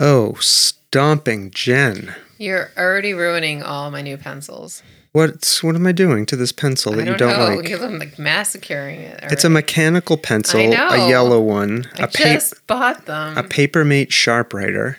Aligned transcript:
Oh, 0.00 0.34
stomping 0.40 1.50
Jen. 1.50 2.14
You're 2.38 2.70
already 2.76 3.14
ruining 3.14 3.62
all 3.62 3.90
my 3.90 4.02
new 4.02 4.16
pencils. 4.16 4.82
What's 5.12 5.62
what 5.62 5.76
am 5.76 5.86
I 5.86 5.92
doing 5.92 6.26
to 6.26 6.36
this 6.36 6.50
pencil 6.50 6.92
that 6.92 7.06
I 7.06 7.12
you 7.12 7.16
don't 7.16 7.38
know. 7.38 7.56
like? 7.56 7.68
You're 7.68 7.78
like 7.98 8.18
massacring 8.18 9.00
it. 9.00 9.20
It's 9.24 9.44
a 9.44 9.50
mechanical 9.50 10.16
pencil, 10.16 10.60
a 10.60 11.08
yellow 11.08 11.40
one, 11.40 11.86
I 11.98 12.04
a 12.04 12.06
pa- 12.08 12.12
just 12.34 12.66
bought 12.66 13.06
them. 13.06 13.38
a 13.38 13.42
Papermate 13.44 14.08
Sharpwriter. 14.10 14.96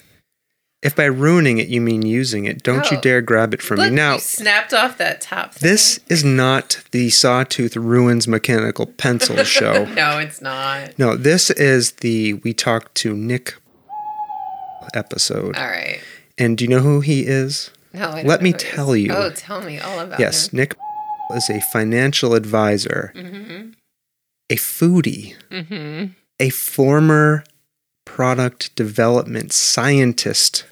If 0.85 0.95
by 0.95 1.05
ruining 1.05 1.57
it 1.57 1.67
you 1.67 1.81
mean 1.81 2.03
using 2.03 2.45
it, 2.45 2.61
don't 2.63 2.89
you 2.91 3.01
dare 3.01 3.21
grab 3.21 3.53
it 3.53 3.61
from 3.61 3.77
Look, 3.77 3.89
me. 3.89 3.95
Now, 3.95 4.13
you 4.13 4.19
snapped 4.19 4.73
off 4.73 4.97
that 4.99 5.19
top. 5.19 5.53
thing. 5.55 5.67
this 5.69 5.99
is 6.09 6.23
not 6.23 6.81
the 6.91 7.09
Sawtooth 7.09 7.75
Ruins 7.75 8.27
Mechanical 8.27 8.85
Pencil 8.85 9.43
show. 9.43 9.85
no, 9.85 10.19
it's 10.19 10.41
not. 10.41 10.97
No, 10.99 11.15
this 11.15 11.49
is 11.49 11.93
the 11.93 12.35
We 12.35 12.53
Talked 12.53 12.93
to 12.95 13.15
Nick 13.15 13.55
episode. 14.93 15.55
All 15.57 15.65
right. 15.67 15.99
And 16.37 16.57
do 16.57 16.63
you 16.65 16.69
know 16.69 16.79
who 16.79 17.01
he 17.01 17.21
is? 17.25 17.71
No, 17.93 18.09
I 18.09 18.15
don't 18.17 18.27
Let 18.27 18.41
me 18.41 18.51
who 18.51 18.55
it 18.55 18.63
is. 18.63 18.69
tell 18.73 18.95
you. 18.95 19.13
Oh, 19.13 19.29
tell 19.31 19.61
me 19.61 19.79
all 19.79 19.99
about 19.99 20.19
it. 20.19 20.23
Yes, 20.23 20.49
him. 20.49 20.57
Nick 20.57 20.75
is 21.35 21.49
a 21.49 21.61
financial 21.73 22.33
advisor, 22.35 23.11
Mm-hmm. 23.15 23.69
a 24.49 24.55
foodie, 24.55 25.35
Mm-hmm. 25.49 26.11
a 26.39 26.49
former 26.49 27.43
product 28.05 28.75
development 28.75 29.51
scientist 29.51 30.65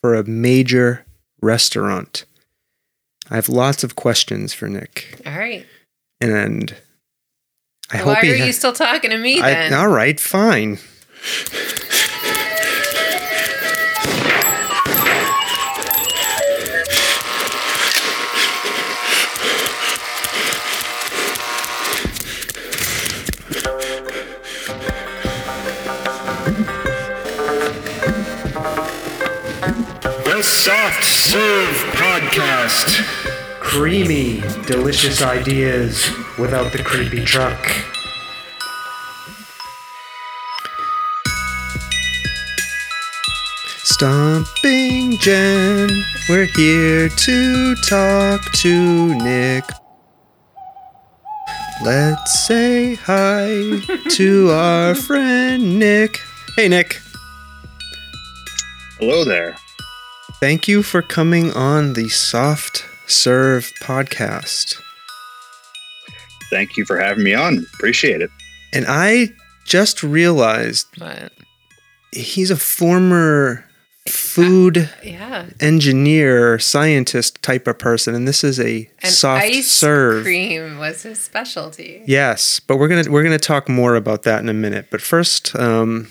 for 0.00 0.14
a 0.14 0.24
major 0.24 1.04
restaurant. 1.40 2.24
I 3.30 3.34
have 3.36 3.48
lots 3.48 3.84
of 3.84 3.94
questions 3.96 4.54
for 4.54 4.68
Nick, 4.68 5.20
All 5.26 5.32
right. 5.38 5.66
and 6.20 6.74
I 7.90 8.02
Why 8.04 8.14
hope 8.14 8.24
he. 8.24 8.32
are 8.32 8.38
ha- 8.38 8.44
you 8.46 8.52
still 8.52 8.72
talking 8.72 9.10
to 9.10 9.18
me 9.18 9.40
I- 9.40 9.50
then? 9.50 9.74
all 9.74 9.88
right, 9.88 10.18
fine. 10.18 10.78
Soft 30.68 31.02
Serve 31.02 31.76
Podcast. 31.94 33.02
Creamy, 33.58 34.42
delicious 34.66 35.22
ideas 35.22 36.06
without 36.36 36.72
the 36.72 36.82
creepy 36.82 37.24
truck. 37.24 37.70
Stomping 43.82 45.16
Jen, 45.16 45.88
we're 46.28 46.44
here 46.44 47.08
to 47.08 47.74
talk 47.88 48.52
to 48.56 49.14
Nick. 49.14 49.64
Let's 51.82 52.46
say 52.46 52.96
hi 52.96 53.80
to 54.10 54.50
our 54.50 54.94
friend 54.94 55.78
Nick. 55.78 56.20
Hey, 56.56 56.68
Nick. 56.68 57.00
Hello 59.00 59.24
there. 59.24 59.56
Thank 60.40 60.68
you 60.68 60.82
for 60.82 61.02
coming 61.02 61.52
on 61.52 61.94
the 61.94 62.08
Soft 62.08 62.84
Serve 63.06 63.72
podcast. 63.82 64.76
Thank 66.50 66.76
you 66.76 66.84
for 66.84 66.98
having 66.98 67.24
me 67.24 67.34
on. 67.34 67.66
Appreciate 67.74 68.22
it. 68.22 68.30
And 68.72 68.84
I 68.88 69.30
just 69.64 70.02
realized 70.02 70.86
But 70.98 71.32
he's 72.12 72.50
a 72.50 72.56
former 72.56 73.64
food 74.08 74.88
yeah. 75.04 75.46
engineer, 75.60 76.58
scientist 76.58 77.42
type 77.42 77.66
of 77.66 77.78
person, 77.78 78.14
and 78.14 78.26
this 78.26 78.42
is 78.44 78.58
a 78.60 78.88
And 79.02 79.12
soft 79.12 79.42
ice 79.44 79.66
serve. 79.68 80.22
cream 80.24 80.78
was 80.78 81.02
his 81.02 81.18
specialty. 81.18 82.02
Yes, 82.06 82.60
but 82.60 82.76
we're 82.78 82.88
gonna 82.88 83.10
we're 83.10 83.24
gonna 83.24 83.38
talk 83.38 83.68
more 83.68 83.96
about 83.96 84.22
that 84.22 84.40
in 84.40 84.48
a 84.48 84.54
minute. 84.54 84.86
But 84.90 85.02
first, 85.02 85.54
um, 85.56 86.08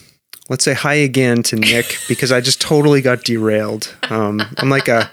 let's 0.50 0.63
say 0.63 0.74
hi 0.74 0.94
again 0.94 1.44
to 1.44 1.56
Nick 1.56 1.97
because 2.08 2.31
I 2.31 2.41
just 2.41 2.62
totally 2.62 3.02
got 3.02 3.24
derailed. 3.24 3.96
Um, 4.09 4.41
I'm 4.58 4.69
like 4.69 4.88
a 4.88 5.09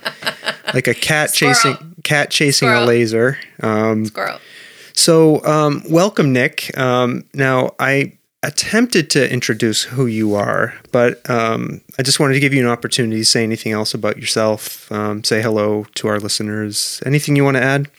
like 0.73 0.87
a 0.87 0.95
cat 0.95 1.31
Squirrel. 1.31 1.55
chasing 1.55 1.95
cat 2.03 2.31
chasing 2.31 2.69
a 2.69 2.85
laser. 2.85 3.39
Um, 3.61 4.07
Squirrel. 4.07 4.39
So, 4.95 5.45
um, 5.45 5.83
welcome, 5.91 6.33
Nick. 6.33 6.77
Um, 6.79 7.25
now, 7.35 7.75
I 7.81 8.17
attempted 8.45 9.11
to 9.11 9.33
introduce 9.33 9.83
who 9.83 10.07
you 10.07 10.35
are, 10.35 10.75
but 10.93 11.29
um, 11.29 11.81
I 11.99 12.03
just 12.03 12.21
wanted 12.21 12.35
to 12.35 12.41
give 12.41 12.55
you 12.55 12.61
an 12.61 12.71
opportunity 12.71 13.17
to 13.17 13.25
say 13.25 13.43
anything 13.43 13.73
else 13.73 13.93
about 13.93 14.19
yourself. 14.19 14.91
Um, 14.93 15.25
say 15.25 15.43
hello 15.43 15.87
to 15.97 16.09
our 16.09 16.21
listeners. 16.21 17.03
Anything 17.05 17.35
you 17.35 17.43
want 17.43 17.57
to 17.57 17.63
add? 17.63 17.91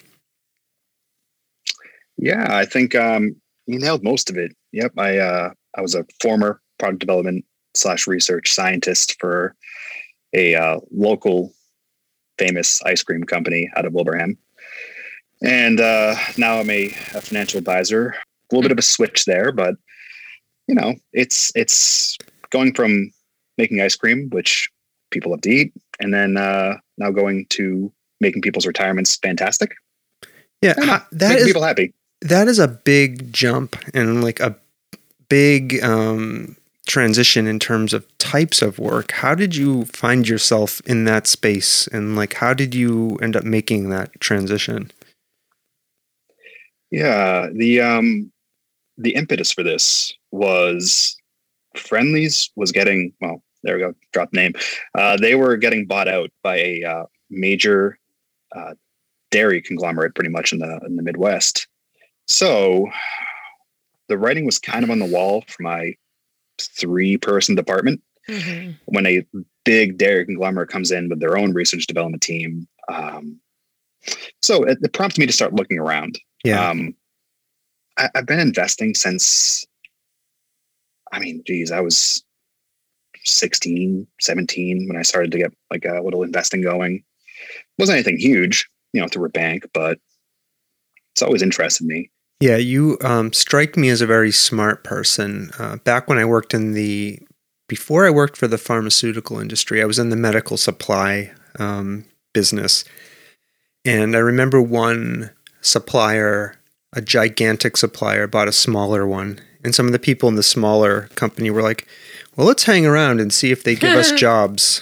Yeah, 2.17 2.47
I 2.49 2.65
think 2.65 2.95
um, 2.95 3.35
you 3.65 3.79
nailed 3.79 4.03
most 4.03 4.29
of 4.29 4.37
it. 4.37 4.53
Yep, 4.71 4.93
I 4.97 5.17
uh, 5.17 5.49
I 5.77 5.81
was 5.81 5.95
a 5.95 6.05
former 6.21 6.61
product 6.77 6.99
development 6.99 7.45
slash 7.73 8.07
research 8.07 8.53
scientist 8.53 9.17
for 9.19 9.55
a 10.33 10.55
uh, 10.55 10.79
local 10.91 11.53
famous 12.37 12.81
ice 12.83 13.03
cream 13.03 13.23
company 13.23 13.69
out 13.75 13.85
of 13.85 13.93
Wilbraham, 13.93 14.37
and 15.41 15.79
uh, 15.79 16.15
now 16.37 16.59
I'm 16.59 16.69
a, 16.69 16.85
a 16.85 17.21
financial 17.21 17.57
advisor. 17.57 18.15
A 18.51 18.55
little 18.55 18.63
bit 18.63 18.71
of 18.71 18.77
a 18.77 18.83
switch 18.83 19.25
there, 19.25 19.51
but 19.51 19.75
you 20.67 20.75
know, 20.75 20.95
it's 21.13 21.51
it's 21.55 22.17
going 22.49 22.73
from 22.73 23.11
making 23.57 23.81
ice 23.81 23.95
cream, 23.95 24.29
which 24.31 24.69
people 25.11 25.31
have 25.31 25.41
to 25.41 25.49
eat, 25.49 25.73
and 25.99 26.13
then 26.13 26.37
uh, 26.37 26.77
now 26.97 27.11
going 27.11 27.45
to 27.49 27.91
making 28.21 28.41
people's 28.41 28.65
retirements 28.65 29.15
fantastic. 29.15 29.75
Yeah, 30.61 30.71
I 30.71 30.73
don't 30.73 30.85
know, 30.85 30.93
ha- 30.93 31.07
that 31.11 31.45
people 31.45 31.63
happy. 31.63 31.93
that 32.21 32.47
is 32.47 32.59
a 32.59 32.67
big 32.67 33.31
jump 33.33 33.75
and 33.93 34.23
like 34.23 34.39
a 34.39 34.55
big 35.29 35.83
um, 35.83 36.55
transition 36.85 37.47
in 37.47 37.59
terms 37.59 37.93
of 37.93 38.05
types 38.17 38.61
of 38.61 38.79
work. 38.79 39.11
How 39.11 39.35
did 39.35 39.55
you 39.55 39.85
find 39.85 40.27
yourself 40.27 40.81
in 40.85 41.05
that 41.05 41.27
space, 41.27 41.87
and 41.87 42.15
like 42.15 42.35
how 42.35 42.53
did 42.53 42.73
you 42.75 43.17
end 43.21 43.35
up 43.35 43.43
making 43.43 43.89
that 43.89 44.19
transition? 44.19 44.91
Yeah, 46.91 47.49
the 47.53 47.81
um 47.81 48.31
the 48.97 49.15
impetus 49.15 49.51
for 49.51 49.63
this 49.63 50.13
was 50.31 51.17
Friendly's 51.75 52.51
was 52.55 52.71
getting 52.71 53.13
well, 53.21 53.43
there 53.63 53.75
we 53.75 53.81
go, 53.81 53.93
drop 54.13 54.31
name. 54.31 54.53
Uh, 54.93 55.17
they 55.17 55.35
were 55.35 55.57
getting 55.57 55.85
bought 55.85 56.07
out 56.07 56.29
by 56.43 56.57
a 56.57 56.83
uh, 56.83 57.05
major 57.29 57.97
uh, 58.55 58.75
dairy 59.31 59.61
conglomerate, 59.61 60.15
pretty 60.15 60.29
much 60.29 60.53
in 60.53 60.59
the 60.59 60.79
in 60.85 60.95
the 60.95 61.03
Midwest. 61.03 61.67
So 62.27 62.87
the 64.07 64.17
writing 64.17 64.45
was 64.45 64.59
kind 64.59 64.83
of 64.83 64.89
on 64.89 64.99
the 64.99 65.05
wall 65.05 65.43
for 65.47 65.63
my 65.63 65.95
three 66.59 67.17
person 67.17 67.55
department 67.55 68.01
hmm 68.27 68.71
when 68.85 69.05
a 69.05 69.23
big 69.65 69.97
dairy 69.97 70.25
conglomerate 70.25 70.69
comes 70.69 70.91
in 70.91 71.09
with 71.09 71.19
their 71.19 71.37
own 71.37 71.53
research 71.53 71.87
development 71.87 72.23
team. 72.23 72.67
Um, 72.87 73.39
so 74.41 74.63
it, 74.63 74.77
it 74.81 74.93
prompted 74.93 75.19
me 75.19 75.25
to 75.25 75.33
start 75.33 75.53
looking 75.53 75.79
around. 75.79 76.19
Yeah, 76.43 76.69
Um, 76.69 76.95
I, 77.97 78.09
I've 78.15 78.25
been 78.25 78.39
investing 78.39 78.93
since, 78.93 79.65
I 81.11 81.19
mean, 81.19 81.43
geez, 81.45 81.71
I 81.71 81.81
was 81.81 82.23
16, 83.23 84.07
17 84.21 84.87
when 84.87 84.97
I 84.97 85.01
started 85.01 85.31
to 85.31 85.39
get 85.39 85.53
like 85.71 85.85
a 85.85 86.01
little 86.01 86.23
investing 86.23 86.61
going. 86.61 86.95
It 86.95 87.79
wasn't 87.79 87.95
anything 87.95 88.17
huge, 88.19 88.69
you 88.93 89.01
know, 89.01 89.07
through 89.07 89.25
a 89.25 89.29
bank, 89.29 89.65
but 89.73 89.99
it's 91.13 91.23
always 91.23 91.41
interested 91.41 91.87
me. 91.87 92.11
Yeah, 92.39 92.57
you 92.57 92.97
um, 93.01 93.31
strike 93.31 93.77
me 93.77 93.89
as 93.89 94.01
a 94.01 94.07
very 94.07 94.31
smart 94.31 94.83
person. 94.83 95.51
Uh, 95.57 95.77
back 95.77 96.09
when 96.09 96.17
I 96.17 96.25
worked 96.25 96.53
in 96.53 96.73
the, 96.73 97.19
before 97.67 98.05
I 98.05 98.09
worked 98.09 98.35
for 98.35 98.47
the 98.47 98.57
pharmaceutical 98.57 99.39
industry, 99.39 99.81
I 99.81 99.85
was 99.85 99.99
in 99.99 100.09
the 100.09 100.17
medical 100.17 100.57
supply 100.57 101.31
um, 101.59 102.05
business. 102.33 102.83
And 103.85 104.15
I 104.15 104.19
remember 104.19 104.61
one 104.61 105.31
supplier, 105.61 106.57
a 106.93 107.01
gigantic 107.01 107.77
supplier, 107.77 108.27
bought 108.27 108.47
a 108.47 108.53
smaller 108.53 109.07
one 109.07 109.39
And 109.63 109.73
some 109.73 109.85
of 109.85 109.93
the 109.93 109.99
people 109.99 110.27
in 110.29 110.35
the 110.35 110.43
smaller 110.43 111.09
company 111.15 111.49
were 111.49 111.61
like, 111.61 111.87
well, 112.35 112.47
let's 112.47 112.63
hang 112.63 112.85
around 112.85 113.21
and 113.21 113.33
see 113.33 113.51
if 113.51 113.63
they 113.63 113.75
give 113.75 113.97
us 113.97 114.11
jobs. 114.19 114.81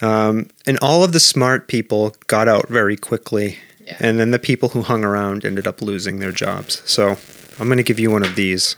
Um, 0.00 0.48
and 0.66 0.78
all 0.80 1.02
of 1.02 1.12
the 1.12 1.20
smart 1.20 1.66
people 1.66 2.14
got 2.26 2.46
out 2.46 2.68
very 2.68 2.96
quickly. 2.96 3.58
Yeah. 3.84 3.96
And 4.00 4.18
then 4.18 4.30
the 4.30 4.38
people 4.38 4.70
who 4.70 4.82
hung 4.82 5.04
around 5.04 5.44
ended 5.44 5.66
up 5.66 5.82
losing 5.82 6.18
their 6.18 6.32
jobs. 6.32 6.82
So 6.90 7.18
I'm 7.58 7.66
going 7.66 7.78
to 7.78 7.84
give 7.84 8.00
you 8.00 8.10
one 8.10 8.22
of 8.22 8.34
these. 8.34 8.76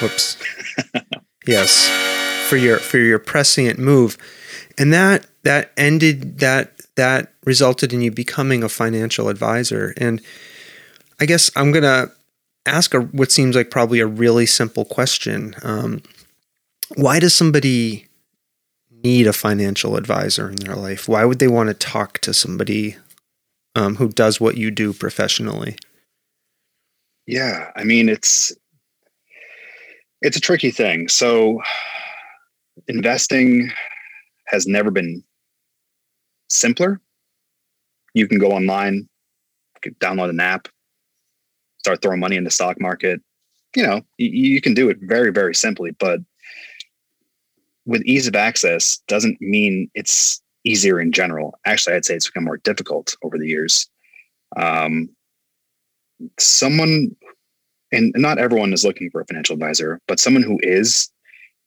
Whoops. 0.00 0.36
yes. 1.46 1.88
For 2.48 2.56
your 2.56 2.78
for 2.78 2.98
your 2.98 3.18
prescient 3.18 3.78
move. 3.78 4.16
And 4.76 4.92
that 4.92 5.26
that 5.44 5.72
ended 5.76 6.38
that 6.38 6.80
that 6.96 7.32
resulted 7.44 7.92
in 7.92 8.02
you 8.02 8.10
becoming 8.10 8.62
a 8.62 8.68
financial 8.68 9.28
advisor. 9.28 9.94
And 9.96 10.20
I 11.20 11.26
guess 11.26 11.50
I'm 11.56 11.72
going 11.72 11.84
to 11.84 12.10
ask 12.66 12.94
a, 12.94 13.00
what 13.00 13.32
seems 13.32 13.56
like 13.56 13.70
probably 13.70 14.00
a 14.00 14.06
really 14.06 14.46
simple 14.46 14.84
question. 14.84 15.54
Um, 15.62 16.02
why 16.96 17.18
does 17.18 17.34
somebody 17.34 18.06
need 18.90 19.26
a 19.26 19.32
financial 19.32 19.96
advisor 19.96 20.50
in 20.50 20.56
their 20.56 20.74
life? 20.74 21.08
Why 21.08 21.24
would 21.24 21.38
they 21.38 21.48
want 21.48 21.68
to 21.68 21.74
talk 21.74 22.18
to 22.20 22.34
somebody 22.34 22.96
um, 23.74 23.96
who 23.96 24.08
does 24.08 24.40
what 24.40 24.56
you 24.56 24.70
do 24.70 24.92
professionally? 24.92 25.76
Yeah, 27.26 27.70
I 27.76 27.84
mean 27.84 28.08
it's 28.08 28.52
it's 30.22 30.36
a 30.36 30.40
tricky 30.40 30.70
thing. 30.70 31.08
So 31.08 31.60
investing 32.88 33.70
has 34.46 34.66
never 34.66 34.90
been 34.90 35.22
simpler. 36.48 37.00
You 38.14 38.26
can 38.26 38.38
go 38.38 38.52
online, 38.52 39.08
download 40.00 40.30
an 40.30 40.40
app, 40.40 40.68
start 41.78 42.02
throwing 42.02 42.20
money 42.20 42.36
in 42.36 42.44
the 42.44 42.50
stock 42.50 42.80
market. 42.80 43.20
You 43.76 43.82
know, 43.82 44.00
you, 44.16 44.30
you 44.54 44.60
can 44.60 44.74
do 44.74 44.88
it 44.88 44.96
very, 45.02 45.30
very 45.30 45.54
simply, 45.54 45.90
but 45.92 46.20
with 47.84 48.02
ease 48.04 48.26
of 48.26 48.34
access 48.34 48.98
doesn't 49.08 49.40
mean 49.40 49.90
it's 49.94 50.42
easier 50.68 51.00
in 51.00 51.12
general. 51.12 51.58
Actually, 51.64 51.96
I'd 51.96 52.04
say 52.04 52.14
it's 52.14 52.26
become 52.26 52.44
more 52.44 52.58
difficult 52.58 53.16
over 53.22 53.38
the 53.38 53.48
years. 53.48 53.88
Um, 54.56 55.08
someone, 56.38 57.16
and 57.92 58.12
not 58.16 58.38
everyone 58.38 58.72
is 58.72 58.84
looking 58.84 59.10
for 59.10 59.20
a 59.20 59.26
financial 59.26 59.54
advisor, 59.54 60.00
but 60.06 60.20
someone 60.20 60.42
who 60.42 60.58
is, 60.62 61.10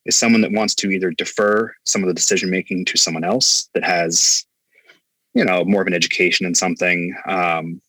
is 0.06 0.16
someone 0.16 0.42
that 0.42 0.52
wants 0.52 0.76
to 0.76 0.92
either 0.92 1.12
defer 1.12 1.74
some 1.86 2.04
of 2.04 2.08
the 2.08 2.14
decision 2.14 2.50
making 2.50 2.86
to 2.86 2.98
someone 2.98 3.24
else 3.24 3.70
that 3.74 3.84
has, 3.84 4.46
you 5.34 5.44
know, 5.44 5.64
more 5.66 5.82
of 5.82 5.88
an 5.88 5.94
education 5.94 6.46
in 6.46 6.56
something. 6.56 7.16
Um, 7.28 7.82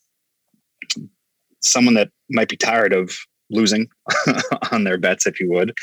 someone 1.61 1.94
that 1.94 2.11
might 2.31 2.49
be 2.49 2.56
tired 2.56 2.93
of 2.93 3.17
losing 3.50 3.88
on 4.73 4.85
their 4.85 4.99
bets, 4.99 5.26
if 5.26 5.41
you 5.41 5.50
would, 5.50 5.76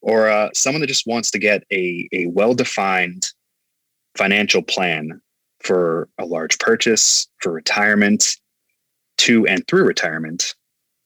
or 0.00 0.28
uh, 0.28 0.50
someone 0.54 0.80
that 0.80 0.86
just 0.86 1.06
wants 1.06 1.30
to 1.32 1.38
get 1.38 1.64
a, 1.72 2.08
a 2.12 2.26
well 2.26 2.54
defined 2.54 3.26
financial 4.18 4.62
plan 4.62 5.20
for 5.60 6.08
a 6.18 6.26
large 6.26 6.58
purchase, 6.58 7.26
for 7.38 7.52
retirement, 7.52 8.36
to 9.18 9.46
and 9.46 9.66
through 9.66 9.84
retirement, 9.84 10.54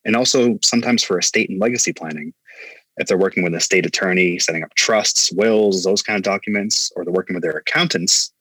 and 0.05 0.17
also 0.17 0.59
sometimes 0.63 1.03
for 1.03 1.19
estate 1.19 1.49
and 1.51 1.61
legacy 1.61 1.93
planning. 1.93 2.33
If 2.99 3.07
they're 3.07 3.17
working 3.17 3.43
with 3.43 3.55
a 3.55 3.61
state 3.61 3.87
attorney, 3.87 4.39
setting 4.39 4.63
up 4.63 4.75
trusts, 4.75 5.33
wills, 5.33 5.85
those 5.85 6.03
kind 6.03 6.17
of 6.17 6.23
documents, 6.23 6.93
or 6.95 7.05
they're 7.05 7.13
working 7.13 7.35
with 7.35 7.43
their 7.43 7.57
accountants 7.57 8.33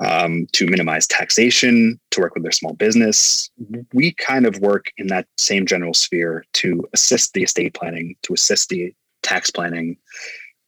um, 0.00 0.46
to 0.52 0.66
minimize 0.66 1.08
taxation, 1.08 1.98
to 2.12 2.20
work 2.20 2.34
with 2.34 2.44
their 2.44 2.52
small 2.52 2.74
business, 2.74 3.50
we 3.92 4.12
kind 4.12 4.46
of 4.46 4.58
work 4.60 4.92
in 4.96 5.08
that 5.08 5.26
same 5.38 5.66
general 5.66 5.92
sphere 5.92 6.44
to 6.54 6.86
assist 6.92 7.32
the 7.32 7.42
estate 7.42 7.74
planning, 7.74 8.14
to 8.22 8.32
assist 8.32 8.68
the 8.68 8.94
tax 9.22 9.50
planning, 9.50 9.96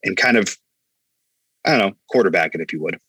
and 0.03 0.17
kind 0.17 0.35
of, 0.35 0.57
I 1.65 1.71
don't 1.71 1.79
know, 1.79 1.95
quarterback 2.11 2.53
it, 2.55 2.61
if 2.61 2.73
you 2.73 2.81
would. 2.81 2.99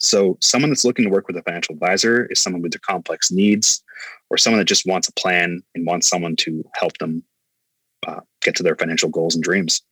So, 0.00 0.38
someone 0.40 0.70
that's 0.70 0.84
looking 0.84 1.04
to 1.04 1.10
work 1.10 1.26
with 1.26 1.36
a 1.36 1.42
financial 1.42 1.74
advisor 1.74 2.26
is 2.26 2.40
someone 2.40 2.62
with 2.62 2.72
the 2.72 2.78
complex 2.78 3.30
needs, 3.30 3.82
or 4.30 4.38
someone 4.38 4.58
that 4.58 4.64
just 4.64 4.86
wants 4.86 5.08
a 5.08 5.12
plan 5.12 5.62
and 5.74 5.86
wants 5.86 6.08
someone 6.08 6.36
to 6.36 6.64
help 6.74 6.96
them 6.98 7.22
uh, 8.06 8.20
get 8.40 8.56
to 8.56 8.62
their 8.62 8.76
financial 8.76 9.10
goals 9.10 9.34
and 9.34 9.44
dreams. 9.44 9.82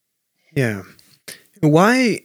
Yeah. 0.55 0.83
Why? 1.61 2.21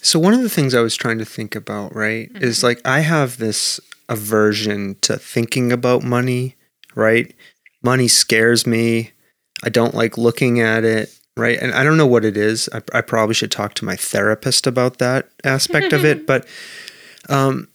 So, 0.00 0.18
one 0.18 0.32
of 0.32 0.42
the 0.42 0.48
things 0.48 0.74
I 0.74 0.80
was 0.80 0.96
trying 0.96 1.18
to 1.18 1.26
think 1.26 1.54
about, 1.54 1.94
right, 1.94 2.32
mm-hmm. 2.32 2.42
is 2.42 2.62
like 2.62 2.80
I 2.86 3.00
have 3.00 3.36
this 3.36 3.78
aversion 4.08 4.96
to 5.02 5.18
thinking 5.18 5.72
about 5.72 6.02
money, 6.02 6.56
right? 6.94 7.34
Money 7.82 8.08
scares 8.08 8.66
me. 8.66 9.12
I 9.62 9.68
don't 9.68 9.94
like 9.94 10.16
looking 10.16 10.60
at 10.60 10.84
it 10.84 11.14
right? 11.36 11.58
And 11.60 11.72
I 11.72 11.84
don't 11.84 11.96
know 11.96 12.06
what 12.06 12.24
it 12.24 12.36
is. 12.36 12.68
I, 12.72 12.82
I 12.92 13.00
probably 13.00 13.34
should 13.34 13.50
talk 13.50 13.74
to 13.74 13.84
my 13.84 13.96
therapist 13.96 14.66
about 14.66 14.98
that 14.98 15.28
aspect 15.42 15.92
of 15.92 16.04
it. 16.04 16.26
But 16.26 16.46
um, 17.28 17.68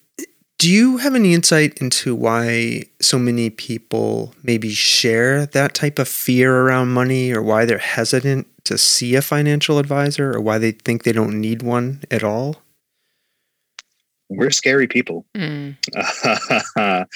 do 0.60 0.70
you 0.70 0.98
have 0.98 1.16
any 1.16 1.34
insight 1.34 1.80
into 1.80 2.14
why 2.14 2.84
so 3.02 3.18
many 3.18 3.50
people 3.50 4.34
maybe 4.44 4.72
share 4.72 5.46
that 5.48 5.74
type 5.74 6.00
of 6.00 6.08
fear 6.08 6.54
around 6.54 6.90
money 6.90 7.32
or 7.32 7.42
why 7.42 7.66
they're 7.66 7.78
hesitant 7.78 8.46
to 8.66 8.78
see 8.78 9.16
a 9.16 9.22
financial 9.22 9.80
advisor 9.80 10.36
or 10.36 10.42
why 10.42 10.58
they 10.58 10.72
think 10.72 11.04
they 11.04 11.14
don't 11.14 11.40
need 11.40 11.64
one 11.64 12.04
at 12.12 12.24
all? 12.24 12.58
We're 14.28 14.52
scary 14.52 14.86
people. 14.86 15.26
Mm. 15.34 15.78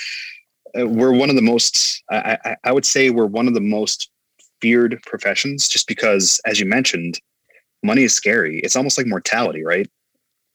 we're 0.76 1.12
one 1.12 1.30
of 1.30 1.36
the 1.36 1.42
most, 1.42 2.02
I, 2.10 2.38
I, 2.46 2.56
I 2.64 2.72
would 2.72 2.86
say, 2.86 3.10
we're 3.10 3.26
one 3.26 3.50
of 3.50 3.54
the 3.54 3.62
most 3.62 4.10
feared 4.64 4.98
professions 5.06 5.68
just 5.68 5.90
because, 5.90 6.40
as 6.46 6.58
you 6.58 6.66
mentioned, 6.66 7.20
money 7.84 8.04
is 8.04 8.14
scary. 8.14 8.62
It's 8.62 8.78
almost 8.78 8.98
like 8.98 9.06
mortality, 9.06 9.62
right? 9.62 9.90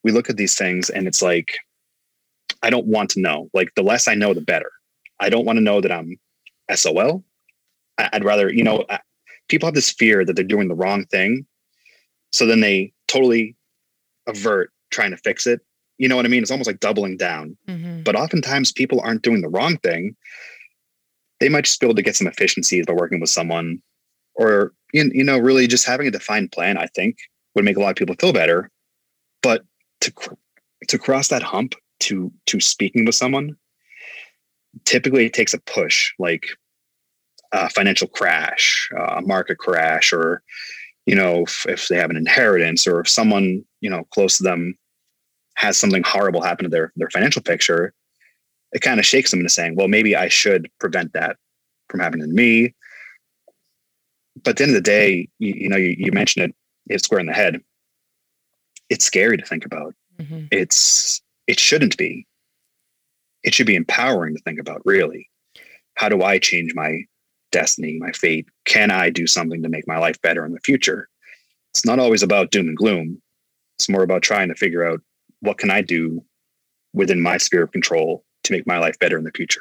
We 0.02 0.12
look 0.12 0.30
at 0.30 0.38
these 0.38 0.56
things 0.56 0.88
and 0.88 1.06
it's 1.06 1.20
like, 1.20 1.58
I 2.62 2.70
don't 2.70 2.86
want 2.86 3.10
to 3.10 3.20
know. 3.20 3.50
Like, 3.52 3.74
the 3.76 3.82
less 3.82 4.08
I 4.08 4.14
know, 4.14 4.32
the 4.32 4.40
better. 4.40 4.72
I 5.20 5.28
don't 5.28 5.44
want 5.44 5.58
to 5.58 5.62
know 5.62 5.82
that 5.82 5.92
I'm 5.92 6.16
SOL. 6.74 7.22
I'd 7.98 8.24
rather, 8.24 8.50
you 8.50 8.64
know, 8.64 8.86
people 9.48 9.66
have 9.66 9.74
this 9.74 9.90
fear 9.90 10.24
that 10.24 10.36
they're 10.36 10.44
doing 10.44 10.68
the 10.68 10.74
wrong 10.74 11.04
thing. 11.04 11.44
So 12.32 12.46
then 12.46 12.60
they 12.60 12.94
totally 13.08 13.56
avert 14.26 14.72
trying 14.90 15.10
to 15.10 15.18
fix 15.18 15.46
it. 15.46 15.60
You 15.98 16.08
know 16.08 16.16
what 16.16 16.24
I 16.24 16.28
mean? 16.28 16.40
It's 16.40 16.50
almost 16.50 16.68
like 16.68 16.80
doubling 16.80 17.18
down. 17.18 17.58
Mm-hmm. 17.68 18.04
But 18.04 18.16
oftentimes 18.16 18.72
people 18.72 19.02
aren't 19.02 19.22
doing 19.22 19.42
the 19.42 19.50
wrong 19.50 19.76
thing. 19.78 20.16
They 21.40 21.50
might 21.50 21.64
just 21.64 21.78
be 21.78 21.86
able 21.86 21.96
to 21.96 22.02
get 22.02 22.16
some 22.16 22.26
efficiencies 22.26 22.86
by 22.86 22.94
working 22.94 23.20
with 23.20 23.30
someone 23.30 23.82
or 24.38 24.72
you 24.94 25.22
know 25.22 25.38
really 25.38 25.66
just 25.66 25.86
having 25.86 26.06
a 26.06 26.10
defined 26.10 26.50
plan 26.50 26.78
i 26.78 26.86
think 26.86 27.18
would 27.58 27.64
make 27.64 27.76
a 27.76 27.80
lot 27.80 27.90
of 27.90 27.96
people 27.96 28.14
feel 28.18 28.32
better. 28.32 28.70
But 29.42 29.64
to 30.00 30.12
to 30.86 30.98
cross 30.98 31.28
that 31.28 31.42
hump 31.42 31.74
to 32.00 32.32
to 32.46 32.60
speaking 32.60 33.04
with 33.04 33.16
someone 33.16 33.56
typically 34.84 35.26
it 35.26 35.32
takes 35.32 35.52
a 35.52 35.60
push 35.62 36.12
like 36.20 36.46
a 37.50 37.68
financial 37.70 38.06
crash 38.06 38.88
a 38.96 39.20
market 39.22 39.58
crash 39.58 40.12
or 40.12 40.42
you 41.04 41.16
know 41.16 41.42
if, 41.42 41.66
if 41.66 41.88
they 41.88 41.96
have 41.96 42.10
an 42.10 42.16
inheritance 42.16 42.86
or 42.86 43.00
if 43.00 43.08
someone 43.08 43.64
you 43.80 43.90
know 43.90 44.04
close 44.12 44.36
to 44.36 44.44
them 44.44 44.78
has 45.56 45.76
something 45.76 46.04
horrible 46.04 46.40
happen 46.40 46.62
to 46.62 46.70
their 46.70 46.92
their 46.94 47.10
financial 47.10 47.42
picture 47.42 47.92
it 48.72 48.82
kind 48.82 49.00
of 49.00 49.06
shakes 49.06 49.32
them 49.32 49.40
into 49.40 49.50
saying 49.50 49.74
well 49.74 49.88
maybe 49.88 50.14
i 50.14 50.28
should 50.28 50.70
prevent 50.78 51.12
that 51.12 51.36
from 51.88 51.98
happening 51.98 52.28
to 52.28 52.32
me 52.32 52.72
but 54.42 54.50
at 54.50 54.56
the 54.56 54.64
end 54.64 54.70
of 54.70 54.82
the 54.82 54.90
day, 54.90 55.28
you, 55.38 55.54
you 55.54 55.68
know, 55.68 55.76
you, 55.76 55.94
you 55.98 56.12
mentioned 56.12 56.46
it, 56.46 56.54
it's 56.88 57.04
square 57.04 57.20
in 57.20 57.26
the 57.26 57.32
head. 57.32 57.60
It's 58.90 59.04
scary 59.04 59.36
to 59.36 59.44
think 59.44 59.64
about. 59.64 59.94
Mm-hmm. 60.20 60.46
It's 60.50 61.20
it 61.46 61.60
shouldn't 61.60 61.96
be. 61.96 62.26
It 63.42 63.54
should 63.54 63.66
be 63.66 63.76
empowering 63.76 64.34
to 64.34 64.42
think 64.42 64.58
about. 64.58 64.82
Really, 64.84 65.28
how 65.94 66.08
do 66.08 66.22
I 66.22 66.38
change 66.38 66.74
my 66.74 67.02
destiny, 67.52 67.98
my 67.98 68.12
fate? 68.12 68.46
Can 68.64 68.90
I 68.90 69.10
do 69.10 69.26
something 69.26 69.62
to 69.62 69.68
make 69.68 69.86
my 69.86 69.98
life 69.98 70.20
better 70.22 70.44
in 70.44 70.52
the 70.52 70.60
future? 70.60 71.08
It's 71.72 71.84
not 71.84 71.98
always 71.98 72.22
about 72.22 72.50
doom 72.50 72.68
and 72.68 72.76
gloom. 72.76 73.20
It's 73.78 73.88
more 73.88 74.02
about 74.02 74.22
trying 74.22 74.48
to 74.48 74.54
figure 74.54 74.84
out 74.84 75.00
what 75.40 75.58
can 75.58 75.70
I 75.70 75.82
do 75.82 76.22
within 76.92 77.20
my 77.20 77.36
sphere 77.36 77.62
of 77.62 77.72
control 77.72 78.24
to 78.44 78.52
make 78.52 78.66
my 78.66 78.78
life 78.78 78.98
better 78.98 79.18
in 79.18 79.24
the 79.24 79.30
future. 79.30 79.60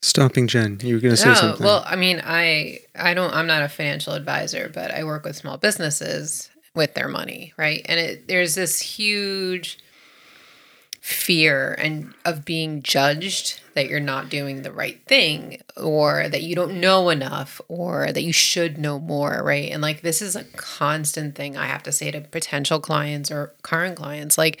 Stomping 0.00 0.46
Jen, 0.46 0.78
you 0.82 0.94
were 0.94 1.00
going 1.00 1.12
to 1.12 1.16
say 1.16 1.34
something. 1.34 1.64
Well, 1.64 1.82
I 1.84 1.96
mean, 1.96 2.20
I 2.24 2.80
I 2.94 3.14
don't 3.14 3.34
I'm 3.34 3.46
not 3.46 3.62
a 3.62 3.68
financial 3.68 4.12
advisor, 4.12 4.70
but 4.72 4.92
I 4.92 5.04
work 5.04 5.24
with 5.24 5.36
small 5.36 5.58
businesses 5.58 6.50
with 6.74 6.94
their 6.94 7.08
money, 7.08 7.52
right? 7.56 7.82
And 7.86 7.98
it, 7.98 8.28
there's 8.28 8.54
this 8.54 8.80
huge 8.80 9.78
fear 11.00 11.74
and 11.78 12.12
of 12.24 12.44
being 12.44 12.82
judged 12.82 13.60
that 13.74 13.88
you're 13.88 13.98
not 13.98 14.28
doing 14.28 14.62
the 14.62 14.70
right 14.70 15.00
thing 15.06 15.60
or 15.76 16.28
that 16.28 16.42
you 16.42 16.54
don't 16.54 16.80
know 16.80 17.08
enough 17.08 17.60
or 17.68 18.12
that 18.12 18.22
you 18.22 18.32
should 18.32 18.78
know 18.78 19.00
more, 19.00 19.42
right? 19.42 19.70
And 19.70 19.80
like 19.82 20.02
this 20.02 20.20
is 20.20 20.36
a 20.36 20.44
constant 20.44 21.34
thing 21.34 21.56
I 21.56 21.66
have 21.66 21.82
to 21.84 21.92
say 21.92 22.10
to 22.10 22.20
potential 22.20 22.78
clients 22.78 23.30
or 23.30 23.54
current 23.62 23.96
clients 23.96 24.36
like 24.36 24.60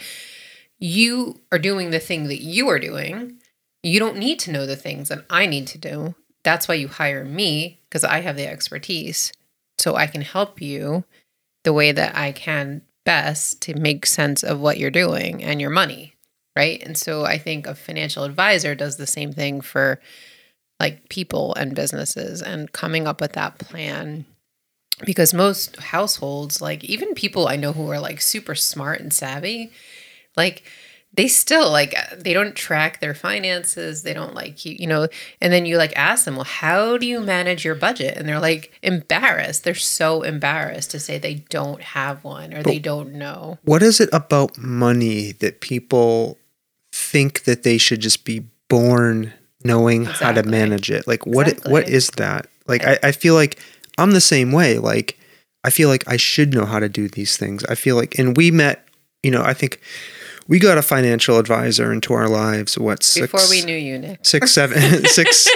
you 0.78 1.40
are 1.52 1.58
doing 1.58 1.90
the 1.90 2.00
thing 2.00 2.28
that 2.28 2.40
you 2.40 2.68
are 2.68 2.78
doing 2.78 3.38
you 3.82 3.98
don't 3.98 4.16
need 4.16 4.38
to 4.40 4.52
know 4.52 4.66
the 4.66 4.76
things 4.76 5.08
that 5.08 5.24
I 5.30 5.46
need 5.46 5.66
to 5.68 5.78
do. 5.78 6.14
That's 6.42 6.68
why 6.68 6.74
you 6.74 6.88
hire 6.88 7.24
me 7.24 7.80
because 7.88 8.04
I 8.04 8.20
have 8.20 8.36
the 8.36 8.46
expertise. 8.46 9.32
So 9.78 9.94
I 9.94 10.06
can 10.06 10.22
help 10.22 10.60
you 10.60 11.04
the 11.64 11.72
way 11.72 11.92
that 11.92 12.16
I 12.16 12.32
can 12.32 12.82
best 13.04 13.62
to 13.62 13.74
make 13.74 14.06
sense 14.06 14.42
of 14.42 14.60
what 14.60 14.78
you're 14.78 14.90
doing 14.90 15.42
and 15.42 15.60
your 15.60 15.70
money. 15.70 16.14
Right. 16.56 16.82
And 16.82 16.96
so 16.96 17.24
I 17.24 17.38
think 17.38 17.66
a 17.66 17.74
financial 17.74 18.24
advisor 18.24 18.74
does 18.74 18.96
the 18.96 19.06
same 19.06 19.32
thing 19.32 19.60
for 19.60 20.00
like 20.80 21.08
people 21.08 21.54
and 21.54 21.74
businesses 21.74 22.42
and 22.42 22.72
coming 22.72 23.06
up 23.06 23.20
with 23.20 23.32
that 23.34 23.58
plan 23.58 24.24
because 25.04 25.32
most 25.32 25.76
households 25.76 26.60
like 26.60 26.82
even 26.84 27.14
people 27.14 27.46
i 27.48 27.56
know 27.56 27.72
who 27.72 27.90
are 27.90 28.00
like 28.00 28.20
super 28.20 28.54
smart 28.54 29.00
and 29.00 29.12
savvy 29.12 29.70
like 30.36 30.64
they 31.14 31.26
still 31.26 31.70
like 31.70 31.94
they 32.16 32.32
don't 32.32 32.54
track 32.54 33.00
their 33.00 33.14
finances 33.14 34.02
they 34.02 34.12
don't 34.14 34.34
like 34.34 34.64
you 34.64 34.76
you 34.78 34.86
know 34.86 35.08
and 35.40 35.52
then 35.52 35.66
you 35.66 35.76
like 35.76 35.92
ask 35.96 36.24
them 36.24 36.36
well 36.36 36.44
how 36.44 36.96
do 36.98 37.06
you 37.06 37.20
manage 37.20 37.64
your 37.64 37.74
budget 37.74 38.16
and 38.16 38.28
they're 38.28 38.38
like 38.40 38.72
embarrassed 38.82 39.64
they're 39.64 39.74
so 39.74 40.22
embarrassed 40.22 40.90
to 40.90 41.00
say 41.00 41.18
they 41.18 41.36
don't 41.48 41.82
have 41.82 42.22
one 42.24 42.52
or 42.52 42.62
But 42.62 42.70
they 42.70 42.78
don't 42.78 43.14
know 43.14 43.58
What 43.62 43.82
is 43.82 44.00
it 44.00 44.10
about 44.12 44.58
money 44.58 45.32
that 45.32 45.60
people 45.60 46.38
think 46.92 47.44
that 47.44 47.62
they 47.62 47.78
should 47.78 48.00
just 48.00 48.24
be 48.24 48.44
born 48.68 49.32
knowing 49.64 50.04
how 50.04 50.32
to 50.32 50.42
manage 50.42 50.90
it? 50.90 51.06
Like 51.06 51.26
what 51.26 51.46
what 51.66 51.82
Exactly. 51.82 51.92
is 51.94 52.10
that? 52.16 52.46
Like 52.66 52.84
I, 52.84 52.98
I 53.02 53.12
feel 53.12 53.34
like 53.34 53.58
I'm 53.96 54.12
the 54.12 54.20
same 54.20 54.52
way. 54.52 54.78
Like 54.78 55.18
I 55.64 55.70
feel 55.70 55.88
like 55.88 56.04
I 56.06 56.16
should 56.16 56.54
know 56.54 56.64
how 56.64 56.78
to 56.78 56.88
do 56.88 57.08
these 57.08 57.36
things. 57.36 57.64
I 57.64 57.74
feel 57.74 57.96
like 57.96 58.18
and 58.18 58.36
we 58.36 58.50
met, 58.50 58.86
you 59.22 59.30
know, 59.30 59.42
I 59.42 59.54
think 59.54 59.80
we 60.48 60.58
got 60.58 60.78
a 60.78 60.82
financial 60.82 61.38
advisor 61.38 61.92
into 61.92 62.12
our 62.14 62.28
lives, 62.28 62.76
what, 62.76 63.04
six 63.04 63.30
before 63.30 63.48
we 63.48 63.62
knew 63.62 63.76
you 63.76 63.98
nick 63.98 64.26
six, 64.26 64.50
seven, 64.50 65.04
six, 65.04 65.48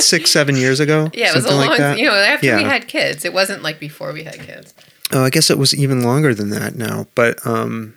six, 0.00 0.30
seven 0.30 0.56
years 0.56 0.80
ago? 0.80 1.10
yeah 1.14 1.30
it 1.30 1.34
was 1.36 1.44
a 1.44 1.54
long 1.54 1.68
like 1.68 1.98
you 1.98 2.06
know 2.06 2.14
after 2.14 2.56
we 2.56 2.64
had 2.64 2.88
kids 2.88 3.24
it 3.24 3.32
wasn't 3.32 3.62
like 3.62 3.78
before 3.78 4.12
we 4.12 4.24
had 4.24 4.40
kids 4.40 4.74
Oh, 5.12 5.24
I 5.24 5.30
guess 5.30 5.50
it 5.50 5.58
was 5.58 5.74
even 5.74 6.02
longer 6.02 6.34
than 6.34 6.50
that 6.50 6.74
now. 6.74 7.06
But 7.14 7.44
um, 7.46 7.94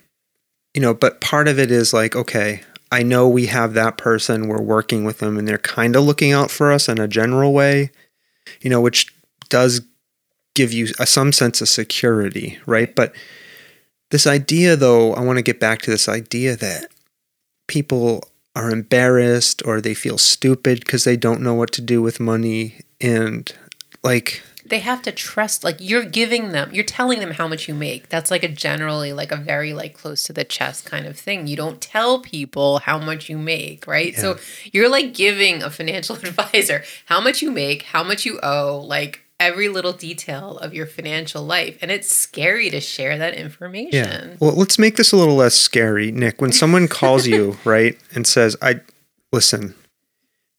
you 0.73 0.81
know, 0.81 0.93
but 0.93 1.21
part 1.21 1.47
of 1.47 1.59
it 1.59 1.71
is 1.71 1.93
like, 1.93 2.15
okay, 2.15 2.61
I 2.91 3.03
know 3.03 3.27
we 3.27 3.47
have 3.47 3.73
that 3.73 3.97
person, 3.97 4.47
we're 4.47 4.61
working 4.61 5.03
with 5.03 5.19
them, 5.19 5.37
and 5.37 5.47
they're 5.47 5.57
kind 5.57 5.95
of 5.95 6.03
looking 6.03 6.31
out 6.31 6.51
for 6.51 6.71
us 6.71 6.87
in 6.87 6.99
a 6.99 7.07
general 7.07 7.53
way, 7.53 7.91
you 8.61 8.69
know, 8.69 8.81
which 8.81 9.13
does 9.49 9.81
give 10.55 10.71
you 10.71 10.87
a, 10.99 11.05
some 11.05 11.31
sense 11.31 11.61
of 11.61 11.69
security, 11.69 12.59
right? 12.65 12.93
But 12.95 13.13
this 14.11 14.27
idea, 14.27 14.75
though, 14.75 15.13
I 15.13 15.21
want 15.21 15.37
to 15.37 15.43
get 15.43 15.59
back 15.59 15.81
to 15.83 15.91
this 15.91 16.07
idea 16.07 16.55
that 16.57 16.87
people 17.67 18.23
are 18.55 18.69
embarrassed 18.69 19.61
or 19.65 19.79
they 19.79 19.93
feel 19.93 20.17
stupid 20.17 20.81
because 20.81 21.05
they 21.05 21.17
don't 21.17 21.41
know 21.41 21.53
what 21.53 21.71
to 21.73 21.81
do 21.81 22.01
with 22.01 22.19
money, 22.19 22.81
and 22.99 23.51
like 24.03 24.43
they 24.65 24.79
have 24.79 25.01
to 25.01 25.11
trust 25.11 25.63
like 25.63 25.77
you're 25.79 26.05
giving 26.05 26.53
them 26.53 26.69
you're 26.73 26.83
telling 26.83 27.19
them 27.19 27.31
how 27.31 27.47
much 27.47 27.67
you 27.67 27.73
make. 27.73 28.09
That's 28.09 28.31
like 28.31 28.43
a 28.43 28.47
generally 28.47 29.13
like 29.13 29.31
a 29.31 29.37
very 29.37 29.73
like 29.73 29.93
close 29.93 30.23
to 30.23 30.33
the 30.33 30.43
chest 30.43 30.85
kind 30.85 31.05
of 31.05 31.17
thing. 31.17 31.47
You 31.47 31.55
don't 31.55 31.81
tell 31.81 32.19
people 32.19 32.79
how 32.79 32.97
much 32.97 33.29
you 33.29 33.37
make 33.37 33.87
right? 33.87 34.15
So 34.15 34.37
you're 34.71 34.89
like 34.89 35.13
giving 35.13 35.63
a 35.63 35.69
financial 35.69 36.15
advisor 36.27 36.83
how 37.05 37.21
much 37.21 37.41
you 37.41 37.51
make 37.51 37.83
how 37.83 38.03
much 38.03 38.25
you 38.25 38.39
owe 38.41 38.79
like 38.79 39.21
every 39.41 39.69
little 39.69 39.91
detail 39.91 40.59
of 40.59 40.71
your 40.71 40.85
financial 40.85 41.43
life 41.43 41.75
and 41.81 41.89
it's 41.89 42.15
scary 42.15 42.69
to 42.69 42.79
share 42.79 43.17
that 43.17 43.33
information 43.33 43.91
Yeah. 43.91 44.35
Well, 44.39 44.53
let's 44.53 44.77
make 44.77 44.95
this 44.97 45.11
a 45.11 45.17
little 45.17 45.35
less 45.35 45.55
scary, 45.55 46.11
Nick. 46.11 46.39
When 46.39 46.51
someone 46.51 46.87
calls 46.99 47.25
you, 47.25 47.57
right, 47.65 47.97
and 48.13 48.27
says, 48.27 48.55
"I 48.61 48.81
listen, 49.31 49.73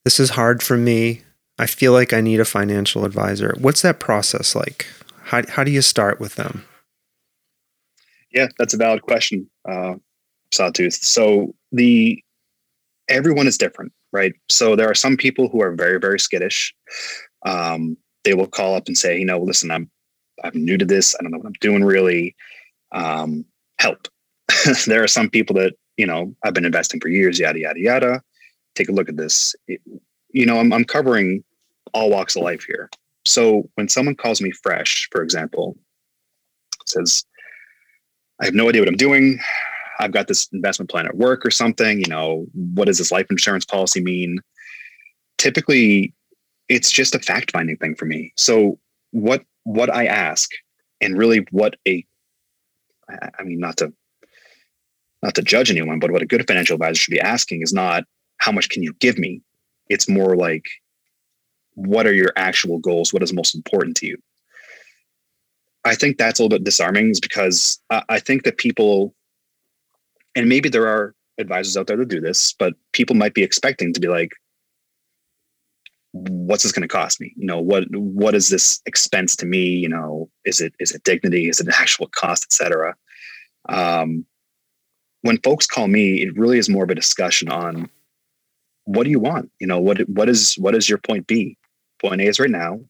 this 0.05 0.19
is 0.19 0.31
hard 0.31 0.63
for 0.63 0.77
me. 0.77 1.23
I 1.59 1.67
feel 1.67 1.93
like 1.93 2.13
I 2.13 2.21
need 2.21 2.41
a 2.41 2.45
financial 2.45 3.05
advisor." 3.05 3.55
What's 3.59 3.83
that 3.83 4.01
process 4.01 4.55
like? 4.57 4.87
How 5.25 5.43
how 5.49 5.63
do 5.65 5.71
you 5.71 5.83
start 5.83 6.19
with 6.21 6.35
them? 6.35 6.65
Yeah, 8.33 8.49
that's 8.59 8.75
a 8.75 8.79
valid 8.79 9.03
question, 9.03 9.49
uh, 9.69 9.95
Sawtooth. 10.53 10.95
So 10.95 11.55
the 11.71 12.23
everyone 13.09 13.47
is 13.47 13.59
different, 13.59 13.93
right? 14.13 14.33
So 14.49 14.75
there 14.75 14.91
are 14.91 14.95
some 14.95 15.17
people 15.17 15.49
who 15.49 15.63
are 15.63 15.73
very, 15.73 16.01
very 16.01 16.19
skittish. 16.19 16.75
Um, 17.45 17.97
they 18.25 18.35
will 18.35 18.47
call 18.47 18.75
up 18.75 18.87
and 18.87 18.97
say, 18.97 19.19
you 19.19 19.25
know, 19.25 19.39
listen, 19.41 19.71
I'm 19.71 19.91
I'm 20.45 20.53
new 20.55 20.79
to 20.79 20.85
this. 20.85 21.15
I 21.19 21.23
don't 21.23 21.33
know 21.33 21.39
what 21.39 21.47
I'm 21.47 21.53
doing 21.61 21.85
really. 21.85 22.35
Um, 22.93 23.45
help. 23.79 24.09
there 24.87 25.03
are 25.03 25.09
some 25.09 25.31
people 25.31 25.57
that 25.57 25.75
you 25.97 26.07
know 26.07 26.35
I've 26.45 26.55
been 26.55 26.65
investing 26.65 27.01
for 27.01 27.09
years, 27.09 27.39
yada 27.39 27.59
yada 27.59 27.81
yada. 27.81 28.23
Take 28.75 28.89
a 28.89 28.93
look 28.93 29.09
at 29.09 29.17
this. 29.17 29.55
It- 29.69 29.81
you 30.35 30.47
know, 30.47 30.59
I'm 30.59 30.73
I'm 30.73 30.85
covering 30.85 31.45
all 31.93 32.11
walks 32.11 32.37
of 32.37 32.43
life 32.43 32.65
here. 32.65 32.89
So 33.27 33.69
when 33.75 33.89
someone 33.89 34.15
calls 34.17 34.41
me 34.41 34.51
fresh, 34.51 35.09
for 35.13 35.23
example, 35.23 35.77
says, 36.87 37.25
I 38.41 38.47
have 38.47 38.55
no 38.55 38.69
idea 38.69 38.81
what 38.81 38.89
I'm 38.89 38.97
doing. 38.97 39.39
I've 40.01 40.11
got 40.13 40.27
this 40.27 40.49
investment 40.53 40.91
plan 40.91 41.07
at 41.07 41.17
work 41.17 41.47
or 41.47 41.51
something. 41.51 42.01
You 42.01 42.09
know, 42.09 42.47
what 42.55 42.87
does 42.87 42.99
this 42.99 43.13
life 43.13 43.27
insurance 43.31 43.65
policy 43.65 44.01
mean? 44.01 44.41
Typically, 45.39 46.15
it's 46.73 46.91
just 46.91 47.15
a 47.15 47.19
fact 47.19 47.51
finding 47.51 47.77
thing 47.77 47.95
for 47.95 48.07
me. 48.07 48.33
So 48.37 48.79
what 49.11 49.45
what 49.65 49.95
I 49.95 50.07
ask, 50.07 50.51
and 51.01 51.19
really 51.19 51.47
what 51.51 51.77
a, 51.87 52.05
I 53.11 53.43
mean, 53.43 53.61
not 53.61 53.77
to 53.79 53.93
not 55.23 55.35
to 55.35 55.43
judge 55.43 55.71
anyone, 55.71 55.99
but 55.99 56.11
what 56.11 56.23
a 56.23 56.27
good 56.27 56.47
financial 56.47 56.75
advisor 56.75 56.95
should 56.95 57.13
be 57.13 57.21
asking 57.21 57.63
is 57.63 57.73
not 57.73 58.05
how 58.39 58.51
much 58.51 58.71
can 58.71 58.83
you 58.83 58.95
give 58.95 59.19
me. 59.19 59.43
It's 59.89 60.09
more 60.09 60.35
like 60.35 60.65
what 61.75 62.07
are 62.07 62.13
your 62.13 62.33
actual 62.37 62.79
goals? 62.79 63.13
What 63.13 63.23
is 63.23 63.33
most 63.33 63.55
important 63.55 63.97
to 63.99 64.07
you? 64.07 64.19
I 65.85 65.95
think 65.95 66.17
that's 66.17 66.39
a 66.39 66.43
little 66.43 66.59
bit 66.59 66.65
disarming 66.65 67.11
is 67.11 67.21
because 67.21 67.81
I, 67.91 68.03
I 68.09 68.19
think 68.19 68.45
that 68.45 68.57
people, 68.57 69.15
and 70.35 70.49
maybe 70.49 70.69
there 70.69 70.87
are 70.87 71.15
advisors 71.39 71.77
out 71.77 71.87
there 71.87 71.97
that 71.97 72.09
do 72.09 72.21
this, 72.21 72.53
but 72.53 72.75
people 72.93 73.17
might 73.17 73.35
be 73.35 73.43
expecting 73.43 73.93
to 73.93 74.01
be 74.01 74.09
like, 74.09 74.33
what's 76.13 76.63
this 76.63 76.73
going 76.73 76.83
to 76.83 76.89
cost 76.89 77.21
me? 77.21 77.33
You 77.37 77.47
know, 77.47 77.61
what, 77.61 77.85
what 77.91 78.35
is 78.35 78.49
this 78.49 78.81
expense 78.87 79.35
to 79.37 79.47
me? 79.47 79.65
You 79.65 79.89
know, 79.89 80.29
is 80.45 80.61
it, 80.61 80.75
is 80.79 80.93
it 80.93 81.05
dignity? 81.05 81.49
Is 81.49 81.61
it 81.61 81.67
an 81.67 81.75
actual 81.77 82.07
cost, 82.09 82.45
et 82.45 82.53
cetera? 82.53 82.95
Um, 83.69 84.27
when 85.23 85.39
folks 85.39 85.67
call 85.67 85.89
me, 85.89 86.23
it 86.23 86.37
really 86.37 86.59
is 86.59 86.69
more 86.69 86.85
of 86.85 86.91
a 86.91 86.95
discussion 86.95 87.49
on 87.49 87.89
what 88.85 89.05
do 89.05 89.11
you 89.11 89.21
want? 89.21 89.51
You 89.61 89.67
know, 89.67 89.81
what, 89.81 90.01
what 90.09 90.29
is, 90.29 90.55
what 90.57 90.75
is 90.75 90.89
your 90.89 90.99
point 90.99 91.27
B? 91.27 91.57
Point 92.01 92.21
A 92.21 92.25
is 92.25 92.41
right 92.41 92.51
now. 92.51 92.81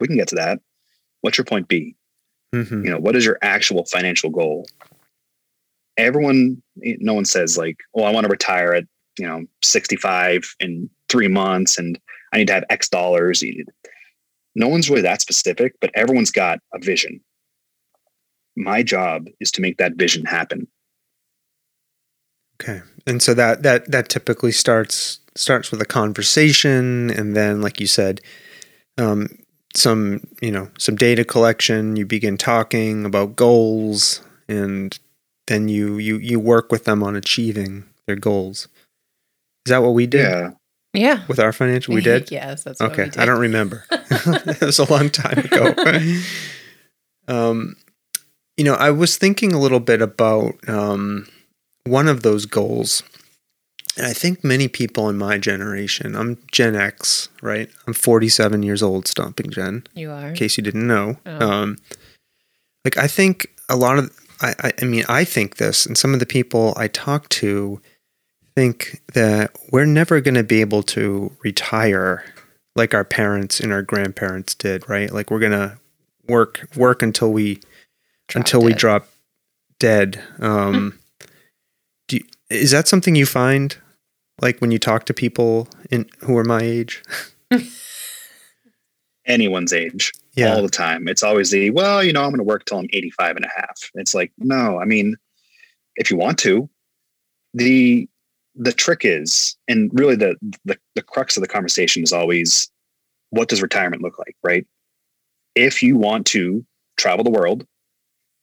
We 0.00 0.08
can 0.08 0.16
get 0.16 0.28
to 0.28 0.34
that. 0.34 0.60
What's 1.20 1.38
your 1.38 1.44
point 1.44 1.68
B? 1.68 1.96
Mm-hmm. 2.54 2.84
you 2.84 2.90
know 2.90 2.98
what 2.98 3.16
is 3.16 3.24
your 3.26 3.38
actual 3.42 3.84
financial 3.86 4.30
goal 4.30 4.68
everyone 5.96 6.62
no 6.76 7.12
one 7.12 7.24
says 7.24 7.58
like 7.58 7.76
oh 7.96 8.04
i 8.04 8.10
want 8.10 8.24
to 8.24 8.30
retire 8.30 8.72
at 8.72 8.84
you 9.18 9.26
know 9.26 9.44
65 9.62 10.54
in 10.60 10.88
three 11.08 11.26
months 11.26 11.76
and 11.76 11.98
i 12.32 12.38
need 12.38 12.46
to 12.48 12.54
have 12.54 12.64
x 12.70 12.88
dollars. 12.88 13.42
No 14.54 14.68
one's 14.68 14.88
really 14.88 15.02
that 15.02 15.20
specific 15.20 15.74
but 15.80 15.90
everyone's 15.94 16.30
got 16.30 16.58
a 16.74 16.78
vision. 16.78 17.20
My 18.56 18.82
job 18.82 19.26
is 19.40 19.50
to 19.52 19.60
make 19.60 19.76
that 19.78 19.96
vision 19.96 20.24
happen. 20.24 20.66
Okay. 22.60 22.80
And 23.06 23.22
so 23.22 23.34
that 23.34 23.62
that 23.62 23.90
that 23.90 24.08
typically 24.08 24.52
starts 24.52 25.20
starts 25.34 25.70
with 25.70 25.80
a 25.82 25.86
conversation 25.86 27.10
and 27.10 27.36
then 27.36 27.60
like 27.60 27.80
you 27.80 27.86
said 27.86 28.20
um 28.98 29.28
some, 29.74 30.22
you 30.40 30.50
know, 30.50 30.70
some 30.78 30.96
data 30.96 31.22
collection, 31.22 31.96
you 31.96 32.06
begin 32.06 32.38
talking 32.38 33.04
about 33.04 33.36
goals 33.36 34.22
and 34.48 34.98
then 35.48 35.68
you 35.68 35.98
you 35.98 36.16
you 36.16 36.40
work 36.40 36.72
with 36.72 36.84
them 36.84 37.02
on 37.02 37.14
achieving 37.14 37.84
their 38.06 38.16
goals. 38.16 38.68
Is 39.66 39.70
that 39.70 39.82
what 39.82 39.94
we 39.94 40.06
do 40.06 40.18
yeah 40.18 40.50
yeah 40.96 41.22
with 41.28 41.38
our 41.38 41.52
financial? 41.52 41.94
We 41.94 42.00
did? 42.00 42.30
yes 42.38 42.64
that's 42.64 42.80
what 42.80 42.92
Okay. 42.92 43.04
we 43.04 43.10
did. 43.10 43.20
I 43.20 43.24
don't 43.26 43.40
remember. 43.40 43.84
it 43.90 44.60
was 44.60 44.78
a 44.78 44.90
long 44.90 45.10
time 45.10 45.38
ago. 45.38 45.74
um 47.28 47.76
you 48.56 48.64
know, 48.64 48.74
I 48.74 48.90
was 48.90 49.18
thinking 49.18 49.52
a 49.52 49.58
little 49.60 49.80
bit 49.80 50.00
about 50.02 50.54
um 50.68 51.26
one 51.84 52.08
of 52.08 52.22
those 52.22 52.46
goals 52.46 53.02
and 53.96 54.06
I 54.06 54.12
think 54.12 54.44
many 54.44 54.68
people 54.68 55.08
in 55.08 55.16
my 55.16 55.38
generation, 55.38 56.14
I'm 56.16 56.36
Gen 56.52 56.76
X, 56.76 57.30
right? 57.40 57.70
I'm 57.86 57.94
47 57.94 58.62
years 58.62 58.82
old, 58.82 59.08
stomping 59.08 59.50
Jen, 59.50 59.84
you 59.94 60.10
are 60.10 60.28
in 60.28 60.34
case 60.34 60.58
you 60.58 60.62
didn't 60.62 60.86
know. 60.86 61.16
Oh. 61.24 61.50
Um, 61.50 61.78
like, 62.84 62.98
I 62.98 63.06
think 63.08 63.46
a 63.70 63.76
lot 63.76 63.98
of, 63.98 64.10
I, 64.42 64.54
I, 64.62 64.72
I 64.82 64.84
mean, 64.84 65.04
I 65.08 65.24
think 65.24 65.56
this, 65.56 65.86
and 65.86 65.96
some 65.96 66.12
of 66.12 66.20
the 66.20 66.26
people 66.26 66.74
I 66.76 66.88
talk 66.88 67.28
to 67.40 67.80
think 68.56 69.00
that 69.14 69.54
we're 69.70 69.84
never 69.84 70.20
going 70.20 70.34
to 70.34 70.42
be 70.42 70.60
able 70.60 70.82
to 70.82 71.30
retire 71.44 72.24
like 72.74 72.92
our 72.94 73.04
parents 73.04 73.60
and 73.60 73.72
our 73.72 73.82
grandparents 73.82 74.54
did, 74.54 74.88
right? 74.88 75.12
Like, 75.12 75.30
we're 75.30 75.38
going 75.40 75.52
to 75.52 75.78
work, 76.28 76.66
work 76.74 77.02
until 77.02 77.32
we, 77.32 77.60
Drop 78.28 78.40
until 78.40 78.62
we 78.62 78.72
drop 78.72 79.08
dead. 79.78 80.20
Um, 80.40 80.98
do 82.08 82.16
you, 82.16 82.24
is 82.50 82.72
that 82.72 82.88
something 82.88 83.14
you 83.14 83.26
find 83.26 83.76
like 84.42 84.58
when 84.60 84.70
you 84.72 84.78
talk 84.78 85.06
to 85.06 85.14
people 85.14 85.68
in 85.90 86.08
who 86.20 86.36
are 86.36 86.44
my 86.44 86.60
age? 86.60 87.02
anyone's 89.26 89.72
age 89.72 90.12
Yeah. 90.34 90.54
all 90.54 90.62
the 90.62 90.68
time. 90.68 91.08
It's 91.08 91.22
always 91.22 91.50
the, 91.50 91.70
well, 91.70 92.02
you 92.02 92.12
know, 92.12 92.22
I'm 92.22 92.30
going 92.30 92.38
to 92.38 92.44
work 92.44 92.64
till 92.64 92.78
I'm 92.78 92.88
85 92.92 93.36
and 93.36 93.44
a 93.44 93.50
half. 93.56 93.90
It's 93.94 94.14
like, 94.14 94.32
no, 94.38 94.78
I 94.80 94.84
mean, 94.84 95.16
if 95.96 96.10
you 96.10 96.16
want 96.16 96.38
to, 96.40 96.68
the, 97.54 98.08
the 98.56 98.72
trick 98.72 99.00
is, 99.04 99.56
and 99.68 99.90
really 99.92 100.16
the, 100.16 100.36
the, 100.64 100.78
the 100.94 101.02
crux 101.02 101.36
of 101.36 101.42
the 101.42 101.48
conversation 101.48 102.02
is 102.02 102.12
always, 102.12 102.70
what 103.30 103.48
does 103.48 103.62
retirement 103.62 104.02
look 104.02 104.18
like? 104.18 104.34
Right. 104.42 104.66
If 105.54 105.82
you 105.82 105.96
want 105.96 106.26
to 106.28 106.64
travel 106.96 107.24
the 107.24 107.30
world 107.30 107.66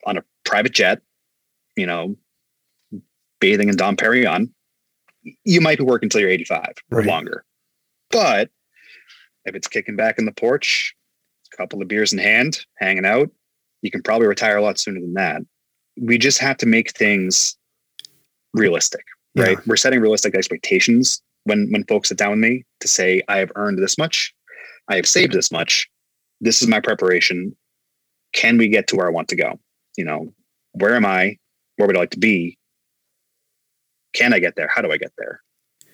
on 0.06 0.18
a 0.18 0.24
private 0.46 0.74
jet, 0.74 1.02
you 1.76 1.86
know, 1.86 2.16
bathing 3.40 3.70
in 3.70 3.76
Dom 3.76 3.96
Perignon, 3.98 4.52
you 5.46 5.62
might 5.62 5.78
be 5.78 5.84
working 5.84 6.08
until 6.08 6.22
you're 6.22 6.30
85 6.30 6.66
or 6.92 6.98
Right. 7.00 7.08
longer. 7.08 7.46
But 8.12 8.50
if 9.46 9.56
it's 9.56 9.68
kicking 9.68 9.96
back 9.96 10.20
in 10.20 10.26
the 10.26 10.32
porch, 10.32 10.94
a 11.54 11.58
couple 11.58 11.82
of 11.82 11.88
beers 11.88 12.14
in 12.14 12.20
hand, 12.20 12.66
hanging 12.78 13.06
out, 13.06 13.30
you 13.82 13.92
can 13.92 14.02
probably 14.02 14.28
retire 14.28 14.58
a 14.58 14.62
lot 14.62 14.78
sooner 14.80 15.00
than 15.00 15.14
that. 15.16 15.42
We 16.00 16.18
just 16.18 16.40
have 16.40 16.58
to 16.58 16.66
make 16.66 16.96
things 16.96 17.58
realistic, 18.54 19.04
right? 19.36 19.58
Yeah. 19.58 19.64
We're 19.66 19.76
setting 19.76 20.00
realistic 20.00 20.36
expectations 20.36 21.22
when 21.46 21.70
when 21.72 21.84
folks 21.86 22.10
sit 22.10 22.18
down 22.18 22.32
with 22.32 22.40
me 22.40 22.64
to 22.80 22.88
say, 22.88 23.22
I 23.28 23.38
have 23.38 23.52
earned 23.56 23.80
this 23.80 23.98
much, 23.98 24.34
I 24.88 24.96
have 24.96 25.08
saved 25.08 25.34
this 25.34 25.52
much, 25.52 25.90
this 26.42 26.62
is 26.62 26.68
my 26.68 26.80
preparation. 26.80 27.56
Can 28.34 28.58
we 28.58 28.68
get 28.68 28.88
to 28.88 28.96
where 28.96 29.08
I 29.08 29.12
want 29.12 29.28
to 29.30 29.36
go? 29.36 29.60
You 29.98 30.06
know, 30.06 30.34
where 30.74 30.96
am 30.96 31.06
I? 31.06 31.38
Where 31.78 31.88
would 31.88 31.96
I 31.98 32.00
like 32.02 32.12
to 32.12 32.20
be? 32.20 32.58
Can 34.14 34.34
I 34.34 34.40
get 34.40 34.56
there? 34.56 34.68
How 34.74 34.82
do 34.82 34.92
I 34.92 34.98
get 34.98 35.12
there? 35.18 35.42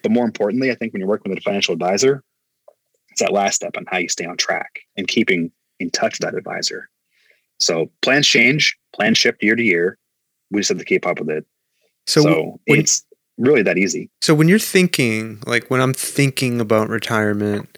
But 0.03 0.11
more 0.11 0.25
importantly, 0.25 0.71
I 0.71 0.75
think 0.75 0.93
when 0.93 0.99
you're 0.99 1.09
working 1.09 1.29
with 1.29 1.39
a 1.39 1.41
financial 1.41 1.73
advisor, 1.73 2.23
it's 3.11 3.21
that 3.21 3.33
last 3.33 3.55
step 3.55 3.75
on 3.77 3.85
how 3.87 3.97
you 3.97 4.09
stay 4.09 4.25
on 4.25 4.37
track 4.37 4.79
and 4.97 5.07
keeping 5.07 5.51
in 5.79 5.89
touch 5.89 6.19
with 6.19 6.29
that 6.29 6.37
advisor. 6.37 6.89
So 7.59 7.91
plans 8.01 8.27
change, 8.27 8.77
plans 8.95 9.17
shift 9.17 9.43
year 9.43 9.55
to 9.55 9.63
year. 9.63 9.97
We 10.51 10.61
just 10.61 10.69
have 10.69 10.77
to 10.77 10.85
keep 10.85 11.05
up 11.05 11.19
with 11.19 11.29
it. 11.29 11.45
So, 12.07 12.21
So, 12.23 12.59
when- 12.65 12.79
it's 12.79 13.03
really 13.39 13.63
that 13.63 13.77
easy. 13.77 14.09
so 14.21 14.35
when 14.35 14.47
you're 14.47 14.59
thinking, 14.59 15.41
like 15.47 15.69
when 15.69 15.81
I'm 15.81 15.93
thinking 15.93 16.61
about 16.61 16.89
retirement, 16.89 17.77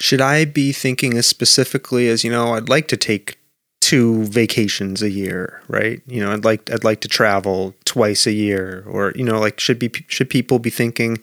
should 0.00 0.20
I 0.20 0.44
be 0.44 0.72
thinking 0.72 1.16
as 1.16 1.26
specifically 1.26 2.08
as 2.08 2.24
you 2.24 2.30
know? 2.30 2.54
I'd 2.54 2.68
like 2.68 2.88
to 2.88 2.96
take 2.96 3.38
two 3.80 4.24
vacations 4.24 5.02
a 5.02 5.10
year, 5.10 5.62
right? 5.68 6.02
You 6.06 6.20
know, 6.20 6.32
I'd 6.32 6.44
like 6.44 6.70
I'd 6.70 6.84
like 6.84 7.00
to 7.00 7.08
travel 7.08 7.74
twice 7.84 8.26
a 8.26 8.32
year, 8.32 8.84
or 8.86 9.12
you 9.16 9.24
know, 9.24 9.40
like 9.40 9.58
should 9.60 9.78
be 9.78 9.90
should 10.08 10.28
people 10.28 10.58
be 10.58 10.70
thinking 10.70 11.18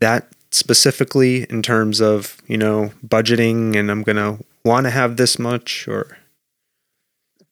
that 0.00 0.28
specifically 0.52 1.44
in 1.50 1.62
terms 1.62 2.00
of 2.00 2.36
you 2.46 2.58
know 2.58 2.92
budgeting 3.06 3.76
and 3.76 3.90
I'm 3.90 4.02
gonna 4.02 4.38
want 4.64 4.84
to 4.84 4.90
have 4.90 5.16
this 5.16 5.38
much 5.38 5.88
or 5.88 6.16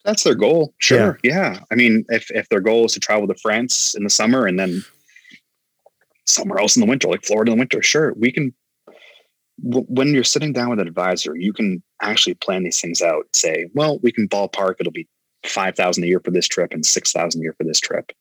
That's 0.05 0.23
their 0.23 0.35
goal. 0.35 0.73
Sure. 0.78 1.19
Yeah. 1.23 1.61
I 1.71 1.75
mean, 1.75 2.05
if 2.09 2.31
if 2.31 2.49
their 2.49 2.61
goal 2.61 2.85
is 2.87 2.93
to 2.93 3.00
travel 3.00 3.26
to 3.28 3.35
France 3.35 3.95
in 3.95 4.05
the 4.05 4.11
summer 4.11 4.47
and 4.47 4.59
then 4.59 4.85
somewhere 6.29 6.59
else 6.59 6.77
in 6.77 6.81
the 6.81 6.87
winter, 6.87 7.09
like 7.09 7.25
Florida 7.25 7.51
in 7.53 7.59
the 7.59 7.61
winter, 7.63 7.83
sure, 7.83 8.13
we 8.15 8.31
can. 8.33 8.55
w- 9.65 9.87
When 9.89 10.09
you're 10.15 10.25
sitting 10.25 10.53
down 10.53 10.71
with 10.71 10.81
an 10.81 10.87
advisor, 10.89 11.37
you 11.37 11.53
can 11.53 11.83
actually 12.03 12.35
plan 12.35 12.63
these 12.65 12.81
things 12.81 13.03
out. 13.03 13.25
Say, 13.35 13.67
well, 13.75 13.99
we 14.03 14.13
can 14.13 14.29
ballpark. 14.29 14.75
It'll 14.81 14.93
be 14.93 15.09
five 15.45 15.75
thousand 15.77 16.05
a 16.05 16.07
year 16.07 16.21
for 16.25 16.31
this 16.31 16.47
trip 16.49 16.73
and 16.73 16.85
six 16.85 17.13
thousand 17.13 17.41
a 17.41 17.45
year 17.45 17.55
for 17.57 17.65
this 17.65 17.81
trip. 17.81 18.13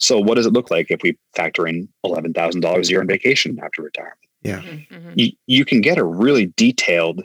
So, 0.00 0.18
what 0.18 0.34
does 0.34 0.46
it 0.46 0.52
look 0.52 0.70
like 0.70 0.90
if 0.90 1.00
we 1.02 1.16
factor 1.34 1.66
in 1.66 1.88
eleven 2.02 2.32
thousand 2.32 2.60
dollars 2.60 2.88
a 2.88 2.92
year 2.92 3.00
on 3.00 3.06
vacation 3.06 3.58
after 3.62 3.82
retirement? 3.82 4.18
Mhm, 4.60 4.88
mhm. 4.88 5.12
you, 5.14 5.32
you 5.46 5.64
can 5.64 5.80
get 5.80 5.96
a 5.96 6.04
really 6.04 6.46
detailed 6.56 7.22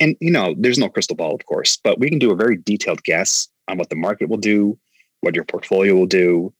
and 0.00 0.16
you 0.20 0.30
know 0.30 0.54
there's 0.58 0.78
no 0.78 0.88
crystal 0.88 1.14
ball 1.14 1.34
of 1.34 1.46
course 1.46 1.76
but 1.76 2.00
we 2.00 2.08
can 2.08 2.18
do 2.18 2.32
a 2.32 2.36
very 2.36 2.56
detailed 2.56 3.00
guess 3.04 3.46
on 3.68 3.78
what 3.78 3.90
the 3.90 3.96
market 3.96 4.28
will 4.28 4.38
do 4.38 4.76
what 5.20 5.36
your 5.36 5.44
portfolio 5.44 5.94
will 5.94 6.06
do 6.06 6.52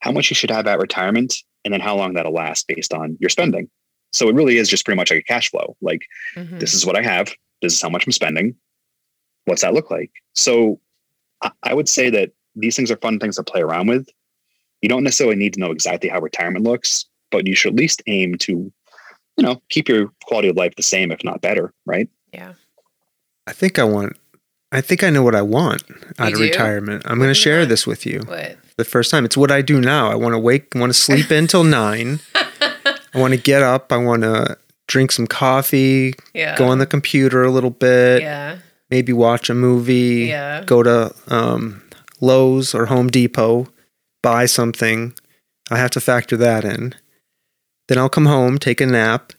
how 0.00 0.12
much 0.12 0.30
you 0.30 0.34
should 0.34 0.50
have 0.50 0.66
at 0.66 0.78
retirement 0.78 1.32
and 1.66 1.72
then 1.74 1.80
how 1.80 1.96
long 1.96 2.14
that'll 2.14 2.32
last 2.32 2.66
based 2.68 2.94
on 2.94 3.18
your 3.20 3.28
spending. 3.28 3.68
So 4.12 4.28
it 4.28 4.34
really 4.36 4.56
is 4.56 4.68
just 4.70 4.84
pretty 4.84 4.96
much 4.96 5.10
like 5.10 5.18
a 5.20 5.22
cash 5.24 5.50
flow. 5.50 5.76
Like 5.82 6.06
Mhm. 6.36 6.60
this 6.60 6.72
is 6.72 6.86
what 6.86 6.96
i 6.96 7.02
have. 7.02 7.34
This 7.60 7.74
is 7.74 7.82
how 7.82 7.88
much 7.90 8.06
i'm 8.06 8.12
spending. 8.12 8.54
What's 9.46 9.62
that 9.62 9.74
look 9.74 9.90
like? 9.90 10.10
So 10.34 10.80
I, 11.42 11.50
I 11.64 11.74
would 11.74 11.88
say 11.88 12.08
that 12.10 12.30
these 12.54 12.76
things 12.76 12.90
are 12.90 12.96
fun 12.98 13.18
things 13.18 13.36
to 13.36 13.42
play 13.42 13.60
around 13.60 13.88
with. 13.88 14.08
You 14.80 14.88
don't 14.88 15.02
necessarily 15.04 15.36
need 15.36 15.54
to 15.54 15.60
know 15.60 15.72
exactly 15.72 16.08
how 16.08 16.20
retirement 16.20 16.64
looks 16.64 17.04
but 17.32 17.46
you 17.46 17.56
should 17.56 17.72
at 17.72 17.78
least 17.78 18.00
aim 18.06 18.36
to 18.36 18.52
you 19.36 19.42
know 19.44 19.60
keep 19.68 19.88
your 19.88 20.12
quality 20.24 20.48
of 20.48 20.56
life 20.56 20.74
the 20.76 20.82
same 20.82 21.10
if 21.10 21.24
not 21.24 21.40
better 21.40 21.74
right? 21.84 22.08
Yeah. 22.32 22.52
I 23.48 23.52
think 23.52 23.78
I 23.80 23.84
want 23.84 24.16
I 24.72 24.80
think 24.80 25.04
I 25.04 25.10
know 25.10 25.22
what 25.22 25.34
I 25.34 25.42
want 25.42 25.82
out 26.18 26.28
You 26.28 26.34
of 26.34 26.38
do? 26.40 26.44
retirement. 26.44 27.02
I'm 27.06 27.18
going 27.18 27.30
to 27.30 27.34
share 27.34 27.58
want? 27.58 27.68
this 27.70 27.86
with 27.86 28.04
you. 28.06 28.20
What? 28.26 28.56
the 28.76 28.84
first 28.84 29.10
time. 29.10 29.24
It's 29.24 29.38
what 29.38 29.50
I 29.50 29.62
do 29.62 29.80
now. 29.80 30.10
I 30.10 30.16
want 30.16 30.34
to 30.34 30.38
wake, 30.38 30.66
I 30.76 30.80
want 30.80 30.90
to 30.90 30.98
sleep 30.98 31.30
until 31.30 31.64
nine. 31.64 32.20
I 32.34 32.94
want 33.14 33.32
to 33.32 33.38
get 33.40 33.62
up. 33.62 33.90
I 33.90 33.96
want 33.96 34.22
to 34.22 34.58
drink 34.86 35.12
some 35.12 35.26
coffee, 35.26 36.12
Yeah. 36.34 36.56
go 36.58 36.66
on 36.66 36.78
the 36.78 36.86
computer 36.86 37.42
a 37.42 37.50
little 37.50 37.70
bit, 37.70 38.20
Yeah. 38.22 38.58
maybe 38.90 39.12
watch 39.14 39.48
a 39.50 39.54
movie, 39.54 40.26
Yeah. 40.28 40.62
go 40.64 40.82
to 40.82 41.12
um, 41.28 41.82
Lowe's 42.20 42.74
or 42.74 42.86
Home 42.86 43.08
Depot, 43.08 43.66
buy 44.22 44.44
something. 44.46 45.14
I 45.70 45.78
have 45.78 45.90
to 45.92 46.00
factor 46.00 46.36
that 46.36 46.64
in. 46.64 46.94
Then 47.88 47.96
I'll 47.98 48.08
come 48.10 48.26
home, 48.26 48.58
take 48.58 48.80
a 48.82 48.86
nap, 48.86 49.32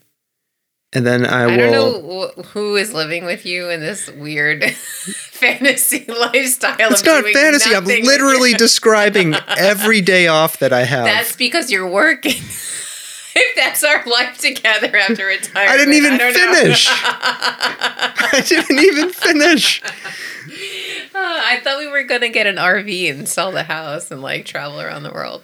and 0.94 1.06
then 1.06 1.26
I, 1.26 1.44
I, 1.44 1.46
will. 1.48 1.72
don't 1.72 2.06
know 2.06 2.32
wh- 2.38 2.46
who 2.48 2.76
is 2.76 2.94
living 2.94 3.26
with 3.26 3.46
you 3.46 3.70
in 3.70 3.82
this 3.82 4.10
weird 4.12 4.64
fantasy 4.72 6.06
lifestyle. 6.08 6.76
It's 6.80 7.04
not 7.04 7.26
fantasy. 7.26 7.76
I'm 7.76 7.86
literally 7.86 8.54
describing 8.58 9.36
every 9.58 10.02
day 10.02 10.28
off 10.28 10.60
that 10.60 10.72
I 10.74 10.84
have. 10.84 11.06
That's 11.06 11.36
because 11.36 11.72
you're 11.72 11.90
working. 11.90 12.36
if 13.36 13.56
that's 13.56 13.84
our 13.84 14.04
life 14.06 14.38
together 14.38 14.96
after 14.96 15.26
retirement, 15.26 15.56
I 15.56 15.78
didn't 15.78 15.94
even 15.94 16.18
don't 16.18 16.34
finish. 16.34 16.88
I 16.90 18.44
didn't 18.48 18.80
even 18.80 19.10
finish. 19.10 19.82
I 21.14 21.60
thought 21.64 21.80
we 21.80 21.88
were 21.88 22.04
gonna 22.04 22.30
get 22.30 22.48
an 22.48 22.56
RV 22.56 23.10
and 23.12 23.28
sell 23.28 23.52
the 23.52 23.64
house 23.64 24.12
and 24.12 24.22
like 24.22 24.46
travel 24.46 24.80
around 24.80 25.04
the 25.04 25.12
world. 25.12 25.44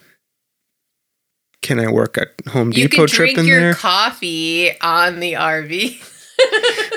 Can 1.63 1.79
I 1.79 1.89
work 1.91 2.17
a 2.17 2.27
Home 2.51 2.71
You 2.71 2.87
Depot 2.87 3.05
can 3.05 3.07
trip 3.07 3.27
drink 3.27 3.39
in 3.39 3.45
your 3.45 3.59
there? 3.59 3.73
coffee 3.73 4.79
on 4.81 5.19
the 5.19 5.33
RV. 5.33 6.09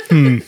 Hmm. 0.09 0.38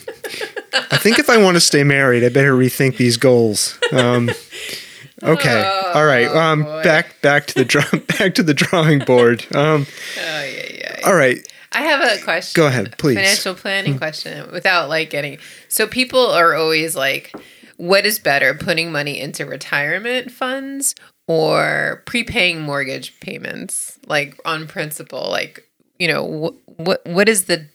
I 0.91 0.97
think 0.99 1.19
if 1.19 1.29
I 1.29 1.37
want 1.37 1.57
to 1.57 1.61
stay 1.61 1.83
married, 1.85 2.25
I 2.25 2.29
better 2.31 2.55
rethink 2.55 2.97
these 2.97 3.17
goals. 3.17 3.79
Um, 3.93 4.31
okay, 5.23 5.63
Oh, 5.67 5.93
all 5.95 6.07
right. 6.07 6.27
Um, 6.29 6.63
boy. 6.63 6.83
back 6.83 7.21
back 7.21 7.47
to 7.49 7.55
the 7.55 7.65
draw 7.65 7.85
back 8.19 8.35
to 8.37 8.43
the 8.43 8.55
drawing 8.55 9.01
board. 9.01 9.45
Um, 9.55 9.87
Oh 10.19 10.45
yeah, 10.45 10.67
yeah. 10.73 11.01
all 11.05 11.15
right, 11.15 11.39
I 11.73 11.83
have 11.83 12.01
a 12.19 12.23
question. 12.23 12.61
Go 12.61 12.67
ahead, 12.69 12.97
please. 12.99 13.17
Financial 13.17 13.55
planning 13.55 13.99
question 13.99 14.51
without 14.53 14.89
like 14.89 15.11
getting. 15.11 15.39
So 15.69 15.87
people 15.87 16.27
are 16.27 16.55
always 16.55 16.95
like, 16.97 17.33
what 17.77 18.07
is 18.07 18.19
better, 18.19 18.55
putting 18.55 18.91
money 18.93 19.21
into 19.21 19.45
retirement 19.45 20.31
funds 20.31 20.95
or 21.29 22.03
prepaying 22.07 22.61
mortgage 22.61 23.19
payments, 23.21 23.99
like 24.07 24.37
on 24.45 24.67
principle? 24.67 25.29
Like, 25.31 25.69
you 26.01 26.09
know, 26.09 26.27
wh- 26.67 26.81
what 26.81 27.07
what 27.07 27.29
is 27.29 27.45
the 27.45 27.67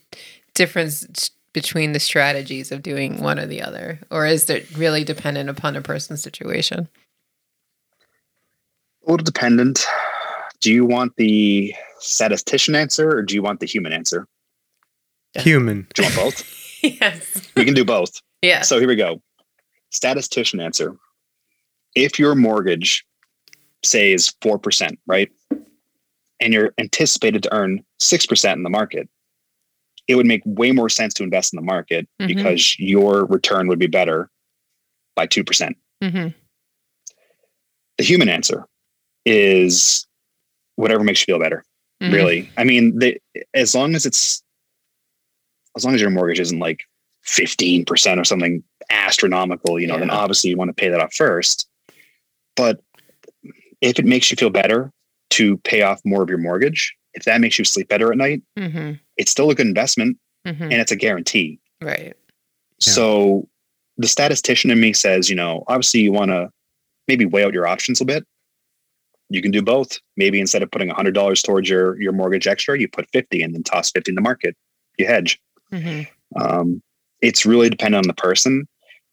difference 0.53 1.31
between 1.53 1.93
the 1.93 1.99
strategies 1.99 2.71
of 2.71 2.83
doing 2.83 3.21
one 3.21 3.39
or 3.39 3.45
the 3.45 3.61
other, 3.61 3.99
or 4.11 4.25
is 4.25 4.49
it 4.49 4.69
really 4.75 5.05
dependent 5.05 5.49
upon 5.49 5.77
a 5.77 5.81
person's 5.81 6.21
situation? 6.21 6.89
a 9.05 9.11
little 9.11 9.23
dependent 9.23 9.85
do 10.61 10.71
you 10.71 10.85
want 10.85 11.13
the 11.17 11.73
statistician 11.99 12.73
answer 12.73 13.17
or 13.17 13.21
do 13.21 13.35
you 13.35 13.41
want 13.41 13.59
the 13.59 13.65
human 13.65 13.91
answer 13.91 14.25
human. 15.35 15.85
do 15.93 16.03
you 16.03 16.05
want 16.07 16.15
both 16.15 16.79
yes. 16.83 17.41
we 17.57 17.65
can 17.65 17.73
do 17.73 17.83
both 17.83 18.21
yeah 18.41 18.61
So 18.61 18.79
here 18.79 18.87
we 18.87 18.95
go. 18.95 19.21
Statistician 19.91 20.59
answer. 20.59 20.97
If 21.95 22.17
your 22.19 22.35
mortgage, 22.35 23.05
say, 23.83 24.13
is 24.13 24.33
4%, 24.41 24.97
right? 25.07 25.31
And 26.39 26.53
you're 26.53 26.73
anticipated 26.77 27.43
to 27.43 27.53
earn 27.53 27.83
6% 28.01 28.53
in 28.53 28.63
the 28.63 28.69
market, 28.69 29.07
it 30.07 30.15
would 30.15 30.25
make 30.25 30.41
way 30.45 30.71
more 30.71 30.89
sense 30.89 31.13
to 31.15 31.23
invest 31.23 31.53
in 31.53 31.57
the 31.57 31.63
market 31.65 32.07
Mhm. 32.21 32.27
because 32.27 32.77
your 32.79 33.25
return 33.25 33.67
would 33.67 33.79
be 33.79 33.87
better 33.87 34.29
by 35.15 35.25
2%. 35.27 35.75
hmm 36.01 36.27
The 37.97 38.03
human 38.03 38.27
answer 38.29 38.65
is 39.25 40.07
whatever 40.75 41.03
makes 41.03 41.21
you 41.21 41.25
feel 41.25 41.39
better, 41.39 41.63
Mm-hmm. 42.01 42.13
really. 42.13 42.51
I 42.57 42.63
mean, 42.65 42.97
the, 42.99 43.17
as 43.53 43.73
long 43.73 43.95
as 43.95 44.05
it's, 44.05 44.43
as 45.77 45.85
long 45.85 45.95
as 45.95 46.01
your 46.01 46.09
mortgage 46.09 46.39
isn't 46.41 46.59
like 46.59 46.83
15% 47.25 48.19
or 48.19 48.25
something 48.25 48.61
astronomical, 48.89 49.79
you 49.79 49.87
know, 49.87 49.97
then 49.97 50.09
obviously 50.09 50.49
you 50.49 50.57
want 50.57 50.67
to 50.69 50.73
pay 50.73 50.89
that 50.89 50.99
off 50.99 51.13
first. 51.13 51.69
But 52.57 52.81
if 53.83 53.99
it 53.99 54.05
makes 54.05 54.31
you 54.31 54.37
feel 54.37 54.49
better 54.49 54.91
to 55.31 55.57
pay 55.57 55.81
off 55.81 55.99
more 56.05 56.23
of 56.23 56.29
your 56.29 56.37
mortgage, 56.37 56.95
if 57.13 57.25
that 57.25 57.41
makes 57.41 57.59
you 57.59 57.65
sleep 57.65 57.89
better 57.89 58.11
at 58.11 58.17
night, 58.17 58.41
hmm 58.57 58.93
it's 59.17 59.29
still 59.29 59.51
a 59.51 59.55
good 59.55 59.67
investment 59.67 60.17
hmm 60.45 60.63
and 60.63 60.73
it's 60.73 60.91
a 60.91 60.95
guarantee. 60.95 61.59
Right. 61.81 62.15
So 62.79 63.47
the 63.97 64.07
statistician 64.07 64.71
in 64.71 64.79
me 64.79 64.91
says, 64.93 65.29
you 65.29 65.35
know, 65.35 65.63
obviously 65.67 66.01
you 66.01 66.11
want 66.11 66.31
to 66.31 66.49
maybe 67.07 67.25
weigh 67.25 67.43
out 67.43 67.53
your 67.53 67.67
options 67.67 68.01
a 68.01 68.05
bit. 68.05 68.25
You 69.29 69.41
can 69.41 69.51
do 69.51 69.61
both. 69.61 69.99
Maybe 70.17 70.39
instead 70.39 70.63
of 70.63 70.71
putting 70.71 70.89
hundred 70.89 71.13
dollars 71.13 71.41
towards 71.41 71.69
your 71.69 71.99
your 72.01 72.13
mortgage 72.13 72.47
extra, 72.47 72.79
you 72.79 72.87
put 72.87 73.09
fifty 73.11 73.41
and 73.41 73.53
then 73.53 73.63
toss 73.63 73.91
fifty 73.91 74.11
in 74.11 74.15
the 74.15 74.21
market. 74.21 74.55
You 74.97 75.05
hedge. 75.05 75.39
Mhm. 75.71 76.07
Um, 76.35 76.81
it's 77.21 77.45
really 77.45 77.69
dependent 77.69 78.05
on 78.05 78.07
the 78.07 78.13
person, 78.13 78.67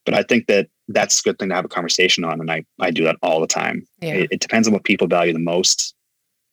but 0.05 0.15
I 0.15 0.23
think 0.23 0.47
that 0.47 0.69
that's 0.92 1.20
a 1.20 1.22
good 1.22 1.38
thing 1.38 1.48
to 1.48 1.55
have 1.55 1.64
a 1.64 1.68
conversation 1.68 2.24
on, 2.24 2.40
and 2.40 2.50
I 2.50 2.64
I 2.81 2.90
do 2.90 3.05
that 3.05 3.16
all 3.22 3.40
the 3.40 3.46
time. 3.46 3.87
Yeah. 4.00 4.14
It, 4.14 4.33
it 4.33 4.40
depends 4.40 4.66
on 4.68 4.74
what 4.74 4.85
people 4.85 5.07
value 5.07 5.33
the 5.33 5.38
most 5.38 5.94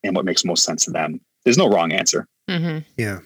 and 0.04 0.14
what 0.14 0.24
makes 0.24 0.44
most 0.44 0.64
sense 0.64 0.84
to 0.84 0.90
them. 0.90 1.20
There's 1.44 1.58
no 1.58 1.68
wrong 1.68 1.92
answer. 1.92 2.26
Mhm. 2.48 2.84
Yeah. 2.96 3.20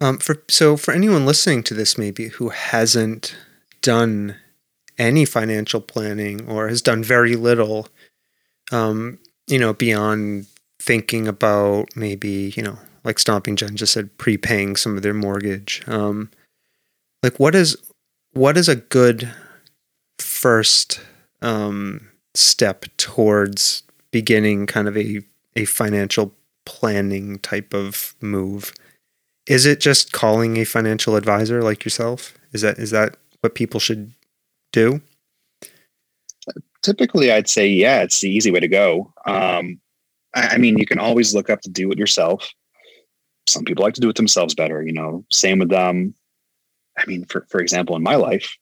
Um, 0.00 0.18
for 0.18 0.42
so 0.48 0.76
for 0.76 0.92
anyone 0.94 1.26
listening 1.26 1.62
to 1.64 1.74
this, 1.74 1.98
maybe 1.98 2.28
who 2.28 2.48
hasn't 2.50 3.36
done 3.82 4.36
any 4.98 5.24
financial 5.24 5.80
planning 5.80 6.46
or 6.48 6.68
has 6.68 6.82
done 6.82 7.02
very 7.02 7.36
little, 7.36 7.88
um, 8.72 9.18
you 9.46 9.58
know, 9.58 9.72
beyond 9.72 10.46
thinking 10.80 11.28
about 11.28 11.94
maybe 11.96 12.52
you 12.56 12.62
know, 12.62 12.78
like 13.04 13.18
Stomping 13.18 13.56
Jen 13.56 13.76
just 13.76 13.92
said, 13.92 14.16
prepaying 14.16 14.76
some 14.76 14.96
of 14.96 15.02
their 15.02 15.14
mortgage. 15.14 15.82
Um, 15.86 16.30
like 17.22 17.38
what 17.38 17.54
is 17.54 17.76
what 18.32 18.56
is 18.56 18.68
a 18.68 18.76
good 18.76 19.30
first 20.40 21.00
um, 21.42 22.08
step 22.34 22.86
towards 22.96 23.82
beginning 24.10 24.66
kind 24.66 24.88
of 24.88 24.96
a 24.96 25.20
a 25.56 25.64
financial 25.66 26.34
planning 26.64 27.38
type 27.40 27.74
of 27.74 28.14
move? 28.20 28.72
Is 29.46 29.66
it 29.66 29.80
just 29.80 30.12
calling 30.12 30.56
a 30.56 30.64
financial 30.64 31.16
advisor 31.16 31.62
like 31.62 31.84
yourself? 31.84 32.34
Is 32.52 32.62
that 32.62 32.78
is 32.78 32.90
that 32.90 33.16
what 33.40 33.54
people 33.54 33.80
should 33.80 34.12
do? 34.72 35.02
Typically, 36.82 37.30
I'd 37.30 37.48
say 37.48 37.66
yeah, 37.66 38.02
it's 38.02 38.20
the 38.20 38.30
easy 38.30 38.50
way 38.50 38.60
to 38.60 38.68
go. 38.68 39.12
Um, 39.26 39.78
I, 40.34 40.54
I 40.54 40.58
mean, 40.58 40.78
you 40.78 40.86
can 40.86 40.98
always 40.98 41.34
look 41.34 41.50
up 41.50 41.60
to 41.62 41.70
do 41.70 41.90
it 41.92 41.98
yourself. 41.98 42.50
Some 43.46 43.64
people 43.64 43.84
like 43.84 43.94
to 43.94 44.00
do 44.00 44.08
it 44.08 44.16
themselves 44.16 44.54
better. 44.54 44.82
You 44.82 44.92
know, 44.92 45.24
same 45.30 45.58
with 45.58 45.68
them. 45.68 46.14
I 46.96 47.04
mean, 47.06 47.26
for 47.26 47.46
for 47.50 47.60
example, 47.60 47.94
in 47.96 48.02
my 48.02 48.14
life, 48.14 48.56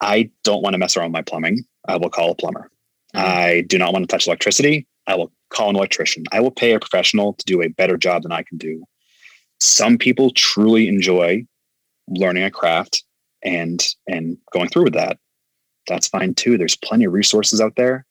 I 0.00 0.30
don't 0.44 0.62
want 0.62 0.74
to 0.74 0.78
mess 0.78 0.96
around 0.96 1.08
with 1.08 1.14
my 1.14 1.22
plumbing. 1.22 1.64
I 1.88 1.96
will 1.96 2.10
call 2.10 2.30
a 2.30 2.34
plumber. 2.34 2.70
Mhm. 3.14 3.20
I 3.20 3.60
do 3.62 3.78
not 3.78 3.92
want 3.92 4.02
to 4.08 4.12
touch 4.12 4.26
electricity. 4.26 4.86
I 5.06 5.14
will 5.14 5.32
call 5.50 5.70
an 5.70 5.76
electrician. 5.76 6.24
I 6.32 6.40
will 6.40 6.50
pay 6.50 6.72
a 6.72 6.80
professional 6.80 7.34
to 7.34 7.44
do 7.44 7.62
a 7.62 7.68
better 7.68 7.96
job 7.96 8.22
than 8.22 8.32
I 8.32 8.42
can 8.42 8.58
do. 8.58 8.84
Some 9.60 9.96
people 9.96 10.30
truly 10.30 10.88
enjoy 10.88 11.46
learning 12.08 12.44
a 12.44 12.50
craft 12.50 13.04
and 13.42 13.82
and 14.06 14.36
going 14.52 14.68
through 14.68 14.84
with 14.84 14.94
that. 14.94 15.18
That's 15.86 16.08
fine 16.08 16.34
too. 16.34 16.58
There's 16.58 16.76
plenty 16.76 17.04
of 17.04 17.12
resources 17.12 17.60
out 17.60 17.76
there. 17.76 18.04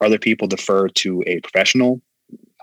Other 0.00 0.18
people 0.18 0.48
defer 0.48 0.88
to 0.88 1.22
a 1.26 1.40
professional. 1.40 2.00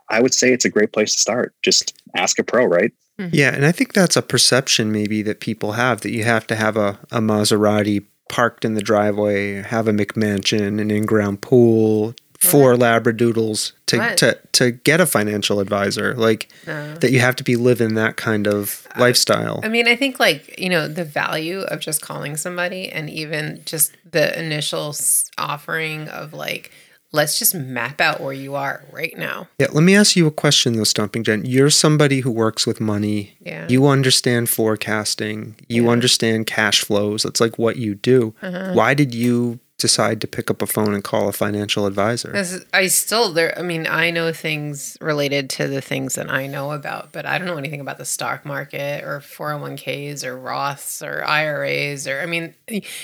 I 0.09 0.21
would 0.21 0.33
say 0.33 0.53
it's 0.53 0.65
a 0.65 0.69
great 0.69 0.93
place 0.93 1.13
to 1.13 1.19
start. 1.19 1.53
Just 1.61 2.01
ask 2.15 2.39
a 2.39 2.43
pro, 2.43 2.65
right? 2.65 2.91
Yeah, 3.31 3.53
and 3.53 3.65
I 3.65 3.71
think 3.71 3.93
that's 3.93 4.15
a 4.15 4.21
perception 4.21 4.91
maybe 4.91 5.21
that 5.23 5.39
people 5.39 5.73
have 5.73 6.01
that 6.01 6.11
you 6.11 6.23
have 6.23 6.45
to 6.47 6.55
have 6.55 6.77
a, 6.77 6.99
a 7.11 7.19
Maserati 7.19 8.05
parked 8.29 8.65
in 8.65 8.73
the 8.73 8.81
driveway, 8.81 9.61
have 9.61 9.87
a 9.87 9.91
McMansion, 9.91 10.79
an 10.81 10.91
in-ground 10.91 11.41
pool, 11.41 12.13
four 12.39 12.75
labradoodles 12.75 13.71
to, 13.87 13.97
What? 13.97 14.17
to 14.17 14.37
to 14.53 14.71
get 14.71 15.01
a 15.01 15.05
financial 15.05 15.59
advisor. 15.59 16.13
Like 16.13 16.49
No. 16.67 16.93
that 16.95 17.11
you 17.11 17.19
have 17.19 17.35
to 17.37 17.43
be 17.43 17.55
living 17.55 17.95
that 17.95 18.15
kind 18.15 18.47
of 18.47 18.87
lifestyle. 18.97 19.59
I 19.63 19.69
mean, 19.69 19.87
I 19.87 19.95
think 19.95 20.19
like, 20.19 20.59
you 20.59 20.69
know, 20.69 20.87
the 20.87 21.03
value 21.03 21.61
of 21.61 21.79
just 21.79 22.01
calling 22.01 22.37
somebody 22.37 22.89
and 22.89 23.09
even 23.09 23.61
just 23.65 23.91
the 24.09 24.37
initial 24.39 24.95
offering 25.37 26.07
of 26.09 26.33
like, 26.33 26.71
let's 27.17 27.37
just 27.37 27.53
map 27.53 27.99
out 27.99 28.21
where 28.21 28.31
you 28.33 28.55
are 28.55 28.83
right 28.91 29.17
now. 29.17 29.47
Yeah, 29.59 29.67
let 29.73 29.83
me 29.83 29.95
ask 29.95 30.15
you 30.15 30.27
a 30.27 30.31
question 30.31 30.73
though, 30.77 30.85
Stomping 30.85 31.23
Jen. 31.23 31.43
You're 31.45 31.69
somebody 31.69 32.21
who 32.21 32.31
works 32.31 32.65
with 32.65 32.79
money. 32.79 33.35
Yeah. 33.41 33.67
You 33.67 33.87
understand 33.87 34.49
forecasting. 34.49 35.55
You 35.67 35.85
Yeah. 35.85 35.89
understand 35.89 36.47
cash 36.47 36.81
flows. 36.81 37.23
That's 37.23 37.41
like 37.41 37.57
what 37.57 37.75
you 37.77 37.95
do. 37.95 38.33
Uh-huh. 38.41 38.71
Why 38.73 38.93
did 38.93 39.13
you 39.13 39.59
decide 39.77 40.19
to 40.21 40.27
pick 40.27 40.49
up 40.49 40.61
a 40.61 40.65
phone 40.65 40.93
and 40.93 41.03
call 41.03 41.27
a 41.29 41.33
financial 41.33 41.85
advisor? 41.85 42.29
Because 42.29 42.65
I 42.73 42.87
still 42.87 43.31
there. 43.31 43.57
I 43.57 43.61
mean, 43.61 43.85
I 43.85 44.09
know 44.09 44.33
things 44.33 44.97
related 44.99 45.49
to 45.51 45.67
the 45.67 45.81
things 45.81 46.15
that 46.15 46.29
I 46.31 46.47
know 46.47 46.71
about, 46.71 47.11
but 47.11 47.25
I 47.25 47.37
don't 47.37 47.47
know 47.47 47.57
anything 47.57 47.81
about 47.81 47.99
the 47.99 48.05
stock 48.05 48.45
market 48.45 49.03
or 49.03 49.19
401ks 49.19 50.23
or 50.23 50.37
Roths 50.37 51.05
or 51.05 51.23
IRAs 51.23 52.07
or 52.07 52.21
I 52.21 52.25
mean, 52.25 52.53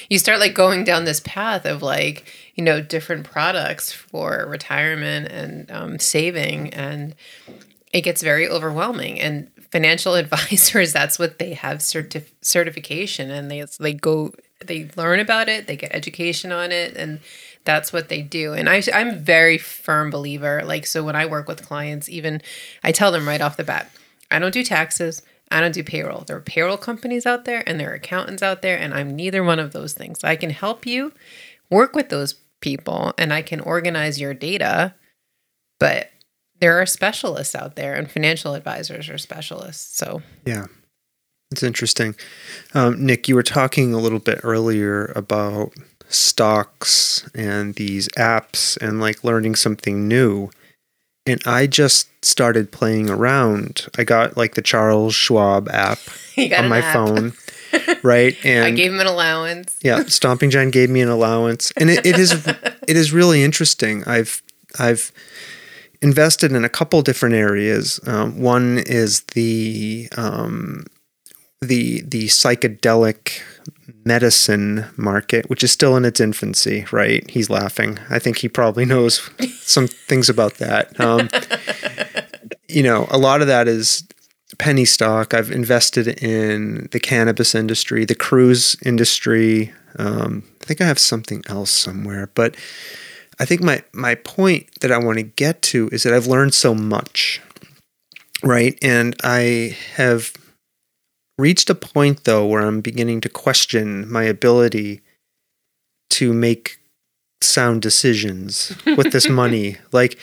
you 0.09 0.17
start 0.17 0.39
like 0.39 0.55
going 0.55 0.83
down 0.83 1.05
this 1.05 1.21
path 1.21 1.65
of 1.65 1.81
like 1.81 2.25
you 2.55 2.63
know 2.63 2.81
different 2.81 3.29
products 3.29 3.91
for 3.91 4.45
retirement 4.47 5.31
and 5.31 5.71
um, 5.71 5.99
saving, 5.99 6.73
and 6.73 7.15
it 7.91 8.01
gets 8.01 8.21
very 8.21 8.47
overwhelming. 8.47 9.19
And 9.19 9.49
financial 9.71 10.15
advisors, 10.23 10.93
that's 10.93 11.19
what 11.19 11.39
they 11.39 11.53
have 11.53 11.79
certif- 11.79 12.31
certification, 12.41 13.29
and 13.29 13.49
they 13.49 13.63
they 13.79 13.93
go 13.93 14.33
they 14.67 14.89
learn 14.95 15.19
about 15.19 15.49
it, 15.49 15.67
they 15.67 15.76
get 15.76 15.93
education 15.93 16.52
on 16.52 16.71
it, 16.71 16.95
and 16.95 17.19
that's 17.65 17.93
what 17.93 18.10
they 18.10 18.21
do. 18.21 18.54
And 18.54 18.69
I, 18.69 18.84
I'm 18.93 19.19
very 19.19 19.58
firm 19.58 20.10
believer. 20.10 20.63
Like 20.65 20.86
so, 20.86 21.04
when 21.04 21.15
I 21.15 21.26
work 21.26 21.47
with 21.47 21.65
clients, 21.65 22.10
even 22.10 22.41
I 22.84 22.91
tell 22.91 23.12
them 23.12 23.28
right 23.28 23.41
off 23.41 23.58
the 23.58 23.63
bat, 23.63 23.91
I 24.32 24.39
don't 24.39 24.54
do 24.54 24.63
taxes. 24.63 25.21
I 25.52 25.62
don't 25.62 25.73
do 25.73 25.84
payroll. 25.84 26.21
There 26.21 26.38
are 26.38 26.41
payroll 26.41 26.78
companies 26.78 27.26
out 27.26 27.45
there 27.45 27.63
and 27.67 27.80
there 27.80 27.91
are 27.91 27.95
accountants 27.95 28.41
out 28.41 28.62
there, 28.62 28.78
and 28.78 28.93
I'm 28.93 29.15
neither 29.15 29.43
one 29.43 29.60
of 29.60 29.71
those 29.71 29.93
things. 29.93 30.23
I 30.23 30.36
can 30.36 30.49
help 30.49 30.86
you 30.86 31.13
work 31.69 31.95
with 31.95 32.10
those 32.10 32.36
people 32.60 33.13
and 33.17 33.32
I 33.32 33.41
can 33.41 33.60
organize 33.60 34.19
your 34.19 34.34
data, 34.34 34.95
but 35.80 36.10
there 36.60 36.82
are 36.82 36.86
specialists 36.86 37.56
out 37.56 37.76
there, 37.76 37.93
and 37.93 38.10
financial 38.10 38.54
advisors 38.54 39.10
are 39.10 39.17
specialists. 39.17 39.97
So 39.97 40.21
Yeah. 40.45 40.67
It's 41.53 41.63
interesting. 41.63 42.15
Um, 42.73 43.05
Nick, 43.05 43.27
you 43.27 43.35
were 43.35 43.43
talking 43.43 43.93
a 43.93 43.99
little 43.99 44.19
bit 44.19 44.39
earlier 44.43 45.13
about 45.15 45.71
stocks 46.09 47.29
and 47.35 47.75
these 47.75 48.07
apps 48.09 48.75
and 48.77 48.99
like 48.99 49.23
learning 49.23 49.55
something 49.55 50.07
new. 50.07 50.49
And 51.25 51.41
I 51.45 51.67
just 51.67 52.09
started 52.25 52.71
playing 52.71 53.09
around. 53.09 53.87
I 53.97 54.03
got 54.03 54.35
like 54.35 54.55
the 54.55 54.61
Charles 54.61 55.13
Schwab 55.15 55.69
app 55.69 55.99
on 56.37 56.67
my 56.69 56.79
app. 56.79 56.93
phone, 56.93 57.33
right? 58.03 58.35
And 58.43 58.65
I 58.65 58.71
gave 58.71 58.91
him 58.91 58.99
an 58.99 59.07
allowance. 59.07 59.77
yeah, 59.83 60.03
Stomping 60.05 60.49
Jen 60.49 60.71
gave 60.71 60.89
me 60.89 61.01
an 61.01 61.09
allowance, 61.09 61.71
and 61.77 61.89
it, 61.89 62.05
it 62.05 62.17
is 62.17 62.33
it 62.87 62.97
is 62.97 63.13
really 63.13 63.41
interesting. 63.43 64.03
I've 64.05 64.41
I've 64.77 65.13
invested 66.01 66.51
in 66.51 66.65
a 66.65 66.69
couple 66.69 67.01
different 67.01 67.35
areas. 67.35 67.99
Um, 68.05 68.41
one 68.41 68.79
is 68.79 69.21
the 69.33 70.09
um, 70.17 70.85
the 71.63 72.02
the 72.02 72.28
psychedelic 72.28 73.41
medicine 74.06 74.86
market, 74.97 75.49
which 75.49 75.63
is 75.63 75.71
still 75.71 75.95
in 75.95 76.06
its 76.06 76.19
infancy. 76.19 76.86
Right? 76.91 77.30
He's 77.30 77.49
laughing. 77.49 77.99
I 78.10 78.19
think 78.19 78.38
he 78.38 78.49
probably 78.49 78.86
knows 78.86 79.30
some 79.62 79.88
things 79.88 80.30
about 80.30 80.56
that. 80.56 80.99
Um, 80.99 81.30
you 82.67 82.84
know, 82.84 83.08
a 83.10 83.17
lot 83.17 83.41
of 83.41 83.47
that 83.47 83.67
is 83.67 84.08
penny 84.58 84.86
stock. 84.86 85.34
I've 85.34 85.52
invested 85.52 86.08
in 86.21 86.88
the 86.91 86.99
cannabis 86.99 87.56
industry, 87.56 88.06
the 88.06 88.15
cruise 88.15 88.76
industry. 88.86 89.73
Um, 89.97 90.43
I 90.62 90.65
think 90.65 90.82
I 90.82 90.86
have 90.86 90.99
something 90.99 91.43
else 91.47 91.71
somewhere, 91.71 92.30
but 92.34 92.56
I 93.39 93.45
think 93.45 93.62
my 93.62 93.84
my 93.93 94.15
point 94.15 94.67
that 94.82 94.91
I 94.91 94.97
want 94.97 95.17
to 95.17 95.23
get 95.23 95.62
to 95.63 95.89
is 95.91 96.04
that 96.04 96.13
I've 96.13 96.28
learned 96.28 96.54
so 96.54 96.73
much, 96.73 97.41
right? 98.43 98.78
And 98.82 99.15
I 99.23 99.78
have 99.95 100.34
reached 101.43 101.69
a 101.69 101.75
point 101.75 102.23
though 102.23 102.45
where 102.45 102.62
I'm 102.62 102.79
beginning 102.79 103.19
to 103.21 103.29
question 103.29 104.10
my 104.10 104.23
ability 104.23 105.01
to 106.12 106.32
make 106.32 106.79
sound 107.41 107.82
decisions 107.82 108.73
with 108.86 109.12
this 109.12 109.27
money. 109.41 109.77
Like, 109.91 110.17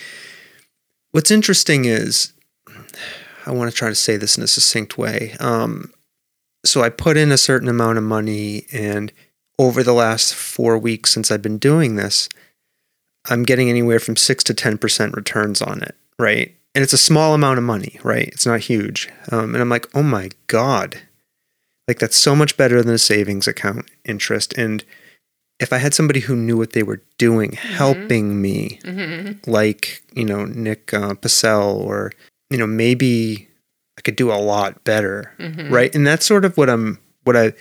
what's 1.10 1.30
interesting 1.30 1.84
is 1.84 2.32
I 3.44 3.50
want 3.50 3.70
to 3.70 3.76
try 3.76 3.90
to 3.90 3.94
say 3.94 4.16
this 4.16 4.38
in 4.38 4.42
a 4.42 4.46
succinct 4.46 4.96
way. 4.96 5.36
Um, 5.40 5.92
so 6.64 6.82
I 6.82 6.88
put 6.88 7.18
in 7.18 7.32
a 7.32 7.38
certain 7.38 7.68
amount 7.68 7.98
of 7.98 8.04
money, 8.04 8.64
and 8.72 9.12
over 9.58 9.82
the 9.82 9.92
last 9.92 10.34
four 10.34 10.78
weeks 10.78 11.10
since 11.10 11.30
I've 11.30 11.42
been 11.42 11.58
doing 11.58 11.96
this, 11.96 12.30
I'm 13.28 13.42
getting 13.42 13.68
anywhere 13.68 14.00
from 14.00 14.16
six 14.16 14.42
to 14.44 14.54
ten 14.54 14.78
percent 14.78 15.14
returns 15.14 15.60
on 15.60 15.82
it, 15.82 15.96
right? 16.18 16.54
And 16.74 16.82
it's 16.82 16.92
a 16.94 16.98
small 16.98 17.34
amount 17.34 17.58
of 17.58 17.64
money, 17.64 17.98
right? 18.02 18.28
It's 18.28 18.46
not 18.46 18.60
huge. 18.60 19.10
Um, 19.30 19.54
and 19.54 19.62
I'm 19.62 19.68
like, 19.68 19.88
oh 19.94 20.04
my 20.04 20.30
god, 20.46 21.00
like 21.90 21.98
that's 21.98 22.16
so 22.16 22.36
much 22.36 22.56
better 22.56 22.82
than 22.82 22.94
a 22.94 22.98
savings 22.98 23.48
account 23.48 23.90
interest. 24.04 24.54
And 24.56 24.84
if 25.58 25.72
I 25.72 25.78
had 25.78 25.92
somebody 25.92 26.20
who 26.20 26.36
knew 26.36 26.56
what 26.56 26.72
they 26.72 26.84
were 26.84 27.02
doing, 27.18 27.52
helping 27.52 28.40
me, 28.40 28.78
hmm 28.84 29.32
like 29.46 30.02
you 30.14 30.24
know 30.24 30.44
Nick 30.44 30.94
uh, 30.94 31.14
Pacell 31.14 31.74
or 31.74 32.12
you 32.50 32.58
know 32.58 32.66
maybe 32.66 33.48
I 33.98 34.02
could 34.02 34.14
do 34.16 34.30
a 34.30 34.38
lot 34.38 34.84
better, 34.84 35.32
hmm 35.38 35.72
right? 35.72 35.92
And 35.94 36.06
that's 36.06 36.24
sort 36.26 36.44
of 36.44 36.56
what 36.56 36.70
I'm 36.70 36.98
what 37.24 37.36
I 37.36 37.52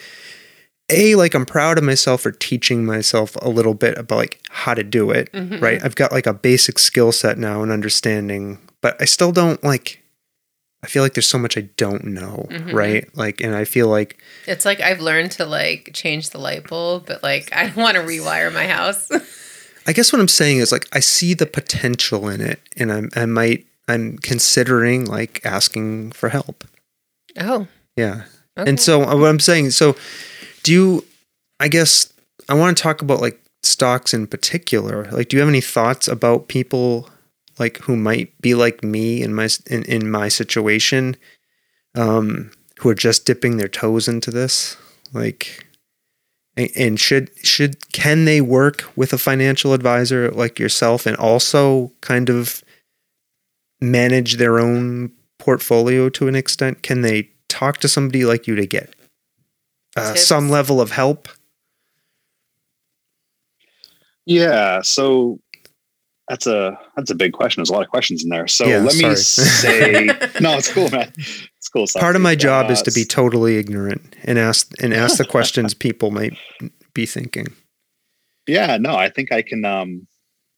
a 0.92 1.16
like 1.16 1.34
I'm 1.34 1.46
proud 1.46 1.78
of 1.78 1.84
myself 1.84 2.22
for 2.22 2.32
teaching 2.32 2.86
myself 2.86 3.36
a 3.42 3.50
little 3.50 3.74
bit 3.76 3.98
about 3.98 4.18
like 4.18 4.40
how 4.50 4.74
to 4.74 4.84
do 4.84 5.12
it, 5.12 5.32
Mhm. 5.34 5.62
right? 5.62 5.84
I've 5.84 5.96
got 5.96 6.12
like 6.12 6.28
a 6.28 6.34
basic 6.34 6.78
skill 6.80 7.12
set 7.12 7.38
now 7.38 7.62
and 7.64 7.72
understanding, 7.72 8.60
but 8.82 8.96
I 9.02 9.06
still 9.06 9.32
don't 9.32 9.64
like 9.64 10.02
I 10.84 10.88
feel 10.88 11.04
like 11.04 11.14
there's 11.14 11.28
so 11.28 11.38
much 11.38 11.58
I 11.58 11.62
don't 11.78 12.06
know, 12.06 12.48
Mhm. 12.50 12.74
right? 12.74 13.10
Like 13.18 13.42
and 13.42 13.54
I 13.56 13.66
feel 13.66 13.88
like 13.88 14.18
It's 14.48 14.66
like 14.66 14.80
I've 14.80 15.02
learned 15.02 15.32
to 15.34 15.46
like 15.46 15.90
change 15.94 16.30
the 16.30 16.38
light 16.38 16.68
bulb, 16.68 17.06
but 17.08 17.22
like 17.24 17.50
I 17.54 17.66
don't 17.68 17.76
want 17.76 17.96
to 17.96 18.02
rewire 18.04 18.54
my 18.54 18.68
house. 18.68 19.10
I 19.88 19.94
guess 19.94 20.14
what 20.14 20.20
I'm 20.22 20.28
saying 20.28 20.58
is 20.60 20.72
like 20.72 20.88
I 20.94 21.00
see 21.00 21.34
the 21.34 21.46
potential 21.46 22.30
in 22.30 22.42
it 22.42 22.60
and 22.78 22.92
I'm 22.92 23.10
I 23.16 23.26
might 23.26 23.66
I'm 23.88 24.18
considering 24.20 25.06
like 25.06 25.42
asking 25.44 26.12
for 26.12 26.30
help. 26.30 26.64
oh, 27.40 27.68
Yeah. 27.96 28.24
okay. 28.58 28.70
And 28.70 28.80
so 28.80 29.04
uh, 29.04 29.16
what 29.18 29.30
I'm 29.30 29.40
saying, 29.40 29.72
so 29.72 29.96
do 30.64 30.72
you 30.72 31.06
I 31.60 31.68
guess 31.68 32.12
I 32.48 32.54
want 32.54 32.78
to 32.78 32.82
talk 32.82 33.02
about 33.02 33.20
like 33.20 33.40
stocks 33.64 34.14
in 34.14 34.28
particular. 34.28 35.10
Like 35.12 35.28
do 35.28 35.36
you 35.38 35.42
have 35.42 35.50
any 35.50 35.62
thoughts 35.62 36.08
about 36.08 36.48
people 36.48 37.10
like 37.60 37.78
who 37.80 37.96
might 37.96 38.40
be 38.42 38.56
like 38.56 38.84
me 38.84 39.22
in 39.22 39.34
my 39.34 39.50
in, 39.68 39.84
in 39.84 40.10
my 40.10 40.28
situation 40.30 41.16
um 41.96 42.52
who 42.80 42.90
are 42.90 42.96
just 42.96 43.26
dipping 43.26 43.58
their 43.58 43.68
toes 43.68 44.08
into 44.08 44.32
this? 44.32 44.78
Like 45.14 45.66
a- 46.58 46.72
and 46.76 47.00
should 47.00 47.30
should 47.46 47.92
can 47.92 48.26
they 48.26 48.42
work 48.42 48.86
with 48.96 49.14
a 49.14 49.18
financial 49.18 49.74
advisor 49.74 50.32
like 50.32 50.60
yourself 50.60 51.06
and 51.06 51.18
also 51.18 51.92
kind 52.02 52.30
of 52.30 52.64
manage 53.82 54.38
their 54.38 54.60
own 54.60 55.12
portfolio 55.40 56.10
to 56.10 56.28
an 56.28 56.36
extent? 56.36 56.84
Can 56.84 57.02
they 57.02 57.30
talk 57.48 57.78
to 57.80 57.88
somebody 57.88 58.26
like 58.26 58.48
you 58.48 58.56
to 58.56 58.66
get 58.66 58.94
uh, 59.96 60.14
some 60.16 60.50
level 60.50 60.80
of 60.80 60.92
help? 60.92 61.28
Yeah. 64.26 64.82
So 64.82 65.40
that's 66.30 66.46
a 66.48 66.80
that's 66.96 67.10
a 67.10 67.16
big 67.16 67.34
question. 67.34 67.60
There's 67.62 67.70
a 67.72 67.74
lot 67.74 67.82
of 67.84 67.90
questions 67.90 68.24
in 68.24 68.30
there. 68.30 68.48
So 68.48 68.66
Yeah, 68.66 68.78
let 68.80 68.96
me 68.96 69.16
say 69.16 70.06
no, 70.40 70.54
it's 70.58 70.72
cool, 70.72 70.90
man. 70.92 71.12
It's 71.18 71.70
cool. 71.70 71.86
Part 72.00 72.16
of 72.16 72.22
my 72.22 72.34
Sophie. 72.34 72.42
job 72.44 72.72
is 72.72 72.82
Uh, 72.82 72.84
to 72.86 72.92
be 72.92 73.04
totally 73.04 73.58
ignorant 73.58 74.16
and 74.24 74.38
ask 74.38 74.72
and 74.82 74.94
ask 74.94 75.18
the 75.18 75.26
questions 75.26 75.74
people 75.74 76.12
might 76.12 76.38
be 76.94 77.06
thinking. 77.06 77.48
Yeah, 78.48 78.78
no, 78.78 78.96
I 78.96 79.10
think 79.10 79.32
I 79.32 79.42
can. 79.42 79.66
Um, 79.66 80.08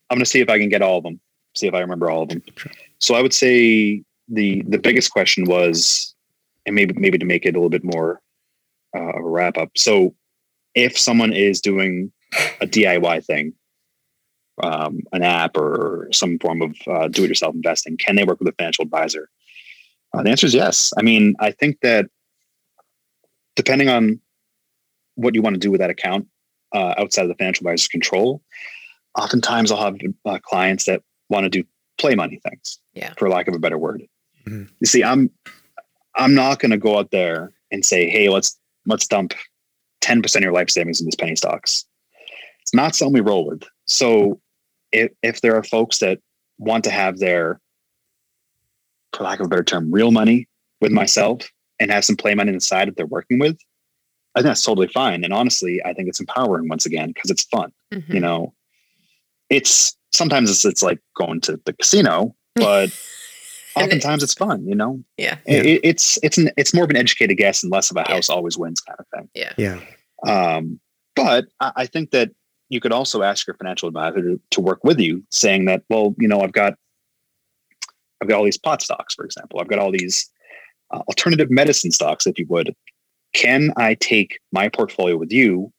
I'm 0.10 0.18
going 0.18 0.26
to 0.26 0.30
see 0.30 0.42
if 0.42 0.50
I 0.50 0.60
can 0.60 0.70
get 0.70 0.82
all 0.82 0.98
of 0.98 1.04
them. 1.04 1.20
See 1.56 1.68
if 1.68 1.74
I 1.74 1.80
remember 1.80 2.10
all 2.10 2.24
of 2.24 2.30
them. 2.30 2.44
Sure. 2.56 2.72
So 3.00 3.16
I 3.16 3.22
would 3.22 3.34
say 3.34 4.04
the 4.28 4.62
the 4.68 4.78
biggest 4.78 5.12
question 5.12 5.46
was, 5.46 6.14
and 6.66 6.76
maybe 6.76 6.94
maybe 6.98 7.18
to 7.18 7.26
make 7.26 7.46
it 7.46 7.56
a 7.56 7.60
little 7.60 7.70
bit 7.70 7.84
more 7.84 8.22
uh, 8.96 9.10
of 9.12 9.24
a 9.24 9.30
wrap 9.30 9.58
up. 9.58 9.70
So 9.78 10.14
if 10.76 10.98
someone 10.98 11.34
is 11.34 11.60
doing 11.62 12.12
a 12.62 12.68
DIY 12.68 13.26
thing, 13.26 13.54
um, 14.62 15.02
an 15.12 15.24
app 15.24 15.56
or 15.58 16.08
some 16.12 16.38
form 16.40 16.62
of 16.62 16.76
uh, 16.88 17.08
do-it-yourself 17.08 17.56
investing, 17.56 17.98
can 17.98 18.16
they 18.16 18.24
work 18.24 18.40
with 18.40 18.48
a 18.48 18.54
financial 18.54 18.84
advisor? 18.84 19.30
Uh, 20.14 20.24
the 20.24 20.30
answer 20.30 20.46
is 20.46 20.54
yes. 20.54 20.92
I 20.98 21.02
mean, 21.02 21.36
I 21.40 21.52
think 21.52 21.80
that 21.82 22.08
depending 23.56 23.90
on 23.90 24.20
what 25.16 25.36
you 25.36 25.42
want 25.42 25.56
to 25.56 25.60
do 25.60 25.72
with 25.72 25.80
that 25.80 25.90
account 25.90 26.28
uh, 26.74 26.96
outside 26.98 27.24
of 27.24 27.28
the 27.30 27.36
financial 27.36 27.66
advisor's 27.68 27.88
control, 27.88 28.42
oftentimes 29.18 29.72
I'll 29.72 29.84
have 29.84 29.98
uh, 30.26 30.40
clients 30.44 30.86
that 30.86 31.02
want 31.30 31.46
to 31.46 31.50
do 31.50 31.64
play 31.98 32.16
money 32.16 32.40
things, 32.50 32.80
Yeah. 32.94 33.14
for 33.18 33.30
lack 33.30 33.48
of 33.48 33.54
a 33.56 33.60
better 33.60 33.78
word. 33.78 34.04
Mhm. 34.48 34.70
You 34.80 34.88
see, 34.88 35.04
I'm 35.04 35.30
I'm 36.16 36.34
not 36.34 36.60
going 36.60 36.72
to 36.72 36.78
go 36.78 36.98
out 36.98 37.12
there 37.12 37.54
and 37.72 37.86
say, 37.86 38.10
"Hey, 38.10 38.28
let's 38.28 38.58
let's 38.88 39.08
dump 39.08 39.34
ten 40.02 40.22
percent 40.22 40.44
of 40.44 40.48
your 40.48 40.54
life 40.54 40.70
savings 40.70 41.00
in 41.00 41.06
these 41.06 41.16
penny 41.16 41.36
stocks." 41.36 41.86
It's 42.62 42.74
not 42.74 42.96
something 42.96 43.14
we 43.14 43.22
roll 43.22 43.46
with. 43.46 43.64
So, 43.92 44.40
if 44.92 45.12
if 45.22 45.42
there 45.42 45.56
are 45.56 45.64
folks 45.64 46.00
that 46.00 46.20
want 46.58 46.84
to 46.86 46.92
have 46.92 47.20
their, 47.20 47.60
for 49.14 49.24
lack 49.24 49.40
of 49.40 49.48
a 49.48 49.50
better 49.50 49.64
term, 49.64 49.92
real 49.92 50.12
money 50.12 50.48
with 50.80 50.92
myself 50.92 51.50
and 51.80 51.92
have 51.92 52.06
some 52.06 52.16
play 52.16 52.34
money 52.36 52.54
inside 52.54 52.88
that 52.88 52.96
they're 52.98 53.06
working 53.06 53.40
with, 53.40 53.58
I 54.36 54.40
think 54.40 54.48
that's 54.50 54.64
totally 54.64 54.88
fine. 54.88 55.24
And 55.24 55.34
honestly, 55.34 55.82
I 55.86 55.94
think 55.94 56.08
it's 56.10 56.20
empowering 56.20 56.70
once 56.70 56.86
again 56.86 57.12
because 57.12 57.30
it's 57.32 57.44
fun. 57.44 57.72
Mhm. 57.94 58.14
You 58.14 58.20
know, 58.20 58.54
it's 59.50 59.98
sometimes 60.14 60.50
it's 60.50 60.66
it's 60.66 60.84
like 60.84 61.00
going 61.16 61.42
to 61.42 61.60
the 61.66 61.74
casino, 61.74 62.36
but 62.56 62.90
oftentimes 63.76 64.24
it's 64.24 64.34
fun. 64.34 64.66
You 64.68 64.76
know, 64.76 65.04
yeah, 65.18 65.38
Yeah. 65.46 65.62
It- 65.64 65.82
it's 65.84 66.18
it's 66.24 66.38
an 66.38 66.50
it's 66.58 66.74
more 66.74 66.84
of 66.86 66.90
an 66.90 66.98
educated 66.98 67.38
guess 67.38 67.64
and 67.64 67.72
less 67.72 67.92
of 67.92 67.98
a 67.98 68.06
Yeah. 68.08 68.16
house 68.16 68.30
always 68.30 68.58
wins 68.58 68.80
kind 68.82 69.00
of 69.00 69.06
thing. 69.14 69.30
yeah, 69.34 69.54
Yeah. 69.58 69.80
Um, 70.26 70.80
but 71.16 71.46
I, 71.60 71.72
I 71.78 71.86
think 71.88 72.12
that 72.12 72.32
you 72.72 72.80
could 72.80 72.94
also 72.94 73.22
ask 73.22 73.46
your 73.46 73.56
financial 73.56 73.90
advisor 73.90 74.22
to, 74.22 74.40
to 74.52 74.62
work 74.62 74.82
with 74.86 74.98
you, 74.98 75.24
saying 75.30 75.66
that, 75.66 75.84
well, 75.90 76.16
you 76.18 76.28
know, 76.28 76.40
I've 76.40 76.54
got 76.54 76.74
I've 78.22 78.30
got 78.30 78.38
all 78.38 78.46
these 78.46 78.58
pot 78.58 78.82
stocks, 78.82 79.14
for 79.14 79.26
example. 79.26 79.60
I've 79.60 79.68
got 79.68 79.80
all 79.80 79.92
these 79.92 80.30
uh, 80.92 81.00
alternative 81.00 81.52
medicine 81.52 81.92
stocks, 81.92 82.26
if 82.26 82.40
you 82.40 82.46
would. 82.48 82.74
Can 83.34 83.74
I 83.76 83.96
take 83.96 84.40
my 84.52 84.70
portfolio 84.70 85.18
with 85.18 85.34
you 85.34 85.74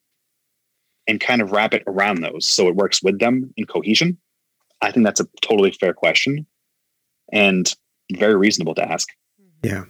and 1.07 1.21
kind 1.21 1.41
of 1.41 1.51
wrap 1.53 1.73
it 1.73 1.83
around 1.87 2.21
those 2.21 2.47
so 2.47 2.69
it 2.69 2.77
works 2.77 3.03
with 3.03 3.21
them 3.21 3.53
in 3.57 3.65
cohesion? 3.65 4.19
I 4.83 4.91
think 4.91 5.07
that's 5.07 5.21
a 5.21 5.29
totally 5.41 5.71
fair 5.71 5.95
question 5.95 6.47
and 7.33 7.73
very 8.13 8.35
reasonable 8.35 8.75
to 8.75 8.87
ask. 8.87 9.09
Yeah. 9.63 9.85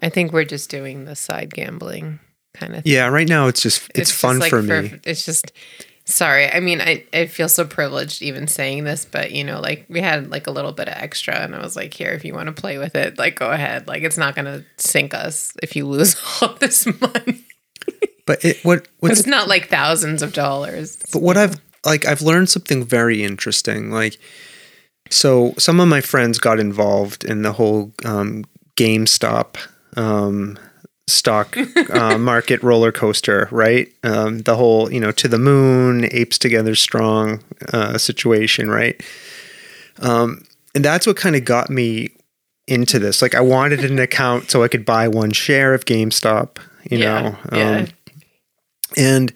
I 0.00 0.08
think 0.08 0.32
we're 0.32 0.44
just 0.44 0.68
doing 0.68 1.04
the 1.04 1.14
side 1.16 1.54
gambling 1.54 2.18
kind 2.54 2.74
of. 2.74 2.84
Thing. 2.84 2.92
Yeah. 2.92 3.08
Right 3.08 3.28
now, 3.28 3.48
it's 3.48 3.62
just 3.62 3.88
it's, 3.94 4.10
just 4.10 4.20
fun 4.20 4.38
like 4.38 4.50
for 4.50 4.62
me. 4.62 5.00
It's 5.04 5.24
just 5.24 5.52
sorry. 6.04 6.50
I 6.50 6.60
mean, 6.60 6.80
I 6.80 7.04
I 7.12 7.26
feel 7.26 7.48
so 7.48 7.64
privileged 7.64 8.22
even 8.22 8.46
saying 8.46 8.84
this, 8.84 9.04
but 9.04 9.32
you 9.32 9.44
know, 9.44 9.60
like 9.60 9.86
we 9.88 10.00
had 10.00 10.30
like 10.30 10.46
a 10.46 10.50
little 10.50 10.72
bit 10.72 10.88
of 10.88 10.94
extra, 10.94 11.34
and 11.34 11.54
I 11.54 11.60
was 11.60 11.76
like, 11.76 11.94
here, 11.94 12.10
if 12.10 12.24
you 12.24 12.34
want 12.34 12.54
to 12.54 12.60
play 12.60 12.78
with 12.78 12.94
it, 12.94 13.18
like 13.18 13.36
go 13.36 13.50
ahead. 13.50 13.88
Like 13.88 14.02
it's 14.02 14.18
not 14.18 14.34
gonna 14.34 14.64
sink 14.76 15.14
us 15.14 15.52
if 15.62 15.76
you 15.76 15.86
lose 15.86 16.16
all 16.42 16.54
this 16.54 16.86
money. 17.00 17.44
But 18.26 18.44
it 18.44 18.64
what 18.64 18.88
what's 19.00 19.20
it's 19.20 19.28
not 19.28 19.48
like 19.48 19.68
thousands 19.68 20.22
of 20.22 20.32
dollars. 20.32 20.98
But 21.12 21.22
what 21.22 21.36
I've 21.36 21.60
like 21.84 22.06
I've 22.06 22.22
learned 22.22 22.50
something 22.50 22.84
very 22.84 23.22
interesting. 23.22 23.90
Like 23.90 24.18
so 25.10 25.54
some 25.58 25.80
of 25.80 25.88
my 25.88 26.00
friends 26.00 26.38
got 26.38 26.60
involved 26.60 27.24
in 27.24 27.42
the 27.42 27.52
whole 27.52 27.92
um 28.04 28.44
GameStop 28.76 29.56
um 29.96 30.58
stock 31.12 31.56
uh, 31.90 32.18
market 32.32 32.62
roller 32.62 32.92
coaster, 32.92 33.48
right? 33.50 33.88
Um 34.02 34.40
the 34.40 34.56
whole, 34.56 34.92
you 34.92 35.00
know, 35.00 35.12
to 35.12 35.28
the 35.28 35.38
moon, 35.38 36.08
apes 36.12 36.38
together 36.38 36.74
strong 36.74 37.40
uh 37.72 37.98
situation, 37.98 38.70
right? 38.70 39.00
Um 40.00 40.44
and 40.74 40.84
that's 40.84 41.06
what 41.06 41.16
kind 41.16 41.36
of 41.36 41.44
got 41.44 41.68
me 41.70 42.10
into 42.66 42.98
this. 42.98 43.20
Like 43.22 43.34
I 43.34 43.40
wanted 43.40 43.80
an 43.84 43.98
account 44.08 44.50
so 44.50 44.62
I 44.62 44.68
could 44.68 44.84
buy 44.84 45.08
one 45.08 45.32
share 45.32 45.74
of 45.74 45.84
GameStop, 45.84 46.56
you 46.90 46.98
Yeah, 46.98 47.20
know. 47.22 47.36
yeah. 47.52 47.70
Um 47.80 47.86
and 48.96 49.32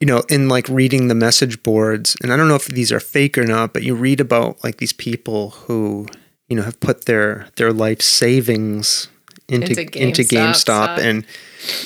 you 0.00 0.06
know 0.06 0.22
in 0.28 0.48
like 0.48 0.68
reading 0.68 1.08
the 1.08 1.14
message 1.14 1.62
boards 1.62 2.16
and 2.22 2.32
i 2.32 2.36
don't 2.36 2.48
know 2.48 2.54
if 2.54 2.66
these 2.66 2.92
are 2.92 3.00
fake 3.00 3.36
or 3.38 3.44
not 3.44 3.72
but 3.72 3.82
you 3.82 3.94
read 3.94 4.20
about 4.20 4.62
like 4.64 4.76
these 4.78 4.92
people 4.92 5.50
who 5.50 6.06
you 6.48 6.56
know 6.56 6.62
have 6.62 6.78
put 6.80 7.04
their 7.06 7.48
their 7.56 7.72
life 7.72 8.00
savings 8.02 9.08
into 9.50 9.80
Into 9.80 9.98
into 9.98 10.22
GameStop 10.22 10.96
GameStop 10.96 10.98
and 10.98 11.26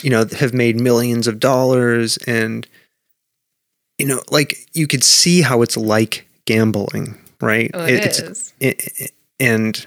you 0.03 0.11
know 0.11 0.25
have 0.39 0.55
made 0.55 0.79
millions 0.81 1.27
of 1.27 1.41
dollars 1.41 2.17
and 2.27 2.67
you 3.99 4.07
know 4.07 4.23
like 4.31 4.57
you 4.73 4.87
could 4.87 5.03
see 5.05 5.43
how 5.43 5.63
it's 5.63 5.77
like 5.77 6.27
gambling 6.47 7.19
right 7.41 7.71
Oh, 7.75 7.85
it 7.85 8.05
it's 8.05 8.19
is. 8.21 8.53
it, 8.61 8.85
it- 9.01 9.11
and 9.41 9.85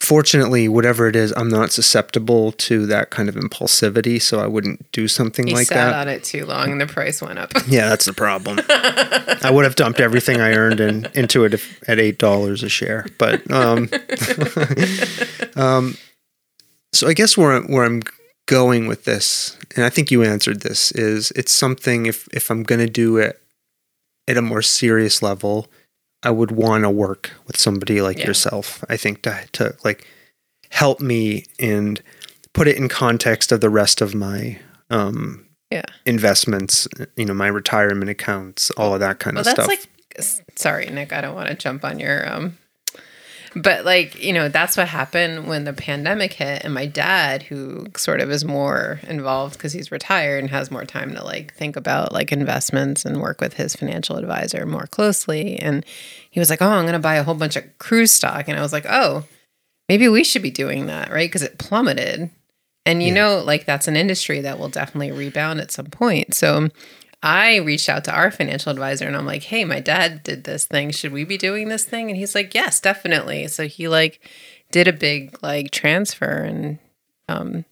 fortunately 0.00 0.66
whatever 0.68 1.06
it 1.08 1.14
is 1.14 1.32
i'm 1.36 1.48
not 1.48 1.70
susceptible 1.70 2.52
to 2.52 2.86
that 2.86 3.10
kind 3.10 3.28
of 3.28 3.34
impulsivity 3.34 4.20
so 4.20 4.40
i 4.40 4.46
wouldn't 4.46 4.90
do 4.92 5.06
something 5.06 5.46
You 5.46 5.54
like 5.54 5.66
sat 5.66 5.90
that 5.90 5.94
on 5.94 6.08
it 6.08 6.24
too 6.24 6.46
long, 6.46 6.72
and 6.72 6.80
the 6.80 6.86
price 6.86 7.20
went 7.20 7.38
up. 7.38 7.52
yeah 7.68 7.88
that's 7.90 8.06
the 8.06 8.12
problem 8.14 8.58
i 8.68 9.50
would 9.52 9.64
have 9.64 9.74
dumped 9.74 10.00
everything 10.00 10.40
i 10.40 10.52
earned 10.54 10.80
in, 10.80 11.06
into 11.14 11.44
it 11.44 11.52
if, 11.54 11.86
at 11.88 11.98
eight 11.98 12.18
dollars 12.18 12.62
a 12.62 12.68
share 12.70 13.06
but 13.18 13.48
um, 13.50 13.88
um 15.56 15.96
so 16.92 17.06
i 17.08 17.12
guess 17.14 17.36
where, 17.36 17.52
I'm- 17.52 17.70
where 17.70 17.84
i'm 17.84 18.02
going 18.46 18.86
with 18.88 19.04
this 19.04 19.56
and 19.76 19.84
i 19.84 19.88
think 19.90 20.10
you 20.10 20.22
answered 20.22 20.60
this 20.60 20.90
is 20.92 21.30
it's 21.36 21.52
something 21.52 22.06
if 22.06 22.28
if 22.32 22.50
i'm 22.50 22.62
going 22.62 22.80
to 22.80 22.88
do 22.90 23.16
it 23.16 23.40
at 24.28 24.36
a 24.36 24.42
more 24.42 24.62
serious 24.62 25.22
level 25.22 25.68
i 26.22 26.30
would 26.30 26.50
want 26.50 26.82
to 26.84 26.90
work 26.90 27.30
with 27.46 27.56
somebody 27.56 28.00
like 28.02 28.18
Yeah. 28.18 28.26
yourself 28.28 28.84
i 28.88 28.96
think 28.96 29.22
to, 29.22 29.44
to 29.52 29.76
like 29.84 30.06
help 30.70 31.00
me 31.00 31.44
and 31.60 32.00
put 32.54 32.66
it 32.68 32.76
in 32.76 32.88
context 32.88 33.52
of 33.52 33.60
the 33.60 33.70
rest 33.70 34.00
of 34.00 34.14
my 34.14 34.58
um 34.90 35.46
Yeah. 35.70 35.84
investments 36.06 36.88
you 37.16 37.24
know 37.24 37.34
my 37.34 37.46
retirement 37.48 38.10
accounts 38.10 38.70
all 38.72 38.94
of 38.94 39.00
that 39.00 39.20
kind 39.20 39.36
Well, 39.36 39.42
of 39.42 39.44
that's 39.46 39.56
stuff 39.56 39.68
like, 39.68 39.86
sorry, 40.56 40.86
Nick, 40.86 41.12
I 41.12 41.20
don't 41.20 41.36
want 41.36 41.48
to 41.48 41.54
jump 41.54 41.84
on 41.84 42.00
your 42.00 42.28
um, 42.30 42.58
but 43.56 43.84
like 43.84 44.22
you 44.22 44.32
know 44.32 44.48
that's 44.48 44.76
what 44.76 44.86
happened 44.88 45.46
when 45.48 45.64
the 45.64 45.72
pandemic 45.72 46.32
hit 46.34 46.62
and 46.64 46.72
my 46.72 46.86
dad 46.86 47.42
who 47.42 47.86
sort 47.96 48.20
of 48.20 48.30
is 48.30 48.44
more 48.44 49.00
involved 49.08 49.54
because 49.54 49.72
he's 49.72 49.90
retired 49.90 50.38
and 50.38 50.50
has 50.50 50.70
more 50.70 50.84
time 50.84 51.12
to 51.14 51.24
like 51.24 51.52
think 51.54 51.74
about 51.76 52.12
like 52.12 52.30
investments 52.32 53.04
and 53.04 53.20
work 53.20 53.40
with 53.40 53.54
his 53.54 53.74
financial 53.74 54.16
advisor 54.16 54.64
more 54.66 54.86
closely 54.86 55.56
and 55.58 55.84
he 56.30 56.38
was 56.38 56.48
like 56.50 56.62
oh 56.62 56.68
i'm 56.68 56.84
going 56.84 56.92
to 56.92 56.98
buy 56.98 57.16
a 57.16 57.24
whole 57.24 57.34
bunch 57.34 57.56
of 57.56 57.64
cruise 57.78 58.12
stock 58.12 58.46
and 58.48 58.58
i 58.58 58.62
was 58.62 58.72
like 58.72 58.86
oh 58.88 59.24
maybe 59.88 60.06
we 60.08 60.22
should 60.22 60.42
be 60.42 60.52
doing 60.52 60.86
that 60.86 61.10
right? 61.10 61.28
Because 61.28 61.42
it 61.42 61.58
plummeted. 61.58 62.30
And 62.86 63.02
you 63.02 63.08
Yeah. 63.08 63.14
know 63.14 63.42
like 63.44 63.66
that's 63.66 63.88
an 63.88 63.96
industry 63.96 64.40
that 64.40 64.56
will 64.58 64.68
definitely 64.68 65.10
rebound 65.10 65.60
at 65.60 65.72
some 65.72 65.86
point. 65.86 66.34
So 66.34 66.68
I 67.22 67.56
reached 67.56 67.88
out 67.88 68.04
to 68.04 68.14
our 68.14 68.30
financial 68.30 68.72
advisor 68.72 69.06
and 69.06 69.16
I'm 69.16 69.26
like, 69.26 69.44
"Hey, 69.44 69.64
my 69.64 69.80
dad 69.80 70.22
did 70.22 70.44
this 70.44 70.64
thing. 70.64 70.90
Should 70.90 71.12
we 71.12 71.24
be 71.24 71.36
doing 71.36 71.68
this 71.68 71.84
thing?" 71.84 72.08
And 72.08 72.16
he's 72.16 72.34
like, 72.34 72.54
"Yes, 72.54 72.80
definitely." 72.80 73.46
So 73.48 73.66
he 73.66 73.88
like 73.88 74.20
did 74.70 74.88
a 74.88 74.92
big 74.92 75.38
like 75.42 75.70
transfer 75.70 76.30
and 76.42 76.78
um 77.28 77.64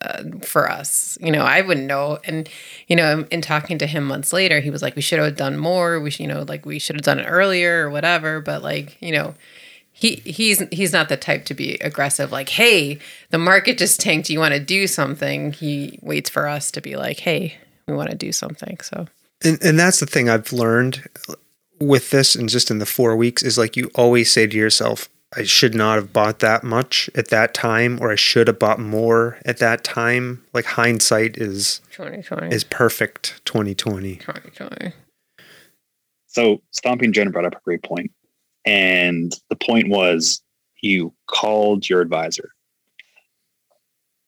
uh, 0.00 0.22
for 0.42 0.70
us. 0.70 1.18
You 1.20 1.32
know, 1.32 1.42
I 1.42 1.60
wouldn't 1.62 1.86
know 1.86 2.18
and 2.24 2.48
you 2.86 2.96
know, 2.96 3.26
in 3.30 3.40
talking 3.40 3.78
to 3.78 3.86
him 3.86 4.04
months 4.04 4.32
later, 4.32 4.60
he 4.60 4.70
was 4.70 4.82
like, 4.82 4.94
"We 4.96 5.02
should 5.02 5.18
have 5.18 5.36
done 5.36 5.56
more. 5.58 5.98
We 6.00 6.10
should, 6.10 6.20
you 6.20 6.28
know, 6.28 6.42
like 6.42 6.64
we 6.66 6.78
should 6.78 6.96
have 6.96 7.04
done 7.04 7.18
it 7.18 7.24
earlier 7.26 7.86
or 7.86 7.90
whatever." 7.90 8.40
But 8.40 8.62
like, 8.62 8.96
you 9.00 9.12
know, 9.12 9.34
he 9.92 10.16
he's 10.24 10.60
he's 10.70 10.92
not 10.92 11.08
the 11.08 11.16
type 11.16 11.44
to 11.46 11.54
be 11.54 11.74
aggressive 11.80 12.30
like, 12.30 12.50
"Hey, 12.50 12.98
the 13.30 13.38
market 13.38 13.78
just 13.78 14.00
tanked. 14.00 14.30
You 14.30 14.38
want 14.40 14.54
to 14.54 14.60
do 14.60 14.86
something?" 14.86 15.52
He 15.52 15.98
waits 16.02 16.30
for 16.30 16.46
us 16.46 16.70
to 16.72 16.80
be 16.80 16.96
like, 16.96 17.20
"Hey, 17.20 17.56
we 17.88 17.96
want 17.96 18.10
to 18.10 18.16
do 18.16 18.32
something." 18.32 18.78
So 18.82 19.06
And 19.44 19.58
and 19.62 19.78
that's 19.78 20.00
the 20.00 20.06
thing 20.06 20.28
I've 20.28 20.52
learned 20.52 21.08
with 21.80 22.10
this 22.10 22.34
and 22.34 22.48
just 22.48 22.70
in 22.70 22.78
the 22.78 22.86
four 22.86 23.16
weeks 23.16 23.42
is 23.42 23.56
like 23.56 23.76
you 23.76 23.90
always 23.94 24.30
say 24.30 24.46
to 24.46 24.56
yourself, 24.56 25.08
I 25.36 25.42
should 25.44 25.74
not 25.74 25.96
have 25.96 26.12
bought 26.12 26.38
that 26.38 26.64
much 26.64 27.10
at 27.14 27.28
that 27.28 27.52
time, 27.52 27.98
or 28.00 28.10
I 28.10 28.16
should 28.16 28.46
have 28.46 28.58
bought 28.58 28.80
more 28.80 29.38
at 29.44 29.58
that 29.58 29.84
time. 29.84 30.42
Like 30.54 30.64
hindsight 30.64 31.36
is 31.36 31.80
2020. 31.92 32.54
is 32.54 32.64
perfect 32.64 33.44
2020. 33.44 34.16
2020. 34.16 34.92
So 36.26 36.62
Stomping 36.70 37.12
Jen 37.12 37.30
brought 37.30 37.44
up 37.44 37.54
a 37.54 37.60
great 37.64 37.82
point. 37.82 38.10
And 38.64 39.32
the 39.50 39.56
point 39.56 39.88
was 39.88 40.42
you 40.82 41.12
called 41.26 41.88
your 41.88 42.00
advisor. 42.00 42.50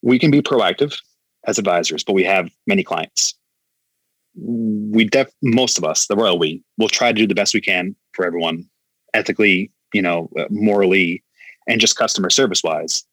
We 0.02 0.18
can 0.18 0.30
be 0.30 0.42
proactive 0.42 1.00
as 1.46 1.58
advisors, 1.58 2.04
but 2.04 2.12
we 2.12 2.24
have 2.24 2.50
many 2.66 2.82
clients. 2.82 3.34
We 4.36 5.04
def 5.04 5.28
most 5.42 5.78
of 5.78 5.84
us, 5.84 6.06
the 6.06 6.16
royal 6.16 6.38
we, 6.38 6.62
will 6.78 6.88
try 6.88 7.12
to 7.12 7.18
do 7.18 7.26
the 7.26 7.34
best 7.34 7.54
we 7.54 7.60
can 7.60 7.94
for 8.12 8.24
everyone, 8.24 8.68
ethically, 9.14 9.70
you 9.92 10.02
know, 10.02 10.30
uh, 10.38 10.44
morally, 10.50 11.22
and 11.68 11.80
just 11.80 11.96
customer 11.96 12.30
service 12.30 12.62
wise. 12.62 13.04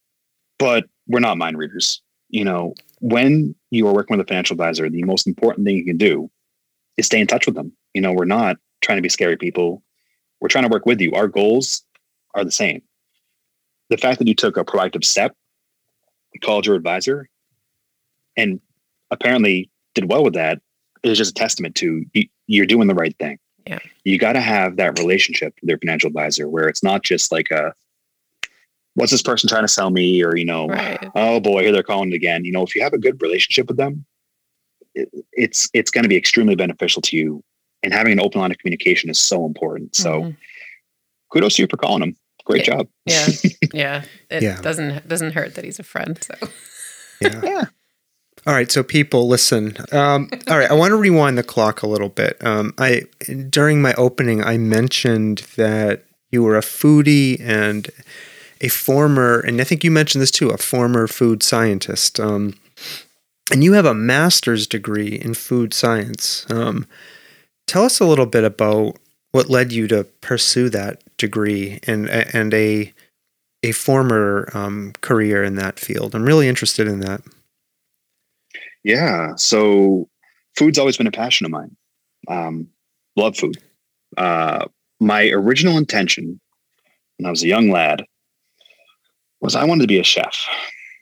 But 0.59 0.85
we're 1.07 1.19
not 1.19 1.37
mind 1.37 1.57
readers. 1.57 2.01
You 2.29 2.43
know, 2.43 2.73
when 2.99 3.55
you 3.71 3.87
are 3.87 3.93
working 3.93 4.17
with 4.17 4.25
a 4.25 4.27
financial 4.27 4.53
advisor, 4.53 4.89
the 4.89 5.03
most 5.03 5.27
important 5.27 5.65
thing 5.65 5.77
you 5.77 5.85
can 5.85 5.97
do 5.97 6.29
is 6.97 7.05
stay 7.05 7.19
in 7.19 7.27
touch 7.27 7.45
with 7.45 7.55
them. 7.55 7.71
You 7.93 8.01
know, 8.01 8.11
we're 8.13 8.25
not 8.25 8.57
trying 8.81 8.97
to 8.97 9.01
be 9.01 9.09
scary 9.09 9.37
people. 9.37 9.83
We're 10.39 10.49
trying 10.49 10.65
to 10.65 10.69
work 10.69 10.85
with 10.85 10.99
you. 10.99 11.13
Our 11.13 11.27
goals 11.27 11.83
are 12.35 12.43
the 12.43 12.51
same. 12.51 12.81
The 13.89 13.97
fact 13.97 14.19
that 14.19 14.27
you 14.27 14.35
took 14.35 14.57
a 14.57 14.65
proactive 14.65 15.05
step, 15.05 15.35
called 16.43 16.65
your 16.65 16.75
advisor, 16.75 17.29
and 18.35 18.59
apparently 19.09 19.71
did 19.95 20.09
well 20.09 20.23
with 20.23 20.35
that 20.35 20.61
is 21.11 21.17
just 21.17 21.31
a 21.31 21.33
testament 21.33 21.75
to 21.75 22.03
you, 22.13 22.27
you're 22.47 22.65
doing 22.65 22.87
the 22.87 22.95
right 22.95 23.15
thing. 23.19 23.37
Yeah. 23.65 23.79
You 24.03 24.17
got 24.17 24.33
to 24.33 24.41
have 24.41 24.77
that 24.77 24.97
relationship 24.99 25.53
with 25.61 25.69
your 25.69 25.77
financial 25.79 26.07
advisor 26.07 26.47
where 26.47 26.67
it's 26.69 26.81
not 26.83 27.03
just 27.03 27.31
like 27.31 27.51
a, 27.51 27.73
what's 28.95 29.11
this 29.11 29.21
person 29.21 29.49
trying 29.49 29.63
to 29.63 29.67
sell 29.67 29.89
me? 29.89 30.23
Or, 30.23 30.35
you 30.37 30.45
know, 30.45 30.67
Right. 30.67 31.09
oh 31.15 31.39
boy, 31.39 31.63
here 31.63 31.71
they're 31.71 31.83
calling 31.83 32.11
it 32.11 32.15
again. 32.15 32.45
You 32.45 32.51
know, 32.51 32.63
if 32.63 32.75
you 32.75 32.81
have 32.81 32.93
a 32.93 32.97
good 32.97 33.21
relationship 33.21 33.67
with 33.67 33.77
them, 33.77 34.05
it, 34.95 35.09
it's 35.33 35.69
it's 35.73 35.91
going 35.91 36.03
to 36.03 36.09
be 36.09 36.15
extremely 36.17 36.55
beneficial 36.55 37.01
to 37.03 37.17
you. 37.17 37.43
And 37.83 37.93
having 37.93 38.13
an 38.13 38.19
open 38.19 38.41
line 38.41 38.51
of 38.51 38.57
communication 38.57 39.09
is 39.09 39.19
so 39.19 39.45
important. 39.45 39.95
So 39.95 40.21
Mhm. 40.21 40.37
kudos 41.31 41.55
to 41.57 41.61
you 41.63 41.67
for 41.69 41.77
calling 41.77 41.99
them. 41.99 42.15
Great 42.45 42.65
Yeah. 42.67 42.73
job. 42.77 42.87
yeah, 43.05 43.27
yeah. 43.73 44.03
It 44.31 44.43
Yeah. 44.43 44.61
doesn't 44.61 45.07
doesn't 45.07 45.33
hurt 45.33 45.55
that 45.55 45.65
he's 45.65 45.79
a 45.79 45.83
friend. 45.83 46.17
So 46.23 46.33
Yeah. 47.21 47.41
Yeah. 47.43 47.65
All 48.45 48.53
right, 48.53 48.71
so 48.71 48.83
people, 48.83 49.27
listen. 49.27 49.75
Um, 49.91 50.29
all 50.47 50.57
right, 50.57 50.69
I 50.69 50.73
want 50.73 50.91
to 50.91 50.97
rewind 50.97 51.37
the 51.37 51.43
clock 51.43 51.81
a 51.81 51.87
little 51.87 52.09
bit. 52.09 52.43
Um, 52.45 52.73
I 52.77 53.03
during 53.49 53.81
my 53.81 53.93
opening, 53.93 54.43
I 54.43 54.57
mentioned 54.57 55.39
that 55.55 56.03
you 56.31 56.43
were 56.43 56.57
a 56.57 56.61
foodie 56.61 57.39
and 57.41 57.89
a 58.61 58.67
former, 58.69 59.39
and 59.39 59.59
I 59.61 59.63
think 59.63 59.83
you 59.83 59.91
mentioned 59.91 60.21
this 60.21 60.31
too, 60.31 60.49
a 60.49 60.57
former 60.57 61.07
food 61.07 61.43
scientist. 61.43 62.19
Um, 62.19 62.53
and 63.51 63.63
you 63.63 63.73
have 63.73 63.85
a 63.85 63.93
master's 63.93 64.67
degree 64.67 65.15
in 65.15 65.33
food 65.33 65.73
science. 65.73 66.45
Um, 66.49 66.85
tell 67.65 67.83
us 67.83 67.99
a 67.99 68.05
little 68.05 68.25
bit 68.25 68.43
about 68.43 68.97
what 69.31 69.49
led 69.49 69.71
you 69.71 69.87
to 69.87 70.03
pursue 70.21 70.69
that 70.69 71.01
degree 71.17 71.79
and 71.83 72.09
and 72.09 72.53
a 72.53 72.93
a 73.63 73.71
former 73.71 74.49
um, 74.53 74.93
career 75.01 75.43
in 75.43 75.55
that 75.55 75.79
field. 75.79 76.13
I'm 76.13 76.23
really 76.23 76.47
interested 76.47 76.87
in 76.87 76.99
that. 77.01 77.21
Yeah. 78.87 79.35
So 79.35 80.07
food's 80.55 80.79
always 80.79 80.95
been 80.95 81.07
a 81.07 81.11
passion 81.11 81.45
of 81.45 81.51
mine. 81.51 81.75
Um, 82.29 82.69
love 83.17 83.35
food. 83.35 83.57
Uh, 84.15 84.65
my 85.01 85.27
original 85.27 85.77
intention 85.77 86.39
when 87.17 87.25
I 87.25 87.29
was 87.29 87.43
a 87.43 87.47
young 87.47 87.69
lad 87.69 88.05
was 89.41 89.57
I 89.57 89.65
wanted 89.65 89.81
to 89.81 89.87
be 89.89 89.99
a 89.99 90.05
chef. 90.05 90.45
I 90.47 90.53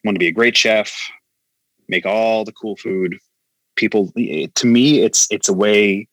wanted 0.03 0.17
to 0.17 0.23
be 0.23 0.27
a 0.27 0.31
great 0.31 0.57
chef, 0.57 0.97
make 1.87 2.07
all 2.07 2.43
the 2.43 2.51
cool 2.51 2.75
food. 2.75 3.19
People, 3.75 4.11
to 4.15 4.65
me, 4.65 5.01
it's 5.01 5.27
it's 5.29 5.47
a 5.47 5.53
way 5.53 6.07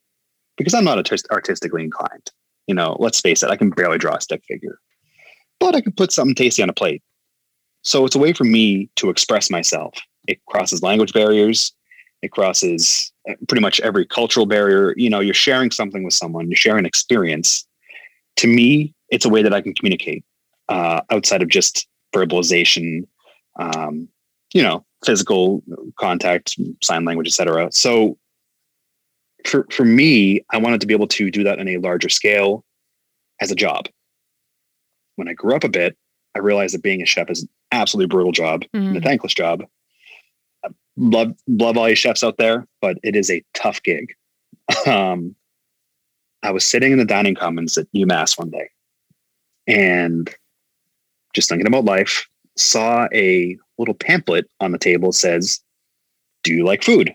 because 0.58 0.74
I'm 0.74 0.84
not 0.84 0.98
artis- 0.98 1.24
artistically 1.30 1.84
inclined. 1.84 2.30
You 2.66 2.74
know, 2.74 2.98
let's 2.98 3.20
face 3.20 3.42
it, 3.42 3.48
I 3.48 3.56
can 3.56 3.70
barely 3.70 3.96
draw 3.96 4.16
a 4.16 4.20
stick 4.20 4.42
figure, 4.46 4.78
but 5.58 5.74
I 5.74 5.80
can 5.80 5.92
put 5.92 6.12
something 6.12 6.34
tasty 6.34 6.62
on 6.62 6.68
a 6.68 6.74
plate. 6.74 7.02
So 7.82 8.04
it's 8.04 8.14
a 8.14 8.18
way 8.18 8.34
for 8.34 8.44
me 8.44 8.90
to 8.96 9.08
express 9.08 9.50
myself. 9.50 9.94
It 10.26 10.44
crosses 10.46 10.82
language 10.82 11.12
barriers. 11.12 11.72
It 12.22 12.30
crosses 12.30 13.12
uh, 13.28 13.34
pretty 13.48 13.62
much 13.62 13.80
every 13.80 14.06
cultural 14.06 14.46
barrier. 14.46 14.94
You 14.96 15.10
know, 15.10 15.20
you're 15.20 15.34
sharing 15.34 15.70
something 15.70 16.04
with 16.04 16.14
someone, 16.14 16.48
you're 16.48 16.56
sharing 16.56 16.80
an 16.80 16.86
experience. 16.86 17.66
To 18.36 18.46
me, 18.46 18.94
it's 19.08 19.24
a 19.24 19.28
way 19.28 19.42
that 19.42 19.52
I 19.52 19.60
can 19.60 19.74
communicate 19.74 20.24
uh, 20.68 21.00
outside 21.10 21.42
of 21.42 21.48
just 21.48 21.86
verbalization, 22.14 23.06
um, 23.58 24.08
you 24.54 24.62
know, 24.62 24.84
physical 25.04 25.62
contact, 25.98 26.56
sign 26.82 27.04
language, 27.04 27.26
etc. 27.26 27.70
So 27.72 28.16
for, 29.44 29.66
for 29.70 29.84
me, 29.84 30.44
I 30.52 30.58
wanted 30.58 30.80
to 30.82 30.86
be 30.86 30.94
able 30.94 31.08
to 31.08 31.30
do 31.30 31.42
that 31.44 31.58
on 31.58 31.66
a 31.68 31.78
larger 31.78 32.08
scale 32.08 32.64
as 33.40 33.50
a 33.50 33.56
job. 33.56 33.88
When 35.16 35.28
I 35.28 35.32
grew 35.34 35.56
up 35.56 35.64
a 35.64 35.68
bit, 35.68 35.96
I 36.34 36.38
realized 36.38 36.74
that 36.74 36.82
being 36.82 37.02
a 37.02 37.06
chef 37.06 37.28
is 37.30 37.42
an 37.42 37.48
absolutely 37.72 38.06
brutal 38.08 38.32
job 38.32 38.64
and 38.72 38.96
a 38.96 39.00
Mhm. 39.00 39.04
thankless 39.04 39.34
job. 39.34 39.64
I 40.98 41.00
Love 41.00 41.34
love 41.46 41.76
all 41.78 41.88
you 41.88 41.94
chefs 41.94 42.22
out 42.22 42.36
there, 42.38 42.66
but 42.80 42.98
it 43.02 43.16
is 43.16 43.30
a 43.30 43.42
tough 43.54 43.82
gig. 43.82 44.14
Um, 44.86 45.34
I 46.42 46.50
was 46.50 46.64
sitting 46.64 46.92
in 46.92 46.98
the 46.98 47.04
dining 47.04 47.34
commons 47.34 47.78
at 47.78 47.86
UMass 47.94 48.38
one 48.38 48.50
day, 48.50 48.68
and 49.66 50.34
just 51.34 51.48
thinking 51.48 51.66
about 51.66 51.84
life, 51.84 52.28
saw 52.56 53.08
a 53.14 53.56
little 53.78 53.94
pamphlet 53.94 54.46
on 54.60 54.72
the 54.72 54.78
table 54.78 55.12
says, 55.12 55.60
"Do 56.42 56.52
you 56.52 56.64
like 56.64 56.82
food?" 56.82 57.14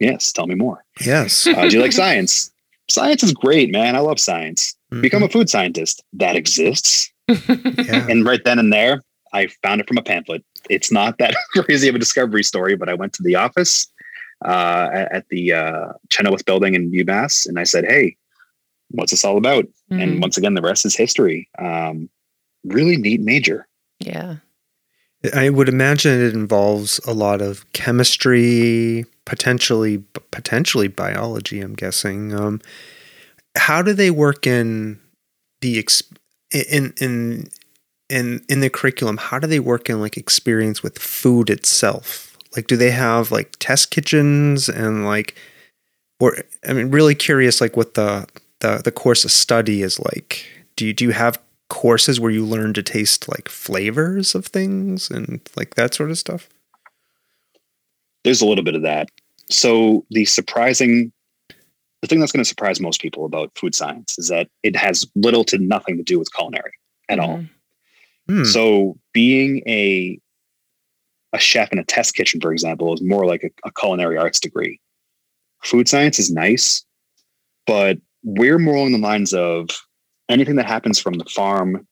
Yes, 0.00 0.32
tell 0.32 0.46
me 0.46 0.54
more. 0.54 0.84
Yes. 1.00 1.46
Uh, 1.46 1.68
do 1.68 1.76
you 1.76 1.82
like 1.82 1.92
science? 1.92 2.50
Science 2.88 3.22
is 3.22 3.32
great, 3.32 3.70
man. 3.70 3.94
I 3.94 4.00
love 4.00 4.18
science. 4.18 4.74
Become 5.00 5.22
a 5.22 5.28
food 5.28 5.48
scientist. 5.48 6.02
That 6.12 6.34
exists. 6.36 7.12
yeah. 7.28 8.06
And 8.08 8.24
right 8.24 8.42
then 8.44 8.58
and 8.58 8.72
there, 8.72 9.02
I 9.32 9.48
found 9.62 9.80
it 9.80 9.86
from 9.86 9.98
a 9.98 10.02
pamphlet. 10.02 10.44
It's 10.68 10.92
not 10.92 11.18
that 11.18 11.34
crazy 11.52 11.88
of 11.88 11.94
a 11.94 11.98
discovery 11.98 12.42
story, 12.42 12.76
but 12.76 12.88
I 12.88 12.94
went 12.94 13.12
to 13.14 13.22
the 13.22 13.36
office 13.36 13.86
uh, 14.44 14.88
at 14.92 15.12
at 15.12 15.28
the 15.28 15.52
uh, 15.52 15.92
Chenoweth 16.10 16.44
building 16.44 16.74
in 16.74 16.90
UMass 16.92 17.46
and 17.48 17.58
I 17.58 17.64
said, 17.64 17.84
Hey, 17.84 18.16
what's 18.90 19.10
this 19.12 19.24
all 19.24 19.36
about? 19.36 19.64
Mhm. 19.90 20.02
And 20.02 20.20
once 20.20 20.36
again, 20.36 20.54
the 20.54 20.62
rest 20.62 20.84
is 20.86 20.94
history. 20.96 21.48
Um, 21.58 22.08
really 22.64 22.96
neat 22.96 23.20
major. 23.20 23.66
yeah, 24.00 24.36
I 25.34 25.48
would 25.50 25.68
imagine 25.68 26.20
it 26.20 26.34
involves 26.34 26.98
a 27.06 27.12
lot 27.12 27.40
of 27.42 27.70
chemistry, 27.72 29.04
potentially 29.24 29.98
potentially 30.30 30.88
biology. 30.88 31.60
I'm 31.60 31.74
guessing. 31.74 32.34
Um, 32.34 32.60
how 33.56 33.82
do 33.82 33.92
they 33.92 34.10
work 34.10 34.46
in 34.46 34.98
the 35.60 35.78
ex- 35.78 36.02
in 36.52 36.94
in 37.00 37.48
in 38.10 38.44
in 38.48 38.60
the 38.60 38.70
curriculum? 38.70 39.16
How 39.16 39.38
do 39.38 39.46
they 39.46 39.60
work 39.60 39.88
in 39.88 40.00
like 40.00 40.16
experience 40.16 40.82
with 40.82 40.98
food 40.98 41.48
itself? 41.48 42.36
Like, 42.56 42.66
do 42.66 42.76
they 42.76 42.90
have 42.90 43.30
like 43.30 43.54
test 43.60 43.90
kitchens 43.90 44.68
and 44.68 45.06
like, 45.06 45.36
or 46.18 46.36
I 46.68 46.72
mean, 46.72 46.90
really 46.90 47.14
curious 47.14 47.60
like 47.60 47.76
what 47.76 47.94
the 47.94 48.26
the 48.60 48.82
the 48.84 48.92
course 48.92 49.24
of 49.24 49.30
study 49.30 49.82
is 49.82 49.98
like. 49.98 50.46
Do 50.76 50.86
you 50.86 50.92
do 50.92 51.04
you 51.04 51.12
have 51.12 51.40
courses 51.68 52.20
where 52.20 52.30
you 52.30 52.44
learn 52.44 52.74
to 52.74 52.82
taste 52.82 53.28
like 53.28 53.48
flavors 53.48 54.34
of 54.34 54.46
things 54.46 55.10
and 55.10 55.40
like 55.56 55.74
that 55.74 55.94
sort 55.94 56.10
of 56.10 56.18
stuff? 56.18 56.48
There's 58.24 58.42
a 58.42 58.46
little 58.46 58.64
bit 58.64 58.74
of 58.74 58.82
that. 58.82 59.08
So 59.48 60.04
the 60.10 60.26
surprising, 60.26 61.12
the 62.02 62.08
thing 62.08 62.20
that's 62.20 62.32
going 62.32 62.44
to 62.44 62.48
surprise 62.48 62.80
most 62.80 63.00
people 63.00 63.24
about 63.24 63.56
food 63.56 63.74
science 63.74 64.18
is 64.18 64.28
that 64.28 64.48
it 64.62 64.76
has 64.76 65.06
little 65.14 65.44
to 65.44 65.58
nothing 65.58 65.96
to 65.96 66.02
do 66.02 66.18
with 66.18 66.32
culinary 66.34 66.72
at 67.08 67.18
mm-hmm. 67.18 67.30
all. 67.30 67.44
Hmm. 68.30 68.44
So 68.44 68.96
being 69.12 69.62
a 69.66 70.18
a 71.32 71.38
chef 71.38 71.72
in 71.72 71.78
a 71.78 71.84
test 71.84 72.14
kitchen, 72.14 72.40
for 72.40 72.52
example, 72.52 72.94
is 72.94 73.02
more 73.02 73.26
like 73.26 73.42
a, 73.42 73.50
a 73.68 73.72
culinary 73.72 74.16
arts 74.16 74.38
degree. 74.38 74.80
Food 75.64 75.88
science 75.88 76.18
is 76.18 76.30
nice, 76.30 76.84
but 77.66 77.98
we're 78.22 78.58
more 78.58 78.76
along 78.76 78.92
the 78.92 78.98
lines 78.98 79.34
of 79.34 79.68
anything 80.28 80.56
that 80.56 80.66
happens 80.66 80.98
from 80.98 81.14
the 81.14 81.24
farm 81.24 81.86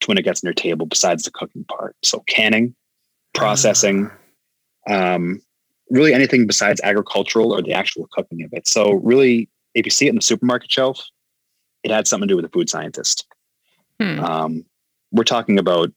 to 0.00 0.06
when 0.06 0.18
it 0.18 0.24
gets 0.24 0.42
on 0.42 0.48
your 0.48 0.54
table, 0.54 0.86
besides 0.86 1.24
the 1.24 1.30
cooking 1.30 1.64
part. 1.64 1.94
So 2.02 2.20
canning, 2.26 2.74
processing, 3.34 4.10
um, 4.88 5.42
really 5.90 6.14
anything 6.14 6.46
besides 6.46 6.80
agricultural 6.82 7.52
or 7.52 7.62
the 7.62 7.74
actual 7.74 8.08
cooking 8.12 8.42
of 8.42 8.52
it. 8.52 8.66
So 8.66 8.94
really, 8.94 9.48
if 9.74 9.86
you 9.86 9.90
see 9.90 10.06
it 10.06 10.10
in 10.10 10.16
the 10.16 10.22
supermarket 10.22 10.72
shelf, 10.72 11.02
it 11.82 11.90
had 11.90 12.06
something 12.06 12.28
to 12.28 12.32
do 12.32 12.36
with 12.36 12.46
a 12.46 12.50
food 12.50 12.70
scientist. 12.70 13.26
Hmm. 14.00 14.20
Um, 14.20 14.64
we're 15.12 15.24
talking 15.24 15.58
about 15.58 15.90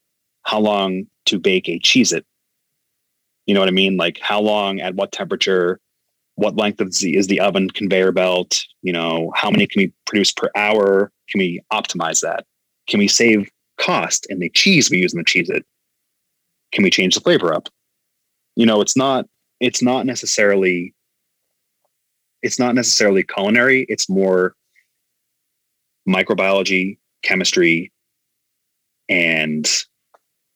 how 0.43 0.59
long 0.59 1.07
to 1.25 1.39
bake 1.39 1.67
a 1.67 1.79
Cheez-It. 1.79 2.25
You 3.45 3.53
know 3.53 3.61
what 3.61 3.69
I 3.69 3.73
mean? 3.73 3.97
Like 3.97 4.19
how 4.19 4.39
long, 4.39 4.79
at 4.79 4.95
what 4.95 5.11
temperature, 5.11 5.79
what 6.35 6.57
length 6.57 6.81
of 6.81 6.93
the, 6.97 7.15
is 7.15 7.27
the 7.27 7.39
oven 7.39 7.69
conveyor 7.69 8.11
belt? 8.11 8.63
You 8.81 8.93
know, 8.93 9.31
how 9.35 9.49
many 9.49 9.67
can 9.67 9.81
we 9.81 9.93
produce 10.05 10.31
per 10.31 10.49
hour? 10.55 11.11
Can 11.29 11.39
we 11.39 11.61
optimize 11.71 12.21
that? 12.21 12.45
Can 12.87 12.99
we 12.99 13.07
save 13.07 13.49
cost 13.77 14.27
in 14.29 14.39
the 14.39 14.49
cheese 14.49 14.89
we 14.89 14.97
use 14.97 15.13
in 15.13 15.19
the 15.19 15.25
Cheez-It? 15.25 15.65
Can 16.71 16.83
we 16.83 16.89
change 16.89 17.15
the 17.15 17.21
flavor 17.21 17.53
up? 17.53 17.69
You 18.55 18.65
know, 18.65 18.81
it's 18.81 18.97
not 18.97 19.25
it's 19.59 19.81
not 19.81 20.05
necessarily 20.05 20.93
it's 22.41 22.59
not 22.59 22.75
necessarily 22.75 23.23
culinary. 23.23 23.85
It's 23.89 24.09
more 24.09 24.55
microbiology, 26.07 26.97
chemistry, 27.23 27.91
and 29.09 29.67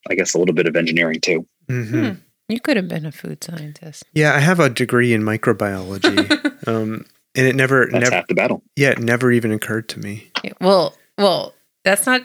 I 0.09 0.15
guess 0.15 0.33
a 0.33 0.39
little 0.39 0.55
bit 0.55 0.67
of 0.67 0.75
engineering 0.75 1.19
too. 1.21 1.45
Mhm. 1.69 1.89
Hmm. 2.15 2.19
You 2.47 2.59
could 2.59 2.77
have 2.77 2.87
been 2.87 3.05
a 3.05 3.11
food 3.11 3.43
scientist. 3.43 4.03
Yeah, 4.13 4.33
I 4.33 4.39
have 4.39 4.59
a 4.59 4.69
degree 4.69 5.13
in 5.13 5.21
microbiology, 5.21 6.17
um, 6.67 7.05
and 7.35 7.47
it 7.47 7.55
never, 7.55 7.87
That's 7.91 8.05
never, 8.05 8.15
half 8.15 8.27
the 8.27 8.33
battle. 8.33 8.63
yeah, 8.75 8.89
it 8.89 8.99
never 8.99 9.31
even 9.31 9.51
occurred 9.51 9.87
to 9.89 9.99
me. 9.99 10.31
Yeah, 10.43 10.53
Well, 10.59 10.95
well, 11.17 11.53
that's 11.83 12.05
not. 12.07 12.21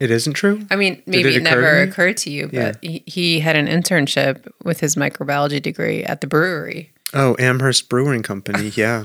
It 0.00 0.10
isn't 0.12 0.34
true. 0.34 0.60
I 0.70 0.76
mean, 0.76 1.02
maybe 1.06 1.28
it 1.30 1.36
it, 1.36 1.42
occur 1.42 1.54
to 1.56 1.60
never 1.60 1.82
occurred 1.82 2.16
to 2.18 2.30
you, 2.30 2.50
Yeah. 2.52 2.72
but 2.72 2.78
he, 2.84 3.02
he 3.06 3.40
had 3.40 3.56
an 3.56 3.66
internship 3.66 4.46
with 4.64 4.78
his 4.80 4.94
microbiology 4.96 5.60
degree 5.62 6.04
at 6.04 6.20
the 6.20 6.26
brewery 6.28 6.92
Oh, 7.12 7.36
Amherst 7.38 7.88
Brewing 7.88 8.22
Company. 8.24 8.72
Yeah. 8.74 9.04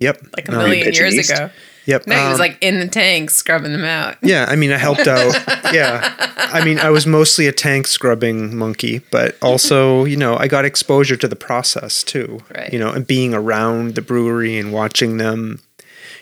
Yep. 0.00 0.26
like 0.36 0.48
a 0.48 0.52
million 0.52 0.84
pitching 0.84 1.02
years 1.04 1.14
yeast? 1.14 1.30
ago. 1.32 1.50
Yep. 1.86 2.06
No, 2.06 2.14
he 2.16 2.24
was 2.28 2.34
um, 2.34 2.40
like 2.40 2.58
in 2.62 2.80
the 2.80 2.88
tank 2.88 3.30
scrubbing 3.30 3.72
them 3.72 3.84
out. 3.84 4.16
yeah. 4.22 4.46
I 4.48 4.56
mean, 4.56 4.72
I 4.72 4.78
helped 4.78 5.06
out. 5.06 5.34
yeah. 5.74 6.14
I 6.36 6.64
mean, 6.64 6.78
I 6.78 6.90
was 6.90 7.06
mostly 7.06 7.46
a 7.46 7.52
tank 7.52 7.86
scrubbing 7.86 8.56
monkey, 8.56 9.00
but 9.10 9.36
also, 9.42 10.04
you 10.04 10.16
know, 10.16 10.36
I 10.36 10.48
got 10.48 10.64
exposure 10.64 11.16
to 11.16 11.28
the 11.28 11.36
process 11.36 12.02
too. 12.02 12.40
Right. 12.54 12.72
You 12.72 12.78
know, 12.78 12.90
and 12.90 13.06
being 13.06 13.34
around 13.34 13.96
the 13.96 14.02
brewery 14.02 14.56
and 14.58 14.72
watching 14.72 15.18
them, 15.18 15.60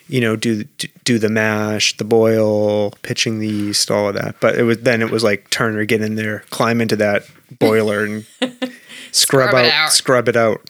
you 0.08 0.20
know, 0.20 0.34
do 0.36 0.64
do 1.04 1.18
the 1.18 1.28
mash, 1.28 1.96
the 1.96 2.04
boil, 2.04 2.90
pitching 3.02 3.38
the 3.38 3.48
yeast, 3.48 3.90
all 3.90 4.08
of 4.08 4.14
that. 4.16 4.40
But 4.40 4.56
it 4.58 4.64
was 4.64 4.78
then 4.78 5.00
it 5.00 5.10
was 5.10 5.22
like 5.22 5.48
Turner 5.50 5.84
get 5.84 6.02
in 6.02 6.16
there, 6.16 6.40
climb 6.50 6.80
into 6.80 6.96
that 6.96 7.22
boiler 7.58 8.04
and 8.04 8.26
scrub, 9.12 9.50
Scrub 9.50 9.54
out, 9.54 9.64
out. 9.72 9.92
scrub 9.92 10.28
it 10.28 10.36
out. 10.36 10.68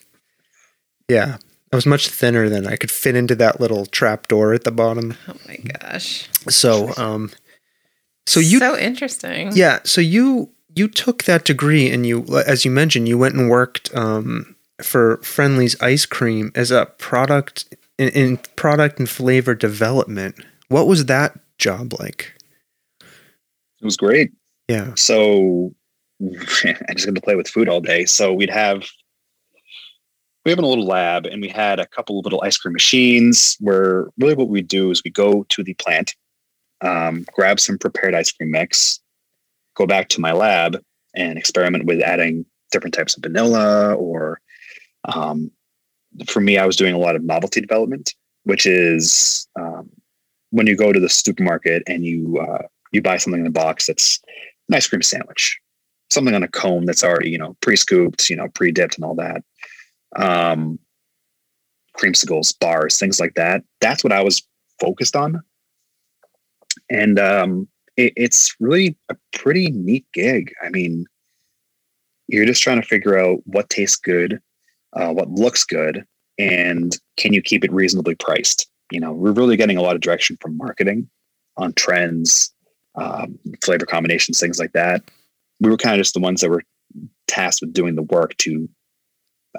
Yeah. 1.09 1.39
I 1.73 1.77
was 1.77 1.87
much 1.87 2.09
thinner 2.09 2.49
than 2.51 2.67
I 2.67 2.77
could 2.77 2.91
fit 2.91 3.17
into 3.17 3.35
that 3.37 3.59
little 3.61 3.87
trap 3.87 4.29
door 4.29 4.53
at 4.53 4.65
the 4.65 4.71
bottom. 4.71 5.17
Oh 5.27 5.35
my 5.49 5.57
gosh. 5.57 6.29
So, 6.49 6.93
um, 6.99 7.31
so 8.27 8.41
you 8.41 8.59
so 8.59 8.77
interesting. 8.77 9.53
yeah. 9.55 9.81
So 9.85 10.01
you 10.01 10.51
you 10.75 10.89
took 10.89 11.25
that 11.25 11.45
degree 11.45 11.91
and 11.91 12.07
you, 12.07 12.25
as 12.47 12.65
you 12.65 12.71
mentioned, 12.71 13.09
you 13.09 13.19
went 13.19 13.35
and 13.35 13.49
worked 13.49 13.95
um, 13.95 14.55
for 14.83 15.19
Friendly's 15.19 15.81
ice 15.81 16.07
cream 16.07 16.53
as 16.55 16.71
a 16.71 16.87
product 16.99 17.75
in, 17.99 18.09
in 18.11 18.37
product 18.57 18.99
and 18.99 19.09
flavor 19.09 19.55
development. 19.55 20.37
What 20.69 20.87
was 20.87 21.07
that 21.07 21.39
job 21.59 21.95
like? 21.99 22.35
It 23.01 23.85
was 23.85 23.97
great. 23.97 24.33
Yeah. 24.69 24.93
So 24.97 25.75
I 26.23 26.95
just 26.95 27.07
got 27.07 27.15
to 27.15 27.21
play 27.21 27.35
with 27.35 27.49
food 27.49 27.69
all 27.69 27.81
day. 27.81 28.05
So 28.05 28.33
we'd 28.33 28.51
have 28.51 28.85
we 30.45 30.51
have 30.51 30.59
a 30.59 30.67
little 30.67 30.87
lab 30.87 31.27
and 31.27 31.41
we 31.41 31.49
had 31.49 31.79
a 31.79 31.87
couple 31.87 32.19
of 32.19 32.25
little 32.25 32.43
ice 32.43 32.57
cream 32.57 32.73
machines 32.73 33.57
where 33.61 34.09
really 34.19 34.35
what 34.35 34.49
we 34.49 34.63
do 34.63 34.91
is 34.91 35.03
we 35.05 35.11
go 35.11 35.45
to 35.49 35.63
the 35.63 35.75
plant, 35.75 36.15
um, 36.81 37.25
grab 37.33 37.61
some 37.61 37.79
prepared 37.79 38.15
ice 38.15 38.33
cream 38.33 38.51
mix, 38.51 39.01
go 39.77 39.87
back 39.87 40.09
to 40.09 40.21
my 40.21 40.33
lab 40.33 40.83
and 41.15 41.39
experiment 41.39 41.85
with 41.85 42.01
adding 42.01 42.45
different 42.71 42.95
types 42.95 43.17
of 43.17 43.23
vanilla 43.23 43.95
or 43.95 44.41
um, 45.05 45.51
for 46.29 46.41
me, 46.41 46.59
I 46.59 46.67
was 46.67 46.77
doing 46.77 46.95
a 46.95 46.99
lot 46.99 47.17
of 47.17 47.25
novelty 47.25 47.61
development, 47.61 48.15
which 48.45 48.67
is 48.67 49.49
um, 49.59 49.91
when 50.51 50.67
you 50.67 50.77
go 50.77 50.93
to 50.93 51.01
the 51.01 51.09
supermarket 51.09 51.83
and 51.87 52.05
you 52.05 52.39
uh, 52.39 52.63
you 52.93 53.03
buy 53.03 53.17
something 53.17 53.41
in 53.41 53.47
a 53.47 53.51
box 53.51 53.87
that's 53.87 54.21
an 54.69 54.75
ice 54.75 54.89
cream 54.89 55.03
sandwich, 55.03 55.59
something 56.11 56.35
on 56.35 56.43
a 56.43 56.49
cone 56.49 56.85
that's 56.85 57.05
already 57.05 57.31
you 57.31 57.39
know 57.39 57.57
pre-scooped, 57.61 58.29
you 58.29 58.37
know 58.37 58.49
pre-dipped 58.49 58.97
and 58.97 59.05
all 59.05 59.15
that. 59.15 59.43
Um, 60.17 60.79
creamsicles, 61.97 62.59
bars, 62.59 62.99
things 62.99 63.21
like 63.21 63.35
that. 63.35 63.63
That's 63.81 64.03
what 64.03 64.13
I 64.13 64.23
was 64.23 64.43
focused 64.81 65.17
on, 65.17 65.43
and 66.91 67.19
um, 67.19 67.69
it, 67.97 68.13
it's 68.17 68.55
really 68.61 68.97
a 69.09 69.17
pretty 69.33 69.71
neat 69.71 70.07
gig. 70.13 70.53
I 70.63 70.71
mean, 70.71 71.07
you're 72.29 72.47
just 72.47 72.63
trying 72.63 72.81
to 72.81 72.87
figure 72.87 73.19
out 73.19 73.41
what 73.45 73.71
tastes 73.71 73.97
good, 73.97 74.41
uh, 74.95 75.13
what 75.13 75.31
looks 75.31 75.65
good, 75.65 76.05
and 76.39 76.99
can 77.17 77.33
you 77.33 77.43
keep 77.43 77.65
it 77.65 77.73
reasonably 77.73 78.15
priced? 78.15 78.69
You 78.91 79.01
know, 79.01 79.13
we're 79.13 79.33
really 79.33 79.57
getting 79.57 79.77
a 79.77 79.83
lot 79.83 79.95
of 79.95 80.03
direction 80.03 80.37
from 80.41 80.57
marketing 80.57 81.09
on 81.57 81.73
trends, 81.75 82.53
um, 82.95 83.39
flavor 83.65 83.87
combinations, 83.87 84.41
things 84.41 84.59
like 84.59 84.73
that. 84.73 85.03
We 85.61 85.71
were 85.71 85.77
kind 85.77 85.95
of 85.95 86.01
just 86.01 86.15
the 86.15 86.21
ones 86.21 86.41
that 86.41 86.51
were 86.51 86.63
tasked 87.29 87.63
with 87.63 87.73
doing 87.73 87.95
the 87.95 88.03
work 88.03 88.37
to, 88.39 88.69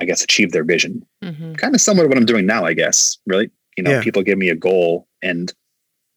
I 0.01 0.05
guess, 0.05 0.23
achieve 0.23 0.51
their 0.51 0.63
vision. 0.63 1.05
hmm 1.23 1.53
Kind 1.53 1.75
of 1.75 1.81
similar 1.81 2.05
to 2.05 2.09
what 2.09 2.17
I'm 2.17 2.25
doing 2.25 2.45
now, 2.45 2.65
I 2.65 2.73
guess. 2.73 3.17
Really, 3.27 3.49
you 3.77 3.83
know, 3.83 3.91
Yeah. 3.91 4.01
people 4.01 4.23
give 4.23 4.37
me 4.37 4.49
a 4.49 4.55
goal 4.55 5.07
and 5.21 5.53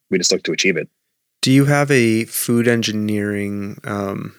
we 0.09 0.17
just 0.17 0.31
look 0.31 0.43
to 0.43 0.51
achieve 0.51 0.77
it. 0.77 0.89
Do 1.41 1.51
you 1.51 1.65
have 1.65 1.91
a 1.91 2.25
food 2.25 2.67
engineering 2.67 3.79
um, 3.83 4.35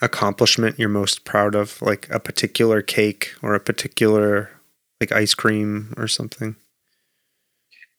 accomplishment 0.00 0.78
you're 0.78 0.88
most 0.88 1.24
proud 1.24 1.54
of, 1.54 1.80
like 1.82 2.08
a 2.10 2.20
particular 2.20 2.80
cake 2.82 3.32
or 3.42 3.54
a 3.54 3.60
particular 3.60 4.50
like 5.00 5.10
ice 5.12 5.34
cream 5.34 5.92
or 5.96 6.06
something? 6.08 6.54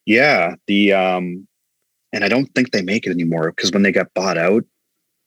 Yeah, 0.05 0.55
the 0.67 0.93
um, 0.93 1.47
and 2.13 2.23
I 2.23 2.29
don't 2.29 2.47
think 2.55 2.71
they 2.71 2.81
make 2.81 3.05
it 3.05 3.11
anymore 3.11 3.51
because 3.51 3.71
when 3.71 3.83
they 3.83 3.91
got 3.91 4.13
bought 4.13 4.37
out, 4.37 4.63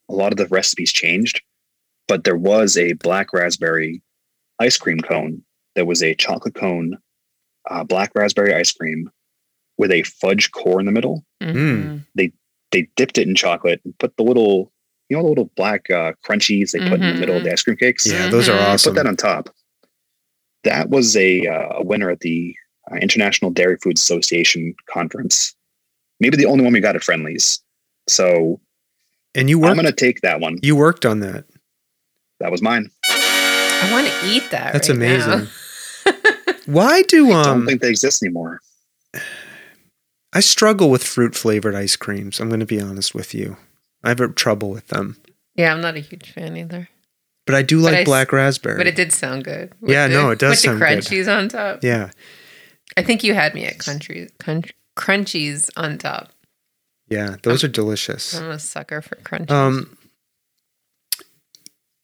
a 0.08 0.14
lot 0.14 0.32
of 0.32 0.38
the 0.38 0.46
recipes 0.46 0.92
changed. 0.92 1.42
But 2.08 2.24
there 2.24 2.36
was 2.36 2.76
a 2.76 2.94
black 2.94 3.32
raspberry 3.32 4.02
ice 4.58 4.76
cream 4.78 4.98
cone 5.00 5.42
that 5.77 5.87
was 5.87 6.03
a 6.03 6.14
chocolate 6.14 6.55
cone, 6.55 6.99
uh, 7.71 7.85
black 7.85 8.12
raspberry 8.14 8.55
ice 8.55 8.73
cream 8.73 9.11
with 9.79 9.91
a 9.91 10.03
fudge 10.03 10.51
core 10.53 10.81
in 10.81 10.87
the 10.87 10.93
middle. 10.93 11.25
Mhm. 11.43 12.05
They 12.73 12.87
dipped 12.95 13.18
it 13.18 13.27
in 13.27 13.35
chocolate 13.35 13.81
and 13.85 13.99
put 13.99 14.16
the 14.16 14.23
little, 14.23 14.73
you 15.09 15.16
know, 15.16 15.25
the 15.25 15.29
little 15.29 15.51
black 15.57 15.91
uh, 15.91 16.12
crunchies 16.25 16.71
they 16.71 16.79
put 16.79 17.01
in 17.01 17.14
the 17.14 17.21
middle 17.21 17.37
of 17.37 17.43
the 17.43 17.53
ice 17.53 17.62
cream 17.62 17.77
cakes. 17.77 18.07
Yeah, 18.07 18.29
those 18.29 18.49
are 18.49 18.57
awesome. 18.57 18.95
Put 18.95 19.03
that 19.03 19.09
on 19.09 19.16
top. 19.16 19.51
That 20.62 20.89
was 20.89 21.16
a, 21.16 21.47
uh, 21.49 21.79
a 21.79 21.83
winner 21.83 22.11
at 22.11 22.21
the 22.21 22.55
uh, 22.93 22.95
International 22.97 23.51
Dairy 23.51 23.77
Foods 23.83 24.01
Association 24.01 24.73
conference. 24.89 25.55
Maybe 26.21 26.37
the 26.37 26.47
only 26.47 26.62
one 26.62 26.73
we 26.73 26.79
got 26.81 26.95
at 26.95 27.03
Friendly's. 27.03 27.61
So 28.09 28.61
and 29.35 29.51
you 29.51 29.64
I'm 29.64 29.75
going 29.75 29.87
to 29.87 29.93
take 29.93 30.21
that 30.21 30.39
one. 30.41 30.59
you 30.62 30.77
worked 30.77 31.05
on 31.05 31.21
that. 31.21 31.47
That 32.39 32.53
was 32.53 32.62
mine. 32.62 32.91
I 33.07 33.89
want 33.91 34.07
to 34.07 34.29
eat 34.29 34.49
that. 34.53 34.73
That's 34.75 34.89
right 34.89 34.99
now. 34.99 35.07
amazing. 35.35 35.49
Why 36.66 37.02
do 37.02 37.26
I 37.32 37.42
don't 37.44 37.46
um 37.61 37.66
think 37.66 37.80
they 37.82 37.88
exist 37.90 38.22
anymore. 38.22 38.61
I 40.32 40.40
struggle 40.40 40.90
with 40.90 41.02
fruit 41.02 41.34
flavored 41.34 41.74
ice 41.74 41.96
creams. 41.96 42.38
I'm 42.40 42.48
going 42.48 42.61
to 42.61 42.66
be 42.66 42.80
honest 42.80 43.14
with 43.14 43.34
you. 43.34 43.56
I 44.04 44.11
have 44.11 44.34
trouble 44.36 44.70
with 44.70 44.86
them. 44.88 45.16
Yeah, 45.56 45.72
I'm 45.74 45.80
not 45.80 45.96
a 45.96 46.00
huge 46.00 46.30
fan 46.32 46.56
either. 46.56 46.88
But 47.46 47.56
I 47.56 47.62
do 47.62 47.78
But 47.82 47.84
like 47.86 47.94
I 47.94 48.00
s- 48.02 48.04
black 48.04 48.32
raspberry. 48.32 48.76
But 48.76 48.86
it 48.86 48.94
did 48.94 49.12
sound 49.12 49.44
good. 49.44 49.72
Yeah, 49.82 50.06
the- 50.06 50.14
no, 50.14 50.30
it 50.30 50.38
does 50.38 50.50
with 50.52 50.58
sound 50.61 50.80
the 50.80 50.86
good. 50.86 50.98
crunchies 51.04 51.36
on 51.36 51.48
top. 51.48 51.80
yeah. 51.82 52.11
I 52.96 53.02
think 53.02 53.22
you 53.24 53.34
had 53.34 53.54
me 53.54 53.64
at 53.66 53.78
country, 53.78 54.28
crunch, 54.40 54.72
crunchies 54.96 55.70
on 55.76 55.98
top. 55.98 56.30
Yeah, 57.08 57.36
those 57.42 57.64
are 57.64 57.68
delicious. 57.68 58.34
I'm 58.34 58.50
a 58.50 58.58
sucker 58.58 59.00
for 59.02 59.16
crunchies. 59.16 59.50
Um, 59.50 59.96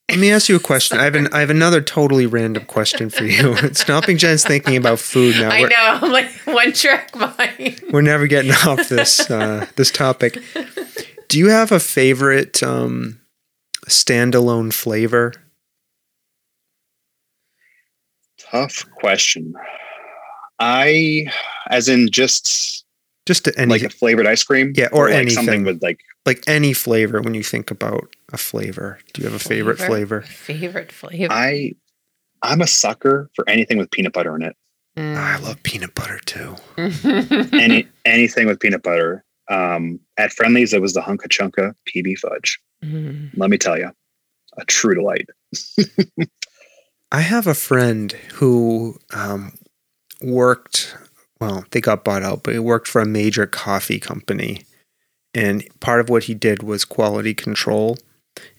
let 0.08 0.18
me 0.18 0.30
ask 0.30 0.48
you 0.48 0.56
a 0.56 0.60
question. 0.60 0.98
I 0.98 1.04
have 1.04 1.14
an 1.14 1.28
I 1.32 1.40
have 1.40 1.50
another 1.50 1.80
totally 1.80 2.26
random 2.26 2.64
question 2.66 3.10
for 3.10 3.24
you. 3.24 3.56
Stomping 3.72 4.18
Jen's 4.18 4.44
thinking 4.44 4.76
about 4.76 4.98
food 5.00 5.34
now. 5.36 5.50
I 5.50 5.62
We're, 5.62 5.68
know. 5.68 5.76
I'm 5.78 6.12
like 6.12 6.30
one 6.44 6.72
track 6.72 7.14
mind. 7.16 7.80
we're 7.90 8.02
never 8.02 8.26
getting 8.26 8.52
off 8.52 8.88
this 8.88 9.28
uh, 9.30 9.66
this 9.76 9.90
topic. 9.90 10.38
Do 11.28 11.38
you 11.38 11.48
have 11.48 11.72
a 11.72 11.80
favorite 11.80 12.62
um, 12.62 13.20
standalone 13.88 14.72
flavor? 14.72 15.32
Tough 18.38 18.84
question. 19.00 19.54
I, 20.58 21.26
as 21.68 21.88
in 21.88 22.10
just 22.10 22.84
Just 23.26 23.48
any 23.58 23.66
like 23.70 23.82
a 23.82 23.90
flavored 23.90 24.26
ice 24.26 24.44
cream, 24.44 24.72
Yeah, 24.76 24.88
or 24.92 25.10
like 25.10 25.30
something 25.30 25.48
anything. 25.54 25.64
with 25.64 25.82
like 25.82 26.00
like 26.24 26.44
any 26.46 26.72
flavor 26.72 27.20
when 27.20 27.34
you 27.34 27.42
think 27.42 27.70
about 27.70 28.14
a 28.32 28.36
flavor. 28.36 28.98
Do 29.12 29.22
you 29.22 29.28
have 29.28 29.34
a 29.34 29.42
favorite 29.42 29.78
flavor? 29.78 30.22
Favorite 30.22 30.92
flavor. 30.92 31.32
I. 31.32 31.72
I'm 32.42 32.60
a 32.60 32.66
sucker 32.66 33.30
for 33.34 33.48
anything 33.48 33.78
with 33.78 33.90
peanut 33.90 34.12
butter 34.12 34.36
in 34.36 34.42
it. 34.42 34.56
Mm. 34.96 35.16
I 35.16 35.38
love 35.38 35.62
peanut 35.62 35.94
butter 35.94 36.18
too. 36.24 36.56
Any 36.78 37.86
anything 38.04 38.46
with 38.46 38.60
peanut 38.60 38.82
butter. 38.82 39.24
Um, 39.48 40.00
at 40.16 40.32
Friendly's, 40.32 40.72
it 40.72 40.80
was 40.80 40.94
the 40.94 41.00
Hunka 41.00 41.28
Chunka 41.28 41.74
PB 41.88 42.18
fudge. 42.18 42.58
Mm. 42.82 43.30
Let 43.36 43.50
me 43.50 43.58
tell 43.58 43.78
you, 43.78 43.90
a 44.56 44.64
true 44.64 44.94
delight. 44.94 45.28
I 47.12 47.20
have 47.20 47.46
a 47.46 47.54
friend 47.54 48.12
who 48.34 48.98
um, 49.14 49.52
worked, 50.20 50.96
well, 51.40 51.64
they 51.70 51.80
got 51.80 52.04
bought 52.04 52.22
out, 52.22 52.42
but 52.42 52.54
he 52.54 52.58
worked 52.58 52.88
for 52.88 53.00
a 53.00 53.06
major 53.06 53.46
coffee 53.46 54.00
company. 54.00 54.62
And 55.32 55.64
part 55.80 56.00
of 56.00 56.08
what 56.08 56.24
he 56.24 56.34
did 56.34 56.62
was 56.62 56.84
quality 56.84 57.34
control. 57.34 57.96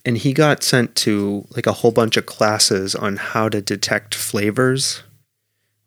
And 0.05 0.17
he 0.17 0.34
got 0.34 0.63
sent 0.63 0.95
to 0.97 1.45
like 1.55 1.67
a 1.67 1.73
whole 1.73 1.91
bunch 1.91 2.17
of 2.17 2.25
classes 2.25 2.95
on 2.95 3.17
how 3.17 3.49
to 3.49 3.61
detect 3.61 4.15
flavors. 4.15 5.03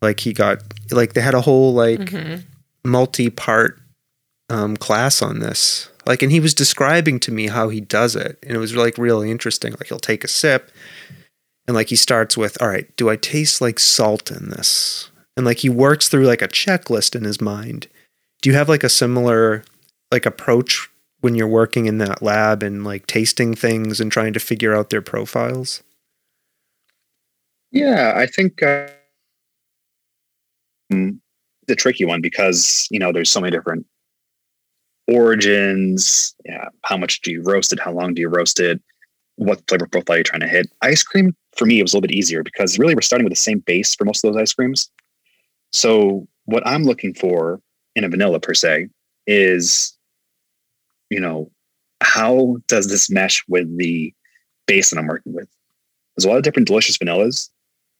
Like 0.01 0.21
he 0.21 0.33
got, 0.33 0.59
like 0.91 1.13
they 1.13 1.21
had 1.21 1.33
a 1.33 1.41
whole 1.41 1.73
like 1.73 1.99
Mhm. 1.99 2.43
multi 2.83 3.29
part 3.29 3.79
um, 4.49 4.75
class 4.77 5.21
on 5.21 5.39
this. 5.39 5.89
Like, 6.05 6.21
and 6.21 6.31
he 6.31 6.39
was 6.39 6.53
describing 6.53 7.19
to 7.21 7.31
me 7.31 7.47
how 7.47 7.69
he 7.69 7.79
does 7.79 8.15
it. 8.15 8.37
And 8.43 8.51
it 8.53 8.59
was 8.59 8.75
like 8.75 8.97
really 8.97 9.31
interesting. 9.31 9.71
Like, 9.73 9.87
he'll 9.87 9.99
take 9.99 10.23
a 10.23 10.27
sip 10.27 10.71
and 11.67 11.75
like 11.75 11.87
he 11.89 11.95
starts 11.95 12.35
with, 12.35 12.61
all 12.61 12.67
right, 12.67 12.93
do 12.97 13.09
I 13.09 13.15
taste 13.15 13.61
like 13.61 13.79
salt 13.79 14.29
in 14.31 14.49
this? 14.49 15.09
And 15.37 15.45
like 15.45 15.59
he 15.59 15.69
works 15.69 16.09
through 16.09 16.25
like 16.25 16.41
a 16.41 16.47
checklist 16.49 17.15
in 17.15 17.23
his 17.23 17.39
mind. 17.39 17.87
Do 18.41 18.49
you 18.49 18.55
have 18.57 18.67
like 18.67 18.83
a 18.83 18.89
similar 18.89 19.63
like 20.11 20.25
approach 20.25 20.89
when 21.21 21.35
you're 21.35 21.47
working 21.47 21.85
in 21.85 21.97
that 21.99 22.21
lab 22.21 22.63
and 22.63 22.83
like 22.83 23.07
tasting 23.07 23.55
things 23.55 23.99
and 23.99 24.11
trying 24.11 24.33
to 24.33 24.39
figure 24.39 24.75
out 24.75 24.89
their 24.89 25.01
profiles? 25.01 25.83
Yeah, 27.71 28.13
I 28.15 28.25
think 28.25 28.61
uh, 28.61 28.89
mm, 30.91 31.17
the 31.67 31.75
tricky 31.75 32.05
one 32.05 32.21
because 32.21 32.87
you 32.91 32.99
know 32.99 33.11
there's 33.11 33.29
so 33.29 33.39
many 33.39 33.55
different 33.55 33.85
origins. 35.07 36.35
Yeah, 36.45 36.69
how 36.83 36.97
much 36.97 37.21
do 37.21 37.31
you 37.31 37.41
roast 37.43 37.71
it? 37.71 37.79
How 37.79 37.93
long 37.93 38.13
do 38.13 38.21
you 38.21 38.29
roast 38.29 38.59
it? 38.59 38.81
What 39.37 39.61
flavor 39.67 39.87
profile 39.87 40.17
you're 40.17 40.23
trying 40.23 40.41
to 40.41 40.47
hit? 40.47 40.67
Ice 40.81 41.03
cream 41.03 41.35
for 41.55 41.65
me 41.65 41.79
it 41.79 41.83
was 41.83 41.93
a 41.93 41.97
little 41.97 42.07
bit 42.07 42.15
easier 42.15 42.43
because 42.43 42.79
really 42.79 42.95
we're 42.95 43.01
starting 43.01 43.25
with 43.25 43.31
the 43.31 43.37
same 43.37 43.59
base 43.59 43.95
for 43.95 44.05
most 44.05 44.23
of 44.23 44.33
those 44.33 44.41
ice 44.41 44.53
creams. 44.53 44.89
So 45.71 46.27
what 46.45 46.65
I'm 46.65 46.83
looking 46.83 47.13
for 47.13 47.61
in 47.95 48.03
a 48.03 48.09
vanilla 48.09 48.39
per 48.39 48.53
se 48.53 48.89
is, 49.27 49.97
you 51.11 51.19
know, 51.19 51.51
how 51.99 52.57
does 52.67 52.87
this 52.87 53.09
mesh 53.09 53.43
with 53.47 53.77
the 53.77 54.13
base 54.65 54.89
that 54.89 54.97
I'm 54.97 55.07
working 55.07 55.33
with? 55.33 55.47
There's 56.15 56.25
a 56.25 56.29
lot 56.29 56.37
of 56.37 56.43
different 56.43 56.67
delicious 56.67 56.97
vanillas, 56.97 57.49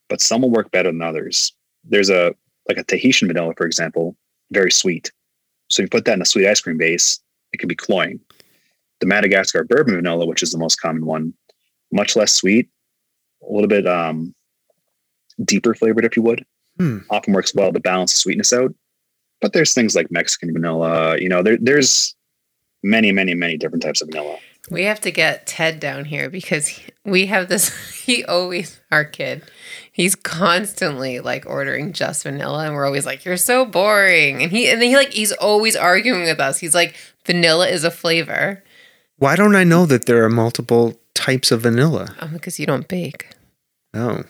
but 0.09 0.21
some 0.21 0.41
will 0.41 0.49
work 0.49 0.71
better 0.71 0.89
than 0.89 1.01
others. 1.01 1.53
There's 1.83 2.09
a 2.09 2.33
like 2.67 2.77
a 2.77 2.83
Tahitian 2.83 3.27
vanilla, 3.27 3.53
for 3.55 3.65
example, 3.65 4.15
very 4.51 4.71
sweet. 4.71 5.11
So 5.69 5.81
if 5.81 5.85
you 5.85 5.89
put 5.89 6.05
that 6.05 6.13
in 6.13 6.21
a 6.21 6.25
sweet 6.25 6.47
ice 6.47 6.61
cream 6.61 6.77
base, 6.77 7.19
it 7.53 7.57
can 7.57 7.67
be 7.67 7.75
cloying. 7.75 8.19
The 9.01 9.07
Madagascar 9.07 9.63
bourbon 9.63 9.95
vanilla, 9.95 10.25
which 10.25 10.43
is 10.43 10.51
the 10.51 10.57
most 10.57 10.79
common 10.79 11.05
one, 11.05 11.33
much 11.91 12.15
less 12.15 12.31
sweet, 12.31 12.69
a 13.47 13.51
little 13.51 13.67
bit 13.67 13.87
um, 13.87 14.33
deeper 15.43 15.73
flavored, 15.73 16.05
if 16.05 16.15
you 16.15 16.21
would. 16.21 16.45
Hmm. 16.77 16.99
Often 17.09 17.33
works 17.33 17.53
well 17.53 17.73
to 17.73 17.79
balance 17.79 18.13
the 18.13 18.19
sweetness 18.19 18.53
out. 18.53 18.73
But 19.41 19.53
there's 19.53 19.73
things 19.73 19.95
like 19.95 20.11
Mexican 20.11 20.53
vanilla. 20.53 21.17
You 21.17 21.29
know, 21.29 21.41
there, 21.41 21.57
there's 21.59 22.15
many, 22.83 23.11
many, 23.11 23.33
many 23.33 23.57
different 23.57 23.83
types 23.83 24.01
of 24.01 24.07
vanilla. 24.09 24.37
We 24.69 24.83
have 24.83 25.01
to 25.01 25.11
get 25.11 25.47
Ted 25.47 25.79
down 25.79 26.05
here 26.05 26.29
because 26.29 26.67
he- 26.67 26.91
we 27.03 27.25
have 27.27 27.47
this. 27.49 27.71
He 28.01 28.25
always, 28.25 28.79
our 28.91 29.05
kid, 29.05 29.43
he's 29.91 30.15
constantly 30.15 31.19
like 31.19 31.45
ordering 31.45 31.93
just 31.93 32.23
vanilla, 32.23 32.65
and 32.65 32.73
we're 32.73 32.85
always 32.85 33.05
like, 33.05 33.23
"You're 33.23 33.37
so 33.37 33.63
boring." 33.63 34.41
And 34.41 34.51
he 34.51 34.67
and 34.69 34.81
then 34.81 34.89
he 34.89 34.95
like 34.95 35.13
he's 35.13 35.31
always 35.31 35.75
arguing 35.75 36.23
with 36.23 36.39
us. 36.39 36.57
He's 36.57 36.73
like, 36.73 36.95
"Vanilla 37.25 37.67
is 37.67 37.83
a 37.83 37.91
flavor." 37.91 38.63
Why 39.17 39.35
don't 39.35 39.55
I 39.55 39.63
know 39.63 39.85
that 39.85 40.07
there 40.07 40.23
are 40.25 40.29
multiple 40.29 40.99
types 41.13 41.51
of 41.51 41.61
vanilla? 41.61 42.15
Um, 42.19 42.33
because 42.33 42.59
you 42.59 42.65
don't 42.65 42.87
bake. 42.87 43.29
Oh. 43.93 44.23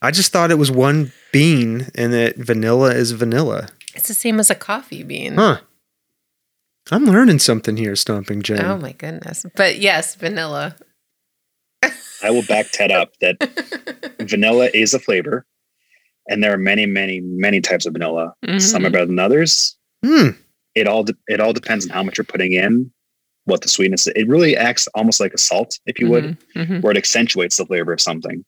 I 0.00 0.12
just 0.12 0.30
thought 0.32 0.52
it 0.52 0.58
was 0.58 0.70
one 0.70 1.12
bean 1.32 1.88
and 1.96 2.12
that 2.12 2.36
vanilla 2.36 2.94
is 2.94 3.10
vanilla. 3.10 3.68
It's 3.96 4.06
the 4.06 4.14
same 4.14 4.38
as 4.38 4.48
a 4.48 4.54
coffee 4.54 5.02
bean. 5.02 5.34
Huh. 5.34 5.58
I'm 6.90 7.04
learning 7.04 7.38
something 7.38 7.76
here, 7.76 7.94
Stomping 7.96 8.42
Jen. 8.42 8.64
Oh 8.64 8.78
my 8.78 8.92
goodness! 8.92 9.44
But 9.54 9.78
yes, 9.78 10.14
vanilla. 10.14 10.76
I 12.22 12.30
will 12.30 12.42
back 12.44 12.66
Ted 12.72 12.90
up 12.90 13.12
that 13.20 13.36
vanilla 14.20 14.68
is 14.74 14.92
a 14.94 14.98
flavor, 14.98 15.46
and 16.28 16.42
there 16.42 16.52
are 16.52 16.58
many, 16.58 16.86
many, 16.86 17.20
many 17.20 17.60
types 17.60 17.86
of 17.86 17.92
vanilla. 17.92 18.34
Some 18.58 18.84
are 18.84 18.88
Mhm. 18.88 18.92
better 18.92 19.06
than 19.06 19.18
others. 19.18 19.76
Hmm. 20.04 20.30
It 20.74 20.86
all 20.88 21.04
de- 21.04 21.14
it 21.28 21.40
all 21.40 21.52
depends 21.52 21.84
on 21.86 21.90
how 21.90 22.02
much 22.02 22.18
you're 22.18 22.24
putting 22.24 22.52
in, 22.52 22.90
what 23.44 23.60
the 23.60 23.68
sweetness. 23.68 24.06
It 24.08 24.26
really 24.28 24.56
acts 24.56 24.88
almost 24.94 25.20
like 25.20 25.32
a 25.34 25.38
salt, 25.38 25.78
if 25.86 25.98
you 26.00 26.08
would, 26.08 26.24
Mhm, 26.24 26.66
mhm. 26.66 26.82
where 26.82 26.90
it 26.92 26.96
accentuates 26.96 27.56
the 27.56 27.66
flavor 27.66 27.92
of 27.92 28.00
something. 28.00 28.44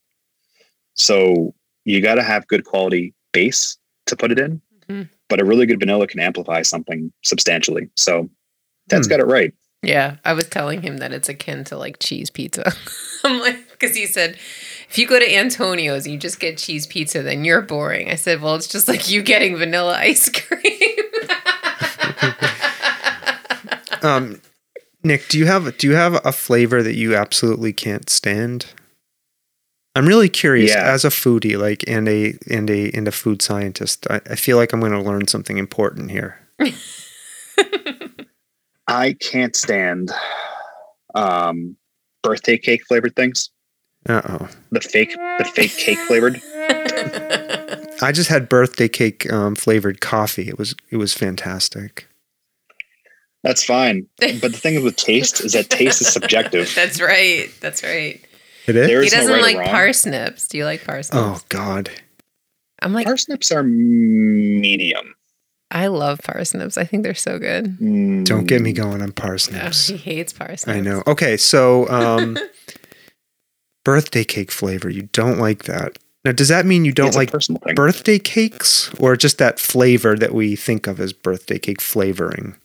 So 0.95 1.53
you 1.85 2.01
got 2.01 2.15
to 2.15 2.23
have 2.23 2.47
good 2.47 2.65
quality 2.65 3.13
base 3.33 3.77
to 4.07 4.15
put 4.15 4.31
it 4.31 4.39
in. 4.39 4.61
But 5.31 5.41
a 5.41 5.45
really 5.45 5.65
good 5.65 5.79
vanilla 5.79 6.05
can 6.05 6.19
amplify 6.19 6.61
something 6.61 7.11
substantially. 7.23 7.89
So 7.95 8.29
Ted's 8.89 9.07
Hmm. 9.07 9.11
got 9.11 9.19
it 9.21 9.25
right. 9.25 9.53
Yeah, 9.81 10.17
I 10.23 10.33
was 10.33 10.47
telling 10.47 10.83
him 10.83 10.97
that 10.97 11.11
it's 11.13 11.29
akin 11.29 11.63
to 11.65 11.77
like 11.77 11.97
cheese 11.99 12.29
pizza. 12.29 12.71
I'm 13.23 13.39
like, 13.39 13.67
because 13.71 13.95
he 13.95 14.05
said, 14.05 14.35
if 14.89 14.97
you 14.97 15.07
go 15.07 15.17
to 15.17 15.35
Antonio's 15.35 16.05
and 16.05 16.13
you 16.13 16.19
just 16.19 16.39
get 16.39 16.57
cheese 16.59 16.85
pizza, 16.85 17.23
then 17.23 17.45
you're 17.45 17.61
boring. 17.61 18.11
I 18.11 18.15
said, 18.15 18.41
well, 18.41 18.53
it's 18.55 18.67
just 18.67 18.87
like 18.87 19.09
you 19.09 19.23
getting 19.23 19.57
vanilla 19.57 19.95
ice 19.97 20.29
cream. 20.29 20.61
Um, 24.03 24.41
Nick, 25.03 25.27
do 25.27 25.37
you 25.37 25.45
have 25.45 25.77
do 25.77 25.85
you 25.87 25.93
have 25.95 26.19
a 26.25 26.31
flavor 26.31 26.81
that 26.81 26.95
you 26.95 27.15
absolutely 27.15 27.71
can't 27.71 28.09
stand? 28.09 28.65
I'm 29.95 30.05
really 30.07 30.29
curious 30.29 30.71
Yeah. 30.71 30.91
as 30.91 31.03
a 31.03 31.09
foodie, 31.09 31.57
like 31.59 31.83
and 31.87 32.07
a 32.07 32.33
and 32.49 32.69
a 32.69 32.91
and 32.91 33.07
a 33.07 33.11
food 33.11 33.41
scientist. 33.41 34.07
I, 34.09 34.21
I 34.29 34.35
feel 34.35 34.57
like 34.57 34.71
I'm 34.73 34.79
going 34.79 34.93
to 34.93 35.01
learn 35.01 35.27
something 35.27 35.57
important 35.57 36.11
here. 36.11 36.39
I 38.87 39.13
can't 39.13 39.55
stand 39.55 40.11
um, 41.15 41.75
birthday 42.23 42.57
cake 42.57 42.85
flavored 42.87 43.15
things. 43.15 43.49
Uh 44.09 44.21
oh. 44.27 44.47
The 44.71 44.81
fake, 44.81 45.13
the 45.13 45.45
fake 45.53 45.75
cake 45.77 45.99
flavored. 45.99 46.41
I 48.01 48.11
just 48.11 48.29
had 48.29 48.49
birthday 48.49 48.87
cake 48.87 49.31
um, 49.31 49.55
flavored 49.55 50.01
coffee. 50.01 50.47
It 50.47 50.57
was 50.57 50.73
it 50.89 50.97
was 50.97 51.13
fantastic. 51.13 52.07
That's 53.43 53.63
fine. 53.63 54.07
But 54.19 54.41
the 54.41 54.49
thing 54.51 54.83
with 54.83 54.95
taste 54.95 55.41
is 55.41 55.53
that 55.53 55.69
taste 55.69 56.01
is 56.01 56.07
subjective. 56.07 56.71
That's 56.75 57.01
right. 57.01 57.49
That's 57.59 57.83
right. 57.83 58.21
It 58.67 58.75
is. 58.75 58.87
There 58.87 59.01
He 59.01 59.09
doesn't 59.09 59.31
right 59.31 59.55
like 59.57 59.67
parsnips. 59.69 60.47
Do 60.47 60.57
you 60.57 60.65
like 60.65 60.83
parsnips? 60.83 61.15
oh 61.17 61.39
God. 61.49 61.89
I'm 62.81 62.93
like, 62.93 63.05
Parsnips 63.05 63.51
are 63.51 63.61
medium. 63.63 65.13
I 65.69 65.87
love 65.87 66.19
parsnips. 66.23 66.77
I 66.77 66.83
think 66.83 67.03
they're 67.03 67.13
so 67.13 67.39
good. 67.39 67.77
Don't 68.25 68.45
get 68.45 68.61
me 68.61 68.73
Mm, 68.73 68.75
going 68.75 69.01
on 69.01 69.09
Oh, 69.09 69.13
parsnips. 69.13 69.87
he 69.87 69.97
hates 69.97 70.33
parsnips. 70.33 70.67
I 70.67 70.79
know. 70.81 71.01
Okay, 71.07 71.37
so 71.37 71.87
um, 71.89 72.37
birthday 73.85 74.23
cake 74.23 74.51
flavor. 74.51 74.89
You 74.89 75.03
don't 75.13 75.39
like 75.39 75.63
that. 75.63 75.97
Now, 76.25 76.31
does 76.33 76.49
that 76.49 76.65
mean 76.65 76.85
you 76.85 76.91
don't 76.91 77.07
It's 77.07 77.15
like 77.17 77.29
a 77.29 77.31
personal 77.31 77.61
thing. 77.61 77.73
birthday 77.75 78.19
cakes, 78.19 78.91
or 78.99 79.15
just 79.15 79.37
that 79.39 79.59
flavor 79.59 80.15
that 80.17 80.33
we 80.33 80.55
think 80.55 80.85
of 80.87 80.99
as 80.99 81.13
birthday 81.13 81.57
cake 81.57 81.81
flavoring? 81.81 82.55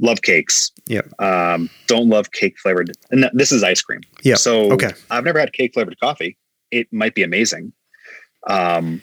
Love 0.00 0.22
cakes. 0.22 0.72
Yeah. 0.86 1.02
Um, 1.18 1.68
don't 1.86 2.08
love 2.08 2.32
cake 2.32 2.58
flavored. 2.58 2.90
And 3.10 3.22
th- 3.22 3.32
this 3.34 3.52
is 3.52 3.62
ice 3.62 3.82
cream. 3.82 4.00
Yeah. 4.22 4.36
So 4.36 4.72
Okay. 4.72 4.90
I've 5.10 5.24
never 5.24 5.38
had 5.38 5.52
cake 5.52 5.74
flavored 5.74 5.98
coffee. 6.00 6.36
It 6.70 6.88
might 6.92 7.14
be 7.14 7.22
amazing. 7.22 7.72
Um, 8.48 9.02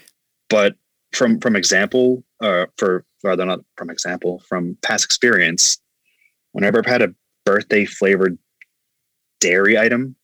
but 0.50 0.76
from 1.14 1.40
from 1.40 1.56
example, 1.56 2.24
uh, 2.42 2.66
for 2.78 3.06
rather 3.24 3.46
not 3.46 3.60
from 3.78 3.90
example, 3.90 4.42
from 4.48 4.78
past 4.82 5.06
experience, 5.06 5.78
whenever 6.54 6.80
I've 6.80 6.86
had 6.86 7.02
a 7.02 7.14
birthday 7.46 7.86
flavored 7.86 8.38
dairy 9.40 9.78
item, 9.78 10.16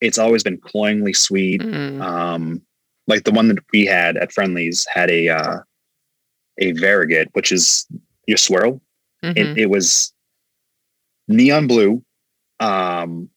it's 0.00 0.18
always 0.18 0.42
been 0.42 0.58
cloyingly 0.58 1.12
sweet. 1.12 1.60
Mm. 1.60 2.00
Um, 2.02 2.62
like 3.06 3.24
the 3.24 3.32
one 3.32 3.48
that 3.48 3.58
we 3.72 3.86
had 3.86 4.16
at 4.16 4.32
Friendly's 4.32 4.86
had 4.86 5.10
a 5.10 5.28
uh, 5.28 5.58
a 6.58 6.72
variegated, 6.72 7.28
which 7.32 7.52
is 7.52 7.86
your 8.26 8.36
swirl. 8.38 8.80
Mhm. 9.24 9.36
It, 9.36 9.58
it 9.58 9.66
was 9.70 10.12
neon 11.28 11.66
blue. 11.66 12.02
Um, 12.60 13.28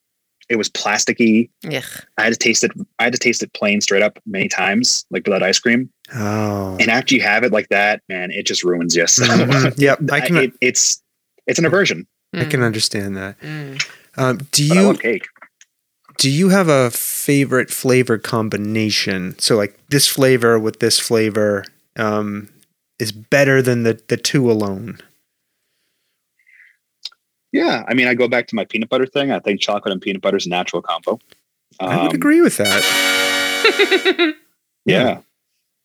it 0.50 0.58
was 0.58 0.70
plasticky. 0.70 1.50
Yuck. 1.66 2.04
I 2.18 2.24
had 2.24 2.34
to 2.34 2.40
taste 2.40 2.64
it. 2.64 2.72
I 3.00 3.06
had 3.06 3.14
to 3.14 3.20
taste 3.20 3.42
it 3.44 3.54
plain, 3.54 3.82
straight 3.82 4.04
up, 4.04 4.20
many 4.26 4.50
times, 4.50 5.06
like 5.10 5.24
blood 5.24 5.42
ice 5.42 5.58
cream. 5.60 5.90
Oh. 6.14 6.78
And 6.80 6.90
after 6.90 7.16
you 7.16 7.22
have 7.22 7.44
it 7.44 7.52
like 7.54 7.70
that, 7.70 8.02
man, 8.10 8.30
it 8.32 8.46
just 8.46 8.64
ruins 8.64 8.96
you. 8.96 9.06
So 9.08 9.24
Mhm. 9.26 9.74
Yep. 9.80 10.12
I 10.12 10.22
can 10.22 10.36
it, 10.38 10.54
it's 10.62 11.02
it's 11.48 11.60
an 11.60 11.66
aversion. 11.66 12.08
I 12.36 12.46
can 12.46 12.64
understand 12.64 13.16
that. 13.16 13.40
Mm. 13.42 13.86
Um, 14.18 14.38
do 14.52 14.68
But 14.70 14.78
I 14.78 14.82
you 14.82 14.88
love 14.88 15.00
cake. 15.00 15.28
do 16.18 16.30
you 16.30 16.50
have 16.50 16.68
a 16.68 16.90
favorite 16.92 17.70
flavor 17.70 18.18
combination? 18.18 19.38
So 19.40 19.56
like 19.56 19.78
this 19.90 20.08
flavor 20.08 20.58
with 20.60 20.80
this 20.80 21.00
flavor 21.00 21.64
um, 21.96 22.50
is 23.00 23.12
better 23.12 23.62
than 23.62 23.84
the 23.84 24.02
the 24.08 24.18
two 24.18 24.50
alone. 24.52 25.00
Yeah, 27.54 27.84
I 27.88 27.94
mean, 27.94 28.08
I 28.08 28.14
go 28.16 28.28
back 28.28 28.48
to 28.48 28.56
my 28.56 28.66
peanut 28.66 28.90
butter 28.90 29.06
thing. 29.06 29.32
I 29.32 29.40
think 29.40 29.62
chocolate 29.62 29.92
and 29.94 30.02
peanut 30.02 30.22
butter 30.22 30.36
is 30.38 30.46
a 30.46 30.50
natural 30.50 30.82
combo. 30.82 31.20
I 31.80 32.02
would 32.02 32.10
Um, 32.12 32.16
agree 32.16 32.42
with 32.42 32.58
that. 32.58 34.36
Yeah. 34.86 35.20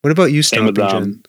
What 0.01 0.11
about 0.11 0.33
you, 0.33 0.43
Same 0.43 0.65
with 0.65 0.75
Stomping 0.75 1.23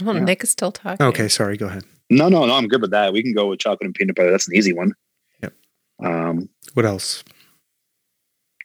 um, 0.00 0.06
well, 0.06 0.14
Yeah. 0.16 0.22
Nick 0.24 0.44
is 0.44 0.50
still 0.52 0.70
talking. 0.70 1.04
Okay, 1.04 1.26
sorry. 1.28 1.56
Go 1.56 1.66
ahead. 1.66 1.82
No, 2.10 2.28
no, 2.28 2.46
no. 2.46 2.54
I'm 2.54 2.68
good 2.68 2.80
with 2.80 2.92
that. 2.92 3.12
We 3.12 3.24
can 3.24 3.34
go 3.34 3.48
with 3.48 3.58
chocolate 3.58 3.86
and 3.86 3.94
peanut 3.94 4.14
butter. 4.14 4.30
That's 4.30 4.46
an 4.46 4.54
easy 4.54 4.72
one. 4.72 4.92
Yep. 5.42 5.52
Um, 6.04 6.48
What 6.74 6.86
else? 6.86 7.24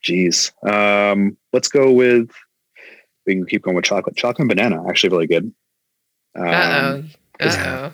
geez. 0.04 0.52
Um, 0.68 1.36
let's 1.54 1.68
go 1.70 1.92
with. 1.92 2.30
We 3.26 3.34
can 3.36 3.46
keep 3.48 3.64
going 3.64 3.76
with 3.76 3.86
chocolate. 3.86 4.16
Chocolate 4.18 4.40
and 4.42 4.50
banana 4.50 4.84
actually 4.88 5.10
really 5.10 5.28
good. 5.28 5.52
Um, 6.36 6.46
Uh 6.46 7.04
oh. 7.42 7.48
Uh 7.48 7.92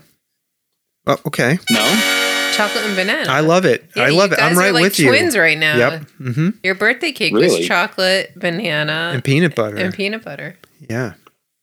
Oh, 1.08 1.18
okay. 1.28 1.58
No. 1.70 2.19
Chocolate 2.60 2.84
and 2.86 2.96
banana. 2.96 3.30
I 3.32 3.40
love 3.40 3.64
it. 3.66 3.90
Yeah, 3.96 4.04
I 4.04 4.10
love 4.10 4.34
it. 4.34 4.40
I'm 4.40 4.50
guys 4.50 4.58
are 4.58 4.60
right 4.60 4.74
like 4.74 4.84
with 4.84 4.98
twins 4.98 5.34
you. 5.34 5.42
right 5.42 5.58
now. 5.58 5.78
Yep. 5.78 6.10
hmm 6.18 6.50
Your 6.62 6.76
birthday 6.76 7.14
cake 7.14 7.34
Really? 7.34 7.60
was 7.60 7.66
chocolate, 7.68 8.38
banana, 8.38 9.12
And 9.14 9.24
peanut 9.24 9.56
butter. 9.56 9.78
and 9.78 9.94
peanut 9.94 10.26
butter. 10.26 10.58
yeah. 10.90 11.14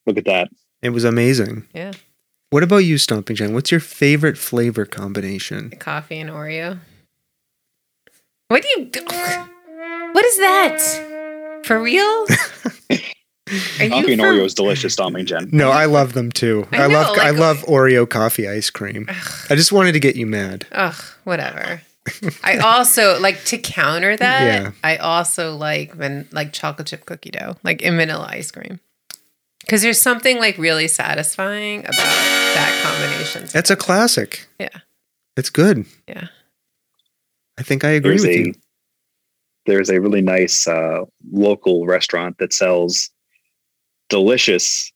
Look 0.07 0.17
at 0.17 0.25
that. 0.25 0.49
It 0.83 0.91
was 0.91 1.05
amazing. 1.05 1.67
Yeah. 1.75 1.93
What 2.51 2.63
about 2.63 2.79
you, 2.79 2.97
Stomping 2.97 3.37
Jen? 3.37 3.53
What's 3.53 3.71
your 3.71 3.81
favorite 3.81 4.39
flavor 4.39 4.85
combination? 4.87 5.71
Coffee 5.79 6.19
and 6.21 6.31
Oreo. 6.31 6.79
What 8.49 8.63
do 8.63 8.69
you? 8.69 8.91
What 10.13 10.25
is 10.25 10.39
that? 10.39 11.61
For 11.65 11.83
real? 11.83 12.27
Are 13.49 13.89
Coffee 13.89 14.13
and 14.13 14.21
for- 14.21 14.27
Oreo 14.33 14.45
is 14.45 14.55
delicious, 14.55 14.95
Stomping 14.95 15.25
Jen. 15.27 15.49
No, 15.53 15.71
I 15.71 15.85
love 15.85 16.15
them 16.15 16.33
too. 16.33 16.67
I 16.73 16.83
I, 16.83 16.87
love 16.87 17.17
know, 17.17 17.23
I 17.23 17.31
love 17.31 17.59
Oreo 17.67 18.09
coffee 18.09 18.49
ice 18.49 18.71
cream. 18.71 19.07
I 19.09 19.55
just 19.55 19.71
wanted 19.71 19.93
to 19.93 20.01
get 20.01 20.17
you 20.17 20.27
mad. 20.27 20.67
Ugh, 20.73 20.95
whatever. 21.25 21.81
I 22.43 22.59
also 22.59 23.21
like 23.21 23.45
to 23.47 23.59
counter 23.59 24.17
that. 24.17 24.43
Yeah. 24.63 24.71
I 24.83 24.97
also 24.97 25.57
like 25.57 25.95
van- 25.95 26.29
like 26.33 26.53
chocolate 26.53 26.89
chip 26.89 27.05
cookie 27.07 27.31
dough, 27.31 27.57
like 27.63 27.83
in 27.83 27.97
vanilla 27.97 28.27
ice 28.31 28.51
cream, 28.51 28.81
because 29.61 29.83
there's 29.83 30.01
something 30.01 30.39
like 30.39 30.57
really 30.59 30.89
satisfying 30.89 31.81
about 31.81 31.95
that 31.97 32.81
combination. 32.83 33.47
That's 33.53 33.71
a 33.71 33.77
classic. 33.77 34.47
Yeah. 34.59 34.69
It's 35.37 35.51
good. 35.51 35.85
Yeah. 36.09 36.29
I 37.59 37.63
think 37.63 37.85
I 37.85 37.91
agree 37.91 38.11
There's 38.11 38.23
with 38.23 38.31
a 38.31 38.39
you. 38.39 38.55
there's 39.67 39.91
a 39.91 40.01
really 40.01 40.23
nice 40.23 40.67
uh, 40.67 41.05
local 41.33 41.87
restaurant 41.87 42.39
that 42.39 42.53
sells 42.53 43.11
delicious 44.09 44.93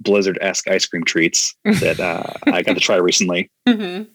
blizzard 0.00 0.38
esque 0.40 0.68
ice 0.68 0.86
cream 0.86 1.04
treats 1.04 1.54
that 1.64 2.00
uh, 2.00 2.24
I 2.52 2.62
got 2.62 2.74
to 2.74 2.80
try 2.80 2.96
recently, 3.10 3.50
Mhm. 3.68 4.06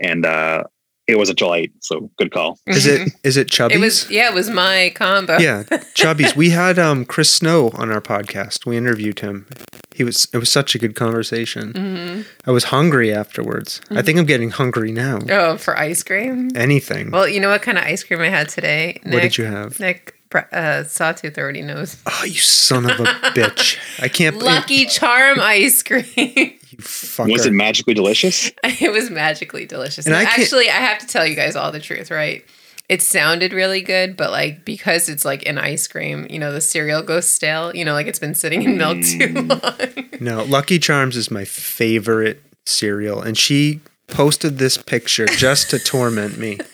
and 0.00 0.24
uh, 0.26 0.64
it 1.06 1.18
was 1.18 1.28
a 1.28 1.34
delight. 1.34 1.72
So 1.80 2.10
good 2.18 2.30
call. 2.32 2.58
Is 2.66 2.86
it 2.86 3.12
is 3.22 3.36
it 3.36 3.48
Chubby's? 3.50 3.76
It 3.76 3.80
was 3.80 4.10
yeah, 4.10 4.28
it 4.30 4.34
was 4.34 4.48
my 4.50 4.92
combo. 4.94 5.36
yeah, 5.38 5.64
Chubby's. 5.94 6.34
We 6.34 6.50
had 6.50 6.78
um 6.78 7.04
Chris 7.04 7.30
Snow 7.30 7.70
on 7.74 7.90
our 7.90 8.00
podcast. 8.00 8.64
We 8.66 8.76
interviewed 8.76 9.20
him. 9.20 9.46
He 9.94 10.02
was 10.02 10.26
it 10.32 10.38
was 10.38 10.50
such 10.50 10.74
a 10.74 10.78
good 10.78 10.94
conversation. 10.96 11.72
hmm 11.72 12.22
I 12.48 12.50
was 12.52 12.64
hungry 12.64 13.12
afterwards. 13.12 13.80
I 13.90 14.00
think 14.02 14.18
I'm 14.18 14.24
getting 14.24 14.50
hungry 14.50 14.90
now. 14.90 15.18
Oh, 15.28 15.56
for 15.58 15.78
ice 15.78 16.02
cream. 16.02 16.48
Anything. 16.56 17.10
Well, 17.10 17.28
you 17.28 17.38
know 17.40 17.50
what 17.50 17.60
kind 17.62 17.76
of 17.78 17.84
ice 17.84 18.02
cream 18.02 18.20
I 18.20 18.28
had 18.30 18.48
today? 18.48 19.00
Nick? 19.04 19.12
what 19.14 19.22
did 19.22 19.36
you 19.38 19.44
have? 19.44 19.78
Nick 19.78 20.14
Bre- 20.23 20.23
uh, 20.34 20.84
Sawtooth 20.84 21.38
already 21.38 21.62
knows. 21.62 21.96
Oh, 22.06 22.24
you 22.24 22.40
son 22.40 22.84
of 22.90 22.98
a 23.00 23.04
bitch! 23.34 23.78
I 24.02 24.08
can't. 24.08 24.38
believe 24.38 24.54
Lucky 24.54 24.86
Charm 24.86 25.40
ice 25.40 25.82
cream. 25.82 26.04
You 26.74 26.78
fucker. 26.78 27.30
Was 27.30 27.46
it 27.46 27.52
magically 27.52 27.94
delicious? 27.94 28.50
it 28.64 28.90
was 28.92 29.08
magically 29.08 29.64
delicious. 29.64 30.06
And 30.06 30.12
No, 30.12 30.18
I 30.18 30.22
actually, 30.24 30.68
I 30.68 30.72
have 30.72 30.98
to 30.98 31.06
tell 31.06 31.24
you 31.24 31.36
guys 31.36 31.54
all 31.54 31.70
the 31.70 31.78
truth, 31.78 32.10
right? 32.10 32.44
It 32.88 33.00
sounded 33.00 33.52
really 33.52 33.80
good, 33.80 34.16
but 34.16 34.32
like 34.32 34.64
because 34.64 35.08
it's 35.08 35.24
like 35.24 35.46
an 35.46 35.56
ice 35.56 35.86
cream, 35.86 36.26
you 36.28 36.40
know, 36.40 36.50
the 36.52 36.60
cereal 36.60 37.00
goes 37.00 37.28
stale. 37.28 37.72
You 37.76 37.84
know, 37.84 37.92
like 37.92 38.08
it's 38.08 38.18
been 38.18 38.34
sitting 38.34 38.62
in 38.64 38.76
milk 38.76 38.98
too 39.04 39.32
long. 39.48 40.08
No, 40.20 40.42
Lucky 40.42 40.80
Charms 40.80 41.16
is 41.16 41.30
my 41.30 41.44
favorite 41.44 42.42
cereal, 42.66 43.22
and 43.22 43.38
she 43.38 43.80
posted 44.08 44.58
this 44.58 44.76
picture 44.76 45.26
just 45.26 45.70
to 45.70 45.78
torment 45.78 46.38
me. 46.38 46.58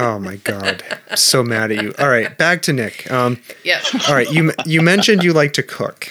Oh 0.00 0.20
my 0.20 0.36
god, 0.36 0.84
I'm 1.10 1.16
so 1.16 1.42
mad 1.42 1.72
at 1.72 1.82
you. 1.82 1.92
All 1.98 2.08
right, 2.08 2.38
back 2.38 2.62
to 2.62 2.72
Nick. 2.72 3.10
Um, 3.10 3.36
yep. 3.64 3.82
all 4.06 4.14
right, 4.14 4.30
you 4.30 4.52
you 4.64 4.80
mentioned 4.80 5.24
you 5.24 5.32
like 5.32 5.52
to 5.54 5.62
cook. 5.64 6.08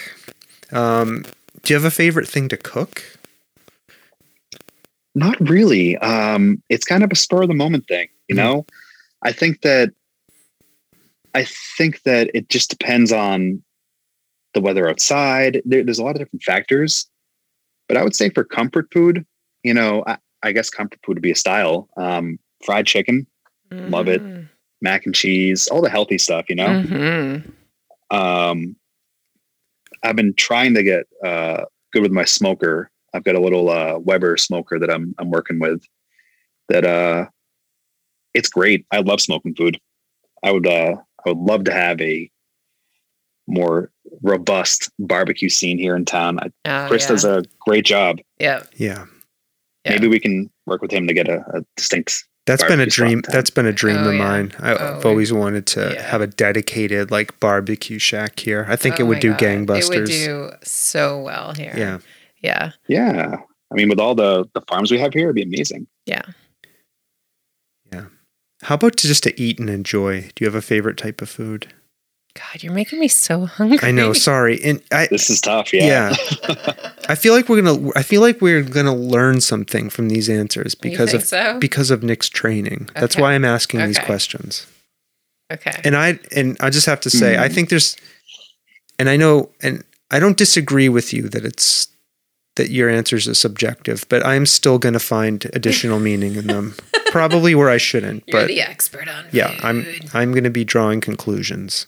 Um, 0.73 1.23
do 1.63 1.73
you 1.73 1.79
have 1.79 1.85
a 1.85 1.91
favorite 1.95 2.27
thing 2.27 2.49
to 2.49 2.57
cook? 2.57 3.01
Not 5.15 5.39
really. 5.39 5.95
Um, 5.99 6.61
it's 6.67 6.83
kind 6.83 7.01
of 7.01 7.11
a 7.13 7.15
spur 7.15 7.43
of 7.43 7.47
the 7.47 7.53
moment 7.53 7.88
thing, 7.88 8.09
you 8.27 8.35
Mhm. 8.35 8.39
know. 8.39 8.65
I 9.23 9.31
think 9.31 9.61
that 9.61 9.91
I 11.33 11.45
think 11.77 12.03
that 12.03 12.29
it 12.33 12.49
just 12.49 12.69
depends 12.69 13.13
on 13.13 13.63
the 14.53 14.59
weather 14.59 14.89
outside. 14.89 15.61
There, 15.63 15.81
there's 15.81 15.99
a 15.99 16.03
lot 16.03 16.15
of 16.15 16.19
different 16.19 16.43
factors, 16.43 17.07
but 17.88 17.95
I 17.95 18.03
would 18.03 18.15
say 18.15 18.31
for 18.31 18.43
comfort 18.43 18.89
food, 18.91 19.25
you 19.63 19.73
know, 19.73 20.03
I, 20.05 20.17
I 20.43 20.51
guess 20.51 20.69
comfort 20.69 20.99
food 21.05 21.15
would 21.17 21.21
be 21.21 21.31
a 21.31 21.35
style. 21.35 21.88
Um, 21.95 22.38
fried 22.65 22.85
chicken, 22.85 23.27
Love 23.72 24.07
it. 24.07 24.22
Mm. 24.22 24.49
mac 24.82 25.05
and 25.07 25.15
cheese, 25.15 25.68
all 25.70 25.82
the 25.82 25.89
healthy 25.89 26.18
stuff, 26.20 26.45
you 26.49 26.55
know. 26.55 26.68
Mhm. 26.68 27.51
Um, 28.11 28.76
I've 30.03 30.15
been 30.15 30.34
trying 30.36 30.76
to 30.76 30.84
get 30.84 31.07
uh, 31.26 31.65
good 31.91 32.03
with 32.03 32.11
my 32.11 32.26
smoker. 32.26 32.89
I've 33.13 33.24
got 33.24 33.36
a 33.36 33.39
little 33.41 33.70
uh, 33.70 33.97
Weber 33.99 34.38
smoker 34.38 34.78
that 34.80 34.91
I'm 34.91 35.15
I'm 35.18 35.32
working 35.32 35.59
with. 35.59 35.84
That 36.70 36.86
uh, 36.86 37.26
it's 38.34 38.49
great. 38.49 38.86
I 38.91 38.99
love 38.99 39.20
smoking 39.22 39.55
food. 39.55 39.80
I 40.43 40.51
would 40.51 40.68
uh, 40.68 40.95
I 41.26 41.30
would 41.30 41.38
love 41.39 41.63
to 41.65 41.74
have 41.74 41.99
a 41.99 42.30
more 43.47 43.91
robust 44.22 44.91
barbecue 44.99 45.49
scene 45.49 45.78
here 45.80 45.95
in 45.95 46.05
town. 46.05 46.38
I, 46.39 46.49
Oh, 46.65 46.88
Chris 46.88 47.03
yeah. 47.03 47.07
does 47.09 47.26
a 47.26 47.43
great 47.59 47.86
job. 47.86 48.20
Yeah, 48.39 48.63
Yeah. 48.76 49.05
Maybe 49.88 50.07
we 50.09 50.20
can 50.20 50.49
work 50.65 50.82
with 50.82 50.91
him 50.91 51.07
to 51.07 51.13
get 51.13 51.30
a, 51.30 51.39
a 51.57 51.61
distinct. 51.78 52.26
That's 52.48 52.64
been 52.64 52.80
a 52.80 52.86
dream. 52.88 53.20
spot. 53.20 53.32
That's 53.34 53.50
been 53.52 53.66
a 53.68 53.72
dream 53.74 53.98
Oh, 53.98 54.08
of 54.10 54.16
yeah. 54.16 54.24
mine. 54.24 54.54
I, 54.60 54.74
Oh, 54.76 54.98
I've 54.98 55.06
always 55.06 55.32
wanted 55.32 55.68
to 55.68 55.91
yeah. 55.93 56.02
have 56.02 56.22
a 56.22 56.28
dedicated 56.28 57.12
like 57.12 57.39
barbecue 57.39 58.00
shack 58.00 58.39
here. 58.39 58.66
I 58.68 58.76
think 58.76 59.00
it 59.00 59.04
Oh 59.04 59.06
would 59.08 59.20
do 59.20 59.32
God. 59.32 59.39
gangbusters. 59.39 59.93
It 59.93 60.00
would 60.00 60.06
do 60.08 60.52
so 60.64 61.22
well 61.22 61.54
here. 61.54 61.74
yeah. 61.78 62.00
Yeah. 62.41 62.72
Yeah, 62.88 63.38
I 63.72 63.76
mean, 63.76 63.89
with 63.89 64.00
all 64.00 64.16
the 64.16 64.45
the 64.54 64.62
farms 64.62 64.91
we 64.91 64.98
have 65.00 65.14
here, 65.14 65.26
it'd 65.26 65.36
be 65.36 65.43
amazing. 65.43 65.88
Yeah. 66.06 66.22
Yeah. 67.91 68.06
How 68.64 68.76
about 68.76 68.98
to 68.98 69.08
just 69.08 69.24
to 69.24 69.39
eat 69.41 69.60
and 69.60 69.70
enjoy? 69.70 70.22
Do 70.36 70.43
you 70.43 70.45
have 70.45 70.56
a 70.56 70.62
favorite 70.62 70.98
type 70.98 71.22
of 71.22 71.30
food? 71.30 71.74
God, 72.38 72.61
you're 72.63 72.73
making 72.73 72.99
me 72.99 73.07
so 73.07 73.45
hungry. 73.45 73.79
I 73.81 73.91
know. 73.91 74.13
Sorry, 74.13 74.59
and 74.63 74.81
I 74.91 75.07
This 75.07 75.29
is 75.29 75.41
tough. 75.41 75.73
Yeah. 75.73 76.15
yeah. 76.47 76.73
I 77.09 77.15
feel 77.15 77.33
like 77.33 77.49
we're 77.49 77.61
gonna. 77.61 77.91
I 77.95 78.03
feel 78.03 78.21
like 78.21 78.41
we're 78.41 78.61
gonna 78.63 78.95
learn 78.95 79.41
something 79.41 79.89
from 79.89 80.09
these 80.09 80.29
answers 80.29 80.75
because 80.75 81.13
of 81.13 81.23
so? 81.23 81.57
because 81.59 81.89
of 81.91 82.03
Nick's 82.03 82.29
training. 82.29 82.89
That's 82.95 83.17
why 83.17 83.33
I'm 83.33 83.45
asking 83.45 83.85
these 83.85 83.99
questions. 83.99 84.67
okay. 85.51 85.71
And 85.83 85.95
I 85.95 86.19
and 86.35 86.57
I 86.59 86.69
just 86.69 86.85
have 86.85 86.99
to 87.01 87.09
say, 87.09 87.38
I 87.38 87.47
Mm. 87.47 87.53
think 87.53 87.69
there's, 87.69 87.95
and 88.99 89.09
I 89.09 89.17
know, 89.17 89.49
and 89.61 89.83
I 90.11 90.19
don't 90.19 90.38
disagree 90.38 90.89
with 90.89 91.13
you 91.13 91.29
that 91.29 91.43
it's 91.45 91.88
that 92.55 92.69
your 92.69 92.89
answers 92.89 93.27
are 93.27 93.33
subjective, 93.35 94.05
but 94.09 94.25
I'm 94.25 94.45
still 94.45 94.77
gonna 94.79 94.99
find 94.99 95.45
additional 95.53 95.99
meaning 95.99 96.35
in 96.35 96.47
them. 96.47 96.75
Probably 97.11 97.55
where 97.55 97.69
I 97.69 97.77
shouldn't, 97.77 98.23
You're 98.27 98.41
but 98.41 98.47
the 98.47 98.61
expert 98.61 99.07
on 99.07 99.25
yeah, 99.31 99.57
I'm. 99.63 99.85
I'm 100.13 100.33
gonna 100.33 100.49
be 100.49 100.63
drawing 100.65 100.99
conclusions. 101.01 101.88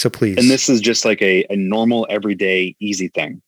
So 0.00 0.08
please. 0.08 0.38
And 0.38 0.48
this 0.48 0.70
is 0.70 0.80
just 0.80 1.04
like 1.04 1.20
a, 1.20 1.44
a 1.50 1.56
normal, 1.56 2.06
everyday, 2.08 2.74
easy 2.80 3.08
thing. 3.08 3.42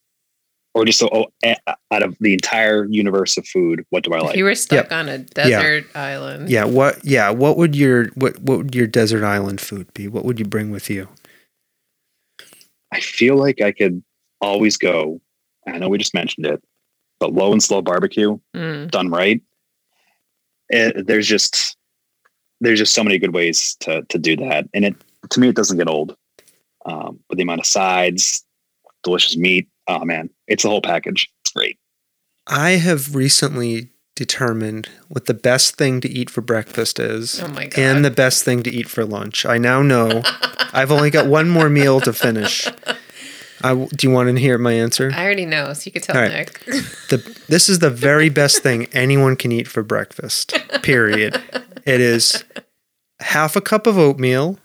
Or 0.75 0.85
just 0.85 0.99
so 0.99 1.09
oh, 1.11 1.27
eh, 1.43 1.55
uh, 1.67 1.75
out 1.91 2.03
of 2.03 2.15
the 2.21 2.35
entire 2.35 2.85
universe 2.91 3.39
of 3.39 3.47
food, 3.47 3.87
what 3.89 4.05
do 4.05 4.13
I 4.13 4.19
If 4.19 4.25
like? 4.25 4.37
you 4.37 4.45
were 4.45 4.55
stuck 4.55 4.93
on 4.93 5.09
a 5.09 5.19
desert 5.19 5.87
island, 5.95 6.51
yeah, 6.51 6.65
what 6.65 7.03
yeah, 7.05 7.31
what 7.31 7.57
would 7.57 7.75
your 7.75 8.07
what 8.17 8.39
what 8.41 8.59
would 8.59 8.75
your 8.75 8.87
desert 8.87 9.25
island 9.25 9.63
food 9.63 9.93
be? 9.95 10.09
What 10.09 10.27
would 10.27 10.39
you 10.39 10.45
bring 10.45 10.71
with 10.71 10.91
you? 10.91 11.09
I 12.91 13.01
feel 13.01 13.37
like 13.37 13.63
I 13.63 13.73
could 13.73 14.03
always 14.43 14.77
go. 14.77 15.21
I 15.67 15.79
know 15.79 15.89
we 15.89 15.97
just 15.99 16.15
mentioned 16.15 16.45
it, 16.45 16.63
but 17.19 17.33
low 17.33 17.53
and 17.53 17.63
slow 17.63 17.81
barbecue 17.81 18.39
Mm. 18.55 18.91
done 18.91 19.11
right. 19.11 19.41
It, 20.69 21.07
there's 21.07 21.27
just 21.27 21.77
there's 22.61 22.79
just 22.79 22.93
so 22.95 23.05
many 23.05 23.19
good 23.19 23.33
ways 23.35 23.75
to 23.81 24.03
to 24.09 24.19
do 24.19 24.37
that, 24.37 24.69
and 24.75 24.85
it 24.85 24.97
to 25.31 25.41
me 25.41 25.49
it 25.49 25.57
doesn't 25.57 25.79
get 25.79 25.89
old. 25.89 26.15
Um, 26.85 27.21
with 27.29 27.37
the 27.39 27.43
amount 27.43 27.61
of 27.61 27.67
sides, 27.67 28.45
delicious 29.05 29.37
meat. 29.37 29.69
Oh 29.87 30.05
man, 30.05 30.31
it's 30.49 30.63
the 30.65 30.69
whole 30.69 30.83
package. 30.83 31.29
It's 31.45 31.53
great. 31.53 31.79
I 32.47 32.71
have 32.73 33.15
recently 33.15 33.91
determined 34.17 34.89
what 35.09 35.27
the 35.27 35.35
best 35.35 35.77
thing 35.77 36.01
to 36.01 36.09
eat 36.09 36.29
for 36.29 36.41
breakfast 36.43 36.99
is 36.99 37.41
Oh 37.43 37.49
my 37.49 37.67
god. 37.67 37.79
and 37.79 38.05
the 38.05 38.11
best 38.11 38.45
thing 38.45 38.63
to 38.65 38.71
eat 38.71 38.89
for 38.89 39.05
lunch. 39.05 39.47
I 39.47 39.59
now 39.59 39.81
know 39.83 40.23
I've 40.73 40.91
only 40.93 41.09
got 41.11 41.27
one 41.27 41.49
more 41.49 41.69
meal 41.71 42.01
to 42.01 42.13
finish. 42.13 42.67
I 43.65 43.69
w 43.71 43.89
do 43.97 44.07
you 44.09 44.13
want 44.13 44.29
to 44.35 44.41
hear 44.41 44.59
my 44.59 44.73
answer? 44.73 45.11
I 45.15 45.25
already 45.25 45.47
know, 45.47 45.73
so 45.73 45.83
you 45.87 45.93
could 45.93 46.03
tell 46.03 46.17
All 46.17 46.23
right. 46.23 46.33
Nick. 46.33 46.61
The, 47.11 47.41
this 47.49 47.69
is 47.69 47.79
the 47.79 47.91
very 47.91 48.29
best 48.29 48.63
thing 48.63 48.87
anyone 48.93 49.37
can 49.37 49.53
eat 49.53 49.69
for 49.69 49.83
breakfast, 49.83 50.55
period. 50.83 51.41
It 51.87 52.01
is 52.01 52.43
half 53.21 53.55
a 53.55 53.61
cup 53.61 53.87
of 53.87 53.97
oatmeal 53.99 54.59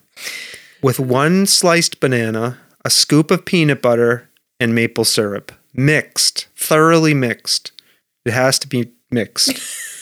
with 0.87 1.01
one 1.01 1.45
sliced 1.45 1.99
banana, 1.99 2.57
a 2.85 2.89
scoop 2.89 3.29
of 3.29 3.43
peanut 3.43 3.81
butter, 3.81 4.29
and 4.57 4.73
maple 4.73 5.03
syrup. 5.03 5.51
Mixed, 5.73 6.47
thoroughly 6.55 7.13
mixed. 7.13 7.73
It 8.23 8.31
has 8.31 8.57
to 8.59 8.67
be 8.67 8.93
mixed. 9.11 9.59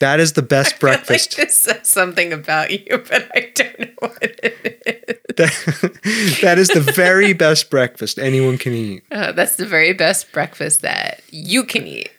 That 0.00 0.18
is 0.18 0.32
the 0.32 0.42
best 0.42 0.80
breakfast. 0.80 1.38
Like 1.38 1.46
this 1.46 1.56
says 1.56 1.88
something 1.88 2.32
about 2.32 2.72
you, 2.72 2.98
but 3.08 3.30
I 3.34 3.52
don't 3.54 3.78
know 3.78 3.86
what 4.00 4.18
it 4.20 4.40
is. 4.84 5.36
That, 5.36 6.38
that 6.42 6.58
is 6.58 6.68
the 6.68 6.80
very 6.80 7.32
best 7.32 7.70
breakfast 7.70 8.18
anyone 8.18 8.58
can 8.58 8.74
eat. 8.74 9.04
Uh, 9.10 9.32
that's 9.32 9.54
the 9.56 9.64
very 9.64 9.94
best 9.94 10.30
breakfast 10.32 10.82
that 10.82 11.22
you 11.30 11.64
can 11.64 11.86
eat. 11.86 12.10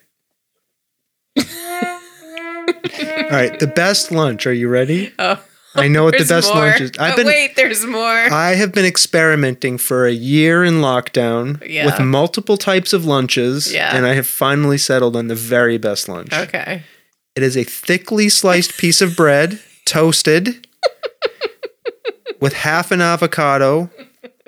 All 1.37 1.43
right, 3.29 3.59
the 3.59 3.71
best 3.75 4.11
lunch. 4.11 4.47
Are 4.47 4.53
you 4.53 4.69
ready? 4.69 5.13
Oh, 5.19 5.43
I 5.75 5.87
know 5.87 6.03
what 6.05 6.17
the 6.17 6.25
best 6.25 6.53
more. 6.53 6.63
lunch 6.65 6.81
is. 6.81 6.91
I've 6.99 7.13
oh, 7.13 7.17
been 7.17 7.27
wait, 7.27 7.55
there's 7.55 7.85
more. 7.85 8.03
I 8.31 8.55
have 8.55 8.71
been 8.71 8.85
experimenting 8.85 9.77
for 9.77 10.05
a 10.05 10.11
year 10.11 10.63
in 10.63 10.75
lockdown 10.75 11.61
Yeah. 11.67 11.85
with 11.85 11.99
multiple 11.99 12.57
types 12.57 12.93
of 12.93 13.05
lunches, 13.05 13.73
Yeah. 13.73 13.95
and 13.95 14.05
I 14.05 14.13
have 14.13 14.27
finally 14.27 14.77
settled 14.77 15.15
on 15.15 15.27
the 15.27 15.35
very 15.35 15.77
best 15.77 16.07
lunch. 16.07 16.33
okay. 16.33 16.83
It 17.35 17.43
is 17.43 17.57
a 17.57 17.63
thickly 17.65 18.29
sliced 18.29 18.77
piece 18.77 19.01
of 19.01 19.15
bread, 19.17 19.59
toasted, 19.85 20.65
with 22.39 22.53
half 22.53 22.91
an 22.91 23.01
avocado, 23.01 23.89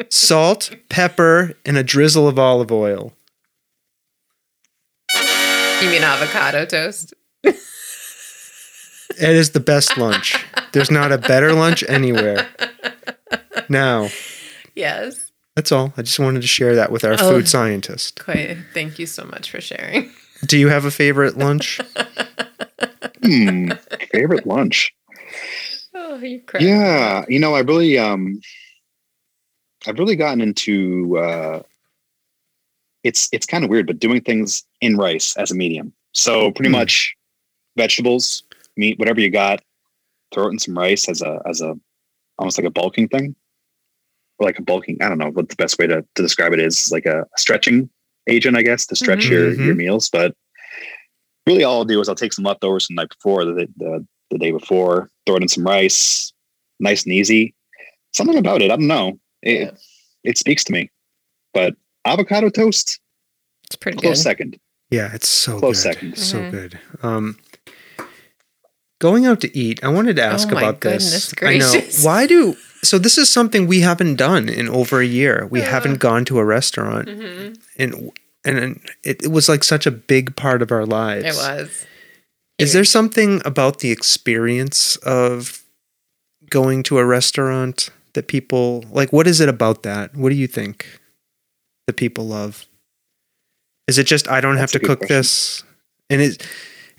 salt, 0.10 0.72
pepper, 0.90 1.54
and 1.66 1.78
a 1.78 1.84
drizzle 1.84 2.28
of 2.28 2.40
olive 2.40 2.72
oil. 2.72 3.14
You 5.82 5.90
mean 5.90 6.04
avocado 6.04 6.66
toast? 6.66 7.14
It 9.20 9.30
is 9.36 9.52
the 9.52 9.60
best 9.60 9.98
lunch. 9.98 10.36
There's 10.74 10.92
not 10.92 11.12
a 11.12 11.18
better 11.18 11.54
lunch 11.54 11.84
anywhere. 11.88 12.48
Now, 13.70 14.10
Yes. 14.76 15.32
that's 15.56 15.72
all. 15.72 15.94
I 15.98 16.02
just 16.04 16.20
wanted 16.20 16.42
to 16.42 16.48
share 16.48 16.76
that 16.76 16.92
with 16.92 17.04
our 17.04 17.14
Oh. 17.14 17.18
food 17.32 17.48
scientist. 17.48 18.24
Quite. 18.24 18.58
Thank 18.74 19.00
you 19.00 19.06
so 19.08 19.26
much 19.26 19.50
for 19.52 19.60
sharing. 19.62 20.12
Do 20.46 20.58
you 20.58 20.68
have 20.70 20.86
a 20.86 20.92
favorite 20.92 21.38
lunch? 21.38 21.80
Hmm, 23.24 23.72
favorite 24.12 24.46
lunch. 24.46 24.94
Oh, 25.96 26.18
you 26.20 26.42
crazy. 26.42 26.68
Yeah, 26.68 27.26
you 27.28 27.40
know, 27.40 27.56
I 27.56 27.62
really 27.62 27.98
um 27.98 28.40
I've 29.88 29.98
really 30.00 30.16
gotten 30.16 30.42
into 30.42 31.18
uh 31.18 31.64
it's 33.04 33.30
it's 33.32 33.46
kind 33.46 33.64
of 33.64 33.70
weird, 33.70 33.88
but 33.88 34.00
doing 34.00 34.22
things 34.22 34.64
in 34.82 34.96
rice 34.98 35.36
as 35.38 35.50
a 35.52 35.56
medium. 35.56 35.92
So 36.14 36.52
pretty 36.52 36.70
Hmm. 36.70 36.74
much 36.78 37.16
vegetables, 37.76 38.44
meat, 38.78 39.00
whatever 39.00 39.20
you 39.20 39.30
got, 39.30 39.62
throw 40.34 40.48
it 40.48 40.52
in 40.52 40.60
some 40.60 40.78
rice 40.78 41.10
as 41.10 41.22
a 41.22 41.42
as 41.48 41.62
a 41.62 41.76
almost 42.40 42.58
like 42.58 42.68
a 42.68 42.72
bulking 42.72 43.08
thing. 43.08 43.36
Or 44.40 44.46
like 44.46 44.60
a 44.60 44.62
bulking, 44.62 44.98
I 45.02 45.10
don't 45.10 45.18
know 45.18 45.32
what 45.32 45.50
the 45.50 45.56
best 45.56 45.80
way 45.80 45.88
to, 45.88 46.06
to 46.14 46.22
describe 46.22 46.54
it 46.54 46.60
is, 46.60 46.92
like 46.92 47.08
a 47.08 47.26
stretching 47.38 47.90
agent, 48.30 48.56
I 48.56 48.62
guess, 48.62 48.86
to 48.88 48.96
stretch 48.96 49.26
Mhm. 49.26 49.30
your 49.32 49.54
your 49.54 49.76
meals. 49.76 50.10
But 50.10 50.36
really 51.48 51.64
all 51.64 51.78
I'll 51.80 51.86
do 51.86 52.00
is 52.02 52.08
I'll 52.08 52.16
take 52.16 52.34
some 52.34 52.46
leftovers 52.46 52.86
from 52.86 52.96
the 52.98 53.02
night 53.04 53.10
before, 53.10 53.46
the 53.46 53.68
the, 53.78 54.06
the 54.30 54.38
day 54.38 54.52
before, 54.52 55.10
throw 55.26 55.38
it 55.38 55.42
in 55.42 55.48
some 55.48 55.64
rice, 55.66 56.32
nice 56.80 57.04
and 57.04 57.14
easy. 57.14 57.56
Something 58.14 58.38
about 58.38 58.62
it, 58.62 58.66
I 58.72 58.76
don't 58.76 58.88
know. 58.88 59.20
It 59.42 59.60
Yeah. 59.62 59.72
it 60.24 60.38
speaks 60.38 60.64
to 60.66 60.72
me. 60.74 60.92
But 61.54 61.76
avocado 62.06 62.50
toast, 62.50 63.00
It's 63.66 63.76
pretty 63.76 63.98
close 63.98 64.18
good. 64.18 64.24
second. 64.24 64.60
Yeah, 64.92 65.14
it's 65.14 65.28
so 65.28 65.58
Close 65.60 65.78
good. 65.84 65.94
second. 65.94 66.18
So 66.18 66.40
Mhm. 66.42 66.52
good. 66.52 66.80
Um, 67.02 67.38
going 69.00 69.26
out 69.26 69.42
to 69.42 69.58
eat, 69.58 69.84
I 69.84 69.90
wanted 69.90 70.16
to 70.18 70.24
ask 70.24 70.48
Oh 70.50 70.56
my 70.56 70.62
about 70.62 70.82
this. 70.82 71.34
goodness 71.34 71.74
I 71.76 71.80
know. 71.80 71.88
Why 72.04 72.28
do 72.28 72.56
so? 72.84 72.98
This 72.98 73.18
is 73.18 73.30
something 73.30 73.68
we 73.68 73.82
haven't 73.82 74.16
done 74.16 74.50
in 74.50 74.68
over 74.70 75.00
a 75.02 75.06
year. 75.06 75.48
We 75.50 75.62
Uh. 75.62 75.66
haven't 75.66 76.00
gone 76.00 76.26
to 76.26 76.40
a 76.40 76.46
restaurant, 76.46 77.10
hmm 77.10 77.54
and 77.78 78.12
and 78.46 78.80
it, 79.04 79.24
it 79.24 79.32
was 79.32 79.50
like 79.50 79.64
such 79.64 79.86
a 79.86 79.92
big 79.92 80.36
part 80.36 80.62
of 80.62 80.72
our 80.72 80.86
lives. 80.86 81.26
It 81.26 81.36
was. 81.36 81.86
Is 82.58 82.74
there 82.74 82.86
something 82.86 83.42
about 83.46 83.80
the 83.80 83.92
experience 83.92 84.96
of 84.98 85.64
going 86.50 86.82
to 86.84 86.98
a 86.98 87.06
restaurant 87.06 87.90
that 88.14 88.28
people 88.28 88.84
like? 88.90 89.12
What 89.14 89.28
is 89.28 89.40
it 89.42 89.50
about 89.50 89.84
that? 89.84 90.16
What 90.16 90.30
do 90.30 90.36
you 90.36 90.48
think 90.48 90.88
that 91.86 91.98
people 91.98 92.26
love? 92.28 92.66
Is 93.88 93.98
it 93.98 94.06
just 94.08 94.28
I 94.28 94.42
don't 94.42 94.56
That's 94.56 94.74
have 94.74 94.82
to 94.82 94.88
cook 94.88 95.00
question. 95.00 95.18
this? 95.18 95.64
And 96.10 96.22
it 96.22 96.46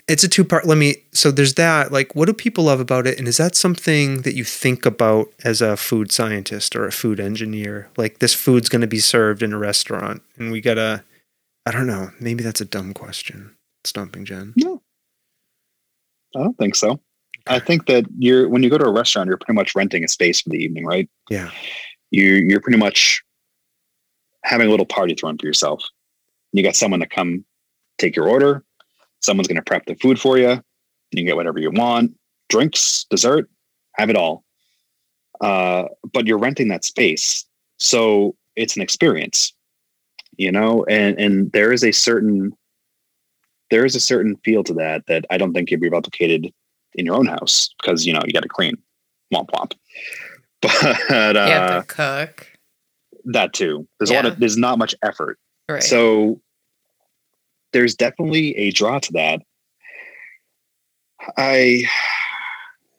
it's 0.09 0.23
a 0.23 0.27
two 0.27 0.43
part. 0.43 0.65
Let 0.65 0.77
me. 0.77 0.95
So 1.11 1.31
there's 1.31 1.53
that. 1.53 1.91
Like, 1.91 2.15
what 2.15 2.25
do 2.25 2.33
people 2.33 2.65
love 2.65 2.79
about 2.79 3.07
it? 3.07 3.19
And 3.19 3.27
is 3.27 3.37
that 3.37 3.55
something 3.55 4.23
that 4.23 4.35
you 4.35 4.43
think 4.43 4.85
about 4.85 5.31
as 5.43 5.61
a 5.61 5.77
food 5.77 6.11
scientist 6.11 6.75
or 6.75 6.85
a 6.85 6.91
food 6.91 7.19
engineer? 7.19 7.89
Like, 7.95 8.19
this 8.19 8.33
food's 8.33 8.69
going 8.69 8.81
to 8.81 8.87
be 8.87 8.99
served 8.99 9.43
in 9.43 9.53
a 9.53 9.57
restaurant, 9.57 10.21
and 10.37 10.51
we 10.51 10.61
gotta. 10.61 11.03
I 11.65 11.71
don't 11.71 11.87
know. 11.87 12.09
Maybe 12.19 12.43
that's 12.43 12.61
a 12.61 12.65
dumb 12.65 12.93
question. 12.93 13.55
Stomping 13.83 14.25
Jen. 14.25 14.53
No. 14.57 14.81
I 16.35 16.39
don't 16.39 16.57
think 16.57 16.75
so. 16.75 16.99
I 17.47 17.59
think 17.59 17.85
that 17.87 18.05
you're 18.17 18.49
when 18.49 18.63
you 18.63 18.69
go 18.69 18.77
to 18.77 18.85
a 18.85 18.91
restaurant, 18.91 19.27
you're 19.27 19.37
pretty 19.37 19.55
much 19.55 19.75
renting 19.75 20.03
a 20.03 20.07
space 20.07 20.41
for 20.41 20.49
the 20.49 20.57
evening, 20.57 20.85
right? 20.85 21.09
Yeah. 21.29 21.51
You 22.11 22.23
you're 22.23 22.61
pretty 22.61 22.77
much 22.77 23.23
having 24.43 24.67
a 24.67 24.71
little 24.71 24.85
party 24.85 25.13
thrown 25.15 25.37
for 25.37 25.45
yourself. 25.45 25.83
You 26.51 26.63
got 26.63 26.75
someone 26.75 26.99
to 27.01 27.07
come 27.07 27.45
take 27.97 28.15
your 28.15 28.27
order. 28.27 28.63
Someone's 29.21 29.47
going 29.47 29.57
to 29.57 29.61
prep 29.61 29.85
the 29.85 29.95
food 29.95 30.19
for 30.19 30.37
you. 30.37 30.49
You 31.11 31.15
can 31.15 31.25
get 31.25 31.35
whatever 31.35 31.59
you 31.59 31.71
want, 31.71 32.15
drinks, 32.49 33.05
dessert, 33.09 33.49
have 33.95 34.09
it 34.09 34.15
all. 34.15 34.43
Uh, 35.41 35.85
but 36.11 36.27
you're 36.27 36.37
renting 36.37 36.67
that 36.67 36.83
space, 36.83 37.45
so 37.77 38.35
it's 38.55 38.75
an 38.75 38.81
experience, 38.81 39.53
you 40.37 40.51
know. 40.51 40.85
And 40.89 41.17
and 41.17 41.51
there 41.53 41.71
is 41.71 41.83
a 41.83 41.93
certain 41.93 42.51
there 43.69 43.85
is 43.85 43.95
a 43.95 43.99
certain 43.99 44.35
feel 44.43 44.63
to 44.65 44.73
that 44.73 45.05
that 45.07 45.25
I 45.29 45.37
don't 45.37 45.53
think 45.53 45.69
can 45.69 45.79
be 45.79 45.89
replicated 45.89 46.51
in 46.95 47.05
your 47.05 47.15
own 47.15 47.27
house 47.27 47.69
because 47.81 48.05
you 48.05 48.11
know 48.11 48.21
you 48.25 48.33
got 48.33 48.43
to 48.43 48.49
clean, 48.49 48.75
womp 49.33 49.49
womp. 49.51 49.73
But 50.61 50.81
you 50.81 51.15
uh, 51.15 51.47
have 51.47 51.87
to 51.87 51.93
cook. 51.93 52.47
that 53.25 53.53
too, 53.53 53.87
there's 53.97 54.09
a 54.09 54.13
lot 54.13 54.25
of 54.25 54.39
there's 54.39 54.57
not 54.57 54.77
much 54.77 54.93
effort. 55.03 55.39
Right. 55.69 55.81
So 55.81 56.41
there's 57.73 57.95
definitely 57.95 58.55
a 58.57 58.71
draw 58.71 58.99
to 58.99 59.11
that. 59.13 59.41
I 61.37 61.83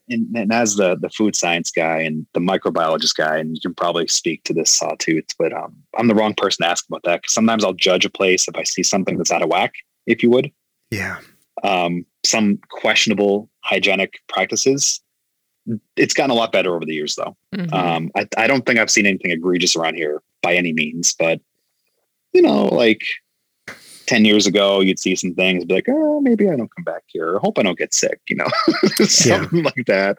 and, 0.09 0.27
and 0.37 0.53
as 0.53 0.77
the 0.77 0.97
the 0.97 1.09
food 1.11 1.37
science 1.37 1.71
guy 1.71 1.99
and 1.99 2.27
the 2.35 2.41
microbiologist 2.41 3.17
guy, 3.17 3.39
and 3.39 3.55
you 3.55 3.61
can 3.61 3.75
probably 3.75 4.07
speak 4.09 4.43
to 4.45 4.53
this 4.55 4.71
sawtooth, 4.71 5.27
but 5.39 5.53
um, 5.53 5.75
I'm 5.97 6.09
the 6.09 6.15
wrong 6.15 6.35
person 6.35 6.65
to 6.65 6.71
ask 6.71 6.87
about 6.89 7.03
that 7.05 7.23
because 7.23 7.35
sometimes 7.35 7.65
I'll 7.65 7.73
judge 7.73 8.05
a 8.05 8.11
place 8.11 8.49
if 8.49 8.57
I 8.57 8.65
see 8.65 8.83
something 8.83 9.17
that's 9.17 9.31
out 9.31 9.43
of 9.43 9.49
whack, 9.49 9.73
if 10.07 10.23
you 10.23 10.31
would, 10.31 10.51
Yeah. 10.91 11.19
um, 11.63 12.05
some 12.25 12.59
questionable 12.71 13.49
hygienic 13.61 14.15
practices. 14.29 15.01
It's 15.97 16.15
gotten 16.15 16.31
a 16.31 16.35
lot 16.35 16.53
better 16.53 16.75
over 16.75 16.85
the 16.85 16.95
years, 16.95 17.15
though. 17.15 17.37
Mhm. 17.55 17.73
Um, 17.73 18.11
I, 18.17 18.27
I 18.37 18.47
don't 18.49 18.67
think 18.67 18.79
I've 18.79 18.91
seen 18.91 19.07
anything 19.07 19.31
egregious 19.31 19.77
around 19.77 19.95
here 19.95 20.23
by 20.43 20.55
any 20.55 20.73
means, 20.73 21.15
but 21.19 21.41
you 22.33 22.43
know, 22.43 22.67
like 22.67 23.03
10 24.07 24.25
years 24.25 24.47
ago, 24.47 24.81
you'd 24.81 24.99
see 24.99 25.15
some 25.15 25.35
things 25.35 25.65
be 25.65 25.75
like, 25.75 25.87
oh, 25.89 26.21
maybe 26.21 26.49
I 26.49 26.57
don't 26.57 26.75
come 26.75 26.85
back 26.85 27.05
here. 27.07 27.39
Hope 27.39 27.59
I 27.59 27.63
don't 27.63 27.79
get 27.79 27.95
sick, 27.95 28.21
you 28.29 28.37
know, 28.37 28.49
something 29.07 29.63
like 29.63 29.87
that. 29.87 30.19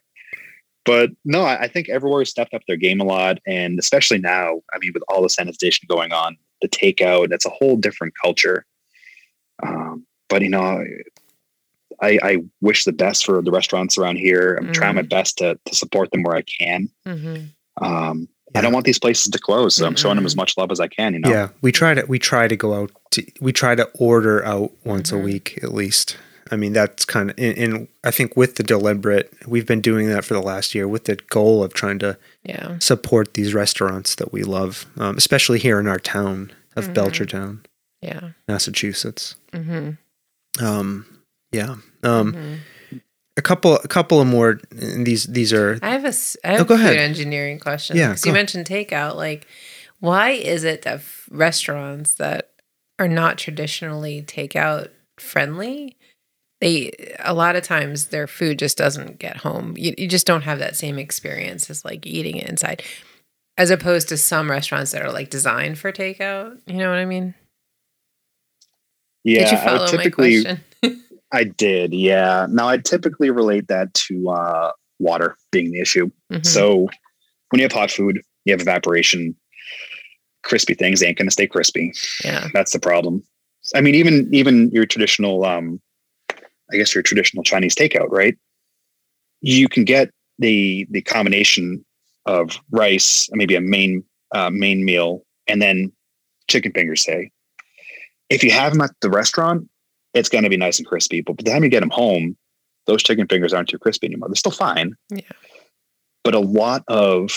but 0.85 1.11
no, 1.25 1.43
I, 1.43 1.63
I 1.63 1.67
think 1.67 1.89
everywhere 1.89 2.25
stepped 2.25 2.53
up 2.53 2.61
their 2.67 2.77
game 2.77 3.01
a 3.01 3.03
lot, 3.05 3.39
and 3.45 3.77
especially 3.79 4.19
now. 4.19 4.61
I 4.73 4.79
mean, 4.79 4.91
with 4.93 5.03
all 5.07 5.21
the 5.21 5.27
sanitization 5.27 5.87
going 5.87 6.11
on, 6.11 6.37
the 6.61 6.69
takeout, 6.69 7.29
that's 7.29 7.45
a 7.45 7.49
whole 7.49 7.77
different 7.77 8.13
culture. 8.21 8.65
Um, 9.63 10.05
but 10.29 10.41
you 10.41 10.49
know, 10.49 10.83
I, 12.01 12.19
I 12.23 12.37
wish 12.61 12.83
the 12.83 12.93
best 12.93 13.25
for 13.25 13.41
the 13.41 13.51
restaurants 13.51 13.97
around 13.97 14.17
here. 14.17 14.55
I'm 14.55 14.73
trying 14.73 14.95
my 14.95 15.03
best 15.03 15.37
to 15.39 15.59
to 15.65 15.75
support 15.75 16.11
them 16.11 16.23
where 16.23 16.35
I 16.35 16.41
can. 16.41 16.89
Mm-hmm. 17.05 17.83
Um, 17.85 18.27
Yeah. 18.53 18.59
I 18.59 18.61
don't 18.61 18.73
want 18.73 18.85
these 18.85 18.99
places 18.99 19.29
to 19.31 19.39
close, 19.39 19.75
so 19.75 19.85
I'm 19.85 19.95
showing 19.95 20.15
them 20.17 20.25
as 20.25 20.35
much 20.35 20.57
love 20.57 20.71
as 20.71 20.79
I 20.79 20.87
can. 20.87 21.13
You 21.13 21.19
know, 21.19 21.29
Yeah, 21.29 21.49
we 21.61 21.71
try 21.71 21.93
to 21.93 22.03
we 22.05 22.19
try 22.19 22.47
to 22.47 22.55
go 22.55 22.73
out. 22.73 22.91
To, 23.11 23.25
we 23.39 23.51
try 23.53 23.75
to 23.75 23.89
order 23.95 24.43
out 24.45 24.71
once 24.83 25.11
a 25.11 25.17
week 25.17 25.59
at 25.63 25.73
least. 25.73 26.17
I 26.53 26.57
mean, 26.57 26.73
that's 26.73 27.05
kind 27.05 27.29
of 27.29 27.37
and, 27.39 27.57
in. 27.57 27.87
I 28.03 28.11
think 28.11 28.35
with 28.35 28.55
the 28.55 28.63
deliberate, 28.63 29.31
we've 29.47 29.65
been 29.65 29.79
doing 29.79 30.09
that 30.09 30.25
for 30.25 30.33
the 30.33 30.41
last 30.41 30.75
year 30.75 30.85
with 30.87 31.05
the 31.05 31.15
goal 31.29 31.63
of 31.63 31.73
trying 31.73 31.99
to 31.99 32.17
Yeah. 32.43 32.77
support 32.79 33.35
these 33.35 33.53
restaurants 33.53 34.15
that 34.15 34.33
we 34.33 34.43
love, 34.43 34.85
um, 34.97 35.15
especially 35.17 35.59
here 35.59 35.79
in 35.79 35.87
our 35.87 35.99
town 35.99 36.51
of 36.75 36.89
Mhm. 36.89 36.93
Belchertown, 36.93 37.59
Yeah. 38.01 38.31
Massachusetts. 38.49 39.35
Mm-hmm. 39.53 40.65
Um, 40.65 41.05
yeah. 41.53 41.75
Um, 42.03 42.59
a 43.37 43.41
couple, 43.41 43.75
a 43.77 43.87
couple 43.87 44.19
of 44.21 44.27
more. 44.27 44.59
And 44.71 45.05
these, 45.05 45.25
these 45.25 45.53
are. 45.53 45.79
I 45.81 45.89
have 45.91 46.05
a, 46.05 46.09
s- 46.09 46.37
I 46.43 46.49
have 46.53 46.61
Oh, 46.61 46.63
go 46.65 46.75
food 46.77 46.83
ahead. 46.85 46.97
engineering 46.97 47.59
question. 47.59 47.97
Yeah, 47.97 48.09
'Cause 48.09 48.25
you 48.25 48.31
go. 48.31 48.35
mentioned 48.35 48.65
takeout. 48.65 49.15
Like, 49.15 49.47
why 49.99 50.31
is 50.31 50.63
it 50.63 50.81
that 50.83 50.95
f- 50.95 51.27
restaurants 51.31 52.15
that 52.15 52.51
are 52.99 53.07
not 53.07 53.37
traditionally 53.37 54.21
takeout 54.21 54.89
friendly, 55.17 55.97
they 56.59 56.91
a 57.19 57.33
lot 57.33 57.55
of 57.55 57.63
times 57.63 58.07
their 58.07 58.27
food 58.27 58.59
just 58.59 58.77
doesn't 58.77 59.17
get 59.19 59.37
home. 59.37 59.75
You, 59.77 59.93
you 59.97 60.07
just 60.07 60.27
don't 60.27 60.43
have 60.43 60.59
that 60.59 60.75
same 60.75 60.99
experience 60.99 61.69
as 61.69 61.83
like 61.85 62.05
eating 62.05 62.35
it 62.37 62.47
inside, 62.49 62.83
as 63.57 63.69
opposed 63.71 64.09
to 64.09 64.17
some 64.17 64.49
restaurants 64.51 64.91
that 64.91 65.01
are 65.03 65.11
like 65.11 65.29
designed 65.31 65.79
for 65.79 65.91
takeout. 65.91 66.59
You 66.67 66.75
know 66.75 66.89
what 66.89 66.99
I 66.99 67.05
mean? 67.05 67.33
yeah. 69.23 69.39
Did 69.43 69.51
you 69.51 69.57
I 69.57 69.63
follow 69.63 69.85
would 69.85 69.93
my 69.95 70.03
typically, 70.03 70.43
question? 70.43 70.63
I 71.31 71.45
did. 71.45 71.93
Yeah. 71.93 72.47
Now 72.49 72.67
I 72.67 72.77
typically 72.77 73.29
relate 73.29 73.67
that 73.67 73.93
to 73.93 74.29
uh, 74.29 74.71
water 74.99 75.37
being 75.51 75.71
the 75.71 75.79
issue. 75.79 76.09
Mhm. 76.31 76.45
So 76.45 76.87
when 77.49 77.59
you 77.59 77.63
have 77.63 77.71
hot 77.71 77.91
food, 77.91 78.21
you 78.45 78.53
have 78.53 78.61
evaporation. 78.61 79.35
Crispy 80.43 80.73
things 80.73 81.03
ain't 81.03 81.17
gonna 81.17 81.29
stay 81.31 81.45
crispy. 81.47 81.93
yeah. 82.25 82.47
That's 82.53 82.73
the 82.73 82.79
problem. 82.79 83.23
I 83.75 83.81
mean, 83.81 83.93
even 83.95 84.27
even 84.33 84.71
your 84.71 84.85
traditional, 84.87 85.45
um, 85.45 85.79
I 86.71 86.77
guess 86.77 86.95
your 86.95 87.03
traditional 87.03 87.43
Chinese 87.43 87.75
takeout, 87.75 88.09
right? 88.09 88.35
You 89.41 89.69
can 89.69 89.83
get 89.85 90.09
the 90.39 90.87
the 90.89 91.01
combination 91.01 91.85
of 92.25 92.59
rice, 92.71 93.29
maybe 93.33 93.55
a 93.55 93.61
main 93.61 94.03
uh, 94.33 94.49
main 94.49 94.83
meal, 94.83 95.23
and 95.47 95.61
then 95.61 95.91
chicken 96.49 96.71
fingers. 96.71 97.03
Say, 97.03 97.31
if 98.31 98.43
you 98.43 98.49
have 98.51 98.73
them 98.73 98.81
at 98.81 98.91
the 99.01 99.09
restaurant, 99.11 99.69
it's 100.13 100.29
going 100.29 100.43
to 100.43 100.49
be 100.49 100.57
nice 100.57 100.77
and 100.79 100.87
crispy. 100.87 101.21
But 101.21 101.37
by 101.37 101.43
the 101.43 101.51
time 101.51 101.63
you 101.63 101.69
get 101.69 101.79
them 101.81 101.89
home, 101.89 102.35
those 102.87 103.03
chicken 103.03 103.27
fingers 103.27 103.53
aren't 103.53 103.69
too 103.69 103.79
crispy 103.79 104.07
anymore. 104.07 104.29
They're 104.29 104.35
still 104.35 104.51
fine. 104.51 104.95
Yeah. 105.09 105.21
But 106.23 106.35
a 106.35 106.39
lot 106.39 106.83
of 106.87 107.31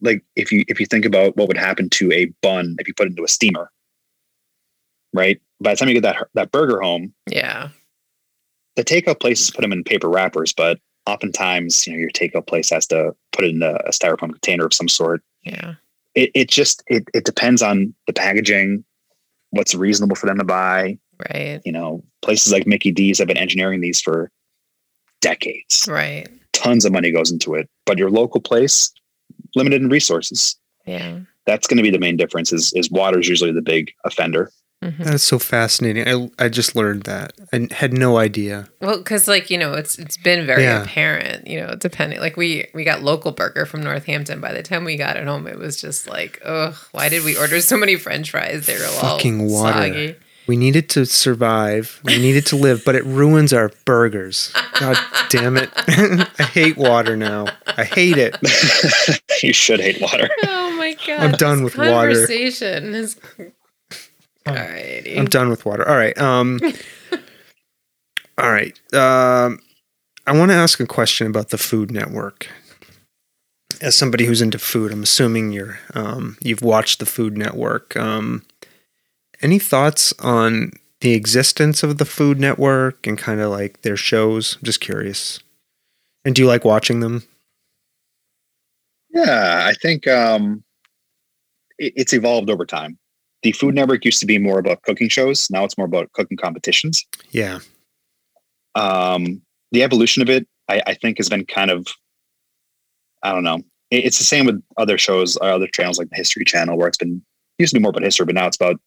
like 0.00 0.22
if 0.36 0.50
you 0.52 0.64
if 0.68 0.80
you 0.80 0.86
think 0.86 1.04
about 1.04 1.36
what 1.36 1.48
would 1.48 1.56
happen 1.56 1.88
to 1.90 2.12
a 2.12 2.26
bun 2.42 2.76
if 2.78 2.88
you 2.88 2.94
put 2.94 3.06
it 3.06 3.10
into 3.10 3.24
a 3.24 3.28
steamer, 3.28 3.70
right? 5.12 5.40
By 5.60 5.72
the 5.72 5.76
time 5.76 5.88
you 5.88 5.94
get 5.94 6.02
that 6.02 6.28
that 6.34 6.50
burger 6.52 6.80
home, 6.80 7.12
Yeah. 7.28 7.68
the 8.76 8.84
takeout 8.84 9.20
places 9.20 9.50
put 9.50 9.62
them 9.62 9.72
in 9.72 9.84
paper 9.84 10.08
wrappers, 10.08 10.52
but 10.52 10.78
oftentimes 11.06 11.86
you 11.86 11.92
know 11.92 11.98
your 11.98 12.10
takeout 12.10 12.46
place 12.46 12.70
has 12.70 12.86
to 12.88 13.14
put 13.32 13.44
it 13.44 13.54
in 13.54 13.62
a, 13.62 13.74
a 13.86 13.90
styrofoam 13.90 14.30
container 14.30 14.64
of 14.66 14.74
some 14.74 14.88
sort. 14.88 15.22
Yeah. 15.44 15.74
It 16.14 16.30
it 16.34 16.50
just 16.50 16.82
it 16.88 17.04
it 17.14 17.24
depends 17.24 17.62
on 17.62 17.94
the 18.06 18.12
packaging, 18.12 18.84
what's 19.52 19.74
reasonable 19.74 20.16
for 20.16 20.26
them 20.26 20.38
to 20.38 20.44
buy. 20.44 20.98
Right. 21.30 21.60
You 21.64 21.72
know, 21.72 22.02
places 22.22 22.52
like 22.52 22.66
Mickey 22.66 22.90
D's 22.90 23.18
have 23.18 23.28
been 23.28 23.36
engineering 23.36 23.80
these 23.80 24.00
for 24.00 24.30
decades. 25.20 25.86
Right. 25.88 26.26
Tons 26.52 26.84
of 26.84 26.92
money 26.92 27.12
goes 27.12 27.30
into 27.30 27.54
it, 27.54 27.68
but 27.86 27.98
your 27.98 28.10
local 28.10 28.40
place 28.40 28.92
limited 29.54 29.82
in 29.82 29.88
resources. 29.88 30.56
Yeah. 30.86 31.20
That's 31.46 31.66
going 31.66 31.76
to 31.76 31.82
be 31.82 31.90
the 31.90 31.98
main 31.98 32.16
difference. 32.16 32.52
Is 32.52 32.72
is 32.74 32.90
water 32.90 33.20
is 33.20 33.28
usually 33.28 33.52
the 33.52 33.62
big 33.62 33.92
offender. 34.04 34.50
Mhm. 34.82 34.98
That's 35.04 35.22
so 35.22 35.38
fascinating. 35.38 36.08
I 36.08 36.44
I 36.44 36.48
just 36.48 36.74
learned 36.74 37.04
that. 37.04 37.32
I 37.52 37.68
had 37.70 37.92
no 37.92 38.18
idea. 38.18 38.68
Well, 38.80 38.98
because 38.98 39.28
like 39.28 39.48
you 39.48 39.56
know, 39.56 39.74
it's 39.74 39.98
it's 39.98 40.16
been 40.16 40.44
very 40.44 40.64
Yeah. 40.64 40.82
apparent. 40.82 41.46
You 41.46 41.60
know, 41.60 41.74
depending. 41.76 42.18
Like 42.20 42.36
we 42.36 42.66
we 42.74 42.82
got 42.82 43.02
local 43.02 43.30
burger 43.32 43.64
from 43.64 43.82
Northampton. 43.82 44.40
By 44.40 44.52
the 44.52 44.62
time 44.62 44.84
we 44.84 44.96
got 44.96 45.16
it 45.16 45.24
home, 45.26 45.46
it 45.46 45.58
was 45.58 45.80
just 45.80 46.08
like, 46.08 46.40
ugh, 46.44 46.74
why 46.90 47.08
did 47.08 47.24
we 47.24 47.36
order 47.36 47.60
so 47.60 47.76
many 47.76 47.94
French 47.96 48.30
fries? 48.32 48.66
They 48.66 48.76
were 48.76 48.84
all 48.86 49.16
Fucking 49.16 49.48
water. 49.48 49.72
soggy. 49.78 50.16
We 50.48 50.56
needed 50.56 50.88
to 50.90 51.06
survive. 51.06 52.00
We 52.02 52.18
needed 52.18 52.46
to 52.46 52.56
live, 52.56 52.82
but 52.84 52.96
it 52.96 53.04
ruins 53.04 53.52
our 53.52 53.70
burgers. 53.84 54.52
God 54.80 54.98
damn 55.30 55.56
it. 55.56 55.70
I 55.86 56.42
hate 56.52 56.76
water 56.76 57.16
now. 57.16 57.46
I 57.68 57.84
hate 57.84 58.18
it. 58.18 58.36
you 59.44 59.52
should 59.52 59.78
hate 59.78 60.00
water. 60.00 60.28
Oh 60.44 60.72
my 60.76 60.96
god! 61.06 61.20
I'm 61.20 61.32
done 61.32 61.62
this 61.62 61.76
with 61.76 61.86
water. 61.88 62.08
Conversation 62.10 62.92
is. 62.92 63.16
Alrighty. 64.46 65.18
I'm 65.18 65.26
done 65.26 65.48
with 65.48 65.64
water. 65.64 65.88
All 65.88 65.96
right. 65.96 66.16
Um 66.18 66.60
All 68.38 68.50
right. 68.50 68.78
Um 68.94 69.60
I 70.26 70.36
want 70.38 70.50
to 70.50 70.56
ask 70.56 70.78
a 70.80 70.86
question 70.86 71.26
about 71.26 71.50
the 71.50 71.58
Food 71.58 71.90
Network. 71.90 72.48
As 73.80 73.96
somebody 73.96 74.26
who's 74.26 74.40
into 74.42 74.58
food, 74.58 74.92
I'm 74.92 75.02
assuming 75.02 75.52
you're 75.52 75.78
um 75.94 76.36
you've 76.42 76.62
watched 76.62 76.98
the 76.98 77.06
Food 77.06 77.36
Network. 77.36 77.96
Um 77.96 78.44
any 79.40 79.58
thoughts 79.58 80.12
on 80.20 80.72
the 81.00 81.14
existence 81.14 81.82
of 81.82 81.98
the 81.98 82.04
Food 82.04 82.38
Network 82.38 83.06
and 83.06 83.18
kind 83.18 83.40
of 83.40 83.50
like 83.50 83.82
their 83.82 83.96
shows? 83.96 84.56
I'm 84.56 84.64
just 84.64 84.80
curious. 84.80 85.40
And 86.24 86.34
do 86.34 86.42
you 86.42 86.48
like 86.48 86.64
watching 86.64 87.00
them? 87.00 87.24
Yeah, 89.12 89.64
I 89.68 89.74
think 89.74 90.06
um, 90.06 90.62
it, 91.78 91.92
it's 91.96 92.12
evolved 92.12 92.50
over 92.50 92.64
time. 92.64 92.98
The 93.42 93.52
Food 93.52 93.74
Network 93.74 94.04
used 94.04 94.20
to 94.20 94.26
be 94.26 94.38
more 94.38 94.58
about 94.58 94.82
cooking 94.82 95.08
shows. 95.08 95.50
Now 95.50 95.64
it's 95.64 95.76
more 95.76 95.86
about 95.86 96.12
cooking 96.12 96.36
competitions. 96.36 97.04
Yeah. 97.30 97.58
Um, 98.74 99.42
the 99.72 99.82
evolution 99.82 100.22
of 100.22 100.30
it, 100.30 100.46
I, 100.68 100.82
I 100.86 100.94
think, 100.94 101.18
has 101.18 101.28
been 101.28 101.44
kind 101.44 101.70
of, 101.70 101.86
I 103.22 103.32
don't 103.32 103.44
know. 103.44 103.62
It, 103.90 104.04
it's 104.04 104.18
the 104.18 104.24
same 104.24 104.46
with 104.46 104.62
other 104.76 104.96
shows, 104.96 105.36
or 105.36 105.48
other 105.48 105.66
channels 105.66 105.98
like 105.98 106.10
the 106.10 106.16
History 106.16 106.44
Channel, 106.44 106.78
where 106.78 106.88
it's 106.88 106.98
been 106.98 107.22
used 107.58 107.72
to 107.72 107.78
be 107.78 107.82
more 107.82 107.90
about 107.90 108.02
history, 108.02 108.26
but 108.26 108.34
now 108.34 108.46
it's 108.46 108.56
about 108.56 108.80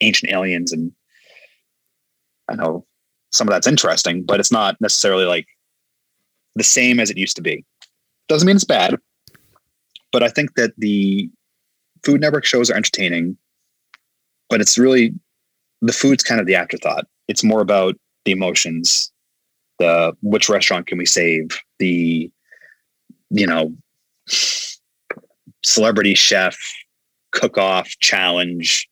ancient 0.00 0.32
aliens. 0.32 0.72
And 0.72 0.92
I 2.48 2.56
know 2.56 2.84
some 3.32 3.46
of 3.46 3.52
that's 3.52 3.66
interesting, 3.66 4.24
but 4.24 4.40
it's 4.40 4.52
not 4.52 4.76
necessarily 4.80 5.24
like 5.24 5.46
the 6.56 6.64
same 6.64 6.98
as 6.98 7.10
it 7.10 7.16
used 7.16 7.36
to 7.36 7.42
be. 7.42 7.64
Doesn't 8.28 8.46
mean 8.46 8.56
it's 8.56 8.64
bad, 8.64 8.96
but 10.10 10.22
I 10.22 10.28
think 10.28 10.54
that 10.56 10.72
the 10.78 11.30
Food 12.04 12.20
Network 12.20 12.44
shows 12.44 12.70
are 12.70 12.76
entertaining, 12.76 13.36
but 14.50 14.60
it's 14.60 14.76
really 14.76 15.14
the 15.80 15.92
food's 15.92 16.22
kind 16.22 16.40
of 16.40 16.46
the 16.46 16.56
afterthought. 16.56 17.06
It's 17.28 17.42
more 17.42 17.62
about 17.62 17.96
the 18.24 18.32
emotions, 18.32 19.10
the 19.78 20.12
which 20.22 20.48
restaurant 20.48 20.86
can 20.86 20.98
we 20.98 21.06
save, 21.06 21.58
the 21.78 22.30
you 23.30 23.46
know 23.46 23.72
celebrity 25.62 26.14
chef 26.14 26.58
cook 27.32 27.56
off 27.56 27.88
challenge. 28.00 28.88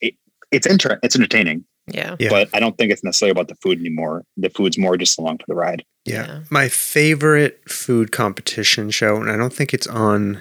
It, 0.00 0.14
it's 0.50 0.66
inter- 0.66 1.00
it's 1.02 1.16
entertaining, 1.16 1.64
yeah. 1.88 2.16
Yeah. 2.18 2.30
but 2.30 2.48
I 2.54 2.60
don't 2.60 2.78
think 2.78 2.92
it's 2.92 3.04
necessarily 3.04 3.32
about 3.32 3.48
the 3.48 3.56
food 3.56 3.78
anymore. 3.78 4.24
The 4.36 4.50
food's 4.50 4.78
more 4.78 4.96
just 4.96 5.18
along 5.18 5.38
for 5.38 5.44
the 5.48 5.54
ride. 5.54 5.84
Yeah. 6.04 6.26
Yeah. 6.26 6.40
My 6.50 6.68
favorite 6.68 7.68
food 7.68 8.12
competition 8.12 8.90
show, 8.90 9.16
and 9.16 9.30
I 9.30 9.36
don't 9.36 9.52
think 9.52 9.74
it's 9.74 9.86
on 9.86 10.40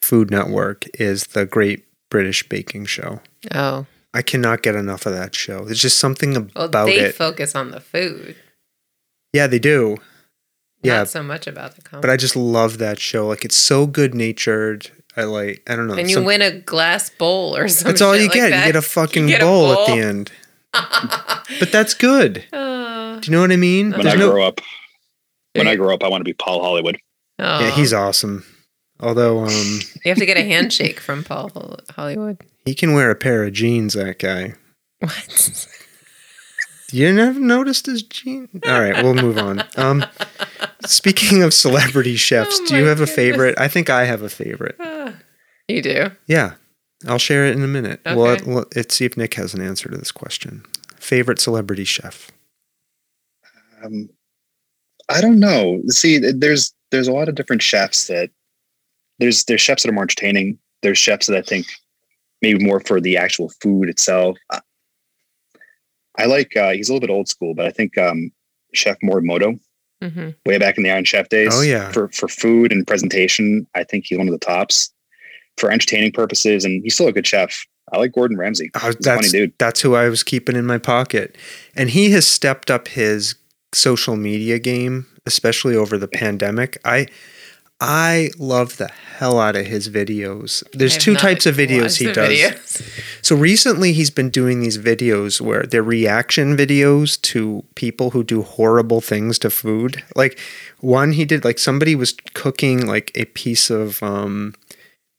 Food 0.00 0.30
Network, 0.30 0.84
is 0.98 1.24
the 1.28 1.44
Great 1.46 1.84
British 2.14 2.48
Baking 2.48 2.84
Show. 2.86 3.20
Oh, 3.52 3.86
I 4.14 4.22
cannot 4.22 4.62
get 4.62 4.76
enough 4.76 5.04
of 5.04 5.12
that 5.14 5.34
show. 5.34 5.64
There's 5.64 5.80
just 5.82 5.98
something 5.98 6.32
well, 6.54 6.64
about 6.66 6.86
they 6.86 7.00
it. 7.00 7.16
focus 7.16 7.56
on 7.56 7.72
the 7.72 7.80
food, 7.80 8.36
yeah, 9.32 9.48
they 9.48 9.58
do. 9.58 9.96
Yeah, 10.80 11.02
so 11.02 11.24
much 11.24 11.48
about 11.48 11.74
the 11.74 11.82
company. 11.82 12.02
but 12.02 12.10
I 12.12 12.16
just 12.16 12.36
love 12.36 12.78
that 12.78 13.00
show. 13.00 13.26
Like 13.26 13.44
it's 13.44 13.56
so 13.56 13.88
good 13.88 14.14
natured. 14.14 14.92
I 15.16 15.24
like. 15.24 15.64
I 15.68 15.74
don't 15.74 15.88
know. 15.88 15.94
and 15.94 16.08
you 16.08 16.14
some- 16.14 16.24
win 16.24 16.40
a 16.40 16.52
glass 16.60 17.10
bowl 17.10 17.56
or 17.56 17.66
something. 17.66 17.90
That's 17.90 18.00
all 18.00 18.14
you 18.16 18.28
get. 18.30 18.44
you 18.52 18.72
get 18.72 18.76
a 18.76 18.82
fucking 18.96 19.26
bowl, 19.40 19.72
at 19.72 19.86
the 19.88 19.94
end. 20.00 20.30
But 21.58 21.72
that's 21.72 21.94
good. 21.94 22.44
oh, 22.52 23.18
Do 23.20 23.26
you 23.30 23.36
know 23.36 23.40
what 23.42 23.50
I 23.52 23.56
mean? 23.56 23.90
When 23.90 24.02
There's 24.02 24.14
I 24.14 24.18
no- 24.18 24.30
grow 24.30 24.44
up, 24.46 24.60
when 25.54 25.66
I 25.66 25.74
grow 25.74 25.92
up, 25.92 26.04
I 26.04 26.08
want 26.08 26.20
to 26.20 26.24
be 26.24 26.32
Paul 26.34 26.62
Hollywood. 26.62 26.96
Oh. 27.40 27.60
yeah, 27.60 27.70
he's 27.70 27.92
awesome. 27.92 28.44
Although 29.00 29.40
um, 29.44 29.80
You 30.04 30.10
have 30.10 30.18
to 30.18 30.26
get 30.26 30.36
a 30.36 30.42
handshake 30.42 31.00
from 31.00 31.24
Paul 31.24 31.50
Hollywood. 31.90 32.40
he 32.64 32.74
can 32.74 32.92
wear 32.94 33.10
a 33.10 33.16
pair 33.16 33.44
of 33.44 33.52
jeans. 33.52 33.94
That 33.94 34.18
guy. 34.18 34.54
What? 35.00 35.66
You 36.92 37.12
never 37.12 37.40
noticed 37.40 37.86
his 37.86 38.02
jeans? 38.04 38.48
All 38.66 38.80
right, 38.80 39.02
we'll 39.02 39.14
move 39.14 39.36
on. 39.36 39.64
Um, 39.76 40.04
speaking 40.86 41.42
of 41.42 41.52
celebrity 41.52 42.14
chefs, 42.14 42.60
Oh 42.62 42.66
do 42.66 42.76
you 42.76 42.82
my 42.82 42.88
have 42.88 43.00
a 43.00 43.06
favorite? 43.06 43.58
I 43.58 43.66
think 43.68 43.90
I 43.90 44.04
have 44.04 44.22
a 44.22 44.28
favorite. 44.28 44.76
Ah, 44.78 45.12
you 45.66 45.82
do. 45.82 46.10
Yeah, 46.28 46.54
I'll 47.08 47.18
share 47.18 47.46
it 47.46 47.56
in 47.56 47.64
a 47.64 47.66
minute. 47.66 48.00
Well, 48.06 48.28
Okay. 48.28 48.44
let- 48.44 48.76
let's 48.76 48.94
see 48.94 49.04
if 49.06 49.16
Nick 49.16 49.34
has 49.34 49.54
an 49.54 49.60
answer 49.60 49.88
to 49.88 49.96
this 49.96 50.12
question. 50.12 50.62
Favorite 50.96 51.40
celebrity 51.40 51.84
chef? 51.84 52.30
Um, 53.84 54.08
I 55.08 55.20
don't 55.20 55.40
know. 55.40 55.82
See, 55.88 56.18
there's 56.18 56.72
there's 56.92 57.08
a 57.08 57.12
lot 57.12 57.28
of 57.28 57.34
different 57.34 57.60
chefs 57.62 58.06
that 58.06 58.30
there's 59.18 59.44
there's 59.44 59.60
chefs 59.60 59.82
that 59.82 59.88
are 59.90 59.92
more 59.92 60.02
entertaining. 60.04 60.58
There's 60.82 60.98
chefs 60.98 61.26
that 61.26 61.36
I 61.36 61.42
think 61.42 61.66
maybe 62.42 62.62
more 62.64 62.80
for 62.80 63.00
the 63.00 63.16
actual 63.16 63.50
food 63.62 63.88
itself. 63.88 64.36
I, 64.50 64.60
I 66.18 66.26
like 66.26 66.56
uh, 66.56 66.70
he's 66.72 66.88
a 66.88 66.92
little 66.92 67.06
bit 67.06 67.12
old 67.12 67.28
school, 67.28 67.54
but 67.54 67.66
I 67.66 67.70
think 67.70 67.96
um, 67.98 68.30
Chef 68.72 68.96
Morimoto, 69.02 69.58
hmm 70.02 70.30
way 70.46 70.58
back 70.58 70.76
in 70.76 70.84
the 70.84 70.90
Iron 70.90 71.04
Chef 71.04 71.28
days. 71.28 71.50
Oh, 71.52 71.62
yeah. 71.62 71.90
for 71.92 72.08
for 72.08 72.28
food 72.28 72.72
and 72.72 72.86
presentation, 72.86 73.66
I 73.74 73.84
think 73.84 74.06
he's 74.06 74.18
one 74.18 74.28
of 74.28 74.32
the 74.32 74.38
tops. 74.44 74.90
For 75.56 75.70
entertaining 75.70 76.10
purposes, 76.10 76.64
and 76.64 76.82
he's 76.82 76.94
still 76.94 77.06
a 77.06 77.12
good 77.12 77.26
chef. 77.28 77.64
I 77.92 77.98
like 77.98 78.12
Gordon 78.12 78.36
Ramsay. 78.36 78.72
Oh, 78.74 78.80
He's 78.86 78.96
a 78.96 78.98
that's 78.98 79.28
funny 79.28 79.28
dude. 79.28 79.52
that's 79.58 79.80
who 79.82 79.94
I 79.94 80.08
was 80.08 80.24
keeping 80.24 80.56
in 80.56 80.66
my 80.66 80.78
pocket, 80.78 81.38
and 81.76 81.90
he 81.90 82.10
has 82.10 82.26
stepped 82.26 82.72
up 82.72 82.88
his 82.88 83.36
social 83.72 84.16
media 84.16 84.58
game, 84.58 85.06
especially 85.26 85.76
over 85.76 85.96
the 85.96 86.08
pandemic. 86.08 86.76
I 86.84 87.06
I 87.80 88.30
love 88.38 88.76
the 88.76 88.88
hell 88.88 89.38
out 89.38 89.56
of 89.56 89.66
his 89.66 89.88
videos. 89.88 90.62
There's 90.72 90.96
two 90.96 91.14
types 91.16 91.44
of 91.44 91.56
videos 91.56 91.98
he 91.98 92.10
does. 92.12 92.30
videos. 92.30 93.04
So 93.24 93.36
recently 93.36 93.92
he's 93.92 94.10
been 94.10 94.30
doing 94.30 94.60
these 94.60 94.78
videos 94.78 95.40
where 95.40 95.64
they're 95.64 95.82
reaction 95.82 96.56
videos 96.56 97.20
to 97.22 97.64
people 97.74 98.10
who 98.10 98.22
do 98.24 98.42
horrible 98.42 99.00
things 99.00 99.38
to 99.40 99.50
food. 99.50 100.02
Like 100.14 100.38
one 100.80 101.12
he 101.12 101.24
did 101.24 101.44
like 101.44 101.58
somebody 101.58 101.94
was 101.94 102.14
cooking 102.34 102.86
like 102.86 103.10
a 103.14 103.24
piece 103.26 103.70
of 103.70 104.02
um 104.02 104.54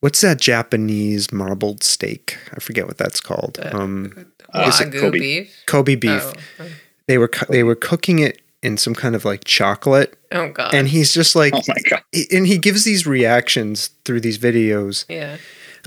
what's 0.00 0.20
that 0.22 0.40
Japanese 0.40 1.32
marbled 1.32 1.82
steak? 1.82 2.38
I 2.54 2.60
forget 2.60 2.86
what 2.86 2.96
that's 2.98 3.20
called. 3.20 3.58
Uh, 3.62 3.70
Um 3.76 4.26
is 4.54 4.80
it 4.80 4.90
Wagyu 4.92 5.00
Kobe? 5.00 5.18
beef. 5.18 5.62
Kobe 5.66 5.94
beef. 5.94 6.32
Oh. 6.58 6.64
They 7.06 7.18
were 7.18 7.30
they 7.50 7.62
were 7.62 7.76
cooking 7.76 8.18
it 8.20 8.40
in 8.66 8.76
some 8.76 8.94
kind 8.94 9.14
of 9.14 9.24
like 9.24 9.44
chocolate 9.44 10.18
oh 10.32 10.48
god. 10.50 10.74
and 10.74 10.88
he's 10.88 11.12
just 11.14 11.36
like 11.36 11.54
Oh 11.54 11.62
my 11.68 11.80
god! 11.88 12.02
and 12.32 12.46
he 12.46 12.58
gives 12.58 12.84
these 12.84 13.06
reactions 13.06 13.90
through 14.04 14.20
these 14.20 14.38
videos 14.38 15.04
yeah. 15.08 15.36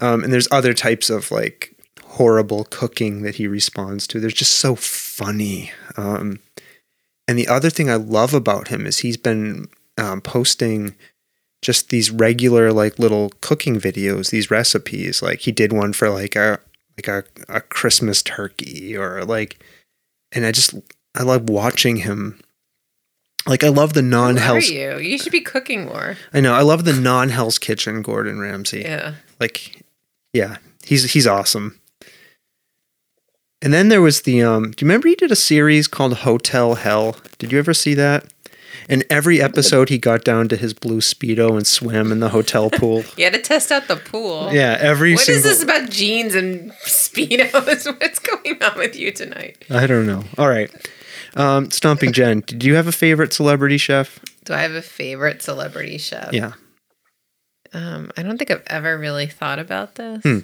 um, 0.01 0.23
and 0.23 0.31
there's 0.31 0.47
other 0.51 0.73
types 0.73 1.09
of 1.09 1.29
like 1.31 1.75
horrible 2.09 2.65
cooking 2.65 3.21
that 3.21 3.35
he 3.35 3.47
responds 3.47 4.07
to. 4.07 4.19
They're 4.19 4.29
just 4.29 4.55
so 4.55 4.75
funny. 4.75 5.71
Um, 5.95 6.39
and 7.27 7.37
the 7.37 7.47
other 7.47 7.69
thing 7.69 7.89
I 7.89 7.95
love 7.95 8.33
about 8.33 8.69
him 8.69 8.85
is 8.85 8.99
he's 8.99 9.17
been 9.17 9.69
um, 9.97 10.19
posting 10.19 10.95
just 11.61 11.89
these 11.89 12.09
regular 12.09 12.73
like 12.73 12.97
little 12.99 13.31
cooking 13.41 13.79
videos, 13.79 14.31
these 14.31 14.49
recipes. 14.49 15.21
Like 15.21 15.39
he 15.41 15.51
did 15.51 15.71
one 15.71 15.93
for 15.93 16.09
like 16.09 16.35
a 16.35 16.59
like 16.97 17.07
a, 17.07 17.23
a 17.47 17.61
Christmas 17.61 18.21
turkey 18.21 18.97
or 18.97 19.23
like, 19.23 19.63
and 20.31 20.45
I 20.45 20.51
just 20.51 20.73
I 21.15 21.23
love 21.23 21.49
watching 21.49 21.97
him. 21.97 22.41
Like 23.49 23.63
I 23.65 23.69
love 23.69 23.93
the 23.93 24.01
non 24.01 24.37
are 24.37 24.41
Hell's. 24.41 24.69
you? 24.69 24.97
You 24.99 25.17
should 25.17 25.31
be 25.33 25.41
cooking 25.41 25.85
more. 25.85 26.15
I 26.33 26.39
know 26.39 26.53
I 26.53 26.61
love 26.61 26.85
the 26.85 26.93
non 26.93 27.29
Hell's 27.29 27.59
Kitchen 27.59 28.01
Gordon 28.01 28.39
Ramsay 28.39 28.81
Yeah. 28.83 29.15
like 29.39 29.83
yeah 30.33 30.57
he's 30.85 31.11
he's 31.13 31.25
awesome 31.27 31.79
and 33.61 33.73
then 33.73 33.89
there 33.89 34.01
was 34.01 34.21
the 34.21 34.43
um 34.43 34.71
do 34.71 34.85
you 34.85 34.87
remember 34.87 35.07
he 35.07 35.15
did 35.15 35.31
a 35.31 35.35
series 35.35 35.87
called 35.87 36.13
hotel 36.17 36.75
hell 36.75 37.17
did 37.39 37.51
you 37.51 37.57
ever 37.59 37.73
see 37.73 37.93
that 37.95 38.25
and 38.87 39.03
every 39.09 39.41
episode 39.41 39.89
he 39.89 39.97
got 39.97 40.23
down 40.23 40.47
to 40.47 40.55
his 40.55 40.73
blue 40.73 40.99
speedo 41.01 41.57
and 41.57 41.65
swam 41.65 42.11
in 42.11 42.19
the 42.19 42.29
hotel 42.29 42.69
pool 42.79 43.03
You 43.17 43.23
had 43.25 43.33
to 43.33 43.41
test 43.41 43.71
out 43.71 43.87
the 43.87 43.95
pool. 43.95 44.53
yeah 44.53 44.77
every 44.79 45.13
What 45.15 45.27
is 45.27 45.41
single 45.43 45.49
this 45.51 45.63
about 45.63 45.89
jeans 45.89 46.35
and 46.35 46.71
speedos? 46.85 47.85
What's 47.99 48.19
going 48.19 48.61
on 48.61 48.77
with 48.77 48.95
you 48.95 49.11
tonight? 49.11 49.65
i 49.71 49.87
don't 49.87 50.05
know 50.05 50.23
all 50.37 50.47
right 50.47 50.69
um 51.35 51.69
stomping 51.71 52.11
jen 52.11 52.41
did 52.45 52.63
you 52.63 52.75
have 52.75 52.87
a 52.87 52.91
favorite 52.91 53.33
celebrity 53.33 53.77
chef 53.77 54.19
Do 54.45 54.53
I 54.53 54.61
have 54.61 54.71
a 54.73 54.81
favorite 54.81 55.41
celebrity 55.41 55.97
chef? 55.97 56.33
yeah 56.33 56.53
Um, 57.73 58.09
I 58.17 58.23
don't 58.23 58.37
think 58.37 58.49
I've 58.51 58.63
ever 58.67 58.97
really 58.97 59.27
thought 59.27 59.59
about 59.59 59.95
this. 59.95 60.23
Hmm. 60.23 60.39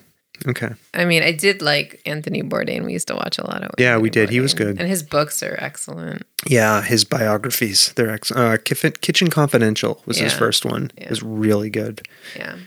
okay 0.48 0.70
I 0.94 1.06
mean, 1.06 1.24
I 1.24 1.32
did 1.32 1.62
like 1.62 2.02
Anthony 2.06 2.44
Bourdain. 2.44 2.86
We 2.86 2.94
used 2.94 3.08
to 3.08 3.16
watch 3.16 3.40
a 3.40 3.44
lot 3.48 3.58
of. 3.64 3.70
Him. 3.70 3.76
Yeah, 3.80 3.98
we 3.98 4.10
did. 4.12 4.30
He 4.30 4.40
was 4.42 4.54
good. 4.54 4.80
and 4.80 4.88
his 4.88 5.02
books 5.02 5.42
are 5.42 5.56
excellent. 5.60 6.22
yeah 6.48 6.82
his 6.84 7.04
biographies 7.06 7.94
they're 7.96 8.12
excellent. 8.12 8.70
uh, 8.70 8.92
kitchen 9.02 9.30
confidential 9.30 10.02
was 10.06 10.18
his 10.20 10.34
first 10.34 10.66
one 10.66 10.92
it 10.98 11.10
was 11.10 11.24
really 11.24 11.70
good 11.72 12.02
Yeah. 12.36 12.58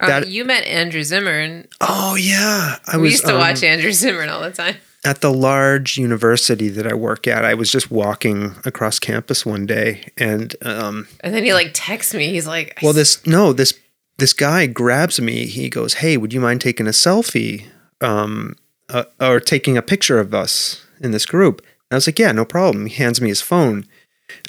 Uh, 0.00 0.06
That- 0.08 0.28
you 0.28 0.44
met 0.44 0.64
Andrew 0.66 1.02
Zimmern. 1.04 1.68
oh 1.80 2.16
yeah 2.16 2.76
i 2.86 2.96
we 2.96 3.04
was 3.04 3.12
used 3.12 3.26
to 3.26 3.32
um, 3.34 3.38
watch 3.38 3.62
Andrew 3.62 3.92
Zimmern 3.92 4.28
all 4.28 4.42
the 4.42 4.50
time. 4.50 4.76
At 5.04 5.20
the 5.20 5.32
large 5.32 5.96
university 5.96 6.68
that 6.68 6.86
I 6.86 6.94
work 6.94 7.26
at, 7.26 7.44
I 7.44 7.54
was 7.54 7.70
just 7.70 7.90
walking 7.90 8.54
across 8.64 8.98
campus 8.98 9.44
one 9.44 9.66
day, 9.66 10.08
and 10.16 10.54
um, 10.62 11.08
And 11.20 11.34
then 11.34 11.44
he 11.44 11.52
like 11.52 11.70
texts 11.74 12.14
me. 12.14 12.28
He's 12.28 12.46
like, 12.46 12.78
well, 12.82 12.92
this 12.92 13.26
no, 13.26 13.52
this 13.52 13.74
this 14.18 14.32
guy 14.32 14.66
grabs 14.66 15.20
me. 15.20 15.46
He 15.46 15.68
goes, 15.68 15.94
"Hey, 15.94 16.16
would 16.16 16.32
you 16.32 16.40
mind 16.40 16.60
taking 16.60 16.86
a 16.86 16.90
selfie, 16.90 17.66
um, 18.00 18.54
uh, 18.88 19.04
or 19.20 19.40
taking 19.40 19.76
a 19.76 19.82
picture 19.82 20.20
of 20.20 20.32
us 20.32 20.84
in 21.00 21.10
this 21.10 21.26
group?" 21.26 21.60
And 21.60 21.92
I 21.92 21.94
was 21.96 22.06
like, 22.06 22.18
"Yeah, 22.18 22.32
no 22.32 22.44
problem." 22.44 22.86
He 22.86 22.94
hands 22.94 23.20
me 23.20 23.28
his 23.28 23.42
phone. 23.42 23.84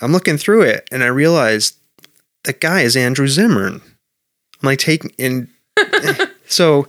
I'm 0.01 0.11
looking 0.11 0.37
through 0.37 0.61
it, 0.63 0.87
and 0.91 1.03
I 1.03 1.07
realized 1.07 1.77
that 2.43 2.61
guy 2.61 2.81
is 2.81 2.95
Andrew 2.95 3.27
Zimmern. 3.27 3.81
I'm 4.61 4.67
like 4.67 4.79
taking 4.79 5.11
and 5.17 5.47
so 6.47 6.87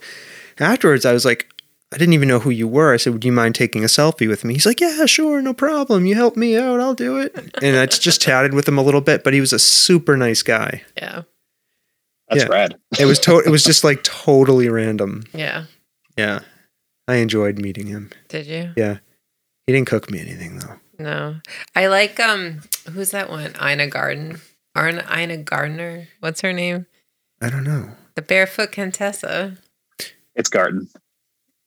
afterwards, 0.60 1.04
I 1.06 1.12
was 1.12 1.24
like, 1.24 1.48
I 1.94 1.96
didn't 1.98 2.14
even 2.14 2.26
know 2.28 2.40
who 2.40 2.50
you 2.50 2.66
were. 2.66 2.92
I 2.92 2.96
said, 2.96 3.12
Would 3.12 3.24
you 3.24 3.30
mind 3.32 3.54
taking 3.54 3.84
a 3.84 3.86
selfie 3.86 4.28
with 4.28 4.44
me? 4.44 4.54
He's 4.54 4.66
like, 4.66 4.80
Yeah, 4.80 5.06
sure, 5.06 5.40
no 5.40 5.54
problem. 5.54 6.06
You 6.06 6.16
help 6.16 6.36
me 6.36 6.56
out, 6.56 6.80
I'll 6.80 6.94
do 6.94 7.18
it. 7.18 7.34
And 7.62 7.76
I 7.76 7.86
just 7.86 8.20
chatted 8.20 8.52
with 8.52 8.66
him 8.66 8.78
a 8.78 8.82
little 8.82 9.00
bit, 9.00 9.22
but 9.22 9.32
he 9.32 9.40
was 9.40 9.52
a 9.52 9.58
super 9.58 10.16
nice 10.16 10.42
guy. 10.42 10.82
yeah, 10.96 11.22
That's 12.28 12.42
Yeah. 12.44 12.48
rad. 12.48 12.74
It 12.98 13.04
was 13.06 13.18
to- 13.20 13.38
it 13.46 13.48
was 13.50 13.62
just 13.62 13.84
like 13.84 14.02
totally 14.02 14.68
random. 14.68 15.24
yeah. 15.32 15.66
Yeah. 16.16 16.40
I 17.06 17.16
enjoyed 17.16 17.58
meeting 17.58 17.86
him. 17.86 18.10
Did 18.28 18.46
you? 18.46 18.72
Yeah. 18.76 18.98
He 19.66 19.72
didn't 19.72 19.88
cook 19.88 20.10
me 20.10 20.20
anything 20.20 20.58
though. 20.58 20.80
No, 20.98 21.36
I 21.74 21.86
like 21.88 22.18
um. 22.20 22.60
Who's 22.92 23.10
that 23.10 23.28
one? 23.30 23.54
Ina 23.62 23.88
Garten. 23.88 24.40
Arna 24.76 25.04
Ina 25.14 25.38
Gardner. 25.38 26.08
What's 26.20 26.40
her 26.42 26.52
name? 26.52 26.86
I 27.42 27.50
don't 27.50 27.64
know. 27.64 27.90
The 28.14 28.22
Barefoot 28.22 28.72
Contessa. 28.72 29.58
It's 30.36 30.48
Garten. 30.48 30.88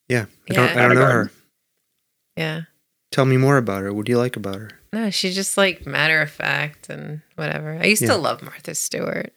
Yeah. 0.09 0.25
I 0.49 0.53
Yeah. 0.53 0.55
don't 0.55 0.77
I 0.77 0.87
don't 0.87 0.95
know 0.95 1.05
her. 1.05 1.31
Yeah. 2.35 2.61
Tell 3.11 3.25
me 3.25 3.37
more 3.37 3.57
about 3.57 3.81
her. 3.83 3.93
What 3.93 4.05
do 4.05 4.11
you 4.11 4.17
like 4.17 4.35
about 4.35 4.55
her? 4.55 4.71
No, 4.93 5.09
she's 5.09 5.35
just 5.35 5.57
like 5.57 5.85
matter 5.85 6.21
of 6.21 6.29
fact 6.31 6.89
and 6.89 7.21
whatever. 7.35 7.77
I 7.81 7.85
used 7.87 8.01
Yeah. 8.03 8.09
to 8.09 8.17
love 8.17 8.41
Martha 8.41 8.73
Stewart, 8.75 9.33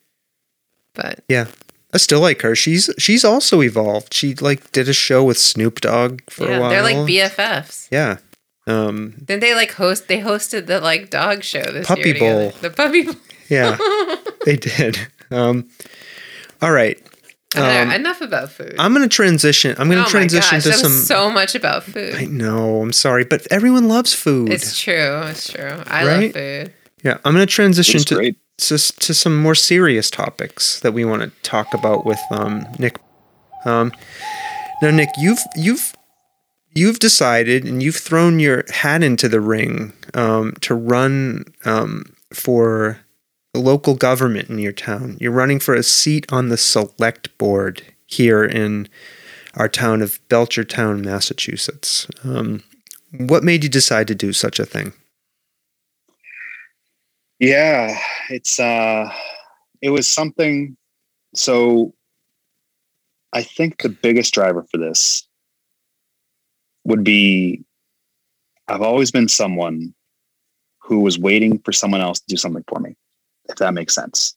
but 0.95 1.21
yeah, 1.29 1.47
I 1.93 1.99
still 1.99 2.21
like 2.21 2.43
her. 2.43 2.55
She's 2.55 2.91
she's 2.99 3.25
also 3.25 3.63
evolved. 3.63 4.13
She 4.15 4.35
like 4.35 4.71
did 4.73 4.89
a 4.89 4.93
show 4.93 5.25
with 5.25 5.39
Snoop 5.39 5.81
Dogg 5.81 6.21
for 6.31 6.51
a 6.51 6.61
while. 6.61 6.71
they're 6.71 6.83
like 6.83 6.97
BFFs. 6.97 7.89
Yeah. 7.91 8.19
Um 8.67 9.15
Didn't 9.25 9.41
they 9.41 9.55
like 9.55 9.73
host? 9.73 10.07
They 10.09 10.21
hosted 10.21 10.67
the 10.67 10.81
like 10.81 11.11
dog 11.11 11.43
show 11.43 11.63
this 11.63 11.87
Puppy 11.87 12.03
year 12.03 12.15
together. 12.15 12.51
Bowl. 12.51 12.61
The 12.61 12.71
puppy. 12.71 13.03
Bowl. 13.03 13.15
yeah, 13.49 13.77
they 14.45 14.57
did. 14.57 14.99
Um 15.31 15.69
all 16.63 16.71
right. 16.73 17.01
I 17.55 17.59
don't 17.61 17.89
Um, 17.89 17.93
enough 17.93 18.21
about 18.21 18.51
food. 18.53 18.77
I'm 18.79 18.95
going 18.95 19.09
to 19.09 19.15
transition. 19.15 19.75
I'm 19.79 19.89
going 19.89 20.01
oh 20.01 20.05
to 20.05 20.11
transition 20.11 20.57
my 20.57 20.59
gosh, 20.59 20.63
to 20.65 20.69
that 20.71 20.79
some 20.79 20.93
was 20.93 21.07
so 21.07 21.31
much 21.31 21.55
about 21.55 21.83
food. 21.83 22.15
I 22.15 22.25
know, 22.27 22.81
I'm 22.83 22.93
sorry, 22.93 23.25
but 23.25 23.47
everyone 23.51 23.89
loves 23.89 24.15
food. 24.15 24.53
It's 24.53 24.81
true. 24.81 25.23
It's 25.25 25.53
true. 25.53 25.83
I 25.87 26.07
Right? 26.07 26.23
love 26.23 26.33
food. 26.33 26.75
yeah, 27.03 27.19
I'm 27.25 27.35
going 27.35 27.47
to 27.47 27.53
transition 27.53 28.01
to 28.01 28.35
to, 28.59 28.79
to 28.79 29.15
some 29.15 29.41
more 29.43 29.55
serious 29.55 30.11
topics 30.11 30.81
that 30.81 30.93
we 30.93 31.05
want 31.05 31.23
to 31.23 31.31
talk 31.43 31.73
about 31.75 32.05
with 32.05 32.21
um, 32.31 32.67
Nick. 32.79 33.01
Um, 33.65 33.91
now, 34.83 34.91
Nick, 34.91 35.09
you've 35.19 35.41
you've 35.57 35.93
you've 36.75 36.99
decided 37.01 37.65
and 37.65 37.83
you've 37.83 37.97
thrown 37.97 38.39
your 38.39 38.65
hat 38.71 39.03
into 39.03 39.29
the 39.29 39.41
ring 39.41 39.93
um, 40.15 40.55
to 40.61 40.75
run 40.75 41.45
um, 41.65 42.05
for 42.33 43.01
local 43.59 43.95
government 43.95 44.49
in 44.49 44.59
your 44.59 44.73
town. 44.73 45.17
You're 45.21 45.33
running 45.33 45.61
for 45.61 45.75
a 45.75 45.83
seat 45.83 46.27
on 46.33 46.49
the 46.49 46.57
select 46.57 47.37
board 47.39 47.83
here 48.07 48.45
in 48.45 48.89
our 49.55 49.69
town 49.69 50.03
of 50.03 50.21
Belchertown, 50.29 51.05
Massachusetts. 51.05 52.07
Um, 52.23 52.63
what 53.13 53.43
made 53.43 53.65
you 53.65 53.71
decide 53.71 54.07
to 54.09 54.15
do 54.15 54.33
such 54.33 54.59
a 54.59 54.65
thing? 54.65 54.93
Yeah, 57.39 57.99
it's 58.29 58.61
uh 58.61 59.11
it 59.81 59.91
was 59.91 60.07
something 60.07 60.77
so 61.35 61.95
I 63.33 63.43
think 63.43 63.83
the 63.83 63.89
biggest 63.89 64.35
driver 64.35 64.67
for 64.71 64.77
this 64.77 65.27
would 66.85 67.03
be 67.03 67.65
I've 68.69 68.83
always 68.83 69.11
been 69.11 69.29
someone 69.29 69.95
who 70.79 71.01
was 71.01 71.19
waiting 71.19 71.59
for 71.61 71.73
someone 71.73 72.01
else 72.01 72.21
to 72.21 72.27
do 72.29 72.37
something 72.37 72.65
for 72.69 72.79
me. 72.79 72.95
If 73.51 73.57
that 73.57 73.75
makes 73.75 73.95
sense. 73.95 74.35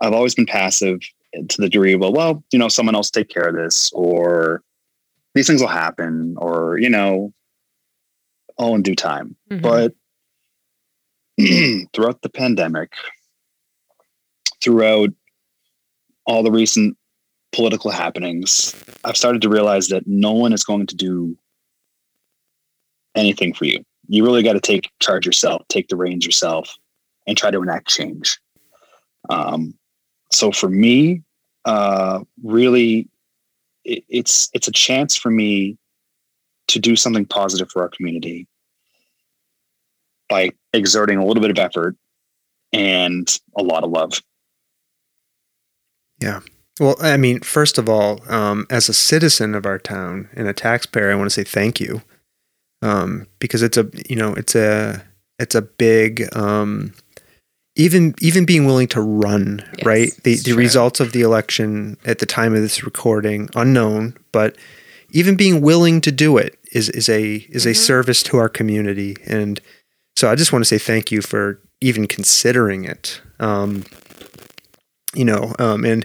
I've 0.00 0.12
always 0.12 0.34
been 0.34 0.46
passive 0.46 1.00
to 1.32 1.60
the 1.60 1.68
degree, 1.68 1.94
well, 1.94 2.12
well, 2.12 2.42
you 2.52 2.58
know, 2.58 2.68
someone 2.68 2.94
else 2.94 3.10
take 3.10 3.28
care 3.28 3.48
of 3.48 3.54
this, 3.54 3.90
or 3.92 4.62
these 5.34 5.46
things 5.46 5.60
will 5.60 5.68
happen, 5.68 6.34
or 6.38 6.78
you 6.78 6.88
know, 6.88 7.32
all 8.56 8.74
in 8.74 8.82
due 8.82 8.94
time. 8.94 9.36
Mm-hmm. 9.50 9.62
But 9.62 9.94
throughout 11.92 12.22
the 12.22 12.30
pandemic, 12.30 12.92
throughout 14.62 15.10
all 16.26 16.42
the 16.42 16.50
recent 16.50 16.96
political 17.52 17.90
happenings, 17.90 18.74
I've 19.04 19.16
started 19.16 19.42
to 19.42 19.48
realize 19.48 19.88
that 19.88 20.06
no 20.06 20.32
one 20.32 20.52
is 20.52 20.64
going 20.64 20.86
to 20.86 20.96
do 20.96 21.36
anything 23.14 23.54
for 23.54 23.64
you. 23.64 23.84
You 24.08 24.24
really 24.24 24.42
got 24.42 24.54
to 24.54 24.60
take 24.60 24.90
charge 25.00 25.26
yourself, 25.26 25.62
take 25.68 25.88
the 25.88 25.96
reins 25.96 26.24
yourself, 26.24 26.74
and 27.28 27.36
try 27.36 27.50
to 27.52 27.62
enact 27.62 27.86
change. 27.86 28.40
Um, 29.30 29.74
so 30.32 30.50
for 30.50 30.68
me, 30.68 31.22
uh, 31.64 32.20
really, 32.42 33.08
it, 33.84 34.02
it's 34.08 34.48
it's 34.54 34.66
a 34.66 34.72
chance 34.72 35.14
for 35.14 35.30
me 35.30 35.76
to 36.68 36.78
do 36.78 36.96
something 36.96 37.24
positive 37.24 37.70
for 37.70 37.82
our 37.82 37.88
community 37.88 38.48
by 40.28 40.50
exerting 40.72 41.18
a 41.18 41.24
little 41.24 41.40
bit 41.40 41.50
of 41.50 41.58
effort 41.58 41.96
and 42.72 43.38
a 43.56 43.62
lot 43.62 43.84
of 43.84 43.90
love. 43.90 44.20
Yeah. 46.20 46.40
Well, 46.80 46.96
I 47.00 47.16
mean, 47.16 47.40
first 47.40 47.78
of 47.78 47.88
all, 47.88 48.20
um, 48.28 48.66
as 48.70 48.88
a 48.88 48.94
citizen 48.94 49.54
of 49.54 49.66
our 49.66 49.78
town 49.78 50.28
and 50.34 50.46
a 50.48 50.52
taxpayer, 50.52 51.10
I 51.10 51.14
want 51.14 51.26
to 51.26 51.34
say 51.34 51.44
thank 51.44 51.80
you 51.80 52.02
um, 52.82 53.26
because 53.38 53.62
it's 53.62 53.76
a 53.76 53.88
you 54.08 54.16
know 54.16 54.34
it's 54.34 54.54
a 54.54 55.02
it's 55.38 55.54
a 55.54 55.62
big 55.62 56.34
um, 56.36 56.92
even 57.78 58.14
even 58.20 58.44
being 58.44 58.66
willing 58.66 58.88
to 58.88 59.00
run 59.00 59.64
yes, 59.78 59.86
right? 59.86 60.10
The 60.24 60.36
the 60.36 60.52
results 60.52 61.00
of 61.00 61.12
the 61.12 61.22
election 61.22 61.96
at 62.04 62.18
the 62.18 62.26
time 62.26 62.54
of 62.54 62.60
this 62.60 62.84
recording 62.84 63.48
unknown 63.54 64.16
but 64.32 64.56
even 65.10 65.36
being 65.36 65.62
willing 65.62 66.02
to 66.02 66.12
do 66.12 66.36
it 66.36 66.58
is 66.72 66.90
is 66.90 67.08
a 67.08 67.36
is 67.48 67.62
mm-hmm. 67.62 67.70
a 67.70 67.74
service 67.74 68.22
to 68.24 68.36
our 68.36 68.48
community. 68.50 69.16
And 69.26 69.60
so 70.16 70.30
I 70.30 70.34
just 70.34 70.52
want 70.52 70.64
to 70.64 70.68
say 70.68 70.78
thank 70.78 71.10
you 71.10 71.22
for 71.22 71.60
even 71.80 72.06
considering 72.06 72.84
it. 72.84 73.22
Um, 73.40 73.84
you 75.14 75.24
know 75.24 75.54
um, 75.58 75.84
and 75.86 76.04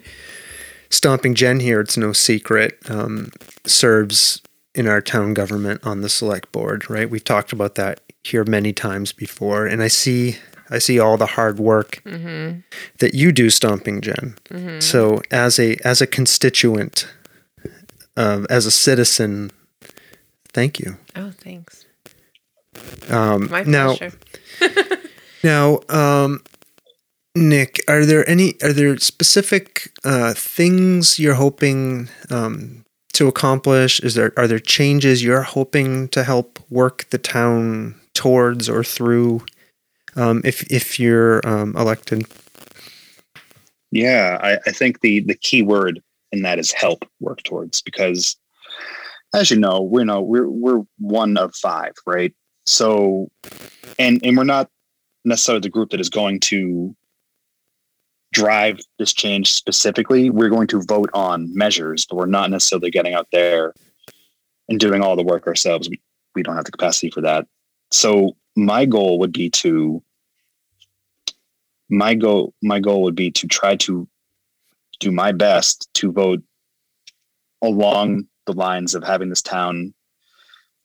Stomping 0.94 1.34
Jen 1.34 1.60
here, 1.60 1.82
it's 1.82 1.98
no 1.98 2.14
secret, 2.14 2.78
um, 2.88 3.32
serves 3.66 4.44
in 4.76 4.88
our 4.88 5.02
town 5.02 5.34
government 5.34 5.82
on 5.84 6.02
the 6.02 6.08
select 6.08 6.52
board, 6.52 6.88
right? 6.88 7.10
We've 7.10 7.24
talked 7.24 7.52
about 7.52 7.74
that 7.76 8.02
here 8.24 8.44
many 8.44 8.74
times 8.74 9.12
before, 9.12 9.66
and 9.66 9.82
I 9.82 9.88
see 9.88 10.38
I 10.74 10.80
see 10.80 11.00
all 11.00 11.18
the 11.18 11.28
hard 11.28 11.60
work 11.60 12.02
mm-hmm. 12.04 12.60
that 12.98 13.14
you 13.14 13.32
do, 13.32 13.50
Stomping 13.50 14.02
Jen. 14.02 14.36
Mm-hmm. 14.50 14.80
So 14.80 15.22
as 15.30 15.60
a 15.60 15.78
as 15.86 16.02
a 16.02 16.08
constituent, 16.08 17.08
uh, 18.18 18.46
as 18.50 18.66
a 18.66 18.72
citizen, 18.72 19.52
thank 20.54 20.80
you. 20.80 20.98
Oh, 21.16 21.32
thanks. 21.40 21.86
Um, 23.10 23.50
My 23.52 23.64
pleasure. 23.64 24.14
Now, 25.44 25.80
now, 25.90 26.24
um, 26.24 26.44
Nick, 27.36 27.84
are 27.88 28.06
there 28.06 28.28
any 28.28 28.56
are 28.64 28.74
there 28.74 28.98
specific 28.98 29.92
uh, 30.04 30.34
things 30.34 31.20
you're 31.20 31.36
hoping 31.36 32.10
um, 32.32 32.84
to 33.14 33.28
accomplish? 33.28 34.00
Is 34.00 34.16
there 34.16 34.34
are 34.38 34.48
there 34.48 34.60
changes 34.60 35.24
you're 35.24 35.44
hoping 35.44 36.08
to 36.10 36.24
help 36.24 36.60
work 36.70 37.06
the 37.12 37.20
town 37.20 37.96
towards 38.16 38.70
or 38.70 38.84
through 38.84 39.46
um, 40.16 40.42
if 40.44 40.70
if 40.72 41.00
you're 41.00 41.46
um, 41.48 41.76
elected? 41.76 42.26
Yeah, 43.92 44.40
I, 44.42 44.58
I 44.66 44.72
think 44.72 45.02
the 45.02 45.22
the 45.22 45.36
key 45.36 45.62
word 45.62 46.02
in 46.32 46.42
that 46.42 46.60
is 46.60 46.72
help 46.72 47.06
work 47.20 47.44
towards 47.44 47.82
because 47.82 48.36
as 49.34 49.50
you 49.50 49.58
know, 49.58 49.82
we 49.82 50.04
know 50.04 50.22
we're 50.22 50.50
we're 50.50 50.82
one 51.00 51.38
of 51.38 51.56
five, 51.56 51.94
right? 52.06 52.34
So 52.66 53.30
and 54.00 54.20
and 54.24 54.38
we're 54.38 54.44
not 54.44 54.70
necessarily 55.26 55.62
the 55.62 55.70
group 55.70 55.92
that 55.92 56.00
is 56.00 56.10
going 56.10 56.40
to 56.42 56.96
drive 58.34 58.80
this 59.00 59.14
change 59.14 59.54
specifically. 59.54 60.30
We're 60.30 60.50
going 60.50 60.68
to 60.68 60.82
vote 60.88 61.10
on 61.14 61.56
measures, 61.56 62.06
but 62.06 62.16
we're 62.16 62.26
not 62.26 62.50
necessarily 62.50 62.90
getting 62.90 63.14
out 63.14 63.28
there 63.32 63.74
and 64.68 64.80
doing 64.80 65.02
all 65.02 65.16
the 65.16 65.24
work 65.24 65.46
ourselves. 65.46 65.88
We, 65.88 66.02
we 66.36 66.44
don't 66.44 66.56
have 66.56 66.66
the 66.66 66.72
capacity 66.72 67.12
for 67.12 67.22
that. 67.22 67.46
So 67.92 68.36
my 68.56 68.86
goal 68.86 69.20
would 69.20 69.34
be 69.34 69.50
to 69.50 70.02
my 71.90 72.14
goal 72.14 72.54
my 72.62 72.80
goal 72.80 73.04
would 73.04 73.16
be 73.16 73.32
to 73.32 73.48
try 73.48 73.76
to 73.76 74.08
do 75.00 75.12
my 75.12 75.32
best 75.32 75.90
to 75.94 76.12
vote 76.12 76.42
along 77.62 78.28
the 78.46 78.54
lines 78.54 78.96
of 78.96 79.04
having 79.04 79.30
this 79.30 79.42
town 79.42 79.94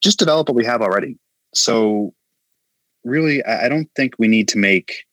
just 0.00 0.18
develop 0.18 0.48
what 0.48 0.56
we 0.56 0.64
have 0.64 0.82
already. 0.82 1.18
So 1.54 2.14
really 3.04 3.44
I 3.44 3.68
don't 3.68 3.88
think 3.96 4.14
we 4.18 4.28
need 4.28 4.48
to 4.48 4.58
make 4.58 5.04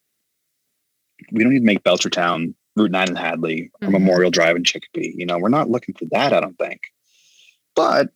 we 1.32 1.42
don't 1.42 1.52
need 1.52 1.60
to 1.60 1.64
make 1.64 1.82
Belchertown 1.82 2.54
Route 2.76 2.90
9 2.90 3.08
and 3.08 3.18
Hadley 3.18 3.70
or 3.80 3.86
mm-hmm. 3.86 3.92
Memorial 3.92 4.30
Drive 4.30 4.56
in 4.56 4.64
Chicopee. 4.64 5.14
You 5.16 5.26
know, 5.26 5.38
we're 5.38 5.48
not 5.48 5.70
looking 5.70 5.94
for 5.94 6.04
that, 6.10 6.32
I 6.32 6.40
don't 6.40 6.58
think. 6.58 6.80
But 7.74 8.10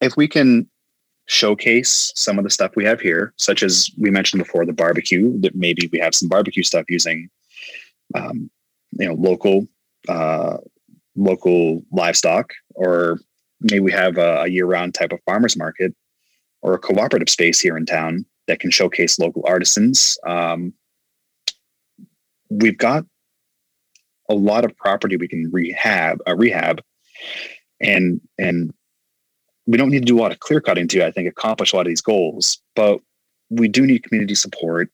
if 0.00 0.16
we 0.16 0.28
can 0.28 0.68
showcase 1.26 2.12
some 2.14 2.38
of 2.38 2.44
the 2.44 2.50
stuff 2.50 2.72
we 2.76 2.84
have 2.84 3.00
here, 3.00 3.32
such 3.36 3.62
as 3.62 3.90
we 3.98 4.10
mentioned 4.10 4.42
before, 4.42 4.64
the 4.64 4.72
barbecue, 4.72 5.38
that 5.40 5.54
maybe 5.54 5.88
we 5.92 5.98
have 5.98 6.14
some 6.14 6.28
barbecue 6.28 6.62
stuff 6.62 6.84
using, 6.88 7.28
um, 8.14 8.50
you 8.92 9.06
know, 9.06 9.14
local, 9.14 9.66
uh, 10.08 10.58
local 11.16 11.82
livestock, 11.90 12.52
or 12.74 13.18
maybe 13.60 13.80
we 13.80 13.92
have 13.92 14.18
a, 14.18 14.42
a 14.42 14.48
year-round 14.48 14.94
type 14.94 15.12
of 15.12 15.20
farmers 15.24 15.56
market 15.56 15.94
or 16.62 16.74
a 16.74 16.78
cooperative 16.78 17.28
space 17.28 17.60
here 17.60 17.76
in 17.76 17.86
town 17.86 18.24
that 18.46 18.60
can 18.60 18.70
showcase 18.70 19.18
local 19.18 19.42
artisans, 19.46 20.18
um, 20.26 20.72
we've 22.48 22.78
got 22.78 23.04
a 24.28 24.34
lot 24.34 24.64
of 24.64 24.76
property 24.76 25.16
we 25.16 25.28
can 25.28 25.50
rehab, 25.52 26.18
uh, 26.26 26.34
rehab, 26.36 26.82
and 27.80 28.20
and 28.38 28.72
we 29.66 29.76
don't 29.76 29.90
need 29.90 30.00
to 30.00 30.04
do 30.06 30.18
a 30.18 30.22
lot 30.22 30.32
of 30.32 30.40
clear 30.40 30.60
cutting 30.60 30.88
to, 30.88 31.04
I 31.04 31.10
think, 31.10 31.28
accomplish 31.28 31.72
a 31.72 31.76
lot 31.76 31.86
of 31.86 31.90
these 31.90 32.00
goals. 32.00 32.58
But 32.74 33.00
we 33.50 33.68
do 33.68 33.86
need 33.86 34.04
community 34.04 34.34
support, 34.34 34.90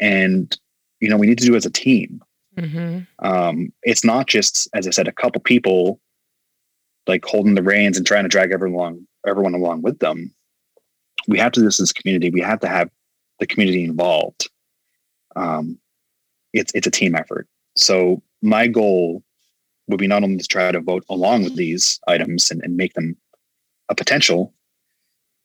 and 0.00 0.56
you 1.00 1.08
know, 1.08 1.16
we 1.16 1.26
need 1.26 1.38
to 1.38 1.46
do 1.46 1.54
it 1.54 1.58
as 1.58 1.66
a 1.66 1.70
team. 1.70 2.22
Mm-hmm. 2.56 3.00
Um, 3.26 3.72
it's 3.82 4.04
not 4.04 4.26
just, 4.26 4.68
as 4.74 4.86
I 4.86 4.90
said, 4.90 5.08
a 5.08 5.12
couple 5.12 5.40
people 5.42 6.00
like 7.06 7.24
holding 7.24 7.54
the 7.54 7.62
reins 7.62 7.96
and 7.96 8.06
trying 8.06 8.24
to 8.24 8.28
drag 8.28 8.50
everyone 8.50 8.92
along, 8.92 9.06
everyone 9.26 9.54
along 9.54 9.82
with 9.82 9.98
them. 9.98 10.34
We 11.28 11.38
have 11.38 11.52
to 11.52 11.60
do 11.60 11.66
this 11.66 11.80
as 11.80 11.90
a 11.90 11.94
community. 11.94 12.30
We 12.30 12.40
have 12.40 12.60
to 12.60 12.68
have 12.68 12.90
the 13.40 13.46
community 13.46 13.84
involved. 13.84 14.48
Um, 15.34 15.78
it's 16.52 16.72
it's 16.74 16.86
a 16.86 16.90
team 16.90 17.14
effort. 17.14 17.46
So 17.76 18.22
my 18.42 18.66
goal 18.66 19.22
would 19.88 19.98
be 19.98 20.06
not 20.06 20.22
only 20.22 20.38
to 20.38 20.46
try 20.46 20.72
to 20.72 20.80
vote 20.80 21.04
along 21.10 21.44
with 21.44 21.56
these 21.56 22.00
items 22.08 22.50
and, 22.50 22.62
and 22.62 22.76
make 22.76 22.94
them 22.94 23.16
a 23.88 23.94
potential, 23.94 24.52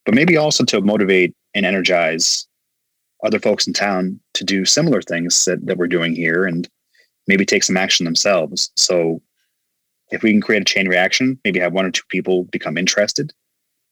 but 0.06 0.16
maybe 0.16 0.38
also 0.38 0.64
to 0.66 0.82
motivate 0.82 1.36
and 1.54 1.66
energize 1.66 2.48
other 3.24 3.40
folks 3.40 3.68
in 3.68 3.74
town 3.74 4.20
to 4.34 4.44
do 4.44 4.66
similar 4.66 5.02
things 5.02 5.46
that, 5.46 5.66
that 5.66 5.78
we're 5.78 5.88
doing 5.88 6.16
here 6.16 6.46
and 6.46 6.68
maybe 7.28 7.46
take 7.46 7.64
some 7.64 7.78
action 7.78 8.04
themselves. 8.04 8.72
So 8.76 9.22
if 10.10 10.24
we 10.24 10.32
can 10.32 10.42
create 10.42 10.62
a 10.62 10.66
chain 10.66 10.88
reaction, 10.88 11.40
maybe 11.46 11.60
have 11.60 11.74
one 11.74 11.86
or 11.86 11.92
two 11.92 12.04
people 12.10 12.46
become 12.46 12.78
interested, 12.78 13.32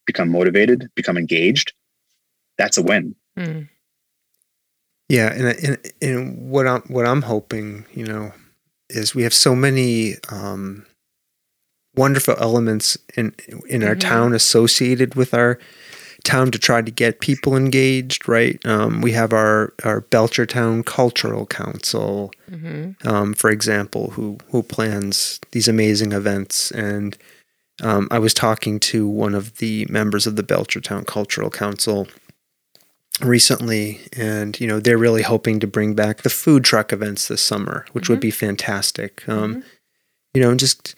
become 0.06 0.30
motivated, 0.30 0.90
become 0.96 1.18
engaged, 1.18 1.74
that's 2.58 2.78
a 2.78 2.82
win. 2.82 3.16
Mm. 3.38 3.70
Yeah, 5.08 5.34
and, 5.34 5.48
and 5.48 5.94
and 6.02 6.52
what 6.52 6.68
I'm 6.68 6.82
what 6.82 7.08
I'm 7.08 7.24
hoping, 7.24 7.86
you 7.94 8.06
know, 8.06 8.32
is 8.90 9.16
we 9.16 9.24
have 9.24 9.34
so 9.34 9.56
many 9.56 10.16
um, 10.30 10.86
wonderful 11.96 12.36
elements 12.40 12.98
in 13.16 13.34
in 13.68 13.84
our 13.84 13.96
mm-hmm. 13.96 14.10
town 14.10 14.34
associated 14.34 15.16
with 15.16 15.34
our 15.34 15.60
town 16.24 16.52
to 16.52 16.60
try 16.60 16.82
to 16.82 16.92
get 16.92 17.22
people 17.22 17.56
engaged. 17.56 18.28
Right, 18.28 18.64
um, 18.66 19.02
we 19.02 19.12
have 19.14 19.34
our 19.34 19.74
our 19.84 20.02
Belchertown 20.02 20.86
Cultural 20.86 21.46
Council, 21.46 22.32
mm-hmm. 22.50 23.08
um, 23.08 23.34
for 23.34 23.50
example, 23.50 24.12
who 24.12 24.38
who 24.52 24.64
plans 24.64 25.40
these 25.52 25.68
amazing 25.68 26.12
events 26.12 26.72
and. 26.72 27.18
Um, 27.82 28.10
I 28.12 28.20
was 28.20 28.34
talking 28.34 28.78
to 28.92 29.08
one 29.08 29.34
of 29.34 29.60
the 29.60 29.88
members 29.90 30.28
of 30.28 30.36
the 30.36 30.44
Belchertown 30.44 31.08
Cultural 31.08 31.50
Council 31.50 32.10
recently 33.22 34.00
and 34.16 34.60
you 34.60 34.68
know 34.68 34.80
they're 34.80 34.98
really 34.98 35.22
hoping 35.22 35.60
to 35.60 35.68
bring 35.68 35.94
back 35.94 36.22
the 36.22 36.30
food 36.30 36.64
truck 36.64 36.94
events 36.94 37.28
this 37.28 37.42
summer 37.42 37.86
which 37.92 38.06
mm-hmm. 38.06 38.14
would 38.14 38.20
be 38.20 38.32
fantastic 38.32 39.28
um, 39.28 39.56
mm-hmm. 39.56 39.68
you 40.34 40.42
know 40.42 40.56
just 40.56 40.96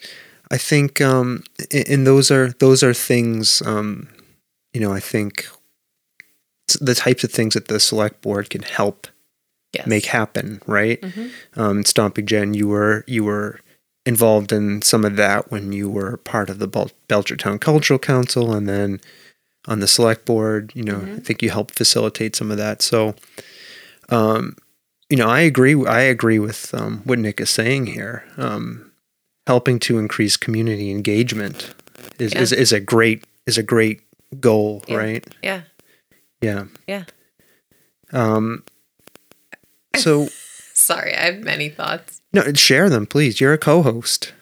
i 0.52 0.58
think 0.58 1.00
um, 1.00 1.42
and 1.72 2.06
those 2.06 2.30
are 2.30 2.52
those 2.60 2.82
are 2.84 2.94
things 2.94 3.62
um, 3.66 4.08
you 4.74 4.80
know 4.80 4.92
i 4.92 5.00
think 5.00 5.46
the 6.80 6.94
types 6.94 7.24
of 7.24 7.30
things 7.32 7.54
that 7.54 7.68
the 7.68 7.80
select 7.80 8.22
board 8.22 8.50
can 8.50 8.62
help 8.62 9.06
Yes. 9.74 9.86
make 9.86 10.04
happen, 10.04 10.60
right? 10.66 11.00
Mhm. 11.00 11.30
Um, 11.56 11.84
Stomping 11.86 12.26
Jen, 12.26 12.52
you 12.52 12.68
were 12.68 13.04
you 13.06 13.24
were 13.24 13.58
involved 14.04 14.52
in 14.52 14.82
some 14.82 15.02
of 15.02 15.16
that 15.16 15.50
when 15.50 15.72
you 15.72 15.88
were 15.88 16.18
part 16.18 16.50
of 16.50 16.58
the 16.58 16.66
Bel- 16.68 16.90
Belchertown 17.08 17.58
Cultural 17.58 17.98
Council, 17.98 18.52
and 18.54 18.68
then 18.68 19.00
on 19.66 19.80
the 19.80 19.88
select 19.88 20.26
board. 20.26 20.72
You 20.74 20.82
know, 20.84 20.96
I 20.98 21.04
Mhm. 21.16 21.24
think 21.24 21.42
you 21.42 21.48
helped 21.48 21.74
facilitate 21.74 22.36
some 22.36 22.50
of 22.50 22.58
that. 22.58 22.82
So, 22.82 23.14
um, 24.10 24.56
you 25.08 25.16
know, 25.16 25.28
I 25.28 25.40
agree. 25.40 25.74
I 25.86 26.02
agree 26.02 26.38
with 26.38 26.74
um, 26.74 27.00
what 27.04 27.18
Nick 27.18 27.40
is 27.40 27.48
saying 27.50 27.86
here. 27.86 28.24
Um, 28.36 28.91
helping 29.46 29.78
to 29.80 29.98
increase 29.98 30.36
community 30.36 30.90
engagement 30.90 31.74
is, 32.18 32.32
is, 32.34 32.52
Yeah. 32.52 32.58
is 32.58 32.72
a 32.72 32.80
great 32.80 33.24
is 33.46 33.58
a 33.58 33.62
great 33.62 34.00
goal, 34.40 34.82
Yeah. 34.86 34.96
right? 34.96 35.26
Yeah. 35.42 35.62
Yeah. 36.40 36.64
Yeah. 36.86 37.04
Um. 38.12 38.64
So 39.96 40.28
Sorry, 40.74 41.14
I 41.14 41.26
have 41.26 41.40
many 41.44 41.68
thoughts. 41.68 42.20
no, 42.32 42.52
share 42.54 42.88
them, 42.90 43.06
please. 43.06 43.40
You're 43.40 43.52
a 43.52 43.58
co-host. 43.58 44.32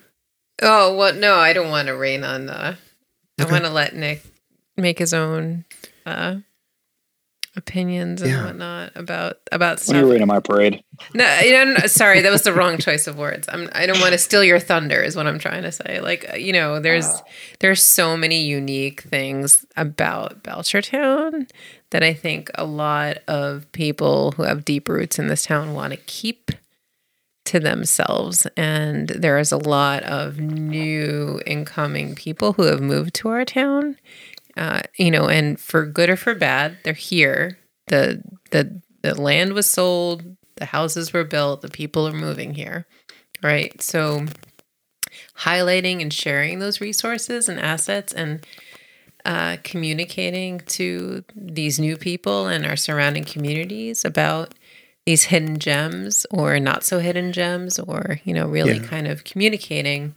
Oh 0.63 0.95
well, 0.97 1.15
no, 1.15 1.37
I 1.37 1.53
don't 1.53 1.71
want 1.71 1.89
to 1.89 1.97
rain 1.97 2.25
on 2.25 2.47
the. 2.47 2.77
I 3.39 3.45
want 3.51 3.65
to 3.65 3.71
let 3.71 3.95
Nick 3.95 4.23
make 4.77 4.99
his 4.99 5.13
own 5.15 5.65
uh, 6.07 6.37
opinions 7.57 8.23
and 8.23 8.31
Yeah. 8.31 8.45
whatnot 8.47 8.93
about 8.95 9.39
about 9.51 9.81
stuff. 9.81 9.97
you're 9.97 10.07
right 10.07 10.21
on 10.23 10.29
my 10.29 10.41
parade. 10.41 10.83
No, 11.15 11.39
you 11.41 11.53
know, 11.53 11.65
no, 11.65 11.87
sorry, 11.87 12.21
that 12.21 12.31
was 12.31 12.43
the 12.43 12.53
wrong 12.53 12.79
choice 12.79 13.07
of 13.07 13.17
words. 13.17 13.49
I'm, 13.51 13.69
I 13.73 13.87
don't 13.87 14.01
want 14.01 14.13
to 14.13 14.19
steal 14.19 14.45
your 14.45 14.61
thunder, 14.61 15.01
is 15.03 15.17
what 15.17 15.27
I'm 15.27 15.39
trying 15.39 15.63
to 15.63 15.73
say. 15.73 16.01
Like, 16.01 16.33
uh, 16.33 16.37
you 16.37 16.53
know, 16.53 16.79
there's 16.81 17.23
there's 17.61 17.83
so 17.83 18.17
many 18.17 18.43
unique 18.45 19.01
things 19.03 19.67
about 19.77 20.43
Belchertown 20.45 21.51
that 21.91 22.03
I 22.05 22.13
think 22.15 22.51
a 22.55 22.65
lot 22.65 23.19
of 23.27 23.71
people 23.73 24.33
who 24.33 24.45
have 24.45 24.65
deep 24.65 24.89
roots 24.89 25.19
in 25.19 25.27
this 25.27 25.45
town 25.45 25.75
want 25.75 25.93
to 25.93 25.97
keep 25.97 26.53
to 27.47 27.59
themselves. 27.59 28.47
And 28.57 29.09
there 29.09 29.39
is 29.39 29.51
a 29.51 29.57
lot 29.57 30.05
of 30.05 30.39
new 30.39 31.41
incoming 31.47 32.15
people 32.15 32.53
who 32.53 32.65
have 32.65 32.81
moved 32.81 33.15
to 33.15 33.29
our 33.31 33.45
town. 33.45 33.97
Uh, 34.57 34.81
you 34.99 35.11
know, 35.11 35.29
and 35.29 35.59
for 35.61 35.87
good 35.87 36.11
or 36.11 36.17
for 36.17 36.35
bad, 36.35 36.77
they're 36.85 36.93
here. 36.93 37.59
The 37.89 38.23
the 38.51 38.81
the 39.03 39.21
land 39.21 39.53
was 39.55 39.67
sold, 39.69 40.23
the 40.57 40.67
houses 40.67 41.13
were 41.13 41.25
built, 41.25 41.63
the 41.63 41.69
people 41.69 42.07
are 42.07 42.13
moving 42.13 42.55
here. 42.55 42.87
Right. 43.43 43.81
So 43.81 44.27
highlighting 45.39 46.01
and 46.03 46.13
sharing 46.13 46.59
those 46.59 46.81
resources 46.81 47.49
and 47.49 47.59
assets 47.59 48.13
and 48.13 48.45
uh, 49.25 49.57
communicating 49.65 50.61
to 50.61 51.25
these 51.35 51.79
new 51.79 51.97
people 51.97 52.47
and 52.47 52.65
our 52.67 52.77
surrounding 52.77 53.25
communities 53.25 54.05
about 54.05 54.55
these 55.07 55.25
hidden 55.25 55.59
gems 55.59 56.27
or 56.31 56.59
not 56.61 56.85
so 56.85 56.99
hidden 57.01 57.33
gems 57.33 57.79
or 57.79 58.21
you 58.25 58.35
know 58.35 58.47
really 58.47 58.79
Yeah. 58.79 58.87
kind 58.87 59.07
of 59.09 59.25
communicating 59.25 60.15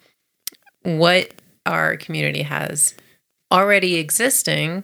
what 0.83 1.33
our 1.65 1.95
community 1.97 2.41
has 2.43 2.93
already 3.53 3.95
existing 3.97 4.83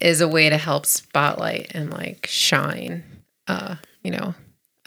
is 0.00 0.20
a 0.22 0.28
way 0.28 0.48
to 0.50 0.56
help 0.58 0.86
spotlight 0.86 1.72
and 1.74 1.90
like 1.92 2.26
shine 2.30 3.02
uh 3.48 3.76
you 4.02 4.10
know 4.10 4.34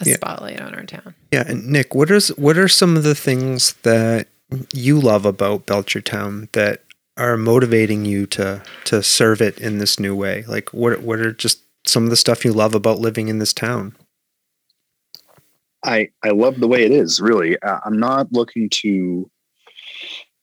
a 0.00 0.04
Yeah. 0.06 0.14
spotlight 0.14 0.60
on 0.60 0.74
our 0.74 0.84
town 0.84 1.14
Yeah, 1.32 1.44
and 1.46 1.68
Nick, 1.68 1.94
what 1.94 2.10
is 2.10 2.28
what 2.38 2.56
are 2.58 2.68
some 2.68 2.96
of 2.96 3.02
the 3.04 3.14
things 3.14 3.74
that 3.82 4.28
you 4.72 4.98
love 5.00 5.26
about 5.26 5.66
Belchertown 5.66 6.50
that 6.52 6.82
are 7.16 7.36
motivating 7.36 8.04
you 8.06 8.26
to 8.26 8.62
to 8.84 9.02
serve 9.02 9.42
it 9.42 9.58
in 9.58 9.78
this 9.78 9.98
new 10.00 10.14
way? 10.14 10.44
Like 10.48 10.70
what 10.72 11.02
what 11.02 11.18
are 11.20 11.32
just 11.32 11.60
some 11.86 12.04
of 12.04 12.10
the 12.10 12.16
stuff 12.16 12.44
you 12.44 12.52
love 12.52 12.74
about 12.74 12.98
living 13.00 13.28
in 13.28 13.38
this 13.40 13.52
town? 13.52 13.96
I 15.84 16.10
I 16.24 16.30
love 16.30 16.60
the 16.60 16.68
way 16.68 16.84
it 16.84 16.92
is. 16.92 17.20
Really, 17.20 17.60
uh, 17.60 17.80
I'm 17.84 17.98
not 17.98 18.32
looking 18.32 18.68
to. 18.70 19.30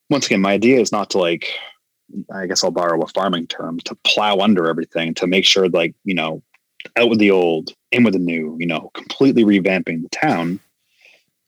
Once 0.09 0.25
again, 0.27 0.41
my 0.41 0.53
idea 0.53 0.79
is 0.79 0.91
not 0.91 1.09
to 1.11 1.17
like. 1.19 1.47
I 2.33 2.45
guess 2.45 2.63
I'll 2.63 2.71
borrow 2.71 3.01
a 3.01 3.07
farming 3.07 3.47
term 3.47 3.79
to 3.81 3.95
plow 4.03 4.37
under 4.39 4.69
everything 4.69 5.13
to 5.15 5.27
make 5.27 5.45
sure, 5.45 5.69
like 5.69 5.95
you 6.03 6.13
know, 6.13 6.41
out 6.95 7.09
with 7.09 7.19
the 7.19 7.31
old, 7.31 7.73
in 7.91 8.03
with 8.03 8.13
the 8.13 8.19
new. 8.19 8.55
You 8.59 8.67
know, 8.67 8.91
completely 8.93 9.43
revamping 9.43 10.03
the 10.03 10.09
town. 10.09 10.59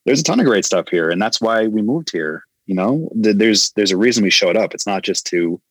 There's 0.05 0.21
a 0.21 0.23
ton 0.23 0.39
of 0.39 0.45
great 0.45 0.65
stuff 0.65 0.87
here, 0.89 1.09
and 1.09 1.21
that's 1.21 1.41
why 1.41 1.67
we 1.67 1.81
moved 1.81 2.11
here. 2.11 2.43
You 2.65 2.75
know, 2.75 3.09
Th- 3.21 3.35
there's 3.35 3.71
there's 3.71 3.91
a 3.91 3.97
reason 3.97 4.23
we 4.23 4.29
showed 4.29 4.57
up. 4.57 4.73
It's 4.73 4.87
not 4.87 5.03
just 5.03 5.25
to, 5.27 5.61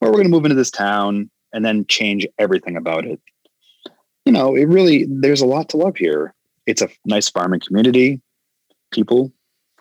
well, 0.00 0.10
we're 0.10 0.18
going 0.18 0.24
to 0.24 0.30
move 0.30 0.44
into 0.44 0.56
this 0.56 0.70
town 0.70 1.30
and 1.52 1.64
then 1.64 1.86
change 1.86 2.26
everything 2.38 2.76
about 2.76 3.06
it. 3.06 3.20
You 4.24 4.32
know, 4.32 4.54
it 4.56 4.64
really 4.64 5.06
there's 5.08 5.40
a 5.40 5.46
lot 5.46 5.68
to 5.70 5.76
love 5.76 5.96
here 5.96 6.34
it's 6.66 6.82
a 6.82 6.88
nice 7.04 7.28
farming 7.28 7.60
community 7.60 8.20
people 8.90 9.32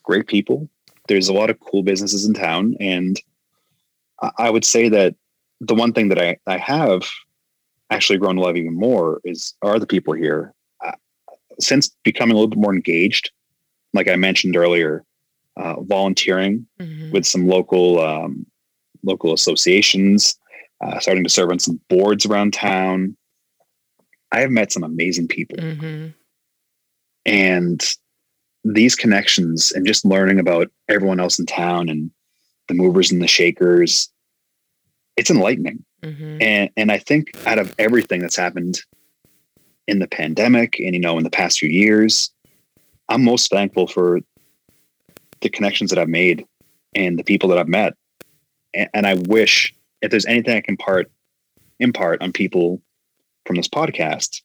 great 0.03 0.27
people 0.27 0.69
there's 1.07 1.27
a 1.27 1.33
lot 1.33 1.49
of 1.49 1.59
cool 1.59 1.83
businesses 1.83 2.25
in 2.25 2.33
town 2.33 2.75
and 2.79 3.21
I- 4.37 4.49
would 4.49 4.65
say 4.65 4.89
that 4.89 5.15
the 5.61 5.75
one 5.75 5.93
thing 5.93 6.09
that 6.09 6.19
i, 6.19 6.37
I 6.47 6.57
have 6.57 7.03
actually 7.89 8.19
grown 8.19 8.35
to 8.35 8.41
love 8.41 8.57
even 8.57 8.73
more 8.75 9.21
is 9.23 9.53
are 9.61 9.79
the 9.79 9.87
people 9.87 10.13
here 10.13 10.53
uh, 10.85 10.91
since 11.59 11.89
becoming 12.03 12.33
a 12.33 12.37
little 12.39 12.49
bit 12.49 12.59
more 12.59 12.73
engaged 12.73 13.31
like 13.93 14.07
i 14.09 14.15
mentioned 14.15 14.55
earlier 14.55 15.03
uh, 15.57 15.75
volunteering 15.81 16.65
Mhm. 16.79 17.11
with 17.11 17.25
some 17.25 17.47
local 17.47 17.99
um, 17.99 18.45
local 19.03 19.33
associations 19.33 20.35
uh, 20.81 20.99
starting 20.99 21.23
to 21.23 21.29
serve 21.29 21.49
on 21.51 21.59
some 21.59 21.79
boards 21.89 22.25
around 22.25 22.53
town 22.53 23.15
i 24.31 24.39
have 24.39 24.51
met 24.51 24.71
some 24.71 24.83
amazing 24.83 25.27
people 25.27 25.57
Mhm. 25.57 26.13
and 27.25 27.81
these 28.65 28.95
connections 28.95 29.71
and 29.73 29.85
just 29.85 30.05
learning 30.05 30.39
about 30.39 30.71
everyone 30.89 31.19
else 31.19 31.37
in 31.39 31.45
town 31.45 31.89
and 31.89 32.09
the 32.69 32.73
movers 32.73 33.11
and 33.11 33.21
the 33.21 33.27
shakers 33.27 34.09
it's 35.17 35.29
enlightening. 35.29 35.83
Mhm. 36.03 36.41
and 36.41 36.69
and 36.75 36.91
i 36.91 36.97
think 36.97 37.31
out 37.47 37.59
of 37.59 37.73
everything 37.79 38.19
that's 38.19 38.35
happened 38.35 38.81
in 39.87 39.99
the 39.99 40.07
pandemic 40.07 40.77
and 40.79 40.93
you 40.93 40.99
know 40.99 41.17
in 41.17 41.23
the 41.23 41.29
past 41.29 41.59
few 41.59 41.69
years 41.69 42.29
i'm 43.07 43.23
most 43.23 43.49
thankful 43.49 43.87
for 43.87 44.19
the 45.39 45.49
connections 45.49 45.89
that 45.89 45.99
i've 45.99 46.09
made 46.09 46.45
and 46.93 47.17
the 47.17 47.23
people 47.23 47.47
that 47.49 47.57
i've 47.57 47.69
met. 47.69 47.93
And, 48.73 48.89
and 48.93 49.07
i 49.07 49.13
wish 49.13 49.73
if 50.01 50.11
there's 50.11 50.25
anything 50.25 50.57
i 50.57 50.61
can 50.61 50.75
part 50.75 51.09
impart 51.79 52.21
on 52.21 52.33
people 52.33 52.81
from 53.45 53.55
this 53.55 53.69
podcast 53.69 54.41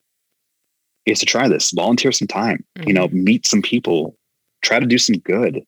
is 1.07 1.19
to 1.19 1.27
try 1.27 1.49
this 1.49 1.73
volunteer 1.73 2.12
some 2.12 2.28
time 2.28 2.65
you 2.86 2.93
know 2.93 3.09
meet 3.09 3.47
some 3.47 3.62
people 3.62 4.16
try 4.62 4.81
to 4.81 4.86
do 4.86 4.99
some 4.99 5.19
good. 5.19 5.62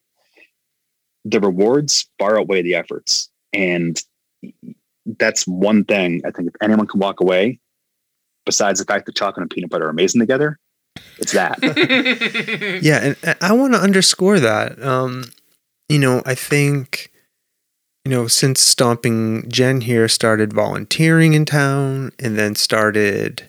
The 1.24 1.38
rewards 1.40 2.08
far 2.18 2.38
outweigh 2.40 2.62
the 2.62 2.74
efforts. 2.74 3.30
And 3.52 4.00
that's 5.20 5.46
one 5.46 5.84
thing 5.84 6.20
i 6.26 6.30
think 6.30 6.48
if 6.48 6.54
anyone 6.62 6.86
can 6.86 6.98
walk 6.98 7.20
away 7.20 7.60
besides 8.46 8.80
the 8.80 8.84
fact 8.84 9.06
that 9.06 9.14
chocolate 9.14 9.42
and 9.42 9.50
peanut 9.50 9.70
butter 9.70 9.86
are 9.86 9.90
amazing 9.90 10.20
together 10.20 10.58
it's 11.18 11.32
that 11.32 11.58
Yeah, 12.82 12.98
and 12.98 13.16
and 13.22 13.36
I 13.40 13.52
want 13.52 13.74
to 13.74 13.80
underscore 13.80 14.40
that. 14.40 14.82
Um, 14.82 15.24
you 15.88 15.98
know, 15.98 16.22
I 16.24 16.34
think, 16.34 17.10
you 18.04 18.10
know, 18.10 18.26
since 18.26 18.60
Stomping 18.60 19.48
Jen 19.48 19.82
here 19.82 20.08
started 20.08 20.52
volunteering 20.52 21.34
in 21.34 21.44
town 21.44 22.12
and 22.18 22.38
then 22.38 22.54
started, 22.54 23.48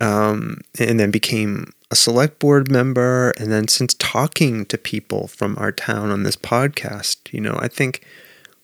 um, 0.00 0.60
and 0.78 0.98
then 0.98 1.10
became 1.10 1.72
a 1.90 1.96
select 1.96 2.38
board 2.38 2.70
member, 2.70 3.32
and 3.38 3.52
then 3.52 3.68
since 3.68 3.94
talking 3.94 4.66
to 4.66 4.78
people 4.78 5.28
from 5.28 5.56
our 5.58 5.72
town 5.72 6.10
on 6.10 6.22
this 6.22 6.36
podcast, 6.36 7.32
you 7.32 7.40
know, 7.40 7.58
I 7.60 7.68
think 7.68 8.04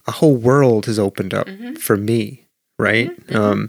a 0.06 0.12
whole 0.12 0.34
world 0.36 0.86
has 0.86 0.98
opened 0.98 1.32
up 1.34 1.46
Mhm. 1.46 1.78
for 1.78 1.96
me, 1.96 2.46
right? 2.78 3.10
Mhm, 3.10 3.26
mhm. 3.26 3.36
Um, 3.36 3.68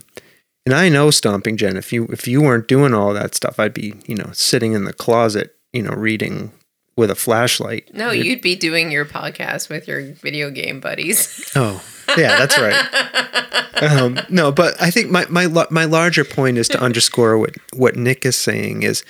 and 0.66 0.74
I 0.74 0.88
know 0.88 1.10
Stomping 1.10 1.56
Jen. 1.56 1.76
If 1.76 1.92
you 1.92 2.06
if 2.12 2.26
you 2.26 2.40
weren't 2.42 2.68
doing 2.68 2.94
all 2.94 3.12
that 3.14 3.34
stuff, 3.34 3.58
I'd 3.60 3.74
be 3.74 3.94
you 4.06 4.14
know 4.14 4.30
sitting 4.32 4.72
in 4.72 4.84
the 4.84 4.92
closet, 4.92 5.54
you 5.72 5.82
know, 5.82 5.92
reading 5.92 6.52
with 6.96 7.10
a 7.10 7.14
flashlight. 7.16 7.90
no 7.92 8.12
you'd 8.12 8.40
be 8.40 8.54
doing 8.54 8.92
your 8.92 9.04
podcast 9.04 9.68
with 9.68 9.88
your 9.88 10.00
video 10.22 10.48
game 10.48 10.78
buddies 10.80 11.28
Oh, 11.56 11.82
yeah, 12.16 12.38
that's 12.38 12.56
right. 12.56 13.82
Um, 13.82 14.18
no, 14.28 14.52
but 14.52 14.80
I 14.80 14.90
think 14.92 15.10
my 15.10 15.26
my 15.28 15.46
my 15.70 15.84
larger 15.84 16.24
point 16.24 16.56
is 16.56 16.68
to 16.68 16.80
underscore 16.86 17.36
what 17.38 17.54
what 17.74 17.96
Nick 17.96 18.24
is 18.24 18.36
saying 18.36 18.84
is, 18.84 19.02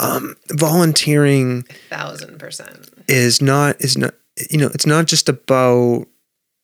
um, 0.00 0.36
volunteering 0.50 1.62
thousand 1.90 2.38
percent 2.38 2.90
is 3.08 3.40
not 3.42 3.80
is 3.80 3.96
not 3.96 4.14
you 4.50 4.58
know 4.58 4.68
it's 4.74 4.86
not 4.86 5.06
just 5.06 5.28
about 5.28 6.06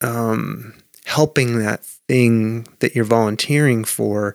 um, 0.01 0.75
helping 1.05 1.59
that 1.59 1.85
thing 1.85 2.67
that 2.81 2.95
you're 2.95 3.05
volunteering 3.05 3.85
for 3.85 4.35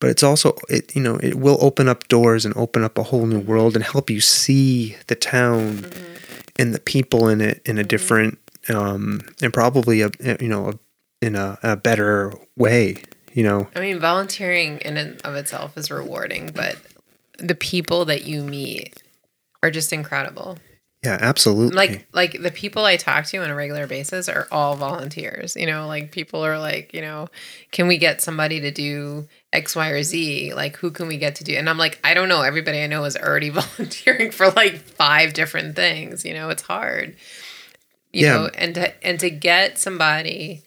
but 0.00 0.10
it's 0.10 0.22
also 0.22 0.54
it 0.68 0.94
you 0.94 1.02
know 1.02 1.16
it 1.16 1.34
will 1.34 1.58
open 1.60 1.88
up 1.88 2.06
doors 2.08 2.44
and 2.44 2.56
open 2.56 2.82
up 2.82 2.98
a 2.98 3.02
whole 3.04 3.26
new 3.26 3.40
world 3.40 3.74
and 3.74 3.84
help 3.84 4.10
you 4.10 4.20
see 4.20 4.96
the 5.06 5.14
town 5.14 5.90
and 6.58 6.74
the 6.74 6.80
people 6.80 7.28
in 7.28 7.40
it 7.40 7.62
in 7.64 7.78
a 7.78 7.84
different 7.84 8.38
um, 8.68 9.20
and 9.40 9.54
probably 9.54 10.02
a 10.02 10.10
you 10.40 10.48
know 10.48 10.70
a, 10.70 10.78
in 11.22 11.34
a, 11.34 11.58
a 11.62 11.76
better 11.76 12.32
way 12.56 13.02
you 13.36 13.42
know? 13.42 13.68
I 13.76 13.80
mean, 13.80 14.00
volunteering 14.00 14.78
in 14.78 14.96
and 14.96 15.20
of 15.20 15.34
itself 15.34 15.76
is 15.76 15.90
rewarding, 15.90 16.52
but 16.54 16.78
the 17.38 17.54
people 17.54 18.06
that 18.06 18.24
you 18.24 18.42
meet 18.42 19.02
are 19.62 19.70
just 19.70 19.92
incredible. 19.92 20.58
Yeah, 21.06 21.18
absolutely. 21.20 21.76
Like 21.76 22.06
like 22.12 22.42
the 22.42 22.50
people 22.50 22.84
I 22.84 22.96
talk 22.96 23.26
to 23.26 23.36
on 23.38 23.48
a 23.50 23.54
regular 23.54 23.86
basis 23.86 24.28
are 24.28 24.48
all 24.50 24.74
volunteers. 24.76 25.54
You 25.56 25.66
know, 25.66 25.86
like 25.86 26.10
people 26.10 26.44
are 26.44 26.58
like, 26.58 26.92
you 26.92 27.00
know, 27.00 27.28
can 27.70 27.86
we 27.86 27.96
get 27.96 28.20
somebody 28.20 28.60
to 28.60 28.70
do 28.72 29.28
X, 29.52 29.76
Y, 29.76 29.88
or 29.90 30.02
Z? 30.02 30.52
Like 30.54 30.76
who 30.76 30.90
can 30.90 31.06
we 31.06 31.16
get 31.16 31.36
to 31.36 31.44
do? 31.44 31.54
And 31.54 31.70
I'm 31.70 31.78
like, 31.78 32.00
I 32.02 32.12
don't 32.14 32.28
know. 32.28 32.42
Everybody 32.42 32.82
I 32.82 32.88
know 32.88 33.04
is 33.04 33.16
already 33.16 33.48
volunteering 33.60 34.32
for 34.32 34.50
like 34.50 34.78
five 34.78 35.32
different 35.32 35.76
things. 35.76 36.24
You 36.24 36.34
know, 36.34 36.48
it's 36.50 36.62
hard. 36.62 37.14
You 38.12 38.26
Yeah. 38.26 38.32
know, 38.36 38.50
and 38.54 38.74
to 38.74 39.06
and 39.06 39.20
to 39.20 39.30
get 39.30 39.78
somebody 39.78 40.62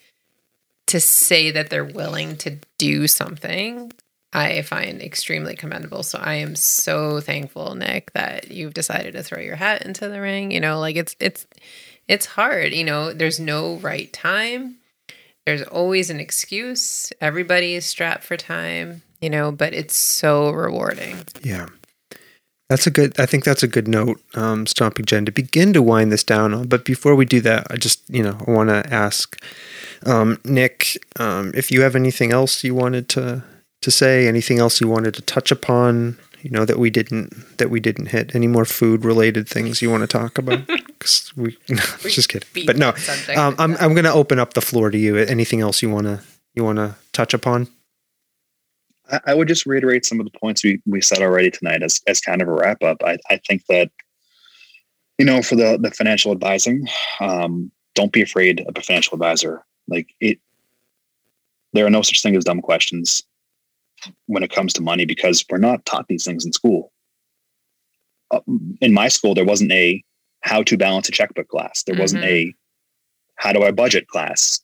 to 0.88 1.00
say 1.00 1.52
that 1.52 1.70
they're 1.70 1.84
willing 1.84 2.36
to 2.38 2.58
do 2.78 3.08
something 3.08 3.92
I 4.32 4.62
find 4.62 5.02
extremely 5.02 5.56
commendable. 5.56 6.04
So 6.04 6.20
I 6.20 6.36
am 6.36 6.56
so 6.56 7.20
thankful, 7.20 7.74
Nick, 7.76 8.12
that 8.14 8.52
you've 8.52 8.76
decided 8.76 9.14
to 9.14 9.24
throw 9.24 9.40
your 9.42 9.56
hat 9.56 9.86
into 9.86 10.08
the 10.08 10.22
ring. 10.22 10.52
You 10.52 10.60
know, 10.60 10.80
like 10.80 10.96
it's 10.96 11.16
it's 11.20 11.48
it's 12.08 12.26
hard. 12.28 12.74
You 12.74 12.84
know, 12.84 13.12
there's 13.12 13.40
no 13.40 13.76
right 13.78 14.12
time. 14.14 14.78
There's 15.46 15.64
always 15.64 16.12
an 16.12 16.20
excuse. 16.20 17.12
Everybody 17.20 17.74
is 17.74 17.86
strapped 17.86 18.24
for 18.24 18.38
time. 18.38 19.02
You 19.20 19.30
know, 19.30 19.52
but 19.52 19.74
it's 19.74 19.96
so 19.96 20.52
rewarding. 20.52 21.18
Yeah. 21.42 21.68
That's 22.70 22.86
a 22.86 22.92
good 22.92 23.20
I 23.20 23.26
think 23.26 23.44
that's 23.44 23.64
a 23.64 23.68
good 23.68 23.88
note, 23.88 24.22
um, 24.36 24.68
Stomping 24.68 25.06
Jen, 25.06 25.26
to 25.26 25.32
begin 25.32 25.74
to 25.74 25.82
wind 25.82 26.12
this 26.12 26.24
down 26.24 26.54
on. 26.54 26.68
But 26.68 26.86
before 26.86 27.16
we 27.16 27.26
do 27.26 27.42
that, 27.42 27.66
I 27.72 27.78
just, 27.78 28.08
you 28.08 28.22
know, 28.22 28.38
I 28.48 28.52
want 28.52 28.70
to 28.70 28.94
ask 28.94 29.44
um, 30.06 30.40
Nick 30.46 31.04
um, 31.20 31.52
if 31.56 31.72
you 31.72 31.82
have 31.82 31.96
anything 31.96 32.32
else 32.32 32.64
you 32.64 32.76
wanted 32.76 33.10
to 33.10 33.44
to 33.82 33.92
say, 33.92 34.28
anything 34.28 34.60
else 34.60 34.82
you 34.82 34.88
wanted 34.88 35.14
to 35.16 35.22
touch 35.22 35.52
upon, 35.52 36.18
you 36.42 36.50
know, 36.50 36.66
that 36.66 36.80
we 36.80 36.90
didn't 36.90 37.58
that 37.58 37.70
we 37.70 37.80
didn't 37.80 38.08
hit. 38.08 38.36
Any 38.36 38.48
more 38.48 38.66
food 38.66 39.04
related 39.06 39.48
things 39.48 39.82
you 39.82 39.90
want 39.90 40.02
to 40.02 40.08
talk 40.08 40.38
about? 40.38 40.68
'Cause 41.00 41.32
we, 41.36 41.58
no, 41.70 41.82
just 42.02 42.30
kidding. 42.30 42.66
But 42.66 42.78
no, 42.78 42.90
um, 43.36 43.56
I'm. 43.58 43.76
I'm 43.78 43.94
going 43.94 44.04
to 44.04 44.12
open 44.12 44.38
up 44.40 44.54
the 44.54 44.62
floor 44.62 44.90
to 44.90 44.98
you. 44.98 45.16
Anything 45.18 45.62
else 45.62 45.82
you 45.82 45.90
want 45.90 46.08
to 46.08 46.22
you 46.56 46.64
want 46.64 46.78
to 46.78 46.96
touch 47.14 47.34
upon? 47.34 47.68
I, 49.12 49.20
I 49.28 49.34
would 49.34 49.48
just 49.48 49.66
reiterate 49.66 50.06
some 50.06 50.20
of 50.20 50.26
the 50.30 50.38
points 50.38 50.64
we, 50.64 50.82
we 50.86 51.02
said 51.02 51.20
already 51.20 51.52
tonight 51.52 51.84
as, 51.84 52.02
as 52.08 52.20
kind 52.20 52.42
of 52.42 52.48
a 52.48 52.52
wrap 52.54 52.84
up. 52.84 53.02
I, 53.04 53.18
I 53.30 53.38
think 53.48 53.66
that, 53.68 53.90
you 55.18 55.26
know, 55.26 55.42
for 55.42 55.56
the, 55.56 55.78
the 55.82 55.92
financial 55.92 56.32
advising, 56.32 56.88
um, 57.20 57.72
don't 57.96 58.12
be 58.12 58.22
afraid 58.22 58.60
of 58.68 58.76
a 58.78 58.82
financial 58.82 59.14
advisor. 59.14 59.64
Like 59.88 60.14
it, 60.20 60.40
there 61.74 61.86
are 61.86 61.90
no 61.90 62.02
such 62.02 62.22
thing 62.22 62.36
as 62.36 62.44
dumb 62.44 62.62
questions 62.62 63.24
when 64.28 64.44
it 64.44 64.52
comes 64.52 64.74
to 64.74 64.82
money 64.82 65.06
because 65.06 65.44
we're 65.50 65.58
not 65.58 65.86
taught 65.86 66.08
these 66.08 66.24
things 66.24 66.46
in 66.46 66.54
school. 66.54 66.92
Uh, 68.32 68.42
in 68.82 68.94
my 68.94 69.08
school, 69.08 69.34
there 69.34 69.46
wasn't 69.46 69.72
a 69.72 70.04
how 70.42 70.64
to 70.64 70.78
balance 70.78 71.10
a 71.10 71.12
checkbook 71.12 71.48
class. 71.48 71.84
There 71.84 71.98
wasn't 71.98 72.24
a 72.24 72.54
how 73.36 73.54
do 73.54 73.64
I 73.64 73.72
budget 73.72 74.08
class. 74.08 74.60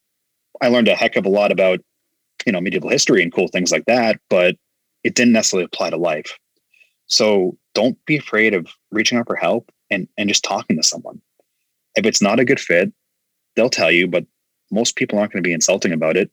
I 0.62 0.68
learned 0.68 0.88
a 0.88 0.96
heck 0.96 1.16
of 1.16 1.26
a 1.26 1.30
lot 1.30 1.52
about 1.52 1.80
you 2.46 2.52
know 2.52 2.62
medieval 2.62 2.90
history 2.90 3.22
and 3.22 3.34
cool 3.34 3.48
things 3.48 3.72
like 3.72 3.86
that 3.86 4.20
but 4.30 4.56
it 5.04 5.16
didn't 5.16 5.34
necessarily 5.34 5.66
apply 5.66 5.90
to 5.90 5.98
life 5.98 6.38
so 7.08 7.58
don't 7.74 7.98
be 8.06 8.18
afraid 8.18 8.54
of 8.54 8.68
reaching 8.92 9.18
out 9.18 9.28
for 9.28 9.36
help 9.36 9.72
and 9.90 10.08
and 10.18 10.30
just 10.30 10.44
talking 10.44 10.78
to 10.78 10.84
someone 10.84 11.22
if 11.96 12.06
it's 12.06 12.22
not 12.22 12.40
a 12.40 12.46
good 12.46 12.60
fit 12.60 12.92
they'll 13.56 13.70
tell 13.70 13.92
you 13.92 14.08
but 14.08 14.26
most 14.72 14.96
people 14.96 15.18
aren't 15.18 15.32
going 15.32 15.44
to 15.44 15.48
be 15.48 15.54
insulting 15.54 15.92
about 15.92 16.18
it 16.18 16.30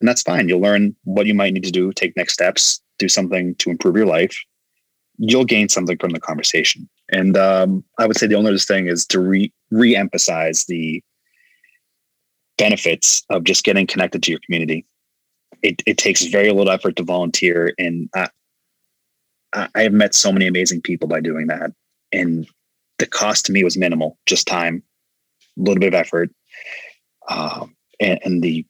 and 0.00 0.08
that's 0.08 0.22
fine. 0.22 0.48
You'll 0.48 0.60
learn 0.60 0.96
what 1.04 1.26
you 1.26 1.34
might 1.34 1.52
need 1.52 1.64
to 1.64 1.70
do 1.70 1.92
take 1.92 2.16
next 2.16 2.34
steps 2.34 2.80
do 2.98 3.08
something 3.08 3.54
to 3.56 3.70
improve 3.70 3.96
your 3.96 4.06
life. 4.06 4.36
You'll 5.18 5.44
gain 5.44 5.68
something 5.68 5.98
from 5.98 6.10
the 6.10 6.20
conversation. 6.20 6.88
And 7.10 7.36
um, 7.36 7.82
i 7.98 8.06
would 8.06 8.16
say 8.16 8.26
the 8.26 8.36
only 8.36 8.56
thing 8.58 8.86
is 8.86 9.06
to 9.06 9.20
re 9.20 9.52
re-emphasize 9.70 10.64
the 10.66 11.02
benefits 12.58 13.22
of 13.30 13.44
just 13.44 13.64
getting 13.64 13.86
connected 13.86 14.22
to 14.22 14.30
your 14.30 14.40
community. 14.44 14.84
It, 15.62 15.82
it 15.86 15.98
takes 15.98 16.24
very 16.26 16.50
little 16.50 16.70
effort 16.70 16.96
to 16.96 17.02
volunteer 17.02 17.74
and 17.78 18.08
I, 18.14 18.28
I 19.52 19.68
I 19.74 19.82
have 19.82 19.92
met 19.92 20.14
so 20.14 20.30
many 20.30 20.46
amazing 20.46 20.82
people 20.82 21.08
by 21.08 21.20
doing 21.20 21.48
that. 21.48 21.72
And 22.12 22.46
the 22.98 23.06
cost 23.06 23.46
to 23.46 23.52
me 23.52 23.64
was 23.64 23.76
minimal 23.76 24.18
just 24.26 24.46
time 24.46 24.82
a 25.58 25.62
little 25.62 25.80
bit 25.80 25.94
of 25.94 25.94
effort 25.94 26.30
um, 27.28 27.74
and, 27.98 28.18
and 28.24 28.42
the 28.42 28.64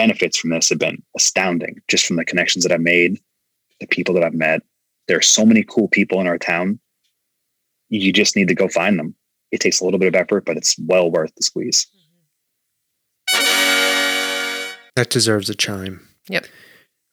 benefits 0.00 0.38
from 0.38 0.50
this 0.50 0.68
have 0.68 0.78
been 0.78 1.02
astounding 1.16 1.80
just 1.88 2.06
from 2.06 2.16
the 2.16 2.24
connections 2.24 2.64
that 2.64 2.72
i've 2.72 2.80
made 2.80 3.18
the 3.80 3.86
people 3.86 4.14
that 4.14 4.24
i've 4.24 4.34
met 4.34 4.62
there 5.08 5.18
are 5.18 5.22
so 5.22 5.44
many 5.44 5.64
cool 5.64 5.88
people 5.88 6.20
in 6.20 6.26
our 6.26 6.38
town 6.38 6.78
you 7.88 8.12
just 8.12 8.36
need 8.36 8.48
to 8.48 8.54
go 8.54 8.68
find 8.68 8.98
them 8.98 9.14
it 9.50 9.60
takes 9.60 9.80
a 9.80 9.84
little 9.84 9.98
bit 9.98 10.08
of 10.08 10.14
effort 10.14 10.44
but 10.44 10.56
it's 10.56 10.76
well 10.78 11.10
worth 11.10 11.34
the 11.34 11.42
squeeze 11.42 11.86
That 14.98 15.10
deserves 15.10 15.48
a 15.48 15.54
chime. 15.54 16.08
Yep. 16.28 16.46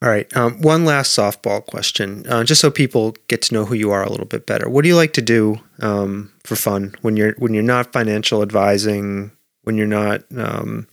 All 0.02 0.10
right. 0.10 0.36
Um, 0.36 0.60
one 0.60 0.86
last 0.86 1.16
softball 1.16 1.64
question, 1.64 2.26
uh, 2.28 2.44
just 2.44 2.60
so 2.60 2.72
people 2.72 3.16
get 3.28 3.44
to 3.44 3.53
know 3.53 3.66
who 3.66 3.76
you 3.76 3.91
are 3.91 4.02
a 4.02 4.10
little 4.10 4.26
bit 4.26 4.48
better. 4.48 4.68
What 4.68 4.82
do 4.82 4.88
you 4.88 4.95
like 4.95 5.14
to 5.14 5.22
do 5.22 5.62
um, 5.82 6.34
for 6.44 6.56
fun 6.56 6.95
when 7.03 7.16
you're 7.16 7.36
when 7.38 7.53
you're 7.53 7.62
not 7.62 7.94
financial 7.94 8.41
advising, 8.41 9.32
when 9.62 9.78
you're 9.78 9.86
not 9.86 10.24
um, 10.36 10.88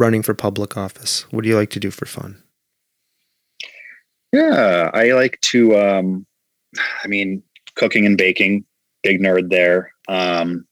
running 0.00 0.22
for 0.22 0.34
public 0.34 0.76
office? 0.76 1.30
What 1.30 1.44
do 1.44 1.48
you 1.48 1.56
like 1.56 1.70
to 1.70 1.80
do 1.80 1.90
for 1.90 2.06
fun? 2.06 2.42
Yeah, 4.32 4.90
I 4.94 5.12
like 5.12 5.40
to. 5.42 5.78
Um, 5.78 6.26
I 7.04 7.06
mean, 7.06 7.42
cooking 7.76 8.06
and 8.06 8.16
baking, 8.16 8.64
big 9.02 9.20
nerd 9.20 9.50
there. 9.50 9.92
Um, 10.08 10.66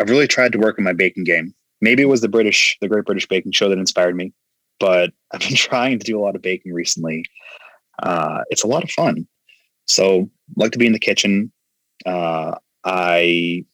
I've 0.00 0.10
really 0.10 0.26
tried 0.26 0.52
to 0.52 0.58
work 0.58 0.78
on 0.78 0.84
my 0.84 0.92
baking 0.92 1.24
game. 1.24 1.54
Maybe 1.80 2.02
it 2.02 2.06
was 2.06 2.20
the 2.20 2.28
British, 2.28 2.76
the 2.80 2.88
Great 2.88 3.04
British 3.04 3.28
Baking 3.28 3.52
Show 3.52 3.68
that 3.68 3.78
inspired 3.78 4.16
me, 4.16 4.32
but 4.80 5.12
I've 5.32 5.40
been 5.40 5.54
trying 5.54 5.98
to 5.98 6.04
do 6.04 6.18
a 6.18 6.22
lot 6.22 6.36
of 6.36 6.42
baking 6.42 6.72
recently. 6.72 7.24
Uh, 8.02 8.42
it's 8.50 8.64
a 8.64 8.68
lot 8.68 8.84
of 8.84 8.90
fun. 8.90 9.26
So, 9.86 10.28
like 10.56 10.72
to 10.72 10.78
be 10.78 10.86
in 10.86 10.92
the 10.92 10.98
kitchen. 10.98 11.52
Uh, 12.04 12.56
I 12.84 13.64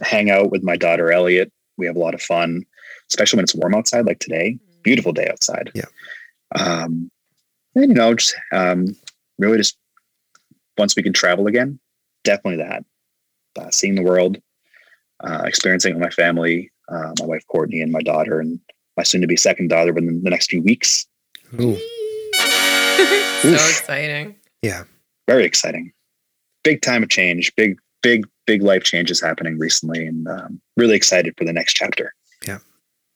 hang 0.00 0.30
out 0.30 0.50
with 0.50 0.62
my 0.62 0.76
daughter 0.76 1.12
Elliot. 1.12 1.52
We 1.76 1.86
have 1.86 1.96
a 1.96 2.00
lot 2.00 2.14
of 2.14 2.22
fun, 2.22 2.64
especially 3.12 3.36
when 3.36 3.44
it's 3.44 3.54
warm 3.54 3.74
outside, 3.74 4.06
like 4.06 4.18
today. 4.20 4.58
Beautiful 4.82 5.12
day 5.12 5.28
outside. 5.30 5.70
Yeah. 5.74 5.84
Um, 6.54 7.10
and 7.74 7.88
you 7.88 7.94
know, 7.94 8.14
just 8.14 8.34
um, 8.52 8.96
really 9.38 9.58
just 9.58 9.76
once 10.78 10.96
we 10.96 11.02
can 11.02 11.12
travel 11.12 11.46
again, 11.46 11.78
definitely 12.24 12.64
that. 12.64 12.84
Uh, 13.58 13.70
seeing 13.70 13.94
the 13.94 14.02
world, 14.02 14.38
uh, 15.20 15.42
experiencing 15.44 15.90
it 15.90 15.94
with 15.94 16.02
my 16.02 16.10
family, 16.10 16.70
uh, 16.88 17.12
my 17.20 17.26
wife 17.26 17.44
Courtney, 17.48 17.82
and 17.82 17.92
my 17.92 18.00
daughter, 18.00 18.40
and 18.40 18.58
my 18.96 19.02
soon-to-be 19.02 19.36
second 19.36 19.68
daughter 19.68 19.92
within 19.92 20.22
the 20.22 20.30
next 20.30 20.50
few 20.50 20.62
weeks. 20.62 21.06
Ooh, 21.60 21.76
so 22.36 23.48
Oof. 23.48 23.54
exciting. 23.54 24.34
yeah. 24.62 24.84
Very 25.28 25.44
exciting. 25.44 25.92
Big 26.64 26.80
time 26.80 27.02
of 27.02 27.08
change. 27.10 27.54
Big, 27.54 27.78
big, 28.02 28.26
big 28.46 28.62
life 28.62 28.82
changes 28.82 29.20
happening 29.20 29.58
recently, 29.58 30.06
and 30.06 30.26
um, 30.26 30.60
really 30.76 30.96
excited 30.96 31.34
for 31.36 31.44
the 31.44 31.52
next 31.52 31.74
chapter. 31.74 32.14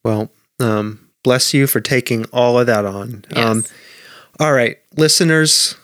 Well, 0.06 0.30
um, 0.60 1.10
bless 1.24 1.52
you 1.52 1.66
for 1.66 1.80
taking 1.80 2.26
all 2.26 2.60
of 2.60 2.68
that 2.68 2.84
on. 2.84 3.24
Yes. 3.34 3.44
Um, 3.44 3.64
all 4.38 4.52
right, 4.52 4.78
listeners, 4.96 5.74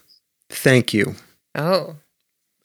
thank 0.49 0.94
you. 0.94 1.16
oh. 1.57 1.97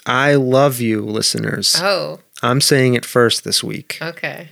I 0.05 0.35
love 0.35 0.79
you, 0.79 1.01
listeners. 1.01 1.75
Oh. 1.81 2.19
I'm 2.43 2.61
saying 2.61 2.93
it 2.93 3.05
first 3.05 3.43
this 3.43 3.63
week. 3.63 3.97
Okay. 3.99 4.49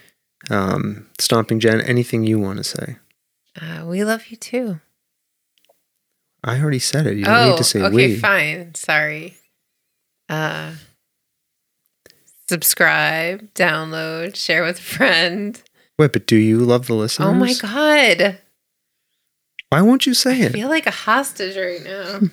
Um, 0.50 1.06
Stomping 1.20 1.60
Jen, 1.60 1.80
anything 1.80 2.24
you 2.24 2.40
want 2.40 2.58
to 2.58 2.64
say? 2.64 2.98
Uh, 3.62 3.86
we 3.86 4.04
love 4.04 4.26
you 4.30 4.38
too. 4.38 4.82
I 6.44 6.60
already 6.60 6.80
said 6.80 7.06
it. 7.06 7.18
You 7.18 7.26
don't 7.26 7.38
oh, 7.38 7.50
need 7.52 7.58
to 7.58 7.64
say 7.64 7.84
okay, 7.84 7.96
we. 7.96 8.18
fine. 8.18 8.74
Sorry. 8.74 9.38
Uh, 10.28 10.74
subscribe, 12.50 13.54
download, 13.54 14.36
share 14.36 14.64
with 14.64 14.80
a 14.80 14.82
friend. 14.82 15.62
Wait, 15.98 16.12
but 16.14 16.28
do 16.28 16.36
you 16.36 16.60
love 16.60 16.88
the 16.88 16.94
listeners? 16.94 17.30
Oh 17.30 17.34
my 17.34 17.54
god, 17.54 18.40
Why 19.70 19.82
won't 19.82 20.06
you 20.06 20.14
say 20.14 20.42
it? 20.42 20.50
I 20.50 20.54
feel 20.54 20.70
like 20.70 20.86
a 20.88 20.92
hostage 20.92 21.56
right 21.58 21.84
now. 21.84 22.20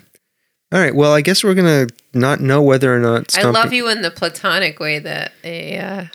All 0.73 0.79
right. 0.79 0.95
Well, 0.95 1.13
I 1.13 1.21
guess 1.21 1.43
we're 1.43 1.53
gonna 1.53 1.87
not 2.13 2.41
know 2.41 2.61
whether 2.61 2.93
or 2.93 2.99
not. 2.99 3.37
I 3.37 3.43
love 3.43 3.73
you 3.73 3.87
in 3.89 4.01
the 4.01 4.11
platonic 4.11 4.79
way 4.79 4.99
that 4.99 5.31
a. 5.43 5.77
Uh, 5.77 6.05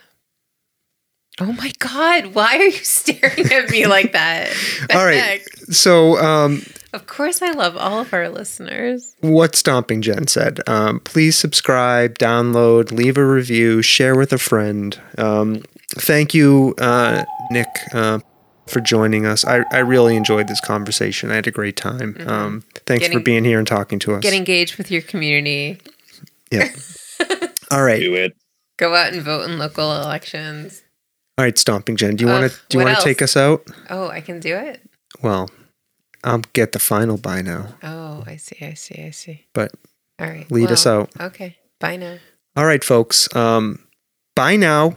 oh 1.40 1.52
my 1.52 1.70
god, 1.78 2.34
why 2.34 2.56
are 2.58 2.64
you 2.64 2.72
staring 2.84 3.52
at 3.52 3.70
me 3.70 3.86
like 3.86 4.12
that? 4.12 4.52
All 4.94 5.04
right. 5.04 5.40
So, 5.70 6.16
um, 6.18 6.62
Of 6.92 7.06
course, 7.06 7.40
I 7.40 7.52
love 7.52 7.76
all 7.76 8.00
of 8.00 8.12
our 8.12 8.28
listeners. 8.28 9.14
what 9.20 9.54
Stomping 9.54 10.02
Jen 10.02 10.26
said. 10.26 10.60
Um, 10.66 11.00
please 11.00 11.38
subscribe, 11.38 12.18
download, 12.18 12.90
leave 12.90 13.16
a 13.16 13.24
review, 13.24 13.80
share 13.82 14.16
with 14.16 14.32
a 14.32 14.38
friend. 14.38 14.98
Um, 15.18 15.62
thank 15.96 16.34
you, 16.34 16.74
uh, 16.78 17.24
Nick, 17.50 17.68
uh, 17.92 18.20
for 18.66 18.80
joining 18.80 19.24
us. 19.26 19.44
I, 19.44 19.64
I 19.72 19.78
really 19.78 20.16
enjoyed 20.16 20.48
this 20.48 20.60
conversation. 20.60 21.30
I 21.30 21.36
had 21.36 21.46
a 21.46 21.50
great 21.50 21.76
time. 21.76 22.16
Um, 22.26 22.64
thanks 22.86 23.04
for 23.06 23.10
Getting- 23.12 23.24
being 23.24 23.44
here 23.44 23.58
and 23.58 23.66
talking 23.66 23.98
to 24.00 24.14
us. 24.14 24.22
Get 24.22 24.34
engaged 24.34 24.76
with 24.78 24.90
your 24.90 25.02
community. 25.02 25.80
yeah. 26.50 26.68
All 27.70 27.82
right. 27.82 28.00
Do 28.00 28.14
it. 28.14 28.36
Go 28.78 28.94
out 28.94 29.12
and 29.12 29.22
vote 29.22 29.48
in 29.50 29.58
local 29.58 29.92
elections. 29.92 30.82
All 31.36 31.44
right, 31.44 31.56
Stomping 31.58 31.96
Jen. 31.96 32.16
Do 32.16 32.24
you 32.24 32.30
Uh, 32.30 32.40
want 32.40 32.52
to 32.52 32.58
do 32.68 32.78
you 32.78 32.84
want 32.84 32.96
to 32.98 33.04
take 33.04 33.20
us 33.22 33.36
out? 33.36 33.64
Oh, 33.90 34.08
I 34.08 34.20
can 34.20 34.40
do 34.40 34.56
it. 34.56 34.80
Well, 35.22 35.50
I'll 36.24 36.42
get 36.52 36.72
the 36.72 36.78
final 36.78 37.16
by 37.16 37.42
now, 37.42 37.74
Oh, 37.82 38.24
I 38.26 38.36
see. 38.36 38.56
I 38.60 38.74
see. 38.74 39.04
I 39.04 39.10
see. 39.10 39.46
but 39.54 39.72
All 40.20 40.26
right. 40.28 40.50
lead 40.50 40.70
us 40.70 40.86
out. 40.86 41.10
Okay. 41.20 41.56
Bye 41.80 41.96
now. 41.96 42.18
All 42.56 42.66
right, 42.66 42.82
folks. 42.82 43.34
Um, 43.36 43.80
bye 44.34 44.56
now. 44.56 44.96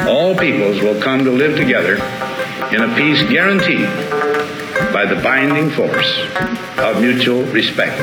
all 0.00 0.36
peoples 0.36 0.80
will 0.80 1.00
come 1.00 1.24
to 1.24 1.30
live 1.30 1.56
together 1.56 1.94
in 2.74 2.82
a 2.82 2.94
peace 2.96 3.22
guaranteed 3.30 3.88
by 4.92 5.04
the 5.06 5.20
binding 5.22 5.70
force 5.70 6.18
of 6.78 7.00
mutual 7.00 7.44
respect 7.46 8.00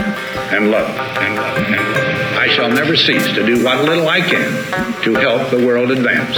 and 0.54 0.72
love. 0.72 0.90
And 0.90 1.36
love. 1.36 1.58
And 1.58 1.76
love. 1.76 2.38
I 2.38 2.48
shall 2.48 2.70
never 2.70 2.96
cease 2.96 3.28
to 3.34 3.46
do 3.46 3.64
what 3.64 3.84
little 3.84 4.08
I 4.08 4.22
can 4.22 5.04
to 5.04 5.16
help 5.16 5.50
the 5.52 5.66
world 5.66 5.92
advance 5.92 6.38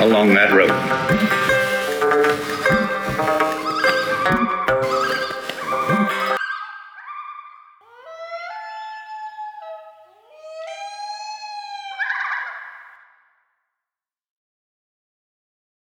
along 0.00 0.34
that 0.34 0.52
road. 0.52 1.51